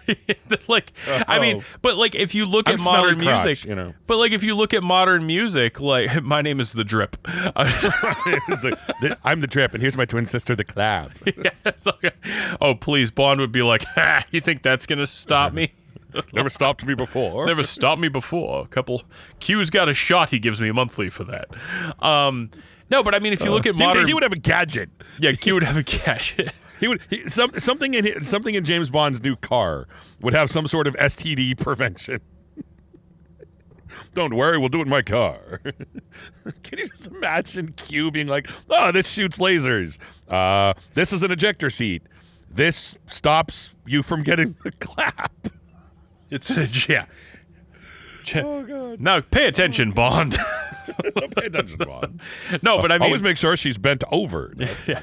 like 0.68 0.92
I 1.28 1.40
mean, 1.40 1.64
but 1.82 1.98
like 1.98 2.14
if 2.14 2.36
you 2.36 2.46
look 2.46 2.68
I'm 2.68 2.76
at 2.76 2.82
modern 2.82 3.20
crotch, 3.20 3.46
music, 3.46 3.68
you 3.68 3.74
know. 3.74 3.94
But 4.06 4.18
like 4.18 4.32
if 4.32 4.44
you 4.44 4.54
look 4.54 4.76
at 4.76 4.84
modern 4.84 5.26
music, 5.26 5.80
like 5.80 6.22
my 6.24 6.44
name 6.44 6.60
is 6.60 6.74
the 6.74 6.84
Drip. 6.84 7.18
The- 7.24 8.78
the- 9.02 9.18
I'm 9.24 9.42
the 9.42 9.48
drip, 9.48 9.74
and 9.74 9.82
here's 9.82 9.98
my 9.98 10.06
twin 10.06 10.26
sister, 10.26 10.56
the 10.56 10.64
clap. 10.64 11.12
It's 11.26 11.86
like, 11.88 12.16
oh 12.62 12.76
please, 12.76 13.10
Bond 13.10 13.40
would 13.40 13.52
be 13.52 13.64
like, 13.64 13.84
ha, 13.86 14.26
you 14.30 14.42
think 14.42 14.62
that's 14.62 14.86
gonna 14.86 15.08
stop 15.08 15.54
me? 15.54 15.72
Never 16.34 16.50
stopped 16.50 16.86
me 16.86 16.94
before. 16.96 17.46
Never 17.46 17.64
stopped 17.64 18.02
me 18.02 18.08
before. 18.10 18.64
A 18.64 18.68
couple 18.68 19.04
Q's 19.40 19.70
got 19.70 19.88
a 19.90 19.94
shot. 19.94 20.32
He 20.32 20.40
gives 20.40 20.60
me 20.60 20.72
monthly 20.72 21.10
for 21.10 21.24
that. 21.26 21.48
Um, 22.04 22.50
no, 22.90 23.04
but 23.04 23.14
I 23.14 23.20
mean, 23.20 23.34
if 23.34 23.42
you 23.42 23.52
look 23.52 23.66
at 23.66 23.76
Uh, 23.76 23.78
He 23.78 23.84
modern, 23.86 24.08
he 24.08 24.14
would 24.14 24.24
have 24.24 24.32
a 24.34 24.40
gadget. 24.40 24.90
yeah, 25.20 25.34
Q 25.34 25.54
would 25.56 25.64
have 25.64 25.78
a 25.78 25.84
cash. 25.84 26.36
He 26.80 26.88
would 26.88 27.02
he, 27.10 27.28
some, 27.30 27.52
something 27.60 27.94
in 27.94 28.06
his, 28.06 28.28
something 28.28 28.56
in 28.56 28.64
James 28.64 28.90
Bond's 28.90 29.22
new 29.22 29.36
car 29.36 29.88
would 30.22 30.34
have 30.34 30.50
some 30.50 30.66
sort 30.68 30.88
of 30.88 30.96
STD 30.96 31.60
prevention. 31.60 32.22
Don't 34.14 34.34
worry, 34.34 34.58
we'll 34.58 34.70
do 34.70 34.80
it 34.80 34.84
in 34.84 34.90
my 34.90 35.02
car. 35.02 35.62
Can 36.64 36.80
you 36.80 36.88
just 36.88 37.08
imagine 37.08 37.74
Q 37.74 38.10
being 38.12 38.28
like, 38.28 38.50
"Oh, 38.70 38.92
this 38.92 39.12
shoots 39.12 39.38
lasers. 39.38 39.98
Uh, 40.28 40.74
this 40.96 41.12
is 41.14 41.22
an 41.22 41.32
ejector 41.32 41.70
seat. 41.70 42.02
This 42.50 42.96
stops 43.06 43.76
you 43.86 44.02
from 44.02 44.24
getting 44.24 44.56
the 44.64 44.72
clap." 44.72 45.50
It's 46.30 46.50
a 46.52 46.68
yeah. 46.88 47.06
Oh 48.36 48.64
God! 48.64 49.00
Now 49.00 49.22
pay 49.22 49.48
attention, 49.48 49.92
Bond. 49.92 50.38
Pay 51.36 51.46
attention, 51.46 51.78
Bond. 51.78 52.20
no, 52.64 52.82
but 52.82 52.92
I 52.92 52.96
mean, 52.96 53.04
Always 53.04 53.22
make 53.22 53.38
sure 53.38 53.56
she's 53.56 53.78
bent 53.78 54.04
over. 54.12 54.54
yeah. 54.88 55.02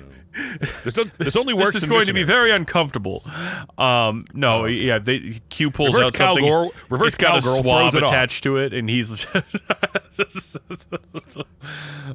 This, 0.85 0.99
this 1.17 1.37
only 1.37 1.55
works. 1.55 1.69
this 1.73 1.77
is 1.77 1.85
in 1.85 1.91
going 1.91 2.07
to 2.07 2.13
be 2.13 2.25
very 2.25 2.51
uncomfortable. 2.51 3.25
Um, 3.79 4.27
no, 4.35 4.67
yeah, 4.67 4.99
they, 4.99 5.41
Q 5.49 5.71
pulls 5.71 5.95
Reverse 5.95 6.09
out 6.09 6.17
something. 6.17 6.45
cowgirl- 6.45 6.73
reverse 6.91 7.09
it's 7.09 7.17
got 7.17 7.39
a 7.39 7.43
swab 7.43 7.95
it 7.95 8.03
off. 8.03 8.11
attached 8.11 8.43
to 8.43 8.57
it, 8.57 8.75
and 8.75 8.91
he's. 8.91 9.27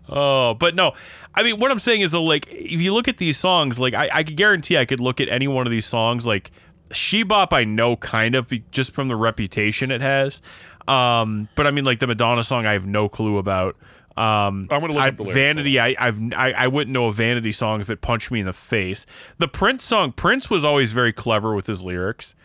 oh, 0.10 0.54
but 0.56 0.76
no, 0.76 0.94
I 1.34 1.44
mean, 1.44 1.60
what 1.60 1.72
I'm 1.72 1.80
saying 1.80 2.02
is, 2.02 2.12
though, 2.12 2.24
like, 2.24 2.48
if 2.50 2.82
you 2.82 2.94
look 2.94 3.08
at 3.08 3.18
these 3.18 3.38
songs, 3.38 3.80
like, 3.80 3.94
I, 3.94 4.10
I 4.12 4.24
could 4.24 4.38
guarantee 4.38 4.78
I 4.78 4.86
could 4.86 5.00
look 5.00 5.20
at 5.22 5.30
any 5.30 5.48
one 5.48 5.66
of 5.66 5.72
these 5.72 5.86
songs, 5.86 6.28
like, 6.28 6.52
Shebop, 6.92 7.54
I 7.54 7.64
know 7.64 7.96
kind 7.96 8.36
of 8.36 8.52
just 8.72 8.94
from 8.94 9.08
the 9.08 9.16
reputation 9.16 9.92
it 9.92 10.02
has. 10.02 10.42
Um, 10.88 11.48
but 11.56 11.68
I 11.68 11.72
mean, 11.72 11.86
like 11.86 12.00
the 12.00 12.08
Madonna 12.08 12.44
song, 12.44 12.66
I 12.66 12.74
have 12.74 12.86
no 12.86 13.10
clue 13.10 13.38
about. 13.38 13.76
Um, 14.18 14.68
I'm 14.70 14.82
gonna 14.82 14.88
look 14.94 15.02
I- 15.02 15.08
up 15.08 15.18
the 15.18 15.24
lyrics. 15.24 15.36
Vanity, 15.36 15.80
I, 15.80 15.96
I've 15.98 16.20
I, 16.34 16.52
I 16.52 16.68
wouldn't 16.68 16.94
know 16.94 17.08
a 17.08 17.14
Vanity 17.14 17.52
song 17.52 17.82
if 17.82 17.90
it 17.90 18.02
punched 18.02 18.30
me 18.30 18.42
in 18.42 18.46
the 18.46 18.54
face. 18.54 19.06
The 19.38 19.48
Prince 19.48 19.84
song, 19.84 20.12
Prince 20.12 20.50
was 20.50 20.66
always 20.66 20.92
very 20.92 21.14
clever 21.14 21.56
with 21.56 21.68
his 21.68 21.82
lyrics. 21.84 22.36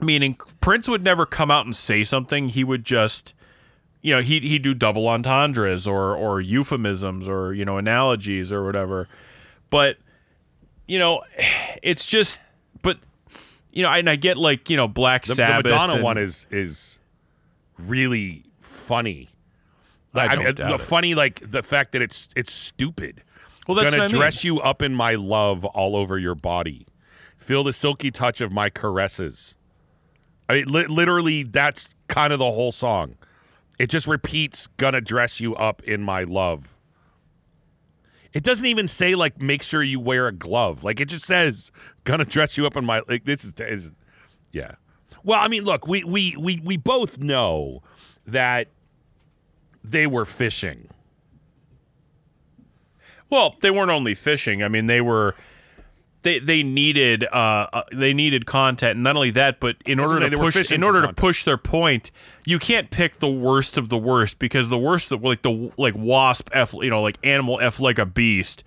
Meaning, 0.00 0.36
Prince 0.60 0.88
would 0.88 1.02
never 1.02 1.26
come 1.26 1.50
out 1.50 1.64
and 1.64 1.74
say 1.74 2.04
something. 2.04 2.50
He 2.50 2.62
would 2.62 2.84
just, 2.84 3.34
you 4.02 4.14
know, 4.14 4.20
he'd 4.20 4.44
he'd 4.44 4.62
do 4.62 4.74
double 4.74 5.08
entendres 5.08 5.86
or 5.86 6.14
or 6.14 6.40
euphemisms 6.40 7.26
or 7.28 7.54
you 7.54 7.64
know 7.64 7.78
analogies 7.78 8.52
or 8.52 8.64
whatever. 8.64 9.08
But 9.70 9.96
you 10.86 10.98
know, 10.98 11.22
it's 11.82 12.04
just, 12.04 12.40
but 12.82 12.98
you 13.78 13.84
know, 13.84 13.90
and 13.90 14.10
I 14.10 14.16
get 14.16 14.36
like 14.36 14.68
you 14.68 14.76
know 14.76 14.88
Black 14.88 15.24
The, 15.24 15.34
the 15.36 15.42
Madonna 15.62 15.94
and- 15.94 16.02
one 16.02 16.18
is 16.18 16.46
is 16.50 16.98
really 17.78 18.42
funny. 18.60 19.28
I 20.14 20.18
Like, 20.18 20.30
don't 20.30 20.44
mean, 20.44 20.54
doubt 20.56 20.68
the 20.70 20.74
it. 20.74 20.80
funny 20.80 21.14
like 21.14 21.40
the 21.48 21.62
fact 21.62 21.92
that 21.92 22.02
it's 22.02 22.28
it's 22.34 22.52
stupid. 22.52 23.22
Well, 23.68 23.76
that's 23.76 23.90
gonna 23.90 24.02
what 24.04 24.10
I 24.10 24.12
mean. 24.14 24.20
dress 24.20 24.42
you 24.44 24.58
up 24.60 24.82
in 24.82 24.94
my 24.94 25.14
love 25.14 25.64
all 25.64 25.94
over 25.94 26.18
your 26.18 26.34
body. 26.34 26.86
Feel 27.36 27.62
the 27.62 27.72
silky 27.72 28.10
touch 28.10 28.40
of 28.40 28.50
my 28.50 28.68
caresses. 28.70 29.54
I 30.48 30.54
mean, 30.54 30.64
li- 30.72 30.86
literally, 30.86 31.42
that's 31.44 31.94
kind 32.08 32.32
of 32.32 32.38
the 32.40 32.50
whole 32.50 32.72
song. 32.72 33.14
It 33.78 33.90
just 33.90 34.06
repeats, 34.08 34.66
"Gonna 34.66 35.00
dress 35.02 35.38
you 35.38 35.54
up 35.54 35.82
in 35.84 36.02
my 36.02 36.24
love." 36.24 36.77
It 38.32 38.42
doesn't 38.42 38.66
even 38.66 38.88
say 38.88 39.14
like, 39.14 39.40
"Make 39.40 39.62
sure 39.62 39.82
you 39.82 40.00
wear 40.00 40.28
a 40.28 40.32
glove." 40.32 40.84
Like 40.84 41.00
it 41.00 41.08
just 41.08 41.24
says, 41.24 41.72
"Gonna 42.04 42.24
dress 42.24 42.56
you 42.56 42.66
up 42.66 42.76
in 42.76 42.84
my." 42.84 43.02
Like 43.08 43.24
this 43.24 43.44
is, 43.44 43.54
is 43.58 43.92
yeah. 44.52 44.72
Well, 45.24 45.40
I 45.40 45.48
mean, 45.48 45.64
look, 45.64 45.86
we 45.86 46.04
we 46.04 46.36
we 46.38 46.60
we 46.62 46.76
both 46.76 47.18
know 47.18 47.82
that 48.26 48.68
they 49.82 50.06
were 50.06 50.24
fishing. 50.24 50.88
Well, 53.30 53.56
they 53.60 53.70
weren't 53.70 53.90
only 53.90 54.14
fishing. 54.14 54.62
I 54.62 54.68
mean, 54.68 54.86
they 54.86 55.00
were 55.00 55.34
they 56.28 56.38
they 56.38 56.62
needed 56.62 57.24
uh, 57.24 57.68
uh 57.72 57.82
they 57.92 58.12
needed 58.12 58.44
content, 58.44 58.96
and 58.96 59.02
not 59.02 59.16
only 59.16 59.30
that, 59.30 59.60
but 59.60 59.76
in 59.86 59.98
order 59.98 60.16
to 60.16 60.20
mean, 60.20 60.30
they 60.30 60.36
were 60.36 60.52
push 60.52 60.70
in 60.70 60.82
order 60.82 61.02
to 61.02 61.12
push 61.12 61.44
their 61.44 61.56
point, 61.56 62.10
you 62.44 62.58
can't 62.58 62.90
pick 62.90 63.18
the 63.18 63.30
worst 63.30 63.78
of 63.78 63.88
the 63.88 63.96
worst 63.96 64.38
because 64.38 64.68
the 64.68 64.78
worst 64.78 65.10
of 65.10 65.22
like 65.22 65.42
the 65.42 65.72
like 65.78 65.94
wasp 65.96 66.50
f 66.52 66.74
you 66.74 66.90
know 66.90 67.00
like 67.00 67.18
animal 67.24 67.58
f 67.60 67.80
like 67.80 67.98
a 67.98 68.06
beast. 68.06 68.62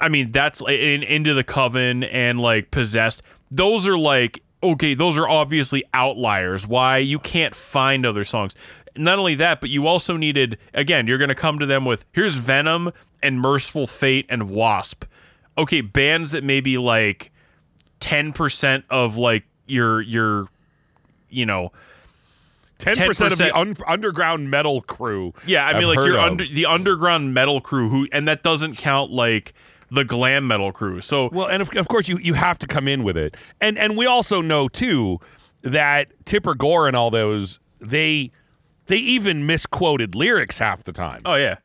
I 0.00 0.08
mean, 0.08 0.30
that's 0.30 0.60
in 0.60 1.02
into 1.02 1.34
the 1.34 1.44
coven 1.44 2.04
and 2.04 2.40
like 2.40 2.70
possessed. 2.70 3.22
Those 3.50 3.86
are 3.88 3.98
like 3.98 4.42
okay, 4.62 4.92
those 4.92 5.16
are 5.16 5.28
obviously 5.28 5.84
outliers. 5.94 6.66
Why 6.66 6.98
you 6.98 7.18
can't 7.18 7.54
find 7.54 8.04
other 8.04 8.24
songs. 8.24 8.54
Not 8.96 9.18
only 9.18 9.36
that, 9.36 9.60
but 9.60 9.70
you 9.70 9.86
also 9.86 10.16
needed 10.16 10.58
again. 10.74 11.06
You're 11.06 11.18
going 11.18 11.28
to 11.28 11.34
come 11.34 11.58
to 11.60 11.66
them 11.66 11.84
with 11.84 12.04
here's 12.12 12.34
Venom 12.34 12.92
and 13.22 13.40
Mercyful 13.40 13.86
Fate 13.86 14.26
and 14.28 14.50
Wasp. 14.50 15.04
Okay, 15.58 15.80
bands 15.80 16.30
that 16.30 16.44
maybe 16.44 16.78
like 16.78 17.30
ten 18.00 18.32
percent 18.32 18.84
of 18.90 19.16
like 19.16 19.44
your 19.66 20.00
your 20.00 20.48
you 21.28 21.44
know 21.44 21.72
Ten 22.78 22.94
percent 22.94 23.32
of 23.32 23.38
the 23.38 23.52
un- 23.56 23.76
underground 23.88 24.50
metal 24.52 24.82
crew. 24.82 25.34
Yeah, 25.44 25.66
I 25.66 25.72
mean, 25.72 25.90
I've 25.90 25.96
like 25.96 26.06
your 26.06 26.18
under 26.18 26.46
the 26.46 26.64
underground 26.66 27.34
metal 27.34 27.60
crew 27.60 27.88
who, 27.88 28.06
and 28.12 28.28
that 28.28 28.44
doesn't 28.44 28.76
count 28.78 29.10
like 29.10 29.52
the 29.90 30.04
glam 30.04 30.46
metal 30.46 30.70
crew. 30.70 31.00
So 31.00 31.28
Well, 31.32 31.48
and 31.48 31.60
of, 31.60 31.76
of 31.76 31.88
course 31.88 32.08
you 32.08 32.18
you 32.18 32.34
have 32.34 32.56
to 32.60 32.68
come 32.68 32.86
in 32.86 33.02
with 33.02 33.16
it, 33.16 33.36
and 33.60 33.76
and 33.76 33.96
we 33.96 34.06
also 34.06 34.40
know 34.40 34.68
too 34.68 35.18
that 35.62 36.06
Tipper 36.24 36.54
Gore 36.54 36.86
and 36.86 36.96
all 36.96 37.10
those 37.10 37.58
they 37.80 38.30
they 38.86 38.96
even 38.98 39.44
misquoted 39.44 40.14
lyrics 40.14 40.58
half 40.58 40.84
the 40.84 40.92
time. 40.92 41.22
oh 41.24 41.34
yeah, 41.34 41.56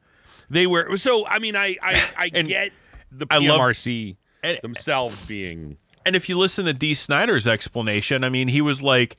They 0.49 0.65
were 0.65 0.97
so. 0.97 1.27
I 1.27 1.37
mean, 1.37 1.55
I 1.55 1.77
I, 1.83 2.03
I 2.17 2.31
And 2.33 2.47
get 2.47 2.71
the 3.13 3.27
I 3.29 3.37
love- 3.37 3.59
PMRC 3.59 4.17
and- 4.43 4.59
themselves 4.61 5.25
being 5.25 5.77
and 6.05 6.15
if 6.15 6.27
you 6.27 6.37
listen 6.37 6.65
to 6.65 6.73
Dee 6.73 6.93
Snider's 6.93 7.47
explanation, 7.47 8.23
I 8.23 8.29
mean, 8.29 8.49
he 8.49 8.61
was 8.61 8.83
like, 8.83 9.17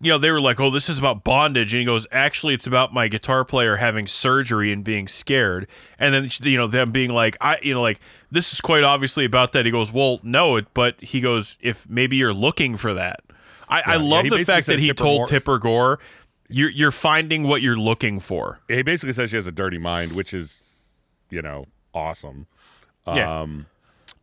you 0.00 0.10
know, 0.10 0.18
they 0.18 0.30
were 0.30 0.40
like, 0.40 0.60
"Oh, 0.60 0.70
this 0.70 0.88
is 0.88 0.98
about 0.98 1.24
bondage," 1.24 1.72
and 1.72 1.80
he 1.80 1.86
goes, 1.86 2.06
"Actually, 2.12 2.52
it's 2.52 2.66
about 2.66 2.92
my 2.92 3.08
guitar 3.08 3.44
player 3.44 3.76
having 3.76 4.06
surgery 4.06 4.70
and 4.70 4.84
being 4.84 5.08
scared." 5.08 5.66
And 5.98 6.12
then 6.12 6.28
you 6.42 6.58
know 6.58 6.66
them 6.66 6.90
being 6.90 7.10
like, 7.10 7.36
"I," 7.40 7.58
you 7.62 7.72
know, 7.72 7.80
like 7.80 8.00
this 8.30 8.52
is 8.52 8.60
quite 8.60 8.84
obviously 8.84 9.24
about 9.24 9.52
that. 9.52 9.64
He 9.64 9.72
goes, 9.72 9.90
"Well, 9.90 10.20
no," 10.22 10.56
it, 10.56 10.66
but 10.74 11.00
he 11.00 11.20
goes, 11.20 11.56
"If 11.62 11.88
maybe 11.88 12.16
you're 12.16 12.34
looking 12.34 12.76
for 12.76 12.92
that." 12.92 13.20
I, 13.68 13.82
I 13.86 13.96
love 13.96 14.24
he 14.24 14.30
the 14.30 14.44
fact 14.44 14.66
that 14.66 14.78
he 14.78 14.88
Tipper 14.88 15.02
told 15.02 15.18
Gore- 15.18 15.26
Tipper 15.28 15.58
Gore, 15.58 15.98
"You're 16.48 16.70
you're 16.70 16.92
finding 16.92 17.44
what 17.44 17.62
you're 17.62 17.78
looking 17.78 18.20
for." 18.20 18.60
He 18.68 18.82
basically 18.82 19.14
says 19.14 19.30
she 19.30 19.36
has 19.36 19.46
a 19.46 19.52
dirty 19.52 19.78
mind, 19.78 20.12
which 20.12 20.34
is, 20.34 20.62
you 21.30 21.40
know, 21.40 21.68
awesome. 21.94 22.48
Yeah. 23.14 23.40
Um, 23.42 23.66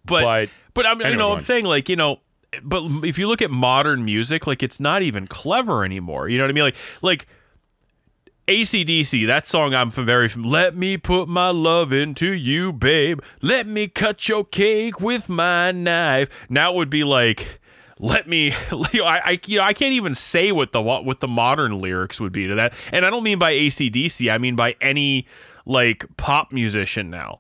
but 0.06 0.24
But- 0.24 0.50
but 0.74 0.86
I'm 0.86 1.00
you 1.02 1.16
know 1.18 1.32
I'm 1.34 1.42
saying 1.42 1.66
like 1.66 1.88
you 1.90 1.96
know 1.96 2.20
but 2.64 2.84
if 3.04 3.18
you 3.18 3.28
look 3.28 3.42
at 3.42 3.50
modern 3.52 4.06
music 4.06 4.46
like 4.48 4.62
it's 4.64 4.80
not 4.80 5.02
even 5.02 5.28
clever 5.28 5.84
anymore. 5.86 6.28
You 6.30 6.38
know 6.38 6.44
what 6.44 6.50
I 6.50 6.54
mean? 6.54 6.64
Like 6.64 6.76
like 7.02 7.28
ACDC 8.48 9.26
that 9.28 9.48
song 9.48 9.74
I'm 9.74 9.90
very 9.90 10.28
let 10.36 10.76
me 10.76 10.98
put 10.98 11.30
my 11.30 11.50
love 11.50 11.94
into 11.94 12.32
you 12.34 12.74
babe. 12.74 13.22
Let 13.42 13.68
me 13.68 13.88
cut 13.88 14.28
your 14.28 14.44
cake 14.44 15.00
with 15.00 15.30
my 15.30 15.72
knife. 15.72 16.30
Now 16.50 16.74
it 16.74 16.76
would 16.76 16.90
be 16.90 17.04
like 17.06 17.62
let 18.00 18.28
me 18.28 18.48
you 18.72 19.00
know, 19.00 19.06
I, 19.06 19.22
I 19.32 19.40
you 19.46 19.58
know 19.60 19.64
I 19.64 19.74
can't 19.74 19.94
even 19.94 20.14
say 20.14 20.52
what 20.52 20.74
the 20.74 20.82
what 20.82 21.22
the 21.22 21.28
modern 21.28 21.80
lyrics 21.80 22.20
would 22.20 22.34
be 22.34 22.48
to 22.48 22.56
that. 22.56 22.74
And 22.92 23.06
I 23.06 23.10
don't 23.10 23.24
mean 23.24 23.40
by 23.40 23.54
ACDC 23.54 24.30
I 24.32 24.38
mean 24.40 24.56
by 24.58 24.76
any 24.82 25.26
like 25.66 26.06
pop 26.18 26.52
musician 26.52 27.10
now 27.10 27.40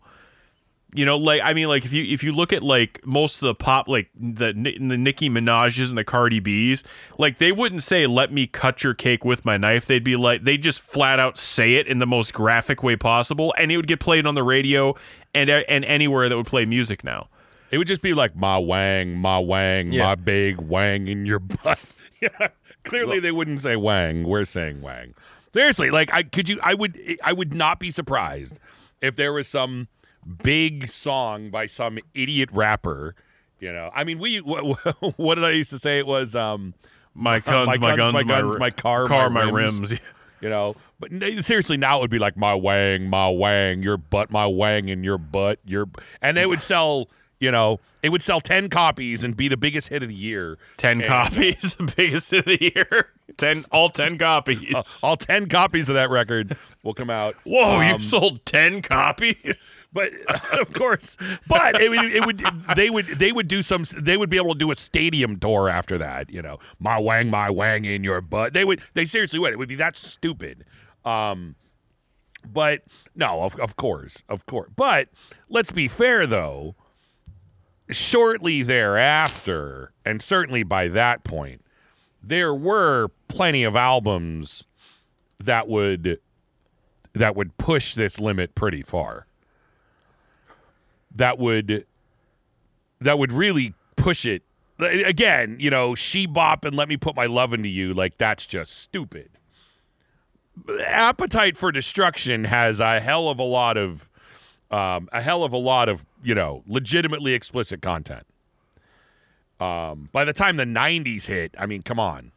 you 0.95 1.05
know, 1.05 1.17
like 1.17 1.41
I 1.43 1.53
mean, 1.53 1.67
like 1.67 1.85
if 1.85 1.93
you 1.93 2.03
if 2.03 2.23
you 2.23 2.31
look 2.33 2.53
at 2.53 2.61
like 2.63 3.05
most 3.05 3.35
of 3.41 3.47
the 3.47 3.55
pop, 3.55 3.87
like 3.87 4.09
the 4.15 4.53
the 4.53 4.97
Nicki 4.97 5.29
Minaj's 5.29 5.89
and 5.89 5.97
the 5.97 6.03
Cardi 6.03 6.39
B's, 6.39 6.83
like 7.17 7.37
they 7.39 7.51
wouldn't 7.51 7.83
say 7.83 8.05
"Let 8.07 8.31
me 8.31 8.45
cut 8.47 8.83
your 8.83 8.93
cake 8.93 9.25
with 9.25 9.43
my 9.45 9.57
knife." 9.57 9.85
They'd 9.85 10.03
be 10.03 10.15
like 10.15 10.43
they 10.43 10.57
just 10.57 10.81
flat 10.81 11.19
out 11.19 11.37
say 11.37 11.75
it 11.75 11.87
in 11.87 11.99
the 11.99 12.05
most 12.05 12.33
graphic 12.33 12.83
way 12.83 12.95
possible, 12.95 13.53
and 13.57 13.71
it 13.71 13.77
would 13.77 13.87
get 13.87 13.99
played 13.99 14.25
on 14.25 14.35
the 14.35 14.43
radio 14.43 14.95
and 15.33 15.49
and 15.49 15.83
anywhere 15.85 16.29
that 16.29 16.37
would 16.37 16.45
play 16.47 16.65
music 16.65 17.03
now. 17.03 17.27
it 17.71 17.79
would 17.79 17.87
just 17.87 18.03
be 18.03 18.13
like 18.13 18.35
my 18.35 18.57
wang, 18.57 19.15
my 19.17 19.39
wang, 19.39 19.91
Yeah. 19.91 20.03
my 20.05 20.15
big 20.15 20.59
wang 20.61 21.07
in 21.07 21.25
your 21.25 21.39
butt. 21.63 21.79
yeah, 22.21 22.49
clearly 22.83 23.19
they 23.19 23.31
wouldn't 23.31 23.61
say 23.61 23.75
wang. 23.75 24.25
We're 24.25 24.45
saying 24.45 24.81
wang. 24.81 25.15
Seriously, 25.53 25.89
like 25.89 26.13
I 26.13 26.21
could 26.23 26.49
you, 26.49 26.59
I 26.61 26.75
would, 26.75 26.99
I 27.23 27.33
would 27.33 27.53
not 27.53 27.79
be 27.79 27.89
surprised 27.91 28.59
if 29.01 29.15
there 29.15 29.33
was 29.33 29.47
some 29.47 29.87
big 30.43 30.89
song 30.89 31.49
by 31.49 31.65
some 31.65 31.99
idiot 32.13 32.49
rapper. 32.51 33.15
You 33.59 33.71
know, 33.71 33.91
I 33.93 34.03
mean, 34.03 34.19
we 34.19 34.37
what, 34.41 34.63
what 35.17 35.35
did 35.35 35.43
I 35.43 35.51
used 35.51 35.69
to 35.71 35.79
say? 35.79 35.99
It 35.99 36.07
was 36.07 36.35
um, 36.35 36.73
My 37.13 37.39
guns, 37.41 37.67
my, 37.67 37.77
my 37.77 37.95
guns, 37.95 37.97
guns, 37.97 38.13
my 38.13 38.23
guns, 38.23 38.57
my 38.59 38.69
car, 38.69 39.05
car, 39.05 39.29
my 39.29 39.45
my 39.45 39.51
rims. 39.51 39.91
rims. 39.91 40.01
you 40.41 40.49
know. 40.49 40.75
But 40.99 41.11
seriously, 41.43 41.77
now 41.77 41.97
it 41.97 42.01
would 42.01 42.09
be 42.09 42.19
like 42.19 42.37
my 42.37 42.53
wang, 42.53 43.09
my 43.09 43.29
wang, 43.29 43.83
your 43.83 43.97
butt, 43.97 44.31
my 44.31 44.45
wang, 44.45 44.89
and 44.89 45.03
your 45.03 45.17
butt, 45.17 45.59
your, 45.65 45.89
and 46.21 46.37
they 46.37 46.45
would 46.45 46.61
sell, 46.61 47.09
you 47.43 47.51
know, 47.51 47.81
it 48.01 48.09
would 48.09 48.21
sell 48.21 48.39
ten 48.39 48.69
copies 48.69 49.23
and 49.23 49.35
be 49.35 49.49
the 49.49 49.57
biggest 49.57 49.89
hit 49.89 50.01
of 50.01 50.07
the 50.09 50.15
year. 50.15 50.57
Ten 50.77 50.99
And- 51.01 51.07
copies, 51.07 51.75
the 51.79 51.93
biggest 51.95 52.31
of 52.31 52.45
the 52.45 52.57
year. 52.73 53.09
Ten, 53.37 53.65
all 53.71 53.89
ten 53.89 54.17
copies. 54.19 54.75
All 55.03 55.17
ten 55.17 55.47
copies 55.49 55.89
of 55.89 55.95
that 55.95 56.09
record 56.11 56.55
will 56.83 56.93
come 56.93 57.09
out. 57.09 57.35
Whoa, 57.45 57.81
you 57.81 57.95
Um, 57.95 57.99
sold 58.01 58.45
ten 58.45 58.81
copies? 58.81 59.75
but 59.91 60.11
of 60.51 60.71
course, 60.73 61.17
but 61.47 61.81
it 61.81 61.89
would, 61.89 62.05
it 62.11 62.25
would, 62.25 62.43
they 62.75 62.89
would, 62.91 63.07
they 63.07 63.31
would 63.31 63.47
do 63.47 63.61
some, 63.63 63.85
they 63.97 64.17
would 64.17 64.29
be 64.29 64.37
able 64.37 64.53
to 64.53 64.59
do 64.59 64.69
a 64.69 64.75
stadium 64.75 65.39
tour 65.39 65.67
after 65.67 65.97
that. 65.97 66.29
You 66.31 66.43
know, 66.43 66.59
my 66.79 66.99
wang, 66.99 67.29
my 67.31 67.49
wang 67.49 67.85
in 67.85 68.03
your 68.03 68.21
butt. 68.21 68.53
They 68.53 68.65
would, 68.65 68.81
they 68.93 69.05
seriously 69.05 69.39
would. 69.39 69.51
It 69.53 69.57
would 69.57 69.69
be 69.69 69.75
that 69.75 69.95
stupid. 69.95 70.63
Um, 71.03 71.55
but 72.45 72.83
no, 73.15 73.41
of, 73.43 73.55
of 73.59 73.77
course, 73.77 74.21
of 74.29 74.45
course. 74.45 74.69
But 74.75 75.09
let's 75.49 75.71
be 75.71 75.87
fair 75.87 76.27
though. 76.27 76.75
Shortly 77.93 78.63
thereafter, 78.63 79.93
and 80.03 80.21
certainly 80.21 80.63
by 80.63 80.87
that 80.87 81.23
point, 81.23 81.61
there 82.21 82.53
were 82.53 83.09
plenty 83.27 83.63
of 83.63 83.75
albums 83.75 84.63
that 85.39 85.67
would 85.67 86.19
that 87.13 87.35
would 87.35 87.57
push 87.57 87.93
this 87.93 88.19
limit 88.19 88.55
pretty 88.55 88.81
far. 88.81 89.27
That 91.13 91.37
would 91.37 91.85
that 92.99 93.19
would 93.19 93.31
really 93.31 93.73
push 93.95 94.25
it. 94.25 94.43
Again, 94.79 95.57
you 95.59 95.69
know, 95.69 95.93
she 95.93 96.25
bop 96.25 96.65
and 96.65 96.75
let 96.75 96.89
me 96.89 96.97
put 96.97 97.15
my 97.15 97.25
love 97.25 97.53
into 97.53 97.69
you, 97.69 97.93
like 97.93 98.17
that's 98.17 98.45
just 98.45 98.77
stupid. 98.79 99.29
Appetite 100.85 101.57
for 101.57 101.71
Destruction 101.71 102.45
has 102.45 102.79
a 102.79 102.99
hell 102.99 103.29
of 103.29 103.39
a 103.39 103.43
lot 103.43 103.77
of 103.77 104.09
um, 104.73 105.07
a 105.11 105.21
hell 105.21 105.43
of 105.43 105.53
a 105.53 105.57
lot 105.57 105.87
of 105.89 106.05
you 106.23 106.33
know 106.35 106.63
legitimately 106.67 107.33
explicit 107.33 107.81
content. 107.81 108.25
Um, 109.59 110.09
by 110.11 110.25
the 110.25 110.33
time 110.33 110.57
the 110.57 110.65
'90s 110.65 111.27
hit, 111.27 111.53
I 111.57 111.65
mean, 111.65 111.83
come 111.83 111.99
on. 111.99 112.31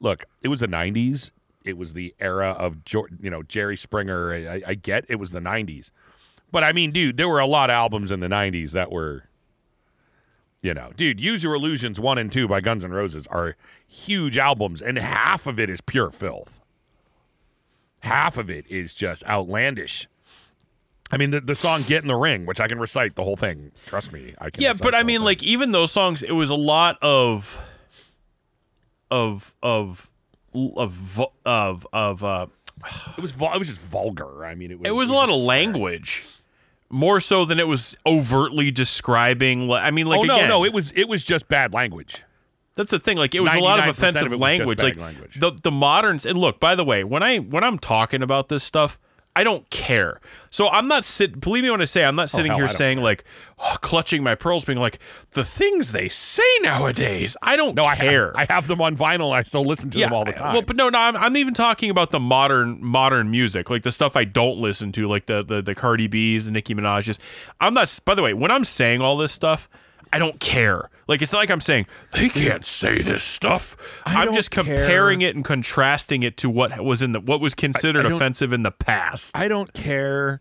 Look, 0.00 0.24
it 0.42 0.48
was 0.48 0.60
the 0.60 0.66
'90s. 0.66 1.30
It 1.64 1.76
was 1.76 1.92
the 1.92 2.14
era 2.18 2.50
of 2.50 2.78
you 3.20 3.30
know 3.30 3.42
Jerry 3.42 3.76
Springer. 3.76 4.32
I, 4.32 4.62
I- 4.66 4.74
get 4.74 5.04
it 5.08 5.16
was 5.16 5.32
the 5.32 5.40
'90s, 5.40 5.90
but 6.50 6.64
I 6.64 6.72
mean, 6.72 6.90
dude, 6.90 7.16
there 7.18 7.28
were 7.28 7.38
a 7.40 7.46
lot 7.46 7.68
of 7.70 7.74
albums 7.74 8.10
in 8.10 8.20
the 8.20 8.28
'90s 8.28 8.70
that 8.72 8.90
were, 8.90 9.24
you 10.62 10.72
know, 10.72 10.90
dude, 10.96 11.20
Use 11.20 11.44
Your 11.44 11.54
Illusions 11.54 12.00
one 12.00 12.16
and 12.16 12.32
two 12.32 12.48
by 12.48 12.60
Guns 12.60 12.82
N' 12.82 12.92
Roses 12.92 13.26
are 13.26 13.56
huge 13.86 14.38
albums, 14.38 14.80
and 14.80 14.98
half 14.98 15.46
of 15.46 15.60
it 15.60 15.68
is 15.68 15.82
pure 15.82 16.10
filth. 16.10 16.60
Half 18.00 18.38
of 18.38 18.48
it 18.48 18.64
is 18.70 18.94
just 18.94 19.22
outlandish. 19.26 20.08
I 21.12 21.16
mean, 21.16 21.30
the, 21.30 21.40
the 21.40 21.54
song 21.54 21.82
"Get 21.82 22.02
in 22.02 22.08
the 22.08 22.16
Ring," 22.16 22.46
which 22.46 22.60
I 22.60 22.68
can 22.68 22.78
recite 22.78 23.16
the 23.16 23.24
whole 23.24 23.36
thing. 23.36 23.72
Trust 23.86 24.12
me, 24.12 24.34
I 24.38 24.50
can. 24.50 24.62
Yeah, 24.62 24.74
but 24.80 24.94
I 24.94 25.02
mean, 25.02 25.18
thing. 25.20 25.24
like 25.24 25.42
even 25.42 25.72
those 25.72 25.90
songs, 25.92 26.22
it 26.22 26.32
was 26.32 26.50
a 26.50 26.54
lot 26.54 26.98
of, 27.02 27.58
of, 29.10 29.54
of, 29.62 30.10
of, 30.52 31.20
of, 31.44 31.86
of. 31.92 32.24
uh 32.24 32.46
it 33.18 33.20
was 33.20 33.32
vul- 33.32 33.52
it 33.52 33.58
was 33.58 33.68
just 33.68 33.80
vulgar. 33.80 34.44
I 34.44 34.54
mean, 34.54 34.70
it 34.70 34.78
was 34.78 34.88
It 34.88 34.92
was 34.92 35.10
a 35.10 35.14
lot 35.14 35.28
of 35.28 35.36
language, 35.36 36.24
more 36.88 37.20
so 37.20 37.44
than 37.44 37.58
it 37.60 37.68
was 37.68 37.94
overtly 38.06 38.70
describing. 38.70 39.70
I 39.70 39.90
mean, 39.90 40.06
like 40.06 40.20
oh 40.20 40.22
no, 40.24 40.36
again, 40.36 40.48
no, 40.48 40.64
it 40.64 40.72
was 40.72 40.90
it 40.92 41.08
was 41.08 41.22
just 41.22 41.48
bad 41.48 41.74
language. 41.74 42.22
That's 42.76 42.92
the 42.92 42.98
thing. 42.98 43.18
Like 43.18 43.34
it 43.34 43.40
was 43.40 43.52
a 43.52 43.58
lot 43.58 43.80
of 43.80 43.88
offensive 43.90 44.22
of 44.26 44.32
it 44.32 44.38
was 44.38 44.38
just 44.38 44.40
language. 44.40 44.78
bad 44.78 44.84
Like 44.84 44.96
language. 44.96 45.40
the 45.40 45.50
the 45.62 45.70
moderns. 45.70 46.24
And 46.24 46.38
look, 46.38 46.58
by 46.58 46.74
the 46.74 46.84
way, 46.84 47.04
when 47.04 47.22
I 47.22 47.38
when 47.38 47.64
I'm 47.64 47.78
talking 47.78 48.22
about 48.22 48.48
this 48.48 48.62
stuff, 48.64 48.98
I 49.36 49.44
don't 49.44 49.68
care. 49.70 50.20
So 50.50 50.68
I'm 50.68 50.88
not 50.88 51.04
sit. 51.04 51.40
Believe 51.40 51.62
me 51.62 51.70
when 51.70 51.80
I 51.80 51.84
say 51.84 52.04
I'm 52.04 52.16
not 52.16 52.24
oh, 52.24 52.36
sitting 52.36 52.50
Oh, 52.50 52.56
hell, 52.56 52.66
here 52.66 52.70
I 52.70 52.76
saying 52.76 52.98
like 53.00 53.24
oh, 53.58 53.76
clutching 53.80 54.22
my 54.24 54.34
pearls, 54.34 54.64
being 54.64 54.78
like 54.78 54.98
the 55.30 55.44
things 55.44 55.92
they 55.92 56.08
say 56.08 56.42
nowadays. 56.62 57.36
I 57.40 57.56
don't 57.56 57.76
No, 57.76 57.84
I 57.84 57.94
care. 57.94 58.36
I 58.36 58.46
have 58.50 58.66
them 58.66 58.80
on 58.80 58.96
vinyl. 58.96 59.32
I 59.32 59.42
still 59.42 59.64
listen 59.64 59.88
to 59.90 59.98
them 59.98 60.12
all 60.12 60.24
the 60.24 60.32
I- 60.32 60.36
time. 60.36 60.52
Well, 60.54 60.62
but 60.62 60.76
no, 60.76 60.88
no, 60.88 60.98
I'm, 60.98 61.16
I'm 61.16 61.36
even 61.36 61.54
talking 61.54 61.90
about 61.90 62.10
the 62.10 62.18
modern 62.20 62.84
modern 62.84 63.30
music, 63.30 63.70
like 63.70 63.82
the 63.82 63.92
stuff 63.92 64.16
I 64.16 64.24
don't 64.24 64.58
listen 64.58 64.90
to, 64.92 65.06
like 65.06 65.26
the 65.26 65.44
the, 65.44 65.62
the 65.62 65.74
Cardi 65.76 66.08
B's, 66.08 66.46
the 66.46 66.50
Nicki 66.52 66.74
Minaj's. 66.74 67.18
I'm 67.60 67.74
not. 67.74 67.98
By 68.04 68.16
the 68.16 68.22
way, 68.22 68.34
when 68.34 68.50
I'm 68.50 68.64
saying 68.64 69.00
all 69.00 69.16
this 69.16 69.32
stuff, 69.32 69.68
I 70.12 70.18
don't 70.18 70.40
care. 70.40 70.90
Like 71.06 71.22
it's 71.22 71.32
not 71.32 71.40
like 71.40 71.50
I'm 71.50 71.60
saying 71.60 71.86
they 72.12 72.28
can't 72.28 72.64
say 72.64 73.02
this 73.02 73.22
stuff. 73.24 73.76
I'm 74.04 74.26
don't 74.26 74.34
just 74.34 74.50
care. 74.50 74.64
comparing 74.64 75.22
it 75.22 75.34
and 75.34 75.44
contrasting 75.44 76.22
it 76.22 76.36
to 76.38 76.50
what 76.50 76.84
was 76.84 77.02
in 77.02 77.12
the 77.12 77.20
what 77.20 77.40
was 77.40 77.54
considered 77.54 78.02
don't- 78.02 78.12
offensive 78.12 78.52
in 78.52 78.62
the 78.62 78.70
past. 78.70 79.36
I 79.36 79.48
don't 79.48 79.72
care 79.72 80.40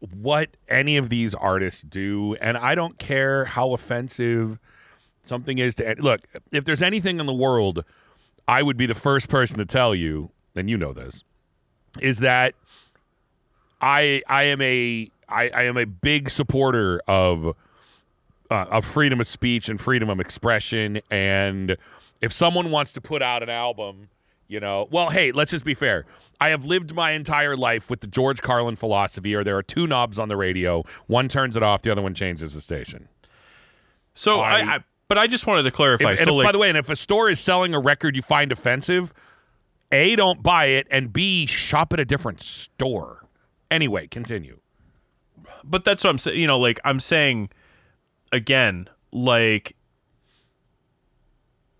what 0.00 0.50
any 0.68 0.96
of 0.96 1.08
these 1.08 1.34
artists 1.34 1.82
do, 1.82 2.36
and 2.40 2.56
I 2.56 2.74
don't 2.74 2.98
care 2.98 3.46
how 3.46 3.72
offensive 3.72 4.58
something 5.22 5.58
is 5.58 5.74
to 5.76 5.96
look. 5.98 6.20
If 6.52 6.64
there's 6.64 6.82
anything 6.82 7.18
in 7.18 7.26
the 7.26 7.34
world, 7.34 7.84
I 8.46 8.62
would 8.62 8.76
be 8.76 8.86
the 8.86 8.94
first 8.94 9.28
person 9.28 9.58
to 9.58 9.64
tell 9.64 9.94
you, 9.94 10.30
and 10.54 10.68
you 10.68 10.76
know 10.76 10.92
this, 10.92 11.24
is 12.00 12.18
that 12.18 12.54
I 13.80 14.22
I 14.28 14.44
am 14.44 14.60
a 14.60 15.10
I, 15.28 15.50
I 15.54 15.62
am 15.64 15.76
a 15.76 15.86
big 15.86 16.30
supporter 16.30 17.00
of 17.08 17.56
uh, 18.54 18.66
of 18.70 18.84
freedom 18.84 19.20
of 19.20 19.26
speech 19.26 19.68
and 19.68 19.80
freedom 19.80 20.08
of 20.08 20.20
expression. 20.20 21.00
And 21.10 21.76
if 22.20 22.32
someone 22.32 22.70
wants 22.70 22.92
to 22.94 23.00
put 23.00 23.20
out 23.22 23.42
an 23.42 23.50
album, 23.50 24.08
you 24.46 24.60
know, 24.60 24.88
well, 24.90 25.10
hey, 25.10 25.32
let's 25.32 25.50
just 25.50 25.64
be 25.64 25.74
fair. 25.74 26.04
I 26.40 26.50
have 26.50 26.64
lived 26.64 26.94
my 26.94 27.12
entire 27.12 27.56
life 27.56 27.88
with 27.90 28.00
the 28.00 28.06
George 28.06 28.42
Carlin 28.42 28.76
philosophy, 28.76 29.34
or 29.34 29.42
there 29.42 29.56
are 29.56 29.62
two 29.62 29.86
knobs 29.86 30.18
on 30.18 30.28
the 30.28 30.36
radio. 30.36 30.84
One 31.06 31.28
turns 31.28 31.56
it 31.56 31.62
off, 31.62 31.82
the 31.82 31.90
other 31.90 32.02
one 32.02 32.14
changes 32.14 32.54
the 32.54 32.60
station. 32.60 33.08
so 34.14 34.40
I, 34.40 34.60
I- 34.60 34.74
I, 34.76 34.78
but 35.08 35.18
I 35.18 35.26
just 35.26 35.46
wanted 35.46 35.64
to 35.64 35.70
clarify. 35.70 36.12
If- 36.12 36.18
so 36.20 36.30
if, 36.30 36.34
like, 36.36 36.44
by 36.46 36.52
the 36.52 36.58
way, 36.58 36.68
and 36.68 36.78
if 36.78 36.88
a 36.88 36.96
store 36.96 37.28
is 37.28 37.40
selling 37.40 37.74
a 37.74 37.80
record 37.80 38.16
you 38.16 38.22
find 38.22 38.50
offensive, 38.52 39.12
A, 39.92 40.16
don't 40.16 40.42
buy 40.42 40.66
it, 40.66 40.86
and 40.90 41.12
B, 41.12 41.46
shop 41.46 41.92
at 41.92 42.00
a 42.00 42.04
different 42.04 42.40
store. 42.40 43.26
Anyway, 43.70 44.06
continue. 44.06 44.60
but 45.64 45.84
that's 45.84 46.04
what 46.04 46.10
I'm 46.10 46.18
saying. 46.18 46.38
You 46.40 46.46
know, 46.46 46.58
like 46.58 46.80
I'm 46.84 47.00
saying 47.00 47.50
again, 48.34 48.88
like 49.12 49.76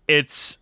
it's. 0.07 0.57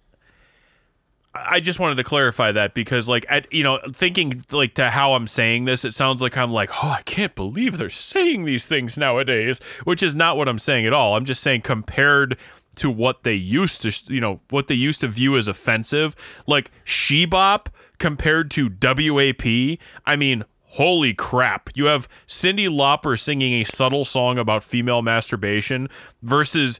I 1.35 1.61
just 1.61 1.79
wanted 1.79 1.95
to 1.95 2.03
clarify 2.03 2.51
that 2.51 2.75
because, 2.75 3.09
like, 3.09 3.25
at 3.27 3.51
you 3.51 3.63
know, 3.63 3.79
thinking 3.91 4.43
like 4.51 4.75
to 4.75 4.91
how 4.91 5.13
I'm 5.13 5.25
saying 5.25 5.65
this, 5.65 5.83
it 5.83 5.93
sounds 5.93 6.21
like 6.21 6.37
I'm 6.37 6.51
like, 6.51 6.69
oh, 6.83 6.89
I 6.89 7.01
can't 7.03 7.33
believe 7.33 7.77
they're 7.77 7.89
saying 7.89 8.45
these 8.45 8.67
things 8.67 8.97
nowadays, 8.97 9.59
which 9.83 10.03
is 10.03 10.13
not 10.13 10.37
what 10.37 10.47
I'm 10.47 10.59
saying 10.59 10.85
at 10.85 10.93
all. 10.93 11.15
I'm 11.15 11.25
just 11.25 11.41
saying 11.41 11.61
compared 11.61 12.37
to 12.75 12.89
what 12.89 13.23
they 13.23 13.33
used 13.33 13.81
to, 13.81 14.13
you 14.13 14.21
know, 14.21 14.41
what 14.49 14.67
they 14.67 14.75
used 14.75 14.99
to 15.01 15.07
view 15.07 15.35
as 15.35 15.47
offensive, 15.47 16.15
like 16.45 16.69
Shebop 16.85 17.67
compared 17.97 18.51
to 18.51 18.69
WAP. 18.69 19.79
I 20.05 20.15
mean, 20.15 20.43
holy 20.73 21.13
crap! 21.13 21.69
You 21.75 21.85
have 21.85 22.07
Cyndi 22.27 22.67
Lauper 22.69 23.19
singing 23.19 23.53
a 23.61 23.63
subtle 23.63 24.05
song 24.05 24.37
about 24.37 24.63
female 24.63 25.01
masturbation 25.01 25.89
versus 26.21 26.79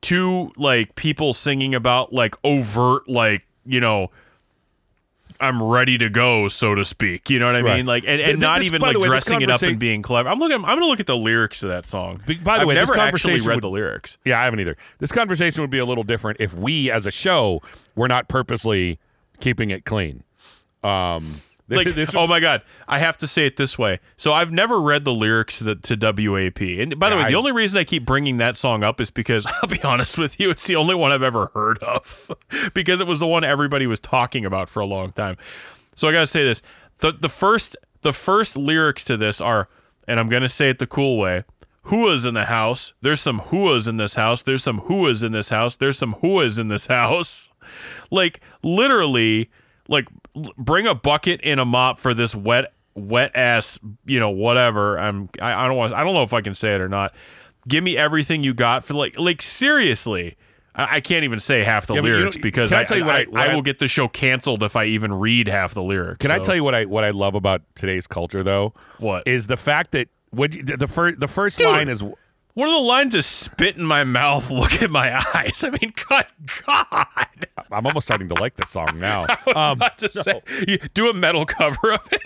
two 0.00 0.52
like 0.56 0.94
people 0.96 1.32
singing 1.32 1.74
about 1.74 2.12
like 2.12 2.34
overt 2.44 3.08
like 3.08 3.46
you 3.64 3.80
know 3.80 4.10
I'm 5.40 5.60
ready 5.62 5.98
to 5.98 6.08
go, 6.08 6.46
so 6.48 6.74
to 6.76 6.84
speak. 6.84 7.28
You 7.28 7.38
know 7.40 7.46
what 7.46 7.56
I 7.56 7.60
Right. 7.60 7.76
mean? 7.78 7.86
Like, 7.86 8.04
and, 8.06 8.20
and 8.20 8.38
not 8.38 8.62
even 8.62 8.80
like 8.80 8.94
way, 8.94 9.00
this 9.00 9.08
dressing 9.08 9.40
it 9.42 9.50
up 9.50 9.62
and 9.62 9.78
being 9.80 10.00
clever. 10.00 10.28
I'm 10.28 10.38
looking. 10.38 10.56
I'm 10.58 10.76
gonna 10.78 10.86
look 10.86 11.00
at 11.00 11.06
the 11.06 11.16
lyrics 11.16 11.60
to 11.60 11.66
that 11.68 11.86
song. 11.86 12.20
By 12.26 12.34
the 12.34 12.62
I've 12.62 12.66
way, 12.68 12.74
this 12.74 12.88
never 12.88 13.00
actually 13.00 13.40
read 13.40 13.56
would- 13.56 13.62
the 13.64 13.68
lyrics. 13.68 14.16
Yeah, 14.24 14.40
I 14.40 14.44
haven't 14.44 14.60
either. 14.60 14.76
This 15.00 15.10
conversation 15.10 15.60
would 15.62 15.70
be 15.70 15.78
a 15.78 15.84
little 15.84 16.04
different 16.04 16.40
if 16.40 16.54
we, 16.54 16.90
as 16.90 17.04
a 17.04 17.10
show, 17.10 17.60
were 17.96 18.06
not 18.08 18.28
purposely 18.28 18.98
keeping 19.40 19.70
it 19.70 19.84
clean. 19.84 20.22
Um, 20.84 21.40
Like, 21.68 21.94
this 21.94 22.14
oh 22.14 22.26
my 22.26 22.40
god, 22.40 22.62
I 22.86 22.98
have 22.98 23.16
to 23.18 23.26
say 23.26 23.46
it 23.46 23.56
this 23.56 23.78
way. 23.78 24.00
So 24.18 24.32
I've 24.34 24.52
never 24.52 24.80
read 24.80 25.04
the 25.04 25.12
lyrics 25.14 25.58
to, 25.58 25.64
the, 25.64 25.74
to 25.76 25.96
WAP, 25.96 26.60
and 26.60 26.98
by 26.98 27.08
the 27.08 27.16
Yeah, 27.16 27.24
way, 27.24 27.30
the 27.30 27.36
I- 27.36 27.38
only 27.38 27.52
reason 27.52 27.78
I 27.78 27.84
keep 27.84 28.04
bringing 28.04 28.36
that 28.36 28.56
song 28.58 28.82
up 28.82 29.00
is 29.00 29.10
because 29.10 29.46
I'll 29.62 29.68
be 29.68 29.82
honest 29.82 30.18
with 30.18 30.38
you, 30.38 30.50
it's 30.50 30.66
the 30.66 30.76
only 30.76 30.94
one 30.94 31.10
I've 31.10 31.22
ever 31.22 31.50
heard 31.54 31.78
of, 31.78 32.30
because 32.74 33.00
it 33.00 33.06
was 33.06 33.18
the 33.20 33.26
one 33.26 33.44
everybody 33.44 33.86
was 33.86 33.98
talking 34.00 34.44
about 34.44 34.68
for 34.68 34.80
a 34.80 34.86
long 34.86 35.12
time. 35.12 35.36
So 35.94 36.06
I 36.08 36.12
gotta 36.12 36.26
say 36.26 36.44
this: 36.44 36.60
the 36.98 37.12
the 37.12 37.30
first 37.30 37.76
the 38.02 38.12
first 38.12 38.56
lyrics 38.58 39.04
to 39.06 39.16
this 39.16 39.40
are, 39.40 39.68
and 40.06 40.20
I'm 40.20 40.28
gonna 40.28 40.50
say 40.50 40.68
it 40.68 40.78
the 40.78 40.86
cool 40.86 41.16
way. 41.18 41.44
Whoas 41.86 42.26
in 42.26 42.32
the 42.34 42.46
house. 42.46 42.94
There's 43.02 43.20
some 43.20 43.40
whoas 43.40 43.86
in 43.88 43.96
this 43.98 44.14
house. 44.14 44.42
There's 44.42 44.62
some 44.62 44.80
whoas 44.82 45.22
in 45.22 45.32
this 45.32 45.50
house. 45.50 45.76
There's 45.76 45.98
some 45.98 46.14
whoas 46.22 46.58
in 46.58 46.68
this 46.68 46.86
house. 46.88 47.50
Like 48.10 48.40
literally, 48.62 49.50
like 49.88 50.08
bring 50.56 50.86
a 50.86 50.94
bucket 50.94 51.40
and 51.44 51.60
a 51.60 51.64
mop 51.64 51.98
for 51.98 52.14
this 52.14 52.34
wet 52.34 52.72
wet 52.94 53.32
ass, 53.34 53.78
you 54.06 54.20
know, 54.20 54.30
whatever. 54.30 54.98
I'm 54.98 55.28
I, 55.40 55.64
I 55.64 55.66
don't 55.68 55.76
want 55.76 55.92
I 55.92 56.04
don't 56.04 56.14
know 56.14 56.22
if 56.22 56.32
I 56.32 56.40
can 56.40 56.54
say 56.54 56.74
it 56.74 56.80
or 56.80 56.88
not. 56.88 57.14
Give 57.66 57.82
me 57.82 57.96
everything 57.96 58.42
you 58.42 58.54
got 58.54 58.84
for 58.84 58.94
like 58.94 59.18
like 59.18 59.42
seriously. 59.42 60.36
I, 60.76 60.96
I 60.96 61.00
can't 61.00 61.24
even 61.24 61.40
say 61.40 61.62
half 61.62 61.86
the 61.86 61.94
Yeah, 61.94 62.00
but 62.00 62.06
you 62.08 62.16
lyrics 62.16 62.36
know- 62.36 62.42
because 62.42 62.72
I 62.72 62.80
I, 62.80 62.84
tell 62.84 62.98
you 62.98 63.04
what 63.04 63.16
I, 63.16 63.24
what 63.24 63.40
I 63.48 63.54
will 63.54 63.62
get 63.62 63.78
the 63.78 63.88
show 63.88 64.08
canceled 64.08 64.62
if 64.62 64.76
I 64.76 64.84
even 64.86 65.12
read 65.14 65.48
half 65.48 65.74
the 65.74 65.82
lyrics. 65.82 66.18
Can 66.18 66.30
I 66.30 66.38
tell 66.40 66.54
you 66.54 66.64
what 66.64 66.74
I 66.74 66.84
what 66.84 67.04
I 67.04 67.10
love 67.10 67.34
about 67.34 67.62
today's 67.74 68.06
culture 68.06 68.42
though? 68.42 68.74
What? 68.98 69.26
is 69.26 69.46
the 69.46 69.56
fact 69.56 69.92
that 69.92 70.08
what 70.30 70.54
you, 70.54 70.62
the 70.62 70.88
first 70.88 71.20
the 71.20 71.28
first 71.28 71.58
Dude. 71.58 71.68
line 71.68 71.88
is 71.88 72.02
One 72.54 72.68
of 72.68 72.74
the 72.74 72.80
lines 72.80 73.14
is 73.16 73.26
spit 73.26 73.76
in 73.76 73.84
my 73.84 74.04
mouth, 74.04 74.48
look 74.50 74.72
at 74.82 74.90
my 74.90 75.16
eyes. 75.34 75.64
I 75.64 75.70
mean, 75.70 75.92
God, 76.08 76.26
God. 76.66 77.06
I'm 77.72 77.86
almost 77.86 78.06
starting 78.06 78.28
to 78.28 78.34
like 78.34 78.54
this 78.56 78.70
song 78.70 78.98
now. 78.98 79.26
I 79.28 79.38
was 79.46 79.56
Um, 79.56 79.72
about 79.72 79.98
to 79.98 80.08
say, 80.08 80.78
do 80.94 81.10
a 81.10 81.14
metal 81.14 81.46
cover 81.46 81.92
of 81.94 82.12
it. 82.12 82.22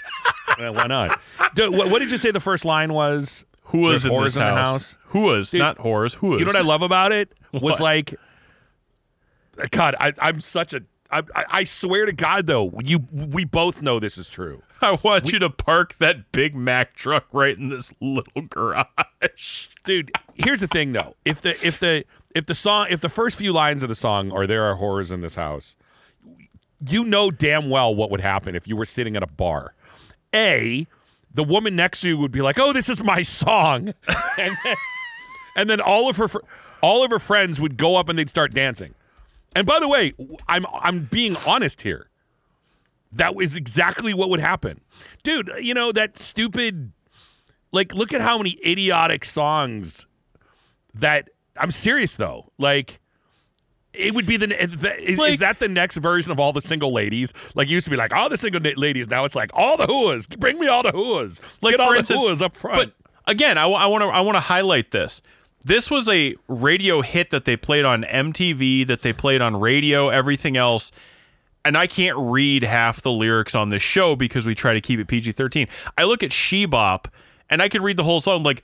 why 0.58 0.86
not? 0.86 1.20
Dude, 1.54 1.72
what, 1.72 1.90
what 1.90 2.00
did 2.00 2.10
you 2.10 2.18
say 2.18 2.30
the 2.30 2.40
first 2.40 2.64
line 2.66 2.92
was? 2.92 3.44
Who 3.64 3.78
was 3.80 4.04
in 4.04 4.12
this 4.22 4.36
in 4.36 4.40
the 4.40 4.46
house? 4.48 4.56
house? 4.94 4.96
Who 5.08 5.20
was 5.22 5.52
not 5.54 5.78
whores? 5.78 6.14
Who 6.16 6.28
was? 6.28 6.40
You 6.40 6.46
know 6.46 6.50
what 6.50 6.56
I 6.56 6.62
love 6.62 6.82
about 6.82 7.12
it 7.12 7.32
was 7.52 7.62
What? 7.62 7.80
like, 7.80 8.14
God, 9.70 9.94
I, 9.98 10.12
I'm 10.20 10.40
such 10.40 10.72
a. 10.74 10.82
I, 11.10 11.22
I 11.34 11.44
I 11.50 11.64
swear 11.64 12.06
to 12.06 12.12
God, 12.12 12.46
though, 12.46 12.72
you 12.84 13.06
we 13.12 13.44
both 13.44 13.82
know 13.82 13.98
this 13.98 14.18
is 14.18 14.28
true. 14.28 14.62
I 14.82 14.98
want 15.02 15.32
you 15.32 15.38
to 15.40 15.50
park 15.50 15.96
that 15.98 16.30
Big 16.32 16.54
Mac 16.54 16.94
truck 16.94 17.26
right 17.32 17.56
in 17.56 17.68
this 17.68 17.92
little 18.00 18.42
garage. 18.42 18.86
dude 19.84 20.12
here's 20.34 20.60
the 20.60 20.68
thing 20.68 20.92
though 20.92 21.16
if 21.24 21.40
the 21.40 21.50
if 21.66 21.80
the 21.80 22.04
if 22.34 22.46
the 22.46 22.54
song 22.54 22.86
if 22.90 23.00
the 23.00 23.08
first 23.08 23.38
few 23.38 23.52
lines 23.52 23.82
of 23.82 23.88
the 23.88 23.94
song 23.94 24.30
are 24.30 24.46
there 24.46 24.64
are 24.64 24.76
horrors 24.76 25.10
in 25.10 25.20
this 25.20 25.34
house 25.34 25.74
you 26.88 27.04
know 27.04 27.30
damn 27.30 27.70
well 27.70 27.92
what 27.94 28.10
would 28.10 28.20
happen 28.20 28.54
if 28.54 28.68
you 28.68 28.76
were 28.76 28.86
sitting 28.86 29.16
at 29.16 29.22
a 29.22 29.26
bar 29.26 29.74
a 30.34 30.86
the 31.32 31.42
woman 31.42 31.74
next 31.74 32.02
to 32.02 32.08
you 32.08 32.18
would 32.18 32.30
be 32.30 32.42
like 32.42 32.58
oh 32.60 32.72
this 32.72 32.88
is 32.88 33.02
my 33.02 33.22
song 33.22 33.88
and 34.38 34.56
then, 34.64 34.76
and 35.56 35.70
then 35.70 35.80
all 35.80 36.08
of 36.08 36.16
her 36.16 36.28
all 36.82 37.02
of 37.02 37.10
her 37.10 37.18
friends 37.18 37.60
would 37.60 37.76
go 37.76 37.96
up 37.96 38.08
and 38.08 38.18
they'd 38.18 38.28
start 38.28 38.52
dancing 38.52 38.94
and 39.56 39.66
by 39.66 39.78
the 39.80 39.88
way 39.88 40.12
i'm 40.48 40.66
i'm 40.80 41.00
being 41.04 41.36
honest 41.46 41.82
here 41.82 42.08
that 43.10 43.34
was 43.34 43.56
exactly 43.56 44.12
what 44.12 44.28
would 44.30 44.40
happen 44.40 44.80
dude 45.22 45.50
you 45.60 45.74
know 45.74 45.92
that 45.92 46.16
stupid 46.18 46.92
like 47.72 47.94
look 47.94 48.12
at 48.12 48.20
how 48.20 48.38
many 48.38 48.58
idiotic 48.64 49.24
songs 49.24 50.06
that 50.94 51.28
I'm 51.56 51.70
serious 51.70 52.16
though. 52.16 52.50
Like 52.58 53.00
it 53.92 54.14
would 54.14 54.26
be 54.26 54.36
the, 54.36 54.46
the 54.46 54.96
is, 55.10 55.18
Like- 55.18 55.32
is 55.34 55.38
that 55.40 55.58
the 55.58 55.68
next 55.68 55.96
version 55.96 56.30
of 56.32 56.38
all 56.40 56.52
the 56.52 56.62
single 56.62 56.92
ladies? 56.92 57.32
Like 57.54 57.68
it 57.68 57.72
used 57.72 57.84
to 57.84 57.90
be 57.90 57.96
like 57.96 58.12
all 58.12 58.28
the 58.28 58.38
single 58.38 58.60
ladies. 58.60 59.08
Now 59.08 59.24
it's 59.24 59.34
like 59.34 59.50
all 59.54 59.76
the 59.76 59.86
whoas. 59.86 60.28
Bring 60.38 60.58
me 60.58 60.68
all 60.68 60.82
the 60.82 60.92
whoas. 60.92 61.40
Like 61.62 61.72
Get 61.72 61.80
all 61.80 61.88
for 61.88 61.92
the 61.94 61.98
instance, 61.98 62.24
whoas 62.24 62.42
up 62.42 62.54
front. 62.56 62.76
But 62.78 63.10
again, 63.30 63.58
I 63.58 63.66
want 63.66 64.02
to 64.02 64.08
I 64.08 64.20
want 64.20 64.36
to 64.36 64.40
highlight 64.40 64.90
this. 64.90 65.20
This 65.68 65.90
was 65.90 66.08
a 66.08 66.34
radio 66.48 67.02
hit 67.02 67.28
that 67.28 67.44
they 67.44 67.54
played 67.54 67.84
on 67.84 68.02
MTV, 68.02 68.86
that 68.86 69.02
they 69.02 69.12
played 69.12 69.42
on 69.42 69.60
radio, 69.60 70.08
everything 70.08 70.56
else. 70.56 70.90
And 71.62 71.76
I 71.76 71.86
can't 71.86 72.16
read 72.16 72.62
half 72.62 73.02
the 73.02 73.12
lyrics 73.12 73.54
on 73.54 73.68
this 73.68 73.82
show 73.82 74.16
because 74.16 74.46
we 74.46 74.54
try 74.54 74.72
to 74.72 74.80
keep 74.80 74.98
it 74.98 75.08
PG 75.08 75.32
thirteen. 75.32 75.68
I 75.98 76.04
look 76.04 76.22
at 76.22 76.30
Shebop 76.30 77.08
and 77.50 77.60
I 77.60 77.68
could 77.68 77.82
read 77.82 77.98
the 77.98 78.04
whole 78.04 78.22
song 78.22 78.42
like 78.42 78.62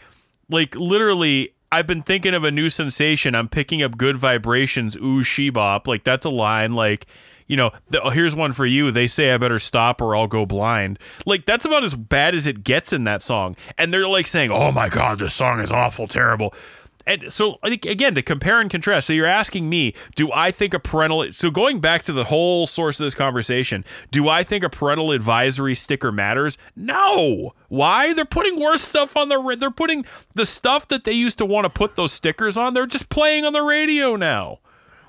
like 0.49 0.75
literally 0.77 1.53
I've 1.71 1.87
been 1.87 2.03
thinking 2.03 2.33
of 2.33 2.43
a 2.43 2.51
new 2.51 2.71
sensation. 2.71 3.35
I'm 3.35 3.49
picking 3.51 3.83
up 3.83 3.99
good 3.99 4.17
vibrations. 4.17 4.97
Ooh, 4.97 5.21
Shebop. 5.21 5.87
Like 5.87 6.05
that's 6.05 6.25
a 6.25 6.31
line. 6.31 6.73
Like 6.73 7.07
you 7.47 7.59
know, 7.59 7.73
the, 7.89 8.01
oh, 8.01 8.09
here's 8.09 8.35
one 8.35 8.55
for 8.55 8.65
you. 8.65 8.91
They 8.91 9.09
say 9.09 9.31
I 9.33 9.37
better 9.37 9.59
stop 9.59 10.01
or 10.01 10.17
I'll 10.17 10.27
go 10.27 10.47
blind. 10.47 10.99
Like 11.27 11.45
that's 11.45 11.67
about 11.67 11.85
as 11.85 11.95
bad 11.95 12.35
as 12.35 12.47
it 12.47 12.65
gets 12.65 12.95
in 12.95 13.05
that 13.05 13.21
song. 13.21 13.57
And 13.77 13.93
they're 13.93 14.09
like 14.09 14.27
saying, 14.27 14.51
"Oh 14.51 14.73
my 14.73 14.89
god, 14.89 15.19
this 15.19 15.35
song 15.35 15.61
is 15.61 15.71
awful, 15.71 16.09
terrible." 16.09 16.55
And 17.07 17.33
so 17.33 17.59
again 17.63 18.15
to 18.15 18.23
compare 18.23 18.61
and 18.61 18.71
contrast. 18.71 19.07
So 19.07 19.13
you're 19.13 19.27
asking 19.27 19.69
me, 19.69 19.95
do 20.15 20.33
I 20.33 20.51
think 20.51 20.73
a 20.75 20.79
parental 20.79 21.33
so 21.33 21.51
going 21.51 21.81
back 21.81 22.03
to 22.05 22.13
the 22.13 22.25
whole 22.25 22.67
source 22.67 22.99
of 22.99 23.05
this 23.05 23.15
conversation, 23.15 23.85
do 24.11 24.29
I 24.29 24.43
think 24.43 24.65
a 24.65 24.71
parental 24.71 25.13
advisory 25.13 25.75
sticker 25.75 26.11
matters? 26.11 26.57
No. 26.75 27.55
Why? 27.69 28.15
They're 28.15 28.25
putting 28.25 28.59
worse 28.59 28.83
stuff 28.83 29.17
on 29.17 29.29
the 29.29 29.57
they're 29.59 29.71
putting 29.71 30.05
the 30.35 30.47
stuff 30.47 30.89
that 30.89 31.05
they 31.05 31.13
used 31.13 31.39
to 31.39 31.47
want 31.47 31.65
to 31.65 31.71
put 31.71 31.97
those 31.97 32.13
stickers 32.13 32.57
on, 32.57 32.75
they're 32.75 32.87
just 32.87 33.09
playing 33.09 33.45
on 33.45 33.53
the 33.53 33.63
radio 33.63 34.17
now. 34.17 34.61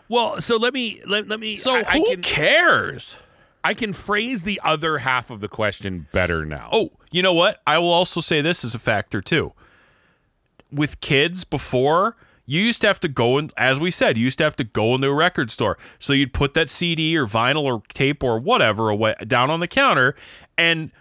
well, 0.10 0.42
so 0.42 0.58
let 0.58 0.74
me 0.74 1.02
let, 1.06 1.28
let 1.28 1.40
me. 1.40 1.56
So 1.56 1.76
I, 1.76 1.84
I 1.88 1.98
who 1.98 2.06
can 2.06 2.22
cares? 2.22 3.18
I 3.64 3.74
can 3.74 3.94
phrase 3.94 4.44
the 4.44 4.62
other 4.64 5.00
half 5.00 5.32
of 5.32 5.40
the 5.40 5.48
question 5.48 6.08
better 6.12 6.46
now. 6.46 6.70
Oh, 6.72 6.92
you 7.10 7.24
know 7.24 7.34
what? 7.34 7.62
I 7.66 7.80
will 7.80 7.92
also 7.92 8.22
say 8.22 8.40
this 8.42 8.64
as 8.64 8.76
a 8.76 8.80
factor 8.80 9.22
too. 9.22 9.54
With 10.76 11.00
kids 11.00 11.44
before, 11.44 12.18
you 12.46 12.62
used 12.62 12.82
to 12.82 12.88
have 12.88 13.00
to 13.00 13.08
go 13.08 13.38
and 13.38 13.52
as 13.58 13.80
we 13.80 13.92
said, 13.92 14.18
you 14.18 14.26
used 14.26 14.38
to 14.38 14.44
have 14.44 14.56
to 14.58 14.64
go 14.64 14.96
into 14.96 15.08
a 15.08 15.14
record 15.14 15.50
store. 15.50 15.78
So 16.00 16.14
you'd 16.14 16.34
put 16.34 16.54
that 16.54 16.70
CD 16.70 17.18
or 17.18 17.26
vinyl 17.26 17.64
or 17.64 17.82
tape 17.90 18.24
or 18.24 18.40
whatever 18.40 18.90
away 18.90 19.16
down 19.26 19.50
on 19.50 19.60
the 19.60 19.68
counter 19.68 20.16
and 20.58 20.92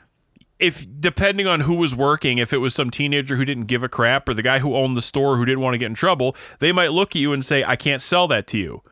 if 0.59 0.87
depending 1.01 1.47
on 1.47 1.61
who 1.61 1.75
was 1.75 1.95
working, 1.95 2.39
if 2.39 2.53
it 2.53 2.59
was 2.59 2.75
some 2.75 2.89
teenager 2.89 3.37
who 3.37 3.45
didn't 3.45 3.65
give 3.65 3.83
a 3.83 3.89
crap 3.89 4.29
or 4.29 4.35
the 4.35 4.43
guy 4.43 4.61
who 4.61 4.75
owned 4.75 4.97
the 4.97 5.03
store 5.03 5.37
who 5.37 5.45
didn't 5.45 5.61
want 5.61 5.75
to 5.75 5.79
get 5.79 5.87
in 5.87 5.95
trouble, 5.95 6.37
they 6.61 6.73
might 6.73 6.93
look 6.93 7.11
at 7.11 7.21
you 7.21 7.33
and 7.33 7.45
say, 7.45 7.65
"I 7.65 7.77
can't 7.77 8.01
sell 8.01 8.29
that 8.29 8.47
to 8.49 8.59
you." 8.59 8.83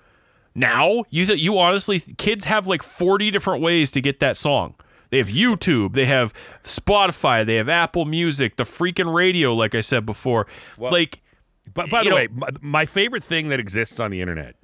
Now, 0.55 1.05
you 1.09 1.25
th- 1.25 1.41
you 1.41 1.59
honestly 1.59 2.01
kids 2.19 2.45
have 2.47 2.67
like 2.67 2.83
40 2.83 3.31
different 3.31 3.63
ways 3.63 3.91
to 3.93 4.01
get 4.01 4.21
that 4.21 4.37
song. 4.37 4.75
They 5.13 5.19
have 5.19 5.29
YouTube, 5.29 5.93
they 5.93 6.07
have 6.07 6.33
Spotify, 6.65 7.45
they 7.45 7.57
have 7.57 7.69
Apple 7.69 8.07
Music, 8.07 8.57
the 8.57 8.65
freaking 8.65 9.13
radio 9.13 9.53
like 9.55 9.75
I 9.75 9.83
said 9.83 10.07
before. 10.07 10.47
like 10.79 11.21
But 11.75 11.91
by 11.91 12.03
the 12.03 12.09
know- 12.09 12.17
way, 12.17 12.29
my, 12.33 12.49
my 12.63 12.87
favorite 12.87 13.23
thing 13.23 13.51
that 13.51 13.61
exists 13.61 14.01
on 14.01 14.11
the 14.11 14.23
internet, 14.23 14.57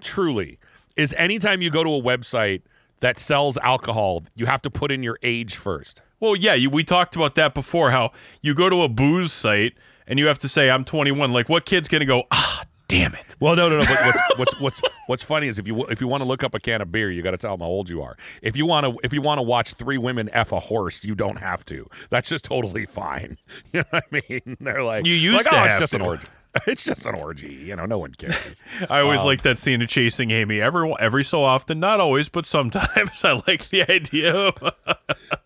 truly, 0.00 0.58
is 0.96 1.14
anytime 1.16 1.62
you 1.62 1.70
go 1.70 1.84
to 1.84 1.90
a 1.90 2.02
website 2.02 2.62
that 3.00 3.18
sells 3.18 3.56
alcohol, 3.58 4.24
you 4.34 4.46
have 4.46 4.60
to 4.62 4.70
put 4.70 4.90
in 4.90 5.04
your 5.04 5.16
age 5.22 5.54
first. 5.54 6.02
Well, 6.18 6.34
yeah, 6.34 6.54
you, 6.54 6.70
we 6.70 6.82
talked 6.82 7.14
about 7.14 7.36
that 7.36 7.54
before. 7.54 7.90
How 7.92 8.10
you 8.42 8.52
go 8.52 8.68
to 8.68 8.82
a 8.82 8.88
booze 8.88 9.32
site 9.32 9.74
and 10.08 10.18
you 10.18 10.26
have 10.26 10.38
to 10.40 10.48
say 10.48 10.70
I'm 10.70 10.84
21. 10.84 11.32
Like, 11.32 11.48
what 11.48 11.66
kid's 11.66 11.86
gonna 11.86 12.04
go? 12.04 12.24
Ah, 12.32 12.64
damn 12.88 13.14
it! 13.14 13.36
Well, 13.40 13.56
no, 13.56 13.68
no, 13.68 13.80
no. 13.80 13.84
But 13.86 14.04
what's 14.06 14.38
what's 14.38 14.60
what's 14.60 14.82
what's 15.06 15.22
funny 15.22 15.48
is 15.48 15.58
if 15.58 15.66
you 15.66 15.84
if 15.86 16.00
you 16.00 16.08
want 16.08 16.22
to 16.22 16.28
look 16.28 16.42
up 16.44 16.54
a 16.54 16.60
can 16.60 16.80
of 16.80 16.90
beer, 16.92 17.10
you 17.10 17.22
got 17.22 17.32
to 17.32 17.36
tell 17.36 17.52
them 17.52 17.60
how 17.60 17.66
old 17.66 17.88
you 17.88 18.02
are. 18.02 18.16
If 18.42 18.56
you 18.56 18.66
want 18.66 18.86
to 18.86 18.98
if 19.04 19.12
you 19.12 19.22
want 19.22 19.38
to 19.38 19.42
watch 19.42 19.74
three 19.74 19.98
women 19.98 20.28
f 20.32 20.52
a 20.52 20.60
horse, 20.60 21.04
you 21.04 21.14
don't 21.14 21.36
have 21.36 21.64
to. 21.66 21.88
That's 22.10 22.28
just 22.28 22.44
totally 22.44 22.86
fine. 22.86 23.38
You 23.72 23.80
know 23.80 23.84
what 23.90 24.04
I 24.12 24.22
mean? 24.28 24.56
They're 24.60 24.82
like 24.84 25.04
You 25.04 25.14
used 25.14 25.46
like, 25.46 25.54
to 25.54 25.60
oh, 25.60 25.64
it's 25.64 25.78
just 25.78 25.92
to. 25.92 25.96
an 25.98 26.02
orgy. 26.02 26.26
It's 26.68 26.84
just 26.84 27.04
an 27.04 27.16
orgy, 27.16 27.52
you 27.52 27.74
know. 27.74 27.84
No 27.84 27.98
one 27.98 28.12
cares. 28.14 28.62
I 28.88 29.00
always 29.00 29.24
like 29.24 29.42
that 29.42 29.58
scene 29.58 29.82
of 29.82 29.88
chasing 29.88 30.30
Amy. 30.30 30.60
Every 30.60 30.94
every 31.00 31.24
so 31.24 31.42
often, 31.42 31.80
not 31.80 31.98
always, 31.98 32.28
but 32.28 32.46
sometimes. 32.46 33.24
I 33.24 33.42
like 33.48 33.70
the 33.70 33.82
idea. 33.90 34.52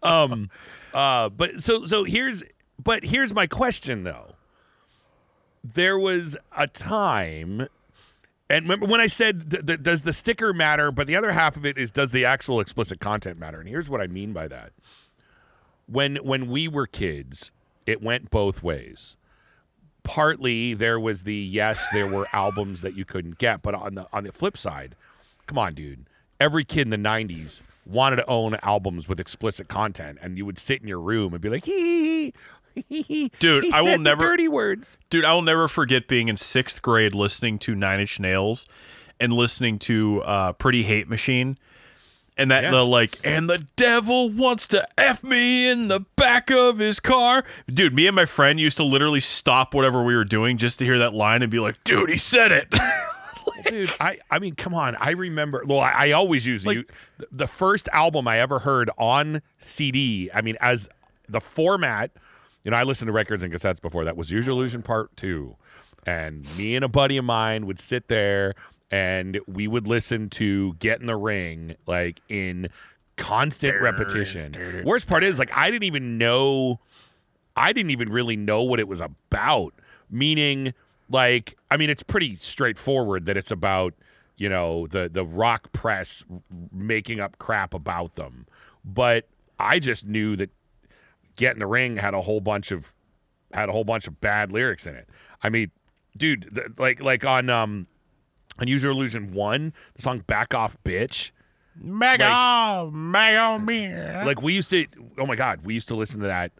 um, 0.03 0.51
uh, 0.93 1.31
but 1.31 1.63
so 1.63 1.87
so 1.87 2.05
here's 2.05 2.43
but 2.83 3.05
here's 3.05 3.33
my 3.33 3.47
question 3.47 4.05
though. 4.05 4.35
There 5.75 5.99
was 5.99 6.37
a 6.57 6.67
time, 6.67 7.69
and 8.49 8.65
remember 8.65 8.87
when 8.87 9.01
I 9.01 9.07
said 9.07 9.51
th- 9.51 9.67
th- 9.67 9.83
does 9.83 10.03
the 10.03 10.13
sticker 10.13 10.53
matter? 10.53 10.91
But 10.91 11.07
the 11.07 11.17
other 11.17 11.33
half 11.33 11.57
of 11.57 11.67
it 11.67 11.77
is 11.77 11.91
does 11.91 12.13
the 12.13 12.25
actual 12.25 12.61
explicit 12.61 13.01
content 13.01 13.39
matter? 13.39 13.61
And 13.61 13.69
here's 13.69 13.91
what 13.91 14.01
I 14.01 14.07
mean 14.07 14.33
by 14.33 14.49
that. 14.49 14.73
When 15.87 16.17
when 16.17 16.49
we 16.49 16.69
were 16.69 16.87
kids, 16.87 17.51
it 17.87 18.03
went 18.03 18.31
both 18.31 18.63
ways 18.63 19.17
partly 20.09 20.73
there 20.73 20.99
was 20.99 21.25
the 21.25 21.35
yes, 21.35 21.87
there 21.93 22.07
were 22.07 22.27
albums 22.33 22.81
that 22.81 22.97
you 22.97 23.05
couldn't 23.05 23.37
get, 23.37 23.61
but 23.61 23.75
on 23.75 23.95
the 23.95 24.07
on 24.11 24.25
the 24.25 24.33
flip 24.33 24.57
side, 24.57 24.97
come 25.47 25.59
on, 25.59 25.75
dude. 25.75 26.07
Every 26.41 26.65
kid 26.65 26.83
in 26.83 26.91
the 26.91 26.97
'90s 26.97 27.61
wanted 27.85 28.17
to 28.17 28.27
own 28.27 28.57
albums 28.63 29.07
with 29.07 29.21
explicit 29.21 29.69
content, 29.69 30.19
and 30.23 30.39
you 30.39 30.47
would 30.47 30.59
sit 30.59 30.81
in 30.81 30.89
your 30.89 31.01
room 31.01 31.35
and 31.35 31.43
be 31.43 31.51
like, 31.51 31.67
hee. 31.67 32.33
Dude, 33.39 33.73
I 33.73 33.83
will 33.83 33.99
never- 33.99 34.25
dirty 34.27 34.49
words. 34.49 34.99
Dude, 35.11 35.25
I 35.25 35.33
will 35.35 35.43
never 35.43 35.69
forget 35.69 36.09
being 36.09 36.29
in 36.29 36.37
sixth 36.37 36.83
grade 36.83 37.15
listening 37.15 37.59
to 37.61 37.75
Nine 37.75 38.01
Inch 38.01 38.19
Nails 38.21 38.67
and 39.21 39.33
listening 39.33 39.79
to 39.81 40.23
uh, 40.23 40.53
Pretty 40.55 40.83
Hate 40.85 41.09
Machine. 41.09 41.59
And 42.37 42.53
that 42.53 42.63
Yeah. 42.63 42.71
the 42.71 42.87
like, 42.87 43.19
and 43.25 43.51
the 43.51 43.67
devil 43.75 44.31
wants 44.31 44.69
to 44.69 44.87
f 44.97 45.25
me 45.25 45.69
in 45.69 45.89
the 45.89 46.01
back 46.15 46.51
of 46.53 46.79
his 46.79 47.01
car. 47.01 47.43
Dude, 47.69 47.93
me 47.93 48.07
and 48.07 48.15
my 48.15 48.27
friend 48.27 48.61
used 48.61 48.77
to 48.77 48.85
literally 48.85 49.19
stop 49.19 49.75
whatever 49.75 50.05
we 50.05 50.15
were 50.15 50.25
doing 50.25 50.57
just 50.57 50.79
to 50.79 50.85
hear 50.85 50.99
that 50.99 51.15
line 51.15 51.43
and 51.43 51.51
be 51.51 51.59
like, 51.59 51.83
dude, 51.83 52.09
he 52.11 52.17
said 52.17 52.53
it. 52.53 52.73
dude 53.67 53.91
i 53.99 54.19
i 54.31 54.39
mean 54.39 54.55
come 54.55 54.73
on 54.73 54.95
i 54.97 55.11
remember 55.11 55.65
well 55.67 55.81
i, 55.81 55.91
I 55.91 56.11
always 56.13 56.47
use 56.47 56.65
you 56.65 56.85
the 57.33 57.49
first 57.49 57.89
album 57.93 58.29
i 58.29 58.39
ever 58.39 58.61
heard 58.61 58.89
on 58.99 59.43
cd 59.59 60.31
i 60.33 60.41
mean 60.43 60.57
as 60.61 60.89
the 61.29 61.41
format 61.41 62.13
you 62.65 62.71
know 62.71 62.77
i 62.77 62.83
listened 62.83 63.09
to 63.09 63.13
records 63.13 63.43
and 63.43 63.53
cassettes 63.53 63.81
before 63.81 64.05
that 64.05 64.17
was 64.17 64.31
Use 64.31 64.47
Your 64.47 64.55
Illusion 64.55 64.83
part 64.83 65.17
two 65.17 65.57
and 66.07 66.47
me 66.57 66.77
and 66.77 66.85
a 66.85 66.89
buddy 66.89 67.17
of 67.17 67.25
mine 67.25 67.67
would 67.67 67.79
sit 67.79 68.09
there 68.09 68.55
and 68.91 69.41
we 69.47 69.69
would 69.69 69.87
listen 69.87 70.31
to 70.31 70.75
get 70.75 71.01
in 71.01 71.07
the 71.07 71.17
ring 71.17 71.75
like 71.87 72.21
in 72.29 72.69
constant 73.17 73.81
repetition 73.83 74.83
worst 74.85 75.07
part 75.09 75.25
is 75.25 75.39
like 75.39 75.51
i 75.57 75.71
didn't 75.71 75.85
even 75.85 76.19
know 76.19 76.81
I 77.59 77.73
didn't 77.73 77.91
even 77.91 78.11
really 78.11 78.37
know 78.37 78.63
what 78.63 78.79
it 78.79 78.87
was 78.87 79.01
about. 79.01 79.75
Meaning, 80.09 80.75
like, 81.11 81.57
I 81.71 81.77
mean, 81.77 81.91
it's 81.91 82.05
pretty 82.05 82.37
straightforward 82.37 83.27
that 83.27 83.37
it's 83.37 83.51
about, 83.51 83.95
you 84.37 84.49
know, 84.49 84.87
the 84.87 85.09
the 85.13 85.25
rock 85.25 85.73
press 85.73 86.25
making 86.73 87.19
up 87.21 87.37
crap 87.39 87.75
about 87.75 88.15
them. 88.15 88.47
But 88.85 89.27
I 89.59 89.81
just 89.81 90.07
knew 90.07 90.37
that 90.37 90.51
Get 91.39 91.55
in 91.55 91.61
the 91.61 91.67
Ring 91.67 91.97
had 91.97 92.13
a 92.13 92.21
whole 92.21 92.41
bunch 92.43 92.71
of 92.71 92.95
had 93.55 93.71
a 93.71 93.73
whole 93.73 93.85
bunch 93.85 94.07
of 94.07 94.21
bad 94.21 94.53
lyrics 94.53 94.87
in 94.87 94.95
it. 94.95 95.09
I 95.43 95.49
mean, 95.49 95.71
dude, 96.17 96.49
the, 96.53 96.71
like 96.79 97.01
like 97.01 97.25
on 97.25 97.49
um 97.49 97.87
on 98.59 98.69
Use 98.69 98.83
Your 98.83 98.93
Illusion 98.93 99.33
One, 99.33 99.73
the 99.95 100.03
song 100.03 100.19
"Back 100.27 100.53
Off, 100.53 100.77
Bitch." 100.85 101.31
Meg 101.81 102.21
Like- 102.21 102.29
on, 102.29 103.11
meg 103.13 103.39
on 103.39 103.65
me. 103.65 103.89
like 103.95 104.43
we 104.43 104.53
used 104.53 104.69
to 104.71 104.85
oh 105.17 105.25
my 105.27 105.37
god 105.37 105.61
we 105.65 105.75
used 105.75 105.87
to 105.89 105.95
listen 105.95 106.21
to 106.21 106.27
that 106.27 106.51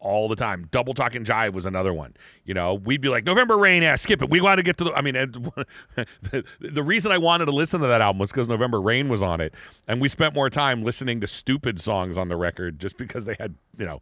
all 0.00 0.28
the 0.28 0.36
time 0.36 0.68
double 0.70 0.94
talk 0.94 1.14
and 1.14 1.26
jive 1.26 1.52
was 1.52 1.66
another 1.66 1.92
one 1.92 2.14
you 2.44 2.54
know 2.54 2.74
we'd 2.74 3.00
be 3.00 3.08
like 3.08 3.24
november 3.24 3.58
rain 3.58 3.82
yeah 3.82 3.96
skip 3.96 4.22
it 4.22 4.30
we 4.30 4.40
want 4.40 4.58
to 4.58 4.62
get 4.62 4.76
to 4.76 4.84
the 4.84 4.92
i 4.94 5.00
mean 5.00 5.16
it, 5.16 5.32
the, 6.22 6.44
the 6.60 6.82
reason 6.82 7.10
i 7.10 7.18
wanted 7.18 7.46
to 7.46 7.50
listen 7.50 7.80
to 7.80 7.86
that 7.86 8.00
album 8.00 8.18
was 8.18 8.30
because 8.30 8.46
november 8.48 8.80
rain 8.80 9.08
was 9.08 9.22
on 9.22 9.40
it 9.40 9.52
and 9.88 10.00
we 10.00 10.08
spent 10.08 10.34
more 10.34 10.48
time 10.48 10.84
listening 10.84 11.20
to 11.20 11.26
stupid 11.26 11.80
songs 11.80 12.16
on 12.16 12.28
the 12.28 12.36
record 12.36 12.78
just 12.78 12.96
because 12.96 13.24
they 13.24 13.34
had 13.40 13.56
you 13.76 13.84
know 13.84 14.00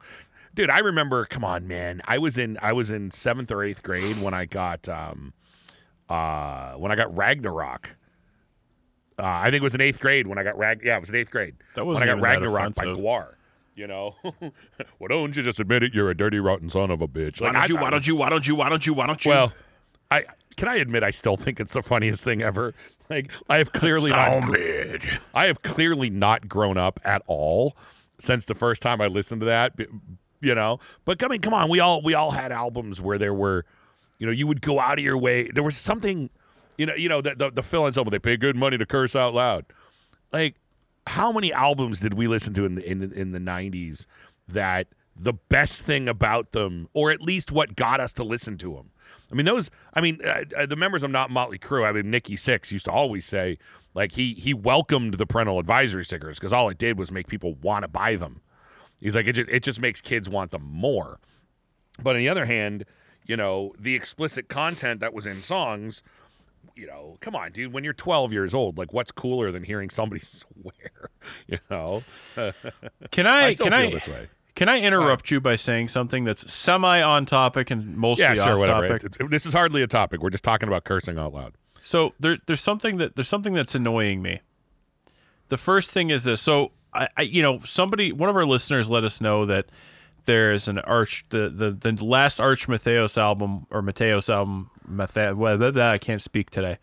dude 0.54 0.68
i 0.68 0.78
remember 0.78 1.24
come 1.24 1.44
on 1.44 1.66
man 1.66 2.02
i 2.04 2.18
was 2.18 2.36
in 2.36 2.58
i 2.60 2.72
was 2.72 2.90
in 2.90 3.10
seventh 3.10 3.50
or 3.50 3.62
eighth 3.62 3.82
grade 3.82 4.20
when 4.20 4.34
i 4.34 4.44
got 4.44 4.86
um 4.90 5.32
uh 6.10 6.72
when 6.74 6.92
i 6.92 6.94
got 6.94 7.14
ragnarok 7.16 7.96
uh, 9.18 9.22
I 9.24 9.44
think 9.44 9.56
it 9.56 9.62
was 9.62 9.74
in 9.74 9.80
eighth 9.80 9.98
grade 9.98 10.26
when 10.26 10.36
I 10.36 10.42
got 10.42 10.58
rag. 10.58 10.82
Yeah, 10.84 10.96
it 10.96 11.00
was 11.00 11.08
in 11.08 11.14
eighth 11.14 11.30
grade. 11.30 11.54
That 11.74 11.86
was 11.86 11.98
when 11.98 12.02
I 12.02 12.12
got 12.12 12.20
Ragnarok 12.20 12.74
by. 12.74 12.84
Gwar. 12.84 13.35
You 13.76 13.86
know, 13.86 14.16
well, 14.98 15.08
don't 15.08 15.36
you 15.36 15.42
just 15.42 15.60
admit 15.60 15.82
it? 15.82 15.92
You're 15.92 16.08
a 16.10 16.16
dirty, 16.16 16.38
rotten 16.38 16.70
son 16.70 16.90
of 16.90 17.02
a 17.02 17.06
bitch. 17.06 17.42
Why 17.42 17.48
Like, 17.48 17.52
don't 17.52 17.62
I 17.62 17.66
you? 17.66 17.76
Why 17.76 17.90
don't 17.90 18.06
you? 18.06 18.16
Why 18.16 18.28
don't 18.30 18.46
you? 18.46 18.54
Why 18.54 18.68
don't 18.70 18.86
you? 18.86 18.94
Why 18.94 19.06
don't 19.06 19.24
you? 19.24 19.30
Well, 19.30 19.52
I 20.10 20.24
can 20.56 20.68
I 20.68 20.76
admit 20.76 21.02
I 21.02 21.10
still 21.10 21.36
think 21.36 21.60
it's 21.60 21.74
the 21.74 21.82
funniest 21.82 22.24
thing 22.24 22.40
ever. 22.40 22.74
Like 23.10 23.30
I 23.50 23.58
have 23.58 23.72
clearly 23.72 24.10
not. 24.10 24.50
I 25.34 25.46
have 25.46 25.62
clearly 25.62 26.08
not 26.08 26.48
grown 26.48 26.78
up 26.78 26.98
at 27.04 27.22
all 27.26 27.76
since 28.18 28.46
the 28.46 28.54
first 28.54 28.80
time 28.80 29.00
I 29.02 29.08
listened 29.08 29.42
to 29.42 29.44
that. 29.46 29.74
You 30.40 30.54
know, 30.54 30.80
but 31.04 31.22
I 31.22 31.28
mean, 31.28 31.40
come 31.42 31.52
on, 31.52 31.68
we 31.68 31.78
all 31.78 32.00
we 32.02 32.14
all 32.14 32.30
had 32.30 32.52
albums 32.52 33.00
where 33.00 33.18
there 33.18 33.34
were, 33.34 33.66
you 34.18 34.26
know, 34.26 34.32
you 34.32 34.46
would 34.46 34.62
go 34.62 34.80
out 34.80 34.98
of 34.98 35.04
your 35.04 35.18
way. 35.18 35.50
There 35.50 35.62
was 35.62 35.76
something, 35.76 36.30
you 36.78 36.86
know, 36.86 36.94
you 36.94 37.08
know, 37.10 37.20
the 37.20 37.34
the, 37.34 37.50
the 37.50 37.62
fill-ins 37.62 37.98
album. 37.98 38.10
They 38.12 38.18
pay 38.18 38.36
good 38.38 38.56
money 38.56 38.78
to 38.78 38.86
curse 38.86 39.14
out 39.14 39.34
loud. 39.34 39.66
Like, 40.32 40.56
how 41.06 41.32
many 41.32 41.52
albums 41.52 42.00
did 42.00 42.14
we 42.14 42.26
listen 42.26 42.54
to 42.54 42.64
in 42.64 42.74
the 42.76 42.88
in 42.88 42.98
the, 43.00 43.12
in 43.12 43.30
the 43.30 43.38
'90s 43.38 44.06
that 44.48 44.88
the 45.18 45.32
best 45.32 45.82
thing 45.82 46.08
about 46.08 46.52
them, 46.52 46.88
or 46.92 47.10
at 47.10 47.20
least 47.20 47.50
what 47.50 47.76
got 47.76 48.00
us 48.00 48.12
to 48.14 48.24
listen 48.24 48.58
to 48.58 48.74
them? 48.74 48.90
I 49.30 49.34
mean, 49.34 49.46
those. 49.46 49.70
I 49.94 50.00
mean, 50.00 50.20
uh, 50.24 50.44
uh, 50.56 50.66
the 50.66 50.76
members 50.76 51.02
of 51.02 51.10
Not 51.10 51.30
Motley 51.30 51.58
Crue. 51.58 51.86
I 51.86 51.92
mean, 51.92 52.10
Nikki 52.10 52.36
Sixx 52.36 52.70
used 52.70 52.84
to 52.84 52.92
always 52.92 53.24
say, 53.24 53.58
like 53.94 54.12
he 54.12 54.34
he 54.34 54.54
welcomed 54.54 55.14
the 55.14 55.26
parental 55.26 55.58
advisory 55.58 56.04
stickers 56.04 56.38
because 56.38 56.52
all 56.52 56.68
it 56.68 56.78
did 56.78 56.98
was 56.98 57.10
make 57.10 57.26
people 57.26 57.54
want 57.54 57.82
to 57.82 57.88
buy 57.88 58.16
them. 58.16 58.40
He's 59.00 59.14
like, 59.14 59.26
it 59.26 59.32
just, 59.32 59.50
it 59.50 59.62
just 59.62 59.80
makes 59.80 60.00
kids 60.00 60.28
want 60.28 60.52
them 60.52 60.64
more. 60.64 61.20
But 62.02 62.16
on 62.16 62.18
the 62.18 62.28
other 62.28 62.46
hand, 62.46 62.84
you 63.26 63.36
know, 63.36 63.74
the 63.78 63.94
explicit 63.94 64.48
content 64.48 65.00
that 65.00 65.12
was 65.12 65.26
in 65.26 65.42
songs, 65.42 66.02
you 66.76 66.86
know, 66.86 67.16
come 67.20 67.34
on, 67.34 67.52
dude. 67.52 67.72
When 67.72 67.82
you're 67.84 67.92
12 67.94 68.32
years 68.32 68.54
old, 68.54 68.78
like, 68.78 68.92
what's 68.92 69.10
cooler 69.10 69.50
than 69.50 69.64
hearing 69.64 69.90
somebody 69.90 70.20
swear? 70.24 71.10
You 71.46 71.58
know, 71.70 72.02
Can 73.10 73.26
I? 73.26 73.46
I 73.46 73.52
still 73.52 73.66
can 73.68 73.72
feel 73.80 73.88
I? 73.88 73.90
this 73.94 74.08
way. 74.08 74.28
Can 74.54 74.68
I 74.70 74.80
interrupt 74.80 75.30
you 75.30 75.40
by 75.40 75.56
saying 75.56 75.88
something 75.88 76.24
that's 76.24 76.50
semi 76.50 77.02
on 77.02 77.26
topic 77.26 77.70
and 77.70 77.96
mostly 77.96 78.24
Yeah, 78.24 78.34
sure, 78.34 78.52
off 78.54 78.58
whatever. 78.60 78.88
topic? 78.88 79.04
It- 79.04 79.16
it- 79.20 79.30
this 79.30 79.44
is 79.44 79.52
hardly 79.52 79.82
a 79.82 79.86
topic. 79.86 80.22
We're 80.22 80.30
just 80.30 80.44
talking 80.44 80.68
about 80.68 80.84
cursing 80.84 81.18
out 81.18 81.34
loud. 81.34 81.54
So 81.82 82.14
there, 82.18 82.38
there's 82.46 82.60
something 82.62 82.96
that 82.98 83.16
there's 83.16 83.28
something 83.28 83.52
that's 83.52 83.74
annoying 83.74 84.22
me. 84.22 84.40
The 85.48 85.58
first 85.58 85.90
thing 85.90 86.10
is 86.10 86.24
this. 86.24 86.40
So 86.40 86.72
I, 86.94 87.08
I, 87.16 87.22
you 87.22 87.42
know, 87.42 87.60
somebody, 87.64 88.12
one 88.12 88.28
of 88.30 88.36
our 88.36 88.46
listeners, 88.46 88.88
let 88.90 89.04
us 89.04 89.20
know 89.20 89.44
that 89.46 89.66
there's 90.24 90.66
an 90.68 90.78
arch, 90.80 91.24
the 91.28 91.48
the 91.50 91.70
the 91.92 92.04
last 92.04 92.40
Arch 92.40 92.66
Matheos 92.66 93.16
album 93.18 93.66
or 93.70 93.82
Mateos 93.82 94.28
album, 94.32 94.70
Blah, 94.88 95.70
blah, 95.70 95.90
I 95.90 95.98
can't 95.98 96.22
speak 96.22 96.50
today, 96.50 96.78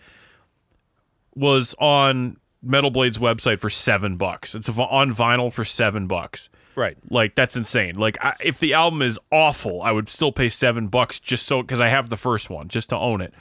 was 1.36 1.74
on 1.80 2.38
Metal 2.62 2.92
Blade's 2.92 3.18
website 3.18 3.60
for 3.60 3.70
seven 3.70 4.18
bucks. 4.18 4.56
It's 4.56 4.70
on 4.70 5.14
vinyl 5.14 5.52
for 5.52 5.66
seven 5.66 6.08
bucks. 6.08 6.50
Right. 6.76 6.98
Like 7.10 7.36
that's 7.36 7.56
insane. 7.56 7.96
Like 7.96 8.18
I, 8.24 8.36
if 8.44 8.60
the 8.60 8.74
album 8.74 9.02
is 9.02 9.20
awful, 9.32 9.82
I 9.82 9.92
would 9.92 10.10
still 10.10 10.32
pay 10.32 10.50
seven 10.50 10.88
bucks 10.88 11.20
just 11.20 11.46
so 11.46 11.62
because 11.62 11.80
I 11.80 11.90
have 11.90 12.10
the 12.10 12.18
first 12.18 12.50
one 12.50 12.68
just 12.68 12.90
to 12.90 12.98
own 12.98 13.22
it. 13.22 13.34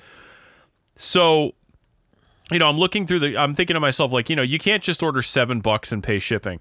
So, 0.96 1.54
you 2.50 2.58
know, 2.58 2.68
I'm 2.68 2.76
looking 2.76 3.06
through 3.06 3.20
the. 3.20 3.38
I'm 3.38 3.54
thinking 3.54 3.74
to 3.74 3.80
myself 3.80 4.12
like, 4.12 4.28
you 4.28 4.36
know, 4.36 4.42
you 4.42 4.58
can't 4.58 4.82
just 4.82 5.02
order 5.02 5.22
seven 5.22 5.60
bucks 5.60 5.92
and 5.92 6.02
pay 6.02 6.18
shipping. 6.18 6.60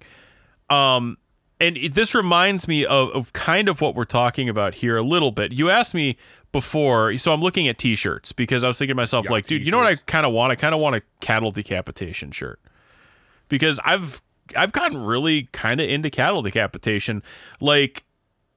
Um, 0.69 1.17
and 1.61 1.77
this 1.93 2.13
reminds 2.15 2.67
me 2.67 2.85
of, 2.85 3.09
of 3.11 3.31
kind 3.33 3.69
of 3.69 3.79
what 3.81 3.95
we're 3.95 4.03
talking 4.05 4.49
about 4.49 4.73
here 4.75 4.97
a 4.97 5.03
little 5.03 5.31
bit. 5.31 5.51
You 5.53 5.69
asked 5.69 5.93
me 5.93 6.17
before, 6.51 7.17
so 7.17 7.31
I'm 7.31 7.39
looking 7.41 7.67
at 7.67 7.77
T-shirts 7.77 8.31
because 8.33 8.63
I 8.63 8.67
was 8.67 8.77
thinking 8.77 8.95
to 8.95 8.95
myself 8.95 9.25
Yeah, 9.25 9.31
like, 9.31 9.45
dude, 9.47 9.63
you 9.65 9.71
know 9.71 9.77
what 9.77 9.87
I 9.87 9.91
t-shirts. 9.91 10.03
kind 10.07 10.25
of 10.25 10.33
want? 10.33 10.51
I 10.51 10.55
kind 10.55 10.73
of 10.73 10.81
want 10.81 10.95
a 10.97 11.01
cattle 11.21 11.51
decapitation 11.51 12.31
shirt 12.31 12.59
because 13.47 13.79
I've 13.85 14.21
I've 14.57 14.71
gotten 14.73 15.01
really 15.01 15.43
kind 15.53 15.79
of 15.79 15.87
into 15.89 16.09
cattle 16.09 16.41
decapitation. 16.41 17.23
Like, 17.61 18.03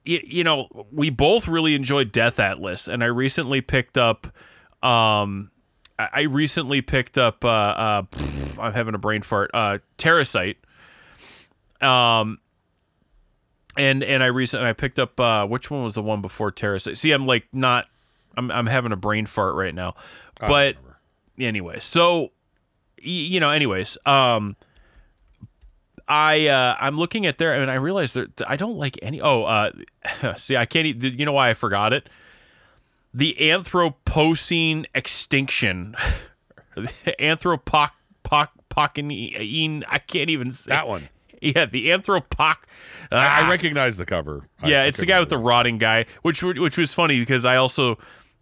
you, 0.03 0.19
you 0.23 0.43
know, 0.43 0.67
we 0.91 1.09
both 1.09 1.47
really 1.47 1.73
enjoyed 1.75 2.11
Death 2.11 2.39
Atlas, 2.39 2.87
and 2.87 3.03
I 3.03 3.07
recently 3.07 3.61
picked 3.61 3.97
up. 3.97 4.27
Um, 4.83 5.51
I 5.97 6.21
recently 6.23 6.81
picked 6.81 7.17
up. 7.17 7.45
Uh, 7.45 7.47
uh, 7.47 8.03
I'm 8.59 8.73
having 8.73 8.95
a 8.95 8.97
brain 8.97 9.21
fart. 9.21 9.51
Uh, 9.53 9.77
Terrasite. 9.97 10.57
Um. 11.81 12.39
And 13.77 14.03
and 14.03 14.23
I 14.23 14.27
recently 14.27 14.67
I 14.67 14.73
picked 14.73 14.99
up 14.99 15.19
uh 15.19 15.45
which 15.45 15.69
one 15.69 15.83
was 15.83 15.95
the 15.95 16.01
one 16.01 16.21
before 16.21 16.51
Terrasite? 16.51 16.97
See, 16.97 17.11
I'm 17.11 17.25
like 17.25 17.45
not 17.51 17.87
I'm 18.37 18.51
I'm 18.51 18.67
having 18.67 18.91
a 18.91 18.97
brain 18.97 19.25
fart 19.25 19.55
right 19.55 19.73
now. 19.73 19.95
But 20.39 20.77
anyway, 21.37 21.79
so 21.79 22.31
you 23.01 23.39
know, 23.39 23.49
anyways, 23.51 23.97
um 24.05 24.55
I 26.07 26.47
uh 26.47 26.75
I'm 26.79 26.97
looking 26.97 27.25
at 27.25 27.37
there 27.37 27.53
and 27.53 27.69
I 27.69 27.75
realize 27.75 28.13
that 28.13 28.41
I 28.47 28.55
don't 28.55 28.77
like 28.77 28.97
any 29.01 29.21
oh 29.21 29.43
uh 29.43 29.71
see 30.37 30.55
I 30.55 30.65
can't 30.65 31.03
you 31.03 31.25
know 31.25 31.33
why 31.33 31.49
I 31.49 31.53
forgot 31.53 31.93
it 31.93 32.09
the 33.15 33.35
Anthropocene 33.39 34.85
extinction. 34.93 35.95
Anthropoc 36.75 37.91
poc 38.25 38.49
pocin 38.69 39.83
I 39.87 39.99
can't 39.99 40.29
even 40.29 40.51
say 40.51 40.71
That 40.71 40.87
one. 40.87 41.07
Yeah, 41.55 41.65
the 41.65 41.87
Anthropoc. 41.89 42.55
I, 43.11 43.15
I 43.17 43.41
Ah. 43.43 43.49
recognize 43.49 43.97
the 43.97 44.05
cover. 44.05 44.47
Yeah, 44.63 44.81
I 44.83 44.85
it's 44.85 44.99
the 44.99 45.05
guy 45.05 45.19
with 45.19 45.29
the 45.29 45.37
rotting 45.37 45.77
guy, 45.77 46.05
which 46.21 46.41
which 46.43 46.77
was 46.77 46.93
funny 46.93 47.19
because 47.19 47.45
I 47.45 47.55
also 47.57 47.97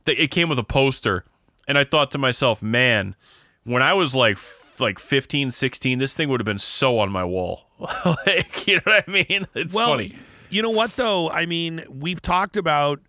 it 0.07 0.31
came 0.31 0.49
with 0.49 0.59
a 0.59 0.63
poster, 0.63 1.25
and 1.67 1.77
I 1.77 1.83
thought 1.83 2.11
to 2.11 2.17
myself, 2.17 2.61
man, 2.61 3.15
when 3.63 3.81
I 3.81 3.93
was 3.93 4.13
like 4.15 4.37
like 4.79 4.99
15, 4.99 5.51
16, 5.51 5.99
this 5.99 6.13
thing 6.15 6.29
would 6.29 6.39
have 6.39 6.45
been 6.45 6.57
so 6.57 6.97
on 6.99 7.11
my 7.11 7.23
wall. 7.23 7.65
like, 8.25 8.65
you 8.67 8.75
know 8.77 8.81
what 8.85 9.03
I 9.07 9.11
mean? 9.11 9.45
It's 9.55 9.75
well, 9.75 9.89
funny. 9.91 10.15
You 10.49 10.61
know 10.61 10.71
what 10.71 10.95
though? 10.95 11.29
I 11.29 11.45
mean, 11.45 11.83
we've 11.89 12.21
talked 12.21 12.57
about 12.57 12.99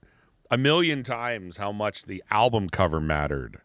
a 0.51 0.59
million 0.59 1.03
times 1.03 1.57
how 1.57 1.72
much 1.72 2.05
the 2.05 2.22
album 2.30 2.68
cover 2.68 3.01
mattered. 3.01 3.59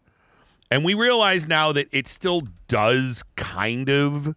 And 0.70 0.84
we 0.84 0.94
realize 0.94 1.46
now 1.48 1.72
that 1.72 1.88
it 1.92 2.06
still 2.06 2.42
does 2.68 3.22
kind 3.36 3.88
of, 3.90 4.34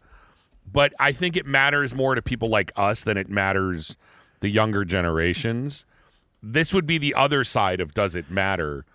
but 0.73 0.93
I 0.99 1.11
think 1.11 1.37
it 1.37 1.45
matters 1.45 1.93
more 1.93 2.15
to 2.15 2.21
people 2.21 2.49
like 2.49 2.71
us 2.75 3.03
than 3.03 3.15
it 3.15 3.29
matters 3.29 3.95
the 4.39 4.49
younger 4.49 4.83
generations. 4.83 5.85
This 6.41 6.73
would 6.73 6.85
be 6.85 6.97
the 6.97 7.13
other 7.13 7.43
side 7.43 7.79
of 7.79 7.93
does 7.93 8.15
it 8.15 8.29
matter? 8.29 8.85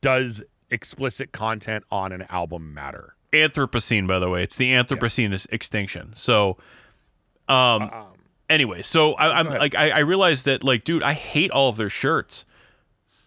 Does 0.00 0.44
explicit 0.70 1.32
content 1.32 1.84
on 1.90 2.12
an 2.12 2.26
album 2.28 2.72
matter? 2.72 3.16
Anthropocene, 3.32 4.06
by 4.06 4.18
the 4.18 4.28
way, 4.28 4.42
it's 4.42 4.56
the 4.56 4.72
Anthropocene 4.72 5.32
is 5.32 5.46
extinction. 5.50 6.12
So, 6.12 6.58
um, 7.48 7.90
anyway, 8.50 8.82
so 8.82 9.14
I, 9.14 9.40
I'm 9.40 9.46
like, 9.48 9.74
I, 9.74 9.90
I 9.90 9.98
realized 10.00 10.44
that, 10.44 10.62
like, 10.62 10.84
dude, 10.84 11.02
I 11.02 11.14
hate 11.14 11.50
all 11.50 11.70
of 11.70 11.76
their 11.76 11.88
shirts. 11.88 12.44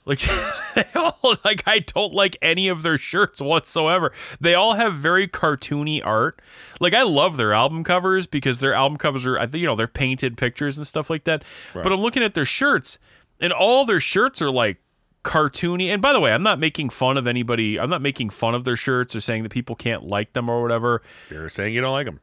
Like, 0.05 0.19
they 0.75 0.85
all, 0.95 1.35
like, 1.43 1.63
I 1.65 1.79
don't 1.79 2.13
like 2.13 2.37
any 2.41 2.67
of 2.67 2.83
their 2.83 2.97
shirts 2.97 3.41
whatsoever. 3.41 4.11
They 4.39 4.53
all 4.53 4.73
have 4.73 4.93
very 4.93 5.27
cartoony 5.27 6.01
art. 6.05 6.39
Like, 6.79 6.93
I 6.93 7.03
love 7.03 7.37
their 7.37 7.53
album 7.53 7.83
covers 7.83 8.27
because 8.27 8.59
their 8.59 8.73
album 8.73 8.97
covers 8.97 9.25
are, 9.25 9.37
I 9.37 9.47
think, 9.47 9.61
you 9.61 9.67
know, 9.67 9.75
they're 9.75 9.87
painted 9.87 10.37
pictures 10.37 10.77
and 10.77 10.85
stuff 10.85 11.09
like 11.09 11.23
that. 11.23 11.43
But 11.83 11.91
I'm 11.91 11.99
looking 12.01 12.23
at 12.23 12.35
their 12.35 12.45
shirts, 12.45 12.99
and 13.41 13.51
all 13.51 13.85
their 13.85 13.99
shirts 13.99 14.41
are 14.41 14.51
like 14.51 14.77
cartoony. 15.23 15.87
And 15.87 16.01
by 16.01 16.13
the 16.13 16.19
way, 16.19 16.31
I'm 16.33 16.43
not 16.43 16.59
making 16.59 16.91
fun 16.91 17.17
of 17.17 17.25
anybody. 17.25 17.79
I'm 17.79 17.89
not 17.89 18.01
making 18.01 18.29
fun 18.29 18.53
of 18.53 18.63
their 18.63 18.77
shirts 18.77 19.15
or 19.15 19.21
saying 19.21 19.43
that 19.43 19.49
people 19.49 19.75
can't 19.75 20.03
like 20.03 20.33
them 20.33 20.49
or 20.49 20.61
whatever. 20.61 21.01
You're 21.31 21.49
saying 21.49 21.73
you 21.73 21.81
don't 21.81 21.93
like 21.93 22.05
them. 22.05 22.21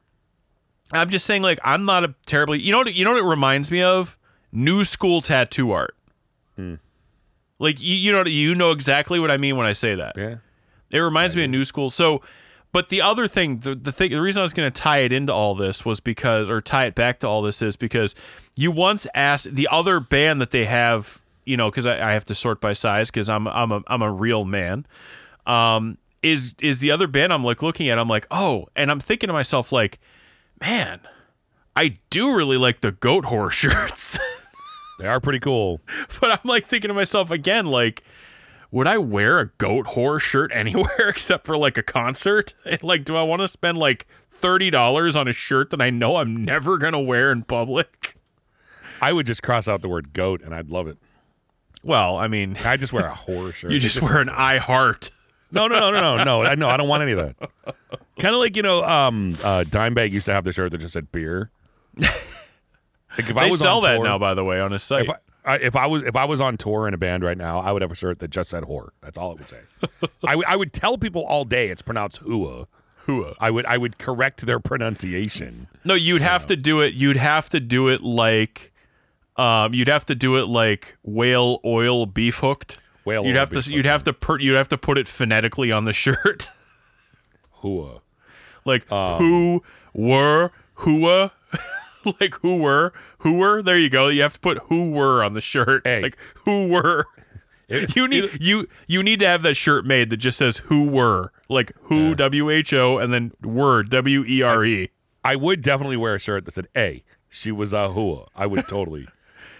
I'm 0.91 1.09
just 1.09 1.25
saying, 1.25 1.41
like, 1.41 1.59
I'm 1.63 1.85
not 1.85 2.03
a 2.03 2.15
terribly. 2.25 2.59
You 2.59 2.71
know 2.71 2.79
what? 2.79 2.93
You 2.93 3.03
know 3.03 3.11
what 3.13 3.19
it 3.19 3.27
reminds 3.27 3.71
me 3.71 3.81
of? 3.81 4.17
New 4.51 4.85
school 4.85 5.21
tattoo 5.21 5.71
art. 5.71 5.95
Hmm. 6.55 6.75
Like 7.59 7.81
you, 7.81 7.95
you 7.95 8.11
know, 8.11 8.25
you 8.25 8.55
know 8.55 8.71
exactly 8.71 9.19
what 9.19 9.31
I 9.31 9.37
mean 9.37 9.57
when 9.57 9.65
I 9.65 9.73
say 9.73 9.95
that. 9.95 10.13
Yeah. 10.17 10.35
It 10.91 10.99
reminds 10.99 11.35
me 11.35 11.43
of 11.43 11.49
new 11.49 11.65
school. 11.65 11.89
So, 11.89 12.21
but 12.71 12.89
the 12.89 13.01
other 13.01 13.27
thing, 13.27 13.59
the, 13.59 13.75
the 13.75 13.91
thing, 13.91 14.11
the 14.11 14.21
reason 14.21 14.41
I 14.41 14.43
was 14.43 14.53
going 14.53 14.71
to 14.71 14.81
tie 14.81 14.99
it 14.99 15.11
into 15.11 15.33
all 15.33 15.55
this 15.55 15.85
was 15.85 15.99
because, 15.99 16.49
or 16.49 16.61
tie 16.61 16.85
it 16.85 16.95
back 16.95 17.19
to 17.19 17.27
all 17.27 17.41
this 17.41 17.61
is 17.61 17.75
because 17.75 18.15
you 18.55 18.71
once 18.71 19.07
asked 19.15 19.55
the 19.55 19.67
other 19.71 19.99
band 19.99 20.41
that 20.41 20.51
they 20.51 20.65
have, 20.65 21.21
you 21.45 21.57
know, 21.57 21.69
because 21.69 21.85
I, 21.85 22.09
I 22.09 22.13
have 22.13 22.25
to 22.25 22.35
sort 22.35 22.61
by 22.61 22.73
size 22.73 23.09
because 23.09 23.29
I'm 23.29 23.47
I'm 23.47 23.71
a 23.71 23.81
I'm 23.87 24.01
a 24.01 24.11
real 24.11 24.45
man. 24.45 24.85
Um, 25.45 25.97
is 26.21 26.55
is 26.61 26.79
the 26.79 26.91
other 26.91 27.07
band 27.07 27.33
I'm 27.33 27.43
like 27.43 27.61
looking 27.61 27.89
at? 27.89 27.99
I'm 27.99 28.07
like, 28.07 28.27
oh, 28.31 28.67
and 28.75 28.89
I'm 28.89 28.99
thinking 28.99 29.27
to 29.27 29.33
myself 29.33 29.71
like, 29.71 29.99
man, 30.61 30.99
I 31.75 31.97
do 32.09 32.35
really 32.35 32.57
like 32.57 32.81
the 32.81 32.91
Goatwhore 32.91 33.51
shirts. 33.51 34.17
They 34.99 35.07
are 35.07 35.19
pretty 35.19 35.39
cool. 35.39 35.81
but 36.21 36.31
I'm 36.31 36.39
like 36.43 36.65
thinking 36.67 36.89
to 36.89 36.93
myself 36.93 37.31
again, 37.31 37.65
like, 37.65 38.03
would 38.71 38.87
I 38.87 38.97
wear 38.97 39.39
a 39.39 39.47
Goatwhore 39.47 40.19
shirt 40.19 40.51
anywhere 40.53 41.07
except 41.09 41.45
for 41.45 41.57
like 41.57 41.77
a 41.77 41.83
concert? 41.83 42.53
And 42.65 42.81
like, 42.83 43.05
do 43.05 43.15
I 43.15 43.23
want 43.23 43.41
to 43.41 43.47
spend 43.47 43.77
like 43.77 44.07
thirty 44.29 44.69
dollars 44.69 45.15
on 45.15 45.27
a 45.27 45.33
shirt 45.33 45.69
that 45.71 45.81
I 45.81 45.89
know 45.89 46.17
I'm 46.17 46.43
never 46.43 46.77
gonna 46.77 47.01
wear 47.01 47.31
in 47.31 47.43
public? 47.43 48.15
I 49.01 49.11
would 49.13 49.25
just 49.27 49.43
cross 49.43 49.67
out 49.67 49.81
the 49.81 49.89
word 49.89 50.13
goat 50.13 50.41
and 50.41 50.53
I'd 50.55 50.69
love 50.69 50.87
it. 50.87 50.97
Well, 51.83 52.15
I 52.15 52.27
mean, 52.29 52.55
I 52.63 52.77
just 52.77 52.93
wear 52.93 53.05
a 53.05 53.13
horror 53.13 53.51
shirt. 53.51 53.71
you 53.71 53.77
It 53.77 53.81
just 53.81 54.01
wear 54.01 54.19
an 54.19 54.29
I 54.29 54.57
heart. 54.57 55.09
No, 55.51 55.67
no, 55.67 55.77
no, 55.79 55.91
no, 55.91 56.17
no, 56.17 56.23
no. 56.23 56.41
I 56.43 56.55
no, 56.55 56.69
I 56.69 56.77
don't 56.77 56.87
want 56.87 57.03
any 57.03 57.11
of 57.11 57.17
that. 57.17 57.75
Kind 58.19 58.33
of 58.33 58.39
like 58.39 58.55
you 58.55 58.63
know, 58.63 58.83
um, 58.83 59.37
uh, 59.43 59.63
Dimebag 59.67 60.11
used 60.11 60.25
to 60.27 60.33
have 60.33 60.45
the 60.45 60.51
shirt 60.53 60.71
that 60.71 60.77
just 60.79 60.93
said 60.93 61.11
beer. 61.11 61.51
Like 63.17 63.29
if 63.29 63.37
I 63.37 63.45
They 63.45 63.51
was 63.51 63.59
sell 63.59 63.77
on 63.77 63.83
that 63.83 63.95
tour, 63.95 64.03
now, 64.05 64.17
by 64.17 64.33
the 64.33 64.43
way, 64.43 64.59
on 64.59 64.71
his 64.71 64.83
site. 64.83 65.03
If 65.05 65.09
I, 65.09 65.15
I, 65.45 65.57
if 65.57 65.75
I 65.75 65.85
was 65.87 66.03
if 66.03 66.15
I 66.15 66.25
was 66.25 66.39
on 66.41 66.57
tour 66.57 66.87
in 66.87 66.93
a 66.93 66.97
band 66.97 67.23
right 67.23 67.37
now, 67.37 67.59
I 67.59 67.71
would 67.71 67.81
have 67.81 67.91
a 67.91 67.95
shirt 67.95 68.19
that 68.19 68.29
just 68.29 68.49
said 68.49 68.63
"whore." 68.63 68.89
That's 69.01 69.17
all 69.17 69.33
it 69.33 69.39
would 69.39 69.49
say. 69.49 69.59
I, 70.23 70.31
w- 70.31 70.45
I 70.47 70.55
would 70.55 70.71
tell 70.73 70.97
people 70.97 71.23
all 71.25 71.43
day 71.45 71.69
it's 71.69 71.81
pronounced 71.81 72.19
"hua." 72.19 72.65
Hua. 73.05 73.33
I 73.39 73.51
would 73.51 73.65
I 73.65 73.77
would 73.77 73.97
correct 73.97 74.45
their 74.45 74.59
pronunciation. 74.59 75.67
No, 75.83 75.93
you'd 75.93 76.21
have 76.21 76.45
to 76.47 76.55
do 76.55 76.79
it. 76.79 76.93
You'd 76.93 77.17
have 77.17 77.49
to 77.49 77.59
do 77.59 77.89
it 77.89 78.01
like, 78.01 78.71
um, 79.35 79.73
you'd 79.73 79.89
have 79.89 80.05
to 80.05 80.15
do 80.15 80.37
it 80.37 80.45
like 80.45 80.95
whale 81.03 81.59
oil 81.65 82.05
beef 82.05 82.37
hooked. 82.37 82.79
Whale 83.03 83.25
You'd 83.25 83.35
oil 83.35 83.39
have 83.39 83.49
to. 83.49 83.73
You'd 83.73 83.85
have 83.85 84.05
to. 84.05 84.13
Per, 84.13 84.39
you'd 84.39 84.55
have 84.55 84.69
to 84.69 84.77
put 84.77 84.97
it 84.97 85.09
phonetically 85.09 85.71
on 85.73 85.83
the 85.83 85.93
shirt. 86.03 86.47
"Hua." 87.61 87.99
like 88.65 88.89
Um, 88.89 89.17
who 89.19 89.63
were 89.93 90.51
whoa 90.77 91.31
like 92.19 92.35
who 92.41 92.57
were 92.57 92.93
who 93.19 93.33
were 93.33 93.61
there 93.61 93.77
you 93.77 93.89
go 93.89 94.07
you 94.07 94.21
have 94.21 94.33
to 94.33 94.39
put 94.39 94.57
who 94.69 94.91
were 94.91 95.23
on 95.23 95.33
the 95.33 95.41
shirt 95.41 95.81
Hey. 95.85 96.01
like 96.01 96.17
who 96.45 96.67
were 96.67 97.05
you 97.95 98.07
need 98.07 98.29
you 98.41 98.67
you 98.87 99.01
need 99.01 99.19
to 99.19 99.25
have 99.27 99.41
that 99.43 99.55
shirt 99.55 99.85
made 99.85 100.09
that 100.09 100.17
just 100.17 100.37
says 100.37 100.57
who 100.65 100.85
were 100.87 101.31
like 101.49 101.71
who 101.83 102.13
w 102.15 102.49
h 102.49 102.73
o 102.73 102.97
and 102.97 103.11
then 103.13 103.31
were 103.41 103.83
w 103.83 104.23
e 104.25 104.41
r 104.41 104.63
e 104.65 104.89
I 105.25 105.37
would 105.37 105.61
definitely 105.61 105.95
wear 105.97 106.15
a 106.15 106.19
shirt 106.19 106.43
that 106.45 106.53
said 106.53 106.67
"A." 106.75 107.01
She 107.29 107.49
was 107.51 107.71
a 107.71 107.89
hua. 107.93 108.27
I 108.35 108.45
would 108.45 108.67
totally, 108.67 109.07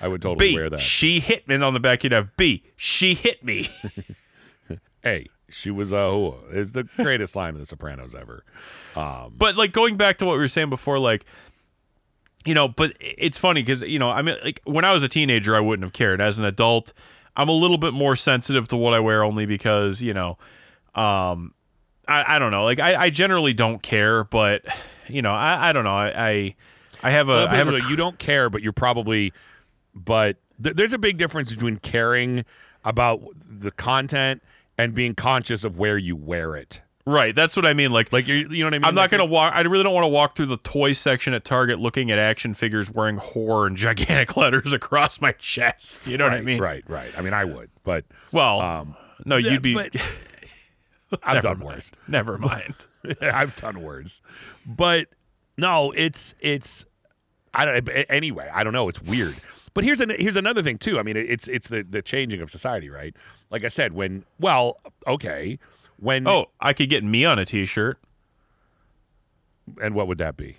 I 0.02 0.10
would 0.10 0.22
totally 0.22 0.50
b 0.52 0.56
wear 0.56 0.70
that. 0.70 0.82
she 0.82 1.22
hit 1.22 1.48
me 1.48 1.56
and 1.56 1.64
on 1.64 1.74
the 1.74 1.80
back 1.80 2.04
you'd 2.04 2.12
have 2.12 2.36
b 2.36 2.64
she 2.76 3.14
hit 3.14 3.44
me 3.46 3.70
A. 5.06 5.28
She 5.50 5.70
was 5.72 5.92
a 5.92 6.10
hua. 6.12 6.36
It's 6.52 6.72
the 6.72 6.84
greatest 6.98 7.36
line 7.36 7.54
of 7.54 7.60
The 7.60 7.66
Sopranos 7.66 8.16
ever. 8.16 8.44
Um, 8.96 9.34
but 9.38 9.56
like 9.56 9.72
going 9.72 9.98
back 9.98 10.18
to 10.18 10.26
what 10.26 10.34
we 10.34 10.40
were 10.40 10.48
saying 10.48 10.70
before 10.70 10.98
like 11.00 11.26
you 12.46 12.54
know 12.54 12.68
but 12.68 12.94
it's 13.00 13.38
funny 13.38 13.62
because 13.62 13.82
you 13.84 14.00
know 14.00 14.10
i 14.10 14.22
mean 14.22 14.36
like 14.44 14.62
when 14.66 14.86
i 14.86 14.94
was 14.94 15.04
a 15.04 15.08
teenager 15.08 15.56
i 15.56 15.60
wouldn't 15.60 15.84
have 15.84 15.94
cared. 15.94 16.22
As 16.22 16.40
an 16.40 16.46
adult 16.46 16.94
i'm 17.36 17.50
a 17.50 17.54
little 17.54 17.78
bit 17.78 17.94
more 17.94 18.16
sensitive 18.16 18.68
to 18.70 18.78
what 18.78 18.94
i 18.94 19.00
wear 19.00 19.24
only 19.24 19.46
because 19.46 20.02
you 20.02 20.14
know 20.14 20.38
um 20.96 21.54
i, 22.08 22.36
I 22.36 22.40
don't 22.40 22.52
know. 22.52 22.64
Like 22.64 22.80
I, 22.80 22.96
I 23.06 23.10
generally 23.10 23.54
don't 23.54 23.82
care 23.82 24.24
but 24.24 24.66
you 25.08 25.22
know 25.22 25.32
i, 25.32 25.70
I 25.70 25.74
don't 25.74 25.84
know. 25.84 25.96
I 25.96 26.14
i, 26.16 26.56
I 27.04 27.12
have 27.12 27.28
a 27.28 27.34
Well, 27.34 27.48
I 27.50 27.56
have 27.56 27.68
a 27.68 27.82
you 27.90 27.96
don't 27.96 28.18
care, 28.18 28.50
but 28.50 28.62
you're 28.62 28.72
probably, 28.72 29.34
but 29.94 30.38
th- 30.62 30.76
there's 30.76 30.94
a 30.94 30.98
big 30.98 31.18
difference 31.18 31.52
between 31.52 31.78
caring 31.78 32.46
about 32.86 33.22
the 33.36 33.72
content 33.72 34.42
and 34.78 34.94
being 34.94 35.14
conscious 35.14 35.64
of 35.64 35.78
where 35.78 35.98
you 35.98 36.16
wear 36.16 36.56
it. 36.56 36.82
Right 37.06 37.36
that's 37.36 37.56
what 37.56 37.66
i 37.66 37.74
mean 37.74 37.92
like 37.92 38.12
Like 38.14 38.28
you, 38.28 38.36
you 38.50 38.60
know 38.60 38.66
what 38.68 38.74
I 38.74 38.78
mean? 38.80 38.86
I'm 38.86 38.96
not 38.96 39.02
Like, 39.02 39.12
gonna 39.12 39.26
walk. 39.26 39.54
I 39.56 39.62
really 39.62 39.84
don't 39.84 39.94
want 39.94 40.04
to 40.06 40.10
walk 40.10 40.36
through 40.36 40.46
the 40.48 40.58
toy 40.58 40.94
section 40.94 41.34
at 41.34 41.44
Target 41.44 41.80
looking 41.80 42.12
at 42.12 42.20
action 42.20 42.54
figures 42.54 42.90
wearing 42.90 43.18
"whore" 43.18 43.68
and 43.68 43.76
gigantic 43.76 44.38
letters 44.38 44.72
across 44.74 45.20
my 45.20 45.34
chest. 45.34 46.08
You 46.08 46.18
know 46.18 46.24
what 46.26 46.34
I 46.34 46.42
mean? 46.42 46.60
Right, 46.62 46.84
right. 46.88 47.12
I 47.18 47.22
mean, 47.22 47.34
I 47.34 47.44
would, 47.46 47.70
but 47.84 48.06
Well, 48.32 48.62
um, 48.62 48.96
no, 49.26 49.36
you'd 49.38 49.62
be. 49.62 49.74
but- 49.74 49.96
I've 51.24 51.44
done 51.44 51.60
mind. 51.60 51.70
worse. 51.76 51.92
Never 52.08 52.38
mind. 52.38 52.74
I've 53.22 53.56
done 53.56 53.82
worse, 53.84 54.22
but 54.66 55.08
no, 55.58 55.92
it's 55.92 56.34
it's. 56.40 56.86
I 57.54 57.66
don't. 57.66 57.88
Anyway, 58.10 58.50
I 58.52 58.64
don't 58.64 58.74
know. 58.74 58.90
It's 58.90 59.02
weird. 59.02 59.36
But 59.76 59.84
here's 59.84 60.02
an, 60.02 60.10
here's 60.12 60.36
another 60.38 60.62
thing 60.64 60.78
too. 60.78 60.98
I 61.00 61.04
mean, 61.04 61.18
it's 61.18 61.48
it's 61.48 61.68
the 61.68 61.84
the 61.84 62.02
changing 62.02 62.42
of 62.42 62.50
society, 62.50 62.90
right? 62.90 63.16
Like 63.52 63.64
I 63.64 63.68
said, 63.68 63.94
when 63.94 64.24
well, 64.40 64.80
okay, 65.08 65.60
when 65.98 66.28
Oh, 66.28 66.48
I 66.60 66.74
could 66.74 66.90
get 66.90 67.04
me 67.04 67.26
on 67.26 67.40
a 67.40 67.46
T-shirt. 67.46 67.98
and 69.82 69.96
what 69.96 70.08
would 70.08 70.18
that 70.18 70.38
be? 70.38 70.58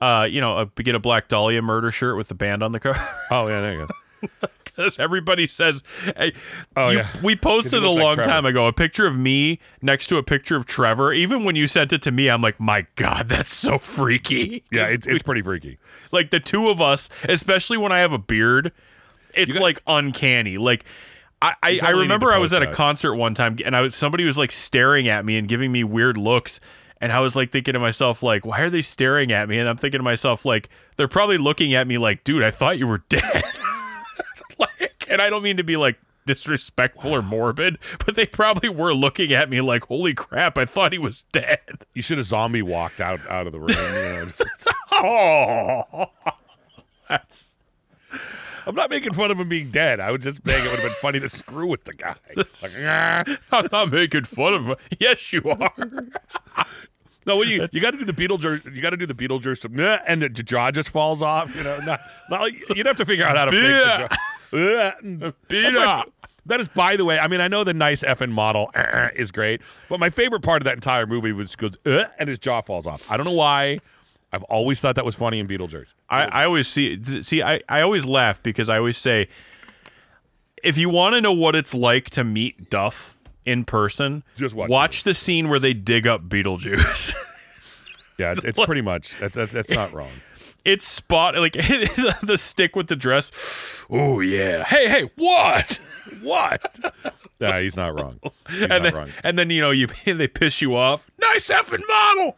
Uh, 0.00 0.28
you 0.30 0.40
know, 0.40 0.58
a, 0.58 0.66
get 0.82 0.94
a 0.94 1.00
Black 1.00 1.28
Dahlia 1.28 1.60
murder 1.60 1.90
shirt 1.90 2.16
with 2.16 2.28
the 2.28 2.34
band 2.34 2.62
on 2.62 2.72
the 2.72 2.80
cover. 2.80 3.00
Oh 3.30 3.48
yeah, 3.48 3.60
there 3.60 3.72
you 3.80 3.86
go. 3.86 4.28
Because 4.78 4.96
everybody 5.00 5.48
says, 5.48 5.82
hey, 6.16 6.32
Oh, 6.76 6.90
you- 6.90 6.98
yeah. 6.98 7.08
we 7.20 7.34
posted 7.34 7.82
a 7.82 7.90
look 7.90 7.96
like 8.04 8.16
long 8.18 8.24
time 8.24 8.46
ago 8.46 8.66
a 8.68 8.72
picture 8.72 9.08
of 9.08 9.18
me 9.18 9.58
next 9.82 10.06
to 10.06 10.18
a 10.18 10.22
picture 10.22 10.54
of 10.54 10.66
Trevor. 10.66 11.12
Even 11.12 11.42
when 11.42 11.56
you 11.56 11.66
sent 11.66 11.92
it 11.92 12.00
to 12.02 12.12
me, 12.12 12.28
I'm 12.30 12.40
like, 12.42 12.60
my 12.60 12.86
God, 12.94 13.28
that's 13.28 13.52
so 13.52 13.78
freaky. 13.78 14.62
Yeah, 14.70 14.86
it's 14.86 15.04
it's 15.04 15.24
pretty 15.24 15.42
freaky. 15.42 15.78
like 16.12 16.30
the 16.30 16.38
two 16.38 16.68
of 16.68 16.80
us, 16.80 17.10
especially 17.28 17.76
when 17.76 17.90
I 17.90 17.98
have 17.98 18.12
a 18.12 18.18
beard, 18.18 18.70
it's 19.34 19.54
got- 19.54 19.62
like 19.64 19.82
uncanny. 19.88 20.58
Like 20.58 20.84
I, 21.40 21.54
I, 21.62 21.80
I 21.82 21.90
remember 21.90 22.32
I 22.32 22.38
was 22.38 22.52
at 22.52 22.62
a 22.62 22.66
that. 22.66 22.74
concert 22.74 23.14
one 23.14 23.34
time 23.34 23.58
and 23.64 23.76
I 23.76 23.80
was 23.82 23.94
somebody 23.94 24.24
was 24.24 24.36
like 24.36 24.50
staring 24.50 25.08
at 25.08 25.24
me 25.24 25.36
and 25.38 25.46
giving 25.48 25.70
me 25.70 25.84
weird 25.84 26.16
looks. 26.16 26.60
And 27.00 27.12
I 27.12 27.20
was 27.20 27.36
like 27.36 27.52
thinking 27.52 27.74
to 27.74 27.78
myself, 27.78 28.24
like, 28.24 28.44
why 28.44 28.60
are 28.60 28.70
they 28.70 28.82
staring 28.82 29.30
at 29.30 29.48
me? 29.48 29.58
And 29.58 29.68
I'm 29.68 29.76
thinking 29.76 30.00
to 30.00 30.02
myself, 30.02 30.44
like, 30.44 30.68
they're 30.96 31.06
probably 31.06 31.38
looking 31.38 31.74
at 31.74 31.86
me 31.86 31.96
like, 31.96 32.24
dude, 32.24 32.42
I 32.42 32.50
thought 32.50 32.76
you 32.76 32.88
were 32.88 32.98
dead. 33.08 33.44
like, 34.58 35.06
and 35.08 35.22
I 35.22 35.30
don't 35.30 35.44
mean 35.44 35.58
to 35.58 35.62
be 35.62 35.76
like 35.76 35.96
disrespectful 36.26 37.14
or 37.14 37.22
morbid, 37.22 37.78
but 38.04 38.14
they 38.14 38.26
probably 38.26 38.68
were 38.68 38.92
looking 38.92 39.32
at 39.32 39.48
me 39.48 39.60
like, 39.60 39.84
"Holy 39.84 40.12
crap! 40.12 40.58
I 40.58 40.66
thought 40.66 40.92
he 40.92 40.98
was 40.98 41.22
dead." 41.32 41.86
You 41.94 42.02
should 42.02 42.18
have 42.18 42.26
zombie 42.26 42.62
walked 42.62 43.00
out 43.00 43.26
out 43.28 43.46
of 43.46 43.52
the 43.52 43.60
room. 43.60 44.32
Oh, 45.00 46.06
that's 47.08 47.47
I'm 48.68 48.74
not 48.74 48.90
making 48.90 49.14
fun 49.14 49.30
of 49.30 49.40
him 49.40 49.48
being 49.48 49.70
dead. 49.70 49.98
I 49.98 50.10
was 50.12 50.22
just 50.22 50.46
saying 50.46 50.62
it 50.64 50.70
would 50.70 50.78
have 50.78 50.88
been 50.88 50.92
funny 51.00 51.18
to 51.20 51.28
screw 51.28 51.66
with 51.66 51.84
the 51.84 51.94
guy. 51.94 52.14
Like, 52.36 52.46
"Ah." 52.84 53.24
I'm 53.50 53.68
not 53.72 53.90
making 53.90 54.24
fun 54.24 54.54
of 54.54 54.64
him. 54.66 54.76
Yes, 55.00 55.32
you 55.32 55.42
are. 55.44 55.72
No, 57.26 57.36
well, 57.36 57.46
you 57.46 57.68
you 57.72 57.80
got 57.82 57.90
to 57.90 57.98
do 57.98 58.06
the 58.06 58.12
Beetlejuice. 58.14 58.74
You 58.74 58.80
got 58.80 58.90
to 58.90 58.96
do 58.96 59.04
the 59.04 59.12
Beetlejuice, 59.12 59.70
nah, 59.70 59.98
and 60.06 60.22
the 60.22 60.30
jaw 60.30 60.70
just 60.70 60.88
falls 60.88 61.20
off. 61.20 61.54
You 61.54 61.62
know, 61.62 61.76
not, 61.84 62.00
not, 62.30 62.50
you'd 62.74 62.86
have 62.86 62.96
to 62.96 63.04
figure 63.04 63.26
out 63.26 63.36
how 63.36 63.44
to 63.44 63.50
fix 63.50 64.10
the 64.50 65.20
jaw. 65.20 65.30
Beat 65.48 65.62
That's 65.62 65.76
my- 65.76 65.84
up. 65.84 66.12
That 66.46 66.60
is, 66.60 66.68
by 66.68 66.96
the 66.96 67.04
way, 67.04 67.18
I 67.18 67.28
mean, 67.28 67.42
I 67.42 67.48
know 67.48 67.62
the 67.64 67.74
nice 67.74 68.02
effing 68.02 68.30
model 68.30 68.70
uh, 68.74 68.78
uh, 68.78 69.08
is 69.14 69.30
great, 69.30 69.60
but 69.90 70.00
my 70.00 70.08
favorite 70.08 70.40
part 70.40 70.62
of 70.62 70.64
that 70.64 70.76
entire 70.76 71.06
movie 71.06 71.32
was 71.32 71.54
goes 71.54 71.72
uh, 71.84 72.04
and 72.18 72.30
his 72.30 72.38
jaw 72.38 72.62
falls 72.62 72.86
off. 72.86 73.10
I 73.10 73.18
don't 73.18 73.26
know 73.26 73.32
why. 73.34 73.80
I've 74.32 74.42
always 74.44 74.80
thought 74.80 74.94
that 74.96 75.04
was 75.04 75.14
funny 75.14 75.38
in 75.38 75.48
Beetlejuice. 75.48 75.94
I, 76.10 76.24
I 76.24 76.44
always 76.44 76.68
see 76.68 77.02
see 77.22 77.42
I, 77.42 77.60
I 77.68 77.80
always 77.80 78.04
laugh 78.06 78.42
because 78.42 78.68
I 78.68 78.76
always 78.78 78.98
say 78.98 79.28
if 80.62 80.76
you 80.76 80.90
want 80.90 81.14
to 81.14 81.20
know 81.20 81.32
what 81.32 81.54
it's 81.56 81.74
like 81.74 82.10
to 82.10 82.24
meet 82.24 82.68
Duff 82.70 83.16
in 83.46 83.64
person, 83.64 84.22
Just 84.36 84.54
watch 84.54 84.68
watch 84.68 85.02
the 85.04 85.14
scene 85.14 85.48
where 85.48 85.58
they 85.58 85.72
dig 85.72 86.06
up 86.06 86.28
Beetlejuice. 86.28 87.14
Yeah, 88.18 88.32
it's, 88.32 88.42
it's 88.42 88.64
pretty 88.66 88.80
much 88.82 89.16
that's, 89.20 89.36
that's 89.36 89.52
that's 89.52 89.70
not 89.70 89.92
wrong. 89.92 90.10
it's 90.64 90.84
spot 90.84 91.36
like 91.36 91.52
the 92.20 92.34
stick 92.36 92.74
with 92.74 92.88
the 92.88 92.96
dress. 92.96 93.30
Oh 93.88 94.18
yeah. 94.18 94.64
Hey 94.64 94.88
hey 94.88 95.10
what? 95.14 95.78
What? 96.22 96.80
Yeah, 97.40 97.60
he's 97.60 97.76
not 97.76 97.94
wrong. 97.94 98.18
He's 98.50 98.62
and 98.62 98.70
not 98.70 98.82
then 98.82 98.94
wrong. 98.94 99.10
and 99.22 99.38
then 99.38 99.50
you 99.50 99.60
know 99.60 99.70
you 99.70 99.86
they 100.04 100.26
piss 100.26 100.60
you 100.60 100.74
off. 100.74 101.08
Nice 101.20 101.48
effing 101.48 101.86
model. 101.86 102.36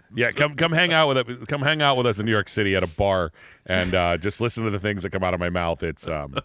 Yeah, 0.16 0.30
come 0.32 0.56
come 0.56 0.72
hang 0.72 0.92
out 0.92 1.08
with 1.08 1.18
it. 1.18 1.46
Come 1.48 1.62
hang 1.62 1.82
out 1.82 1.96
with 1.96 2.06
us 2.06 2.18
in 2.18 2.26
New 2.26 2.32
York 2.32 2.48
City 2.48 2.74
at 2.74 2.82
a 2.82 2.86
bar 2.86 3.32
and 3.66 3.94
uh, 3.94 4.16
just 4.16 4.40
listen 4.40 4.64
to 4.64 4.70
the 4.70 4.78
things 4.80 5.02
that 5.02 5.10
come 5.10 5.22
out 5.22 5.34
of 5.34 5.40
my 5.40 5.50
mouth. 5.50 5.82
It's 5.82 6.08
um, 6.08 6.36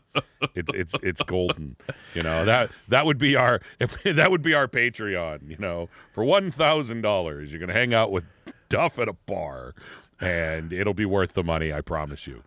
it's 0.55 0.73
it's 0.73 0.95
it's 1.01 1.21
golden. 1.21 1.75
You 2.13 2.23
know 2.23 2.43
that 2.45 2.69
that 2.89 3.05
would 3.05 3.17
be 3.17 3.35
our 3.35 3.61
if 3.79 4.01
that 4.03 4.29
would 4.29 4.41
be 4.41 4.53
our 4.53 4.67
Patreon. 4.67 5.49
You 5.49 5.57
know, 5.57 5.89
for 6.11 6.23
one 6.23 6.51
thousand 6.51 7.01
dollars, 7.01 7.51
you're 7.51 7.59
gonna 7.59 7.73
hang 7.73 7.93
out 7.93 8.11
with 8.11 8.25
Duff 8.69 8.99
at 8.99 9.07
a 9.07 9.13
bar, 9.13 9.73
and 10.19 10.73
it'll 10.73 10.93
be 10.93 11.05
worth 11.05 11.33
the 11.33 11.43
money. 11.43 11.71
I 11.71 11.81
promise 11.81 12.27
you. 12.27 12.43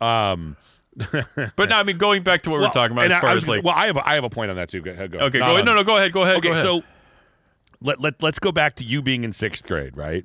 Um, 0.00 0.56
But 1.56 1.68
no, 1.68 1.76
I 1.76 1.82
mean 1.82 1.98
going 1.98 2.22
back 2.22 2.42
to 2.42 2.50
what 2.50 2.56
we 2.56 2.60
well, 2.62 2.70
we're 2.70 2.72
talking 2.74 2.96
about 2.96 3.06
as 3.06 3.12
I- 3.12 3.20
far 3.20 3.30
I 3.30 3.34
was 3.34 3.44
as 3.44 3.46
gonna- 3.46 3.58
like 3.58 3.64
well, 3.64 3.74
I 3.76 3.86
have 3.86 3.96
a, 3.96 4.08
I 4.08 4.14
have 4.14 4.24
a 4.24 4.30
point 4.30 4.50
on 4.50 4.56
that 4.56 4.68
too. 4.68 4.80
Go 4.80 4.90
ahead. 4.92 5.10
Go. 5.12 5.18
Okay, 5.18 5.38
Not 5.38 5.46
go 5.48 5.52
ahead. 5.52 5.60
on- 5.60 5.64
No, 5.66 5.74
no, 5.74 5.84
go 5.84 5.96
ahead. 5.96 6.12
Go 6.12 6.22
ahead. 6.22 6.36
Okay, 6.36 6.48
go 6.48 6.52
ahead. 6.52 6.64
so 6.64 6.82
let, 7.80 8.00
let 8.00 8.22
let's 8.22 8.38
go 8.38 8.50
back 8.52 8.74
to 8.76 8.84
you 8.84 9.02
being 9.02 9.22
in 9.24 9.32
sixth 9.32 9.66
grade, 9.66 9.96
right? 9.96 10.24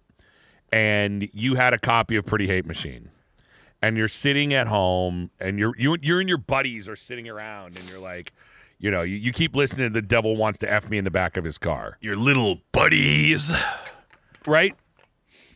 And 0.71 1.29
you 1.33 1.55
had 1.55 1.73
a 1.73 1.77
copy 1.79 2.15
of 2.15 2.25
Pretty 2.25 2.47
Hate 2.47 2.65
Machine, 2.65 3.09
and 3.81 3.97
you're 3.97 4.07
sitting 4.07 4.53
at 4.53 4.67
home, 4.67 5.31
and 5.39 5.59
you're 5.59 5.73
you 5.77 5.97
you 6.01 6.19
and 6.19 6.29
your 6.29 6.37
buddies 6.37 6.87
are 6.87 6.95
sitting 6.95 7.27
around, 7.27 7.77
and 7.77 7.89
you're 7.89 7.99
like, 7.99 8.31
you 8.79 8.89
know, 8.89 9.01
you, 9.01 9.17
you 9.17 9.33
keep 9.33 9.53
listening 9.55 9.89
to 9.89 9.93
the 9.93 10.01
devil 10.01 10.37
wants 10.37 10.57
to 10.59 10.71
f 10.71 10.89
me 10.89 10.97
in 10.97 11.03
the 11.03 11.11
back 11.11 11.35
of 11.35 11.43
his 11.43 11.57
car, 11.57 11.97
your 11.99 12.15
little 12.15 12.61
buddies. 12.71 13.53
right? 14.47 14.73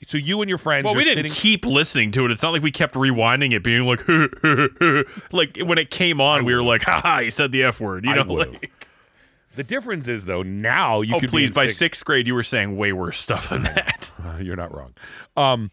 So 0.07 0.17
you 0.17 0.41
and 0.41 0.49
your 0.49 0.57
friends 0.57 0.85
Well, 0.85 0.95
we 0.95 1.03
didn't 1.03 1.29
sitting. 1.29 1.31
keep 1.31 1.65
listening 1.65 2.11
to 2.11 2.25
it. 2.25 2.31
It's 2.31 2.43
not 2.43 2.51
like 2.53 2.61
we 2.61 2.71
kept 2.71 2.95
rewinding 2.95 3.53
it, 3.53 3.63
being 3.63 3.85
like, 3.85 4.01
like 5.31 5.57
when 5.57 5.77
it 5.77 5.89
came 5.89 6.21
on, 6.21 6.45
we 6.45 6.53
were 6.55 6.63
like, 6.63 6.83
haha, 6.83 7.19
you 7.19 7.31
said 7.31 7.51
the 7.51 7.63
F 7.63 7.79
word. 7.81 8.05
You 8.05 8.11
I 8.11 8.15
know, 8.15 8.23
would've. 8.33 8.53
like, 8.53 8.71
the 9.55 9.63
difference 9.63 10.07
is 10.07 10.25
though 10.25 10.43
now 10.43 11.01
you 11.01 11.15
oh, 11.15 11.19
could 11.19 11.29
please, 11.29 11.51
by 11.51 11.63
sixth- 11.65 11.77
sixth 11.79 12.05
grade, 12.05 12.27
you 12.27 12.35
were 12.35 12.43
saying 12.43 12.75
way 12.77 12.91
worse 12.93 13.17
stuff 13.19 13.49
than 13.49 13.63
that. 13.63 14.11
You're 14.41 14.57
not 14.57 14.75
wrong. 14.75 14.93
Um, 15.37 15.71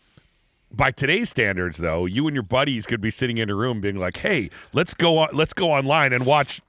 by 0.70 0.90
today's 0.90 1.28
standards, 1.28 1.78
though, 1.78 2.06
you 2.06 2.26
and 2.26 2.34
your 2.34 2.44
buddies 2.44 2.86
could 2.86 3.00
be 3.00 3.10
sitting 3.10 3.38
in 3.38 3.50
a 3.50 3.54
room, 3.54 3.80
being 3.82 3.96
like, 3.96 4.18
"Hey, 4.18 4.48
let's 4.72 4.94
go 4.94 5.18
on, 5.18 5.28
let's 5.34 5.52
go 5.52 5.70
online 5.70 6.12
and 6.14 6.24
watch 6.24 6.62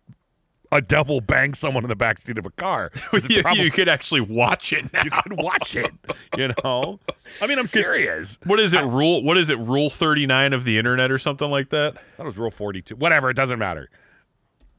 a 0.73 0.81
devil 0.81 1.21
bang 1.21 1.53
someone 1.53 1.83
in 1.83 1.87
the 1.89 1.95
backseat 1.95 2.37
of 2.37 2.45
a 2.45 2.49
car. 2.49 2.91
you, 3.29 3.41
probably- 3.41 3.63
you 3.63 3.71
could 3.71 3.87
actually 3.87 4.21
watch 4.21 4.73
it 4.73 4.91
now. 4.91 5.01
you 5.03 5.11
could 5.11 5.33
watch 5.41 5.75
it. 5.75 5.91
You 6.37 6.53
know, 6.63 6.99
I 7.41 7.47
mean, 7.47 7.59
I'm 7.59 7.67
serious. 7.81 8.37
What 8.45 8.59
is 8.59 8.73
it? 8.73 8.83
Rule? 8.83 9.23
What 9.23 9.37
is 9.37 9.49
it? 9.49 9.57
Rule 9.59 9.89
thirty 9.89 10.25
nine 10.25 10.51
of 10.53 10.63
the 10.65 10.77
internet 10.77 11.11
or 11.11 11.17
something 11.17 11.49
like 11.49 11.69
that? 11.69 11.95
That 12.17 12.25
was 12.25 12.37
rule 12.37 12.51
42. 12.51 12.95
Whatever, 12.95 13.29
it 13.29 13.35
doesn't 13.35 13.59
matter. 13.59 13.89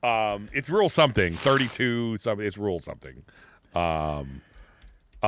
Um, 0.03 0.47
it's 0.53 0.69
rule 0.69 0.89
something, 0.91 1.33
32 1.33 2.19
something. 2.19 2.47
It's 2.47 2.59
rule 2.59 2.79
something. 2.79 3.23
Um, 3.75 4.43
uh, 5.23 5.27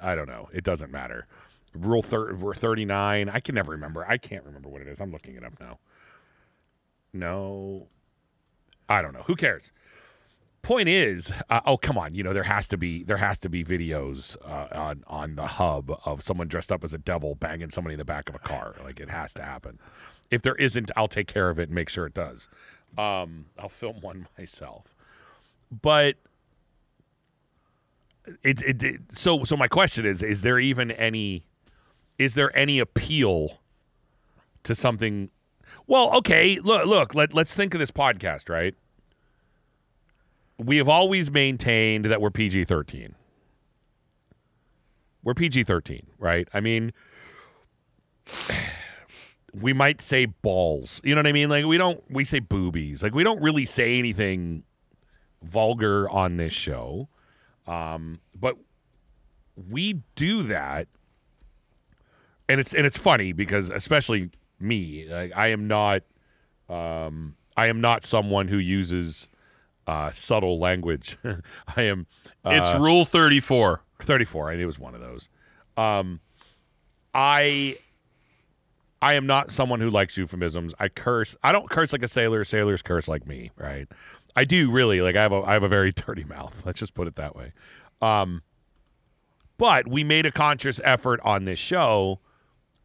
I 0.00 0.14
don't 0.14 0.28
know. 0.28 0.48
It 0.52 0.62
doesn't 0.62 0.92
matter. 0.92 1.26
Rule 1.74 2.02
thir- 2.02 2.32
rule 2.32 2.52
39. 2.54 3.28
I 3.28 3.40
can 3.40 3.54
never 3.56 3.72
remember. 3.72 4.04
I 4.08 4.18
can't 4.18 4.44
remember 4.44 4.68
what 4.68 4.82
it 4.82 4.88
is. 4.88 5.00
I'm 5.00 5.10
looking 5.10 5.34
it 5.34 5.44
up 5.44 5.58
now. 5.58 5.78
No, 7.12 7.88
I 8.90 9.00
don't 9.00 9.14
know. 9.14 9.22
Who 9.22 9.36
cares? 9.36 9.72
Point 10.62 10.90
is, 10.90 11.32
uh, 11.48 11.60
oh 11.64 11.78
come 11.78 11.96
on, 11.96 12.14
you 12.14 12.22
know 12.22 12.34
there 12.34 12.42
has 12.42 12.68
to 12.68 12.76
be 12.76 13.02
there 13.02 13.16
has 13.16 13.38
to 13.38 13.48
be 13.48 13.64
videos 13.64 14.36
uh, 14.44 14.76
on 14.78 15.04
on 15.06 15.36
the 15.36 15.46
hub 15.46 15.98
of 16.04 16.20
someone 16.20 16.48
dressed 16.48 16.70
up 16.70 16.84
as 16.84 16.92
a 16.92 16.98
devil 16.98 17.34
banging 17.34 17.70
somebody 17.70 17.94
in 17.94 17.98
the 17.98 18.04
back 18.04 18.28
of 18.28 18.34
a 18.34 18.38
car. 18.40 18.74
Like 18.84 19.00
it 19.00 19.08
has 19.08 19.32
to 19.34 19.42
happen. 19.42 19.78
If 20.30 20.42
there 20.42 20.56
isn't, 20.56 20.90
I'll 20.96 21.08
take 21.08 21.28
care 21.28 21.48
of 21.48 21.58
it 21.58 21.64
and 21.64 21.72
make 21.72 21.88
sure 21.88 22.04
it 22.04 22.12
does. 22.12 22.48
Um, 22.98 23.46
I'll 23.58 23.70
film 23.70 23.96
one 24.02 24.28
myself. 24.36 24.94
But 25.70 26.16
it, 28.42 28.62
it, 28.62 28.82
it 28.82 29.00
so 29.12 29.44
so 29.44 29.56
my 29.56 29.68
question 29.68 30.04
is: 30.04 30.22
Is 30.22 30.42
there 30.42 30.58
even 30.58 30.90
any? 30.90 31.46
Is 32.18 32.34
there 32.34 32.54
any 32.56 32.80
appeal 32.80 33.60
to 34.64 34.74
something? 34.74 35.30
Well, 35.90 36.16
okay. 36.18 36.60
Look, 36.62 36.86
look. 36.86 37.16
Let 37.16 37.34
let's 37.34 37.52
think 37.52 37.74
of 37.74 37.80
this 37.80 37.90
podcast, 37.90 38.48
right? 38.48 38.76
We 40.56 40.76
have 40.76 40.88
always 40.88 41.32
maintained 41.32 42.04
that 42.04 42.20
we're 42.20 42.30
PG 42.30 42.66
thirteen. 42.66 43.16
We're 45.24 45.34
PG 45.34 45.64
thirteen, 45.64 46.06
right? 46.16 46.46
I 46.54 46.60
mean, 46.60 46.92
we 49.52 49.72
might 49.72 50.00
say 50.00 50.26
balls. 50.26 51.00
You 51.02 51.16
know 51.16 51.18
what 51.18 51.26
I 51.26 51.32
mean? 51.32 51.50
Like 51.50 51.64
we 51.64 51.76
don't 51.76 52.04
we 52.08 52.24
say 52.24 52.38
boobies. 52.38 53.02
Like 53.02 53.12
we 53.12 53.24
don't 53.24 53.42
really 53.42 53.64
say 53.64 53.98
anything 53.98 54.62
vulgar 55.42 56.08
on 56.08 56.36
this 56.36 56.52
show. 56.52 57.08
Um, 57.66 58.20
but 58.38 58.56
we 59.56 60.02
do 60.14 60.44
that 60.44 60.86
and 62.50 62.58
it's 62.58 62.74
and 62.74 62.84
it's 62.84 62.98
funny 62.98 63.32
because 63.32 63.70
especially 63.70 64.30
me, 64.60 65.06
like, 65.08 65.32
I 65.34 65.48
am 65.48 65.66
not 65.68 66.02
um 66.68 67.36
I 67.56 67.66
am 67.66 67.80
not 67.80 68.02
someone 68.02 68.48
who 68.48 68.58
uses 68.58 69.28
uh 69.86 70.10
subtle 70.10 70.58
language. 70.58 71.18
I 71.76 71.82
am 71.82 72.06
uh, 72.44 72.50
it's 72.50 72.74
rule 72.74 73.04
thirty 73.04 73.40
four. 73.40 73.82
34 74.02 74.52
and 74.52 74.62
it 74.62 74.66
was 74.66 74.78
one 74.78 74.94
of 74.94 75.00
those. 75.00 75.28
Um 75.76 76.20
i 77.12 77.76
i 79.02 79.14
am 79.14 79.26
not 79.26 79.50
someone 79.50 79.80
who 79.80 79.90
likes 79.90 80.16
euphemisms. 80.16 80.74
I 80.78 80.88
curse 80.88 81.36
i 81.42 81.52
don't 81.52 81.68
curse 81.68 81.92
like 81.92 82.02
a 82.02 82.08
sailor. 82.08 82.44
Sailors 82.44 82.82
curse 82.82 83.08
like 83.08 83.26
me 83.26 83.50
right? 83.56 83.88
I 84.34 84.44
do 84.44 84.70
really 84.70 85.02
like 85.02 85.16
i 85.16 85.22
have 85.22 85.32
a 85.32 85.42
i 85.42 85.52
have 85.52 85.62
a 85.62 85.68
very 85.68 85.92
dirty 86.06 86.24
mouth. 86.24 86.62
Let's 86.64 86.78
just 86.78 86.94
put 86.94 87.08
it 87.08 87.16
that 87.16 87.36
way. 87.36 87.52
Um 88.00 88.42
but 89.58 89.86
we 89.86 90.02
made 90.02 90.24
a 90.24 90.32
conscious 90.32 90.80
effort 90.82 91.20
on 91.22 91.44
this 91.44 91.58
show 91.58 92.20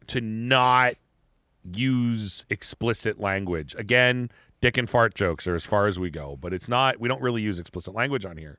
to 0.08 0.20
not 0.20 0.96
use 1.74 2.44
explicit 2.50 3.18
language 3.18 3.74
again 3.78 4.30
dick 4.60 4.76
and 4.76 4.88
fart 4.88 5.14
jokes 5.14 5.46
are 5.46 5.54
as 5.54 5.66
far 5.66 5.86
as 5.86 5.98
we 5.98 6.10
go 6.10 6.36
but 6.40 6.52
it's 6.52 6.68
not 6.68 6.98
we 7.00 7.08
don't 7.08 7.22
really 7.22 7.42
use 7.42 7.58
explicit 7.58 7.94
language 7.94 8.24
on 8.24 8.36
here 8.36 8.58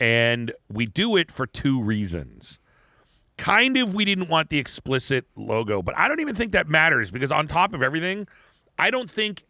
and 0.00 0.52
we 0.70 0.86
do 0.86 1.16
it 1.16 1.30
for 1.30 1.46
two 1.46 1.82
reasons. 1.82 2.58
Kind 3.36 3.76
of, 3.76 3.94
we 3.94 4.04
didn't 4.04 4.28
want 4.28 4.50
the 4.50 4.58
explicit 4.58 5.26
logo, 5.36 5.82
but 5.82 5.96
I 5.96 6.08
don't 6.08 6.20
even 6.20 6.34
think 6.34 6.52
that 6.52 6.68
matters 6.68 7.10
because, 7.10 7.30
on 7.30 7.46
top 7.46 7.72
of 7.72 7.82
everything, 7.82 8.26
I 8.78 8.90
don't 8.90 9.10
think 9.10 9.44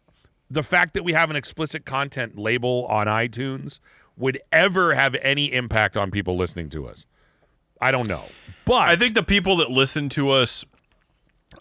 the 0.49 0.63
fact 0.63 0.93
that 0.93 1.03
we 1.03 1.13
have 1.13 1.29
an 1.29 1.35
explicit 1.35 1.85
content 1.85 2.37
label 2.37 2.85
on 2.87 3.07
iTunes 3.07 3.79
would 4.17 4.39
ever 4.51 4.93
have 4.95 5.15
any 5.21 5.51
impact 5.53 5.97
on 5.97 6.11
people 6.11 6.35
listening 6.35 6.69
to 6.69 6.87
us. 6.87 7.05
I 7.81 7.91
don't 7.91 8.07
know. 8.07 8.23
But 8.65 8.89
I 8.89 8.95
think 8.95 9.15
the 9.15 9.23
people 9.23 9.57
that 9.57 9.71
listen 9.71 10.09
to 10.09 10.29
us, 10.29 10.65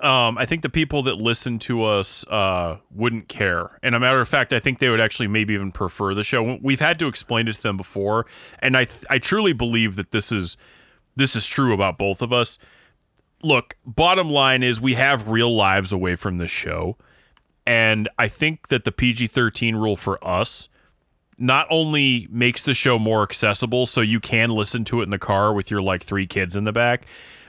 um, 0.01 0.39
I 0.39 0.47
think 0.47 0.63
the 0.63 0.69
people 0.69 1.03
that 1.05 1.17
listen 1.17 1.59
to 1.61 1.83
us 1.83 2.25
uh, 2.29 2.79
wouldn't 2.91 3.29
care. 3.29 3.79
And 3.83 3.95
a 3.95 4.01
matter 4.01 4.21
of 4.21 4.29
fact, 4.29 4.53
I 4.53 4.61
think 4.61 4.79
they 4.79 4.89
would 4.89 5.01
actually 5.01 5.29
maybe 5.29 5.55
even 5.55 5.73
prefer 5.73 6.15
the 6.15 6.23
show. 6.23 6.59
We've 6.63 6.81
had 6.81 6.99
to 7.01 7.09
explain 7.09 7.49
it 7.49 7.55
to 7.55 7.63
them 7.63 7.77
before, 7.77 8.27
and 8.61 8.77
I 8.77 8.85
th- 8.85 9.05
I 9.11 9.19
truly 9.19 9.53
believe 9.53 9.97
that 9.97 10.13
this 10.13 10.31
is 10.31 10.57
this 11.17 11.35
is 11.35 11.47
true 11.47 11.73
about 11.73 11.99
both 11.99 12.23
of 12.23 12.33
us. 12.33 12.59
Look, 13.43 13.77
bottom 13.85 14.31
line 14.31 14.63
is 14.63 14.81
we 14.81 14.95
have 14.95 15.29
real 15.29 15.55
lives 15.55 15.93
away 15.93 16.15
from 16.15 16.39
this 16.39 16.51
show, 16.51 16.97
and 17.67 18.09
I 18.19 18.29
think 18.29 18.69
that 18.69 18.85
the 18.85 18.93
PG 18.93 19.29
thirteen 19.29 19.75
rule 19.75 19.97
for 19.97 20.25
us 20.25 20.69
not 21.39 21.67
only 21.71 22.27
makes 22.31 22.63
the 22.63 22.75
show 22.75 22.99
more 22.99 23.23
accessible 23.23 23.87
so 23.87 24.01
you 24.01 24.19
can 24.21 24.51
listen 24.51 24.85
to 24.85 25.01
it 25.01 25.05
in 25.05 25.11
the 25.11 25.19
car 25.19 25.53
with 25.53 25.71
your 25.71 25.81
like 25.81 26.03
three 26.03 26.27
kids 26.27 26.57
in 26.57 26.65
the 26.65 26.73
back, 26.73 27.07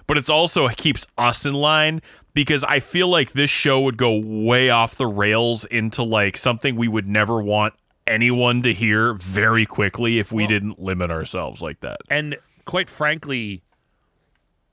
but 0.08 0.18
it's 0.18 0.30
also 0.30 0.68
keeps 0.70 1.06
us 1.18 1.46
in 1.46 1.54
line 1.54 2.02
because 2.40 2.64
I 2.64 2.80
feel 2.80 3.10
like 3.10 3.34
this 3.34 3.50
show 3.50 3.82
would 3.82 3.98
go 3.98 4.18
way 4.24 4.70
off 4.70 4.96
the 4.96 5.08
rails 5.08 5.66
into 5.66 6.04
like 6.04 6.38
something 6.38 6.78
we 6.78 6.88
would 6.88 7.06
never 7.06 7.42
want 7.42 7.74
anyone 8.08 8.62
to 8.62 8.72
hear 8.74 9.14
very 9.16 9.66
quickly 9.66 10.20
if 10.20 10.32
we 10.32 10.48
didn't 10.48 10.80
limit 10.80 11.12
ourselves 11.12 11.62
like 11.62 11.82
that. 11.82 11.98
And 12.10 12.38
quite 12.64 12.90
frankly, 12.90 13.62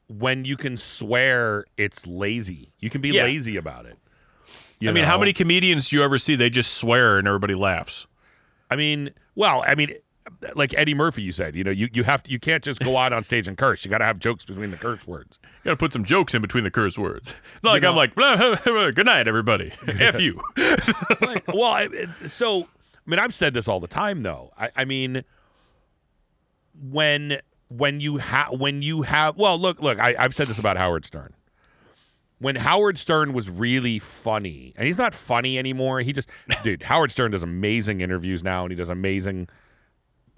when 0.07 0.45
you 0.45 0.57
can 0.57 0.77
swear, 0.77 1.65
it's 1.77 2.07
lazy. 2.07 2.73
You 2.79 2.89
can 2.89 3.01
be 3.01 3.09
Yeah. 3.09 3.25
lazy 3.25 3.57
about 3.57 3.85
it. 3.87 3.99
You 4.79 4.91
I 4.91 4.93
mean, 4.93 5.03
how 5.03 5.19
many 5.19 5.33
comedians 5.33 5.89
do 5.89 5.97
you 5.97 6.05
ever 6.05 6.19
see 6.19 6.37
they 6.37 6.51
just 6.51 6.73
swear 6.75 7.19
and 7.19 7.27
everybody 7.27 7.57
laughs? 7.57 8.07
I 8.71 8.77
mean, 8.77 9.11
well, 9.35 9.65
I 9.67 9.75
mean, 9.75 9.93
like 10.55 10.75
Eddie 10.77 10.95
Murphy, 10.95 11.23
you 11.23 11.33
said, 11.33 11.57
you 11.57 11.65
know, 11.65 11.71
you, 11.71 11.89
you 11.93 12.05
have 12.05 12.23
to, 12.25 12.31
you 12.31 12.39
can't 12.39 12.63
just 12.63 12.81
go 12.81 12.97
out 12.97 13.13
on 13.13 13.25
stage 13.25 13.49
and 13.49 13.57
curse. 13.57 13.85
You 13.85 13.91
got 13.91 13.99
to 13.99 14.05
have 14.05 14.19
jokes 14.19 14.45
between 14.45 14.71
the 14.71 14.77
curse 14.77 15.07
words. 15.07 15.39
You 15.43 15.49
gotta 15.65 15.77
put 15.77 15.93
some 15.93 16.05
jokes 16.05 16.35
in 16.35 16.43
between 16.43 16.65
the 16.65 16.71
curse 16.71 16.99
words. 16.99 17.33
It's 17.57 17.65
not 17.65 17.73
like 17.73 17.83
know- 17.83 17.91
I'm 17.91 17.97
like, 17.97 18.15
blah, 18.15 18.37
blah, 18.37 18.57
blah, 18.65 18.91
good 18.91 19.07
night, 19.07 19.27
everybody. 19.29 19.73
F 19.87 20.21
you. 20.21 20.41
Like, 21.21 21.47
well, 21.49 21.65
I, 21.65 21.89
so 22.27 22.63
I 23.07 23.11
mean, 23.11 23.19
I've 23.19 23.35
said 23.35 23.55
this 23.55 23.69
all 23.69 23.81
the 23.81 23.87
time, 23.87 24.23
though. 24.23 24.53
I, 24.59 24.71
I 24.77 24.85
mean, 24.85 25.25
when 26.81 27.41
when 27.69 28.01
you 28.01 28.19
have 28.19 28.59
when 28.59 28.83
you 28.83 29.03
have 29.03 29.37
well, 29.37 29.59
look, 29.59 29.81
look, 29.81 29.99
I, 29.99 30.15
I've 30.19 30.35
said 30.35 30.49
this 30.49 30.59
about 30.59 30.77
Howard 30.77 31.05
Stern. 31.05 31.35
When 32.39 32.57
Howard 32.57 32.99
Stern 32.99 33.33
was 33.33 33.49
really 33.49 33.99
funny, 33.99 34.75
and 34.77 34.87
he's 34.87 34.99
not 34.99 35.15
funny 35.15 35.59
anymore. 35.59 36.01
He 36.01 36.13
just, 36.13 36.29
dude, 36.63 36.83
Howard 36.83 37.11
Stern 37.11 37.31
does 37.31 37.43
amazing 37.43 38.03
interviews 38.03 38.45
now, 38.45 38.63
and 38.65 38.71
he 38.71 38.77
does 38.77 38.91
amazing. 38.91 39.49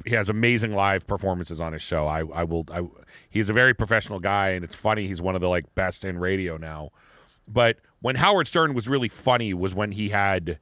He 0.04 0.14
has 0.14 0.28
amazing 0.28 0.72
live 0.72 1.06
performances 1.06 1.60
on 1.60 1.72
his 1.72 1.82
show. 1.82 2.06
I, 2.06 2.20
I 2.20 2.44
will. 2.44 2.64
I, 2.70 2.82
he's 3.28 3.50
a 3.50 3.52
very 3.52 3.74
professional 3.74 4.20
guy, 4.20 4.50
and 4.50 4.64
it's 4.64 4.74
funny. 4.74 5.06
He's 5.08 5.20
one 5.20 5.34
of 5.34 5.40
the 5.40 5.48
like 5.48 5.74
best 5.74 6.04
in 6.04 6.18
radio 6.18 6.56
now. 6.56 6.90
But 7.46 7.78
when 8.00 8.16
Howard 8.16 8.46
Stern 8.46 8.74
was 8.74 8.88
really 8.88 9.08
funny 9.08 9.52
was 9.54 9.74
when 9.74 9.92
he 9.92 10.10
had 10.10 10.58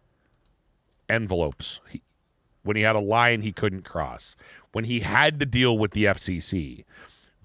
envelopes. 1.08 1.80
He, 1.88 2.02
when 2.62 2.76
he 2.76 2.82
had 2.82 2.96
a 2.96 3.00
line 3.00 3.42
he 3.42 3.52
couldn't 3.52 3.82
cross. 3.82 4.36
When 4.72 4.84
he 4.84 5.00
had 5.00 5.38
to 5.40 5.46
deal 5.46 5.78
with 5.78 5.92
the 5.92 6.04
FCC 6.04 6.84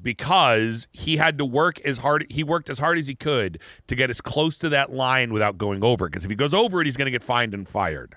because 0.02 0.88
he 0.92 1.18
had 1.18 1.38
to 1.38 1.46
work 1.46 1.80
as 1.82 2.00
hard 2.00 2.26
he 2.30 2.44
worked 2.44 2.70
as 2.70 2.80
hard 2.80 2.98
as 2.98 3.06
he 3.06 3.14
could 3.14 3.60
to 3.86 3.96
get 3.96 4.10
as 4.10 4.20
close 4.20 4.58
to 4.58 4.68
that 4.68 4.92
line 4.92 5.32
without 5.32 5.60
going 5.60 5.84
over 5.84 6.10
because 6.10 6.24
if 6.24 6.30
he 6.32 6.36
goes 6.36 6.56
over 6.56 6.82
it 6.82 6.88
he's 6.88 6.98
going 6.98 7.06
to 7.06 7.12
get 7.12 7.24
fined 7.24 7.54
and 7.54 7.68
fired. 7.68 8.16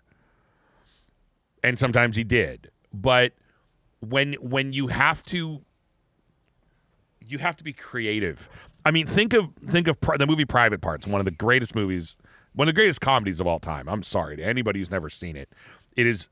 And 1.62 1.78
sometimes 1.78 2.16
he 2.16 2.24
did. 2.24 2.70
But 2.92 3.32
when 4.11 4.34
when 4.34 4.72
you 4.72 4.88
have 4.88 5.22
to 5.24 5.62
you 7.26 7.38
have 7.38 7.57
to 7.57 7.64
be 7.64 7.72
creative. 7.72 8.48
I 8.84 8.90
mean, 8.90 9.07
think 9.07 9.32
of 9.32 9.52
think 9.64 9.88
of 9.88 9.98
the 10.00 10.26
movie 10.26 10.44
Private 10.44 10.80
Parts, 10.80 11.07
one 11.07 11.20
of 11.20 11.24
the 11.24 11.30
greatest 11.30 11.74
movies, 11.74 12.16
one 12.55 12.68
of 12.68 12.74
the 12.74 12.78
greatest 12.78 13.00
comedies 13.00 13.40
of 13.40 13.46
all 13.46 13.59
time. 13.59 13.88
I'm 13.88 14.02
sorry 14.02 14.36
to 14.36 14.44
anybody 14.44 14.78
who's 14.78 14.90
never 14.90 15.09
seen 15.09 15.36
it. 15.36 15.48
It 15.96 16.07
is 16.07 16.28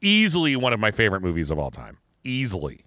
easily 0.00 0.56
one 0.56 0.72
of 0.72 0.80
my 0.80 0.90
favorite 0.90 1.22
movies 1.22 1.50
of 1.50 1.58
all 1.58 1.70
time. 1.70 1.98
Easily, 2.24 2.84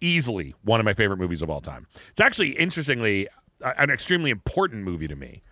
easily 0.00 0.54
one 0.62 0.80
of 0.80 0.84
my 0.84 0.94
favorite 0.94 1.18
movies 1.18 1.42
of 1.42 1.50
all 1.50 1.60
time. 1.60 1.86
It's 2.10 2.20
actually 2.20 2.50
interestingly 2.50 3.28
an 3.62 3.90
extremely 3.90 4.30
important 4.30 4.84
movie 4.84 5.08
to 5.08 5.16
me 5.16 5.42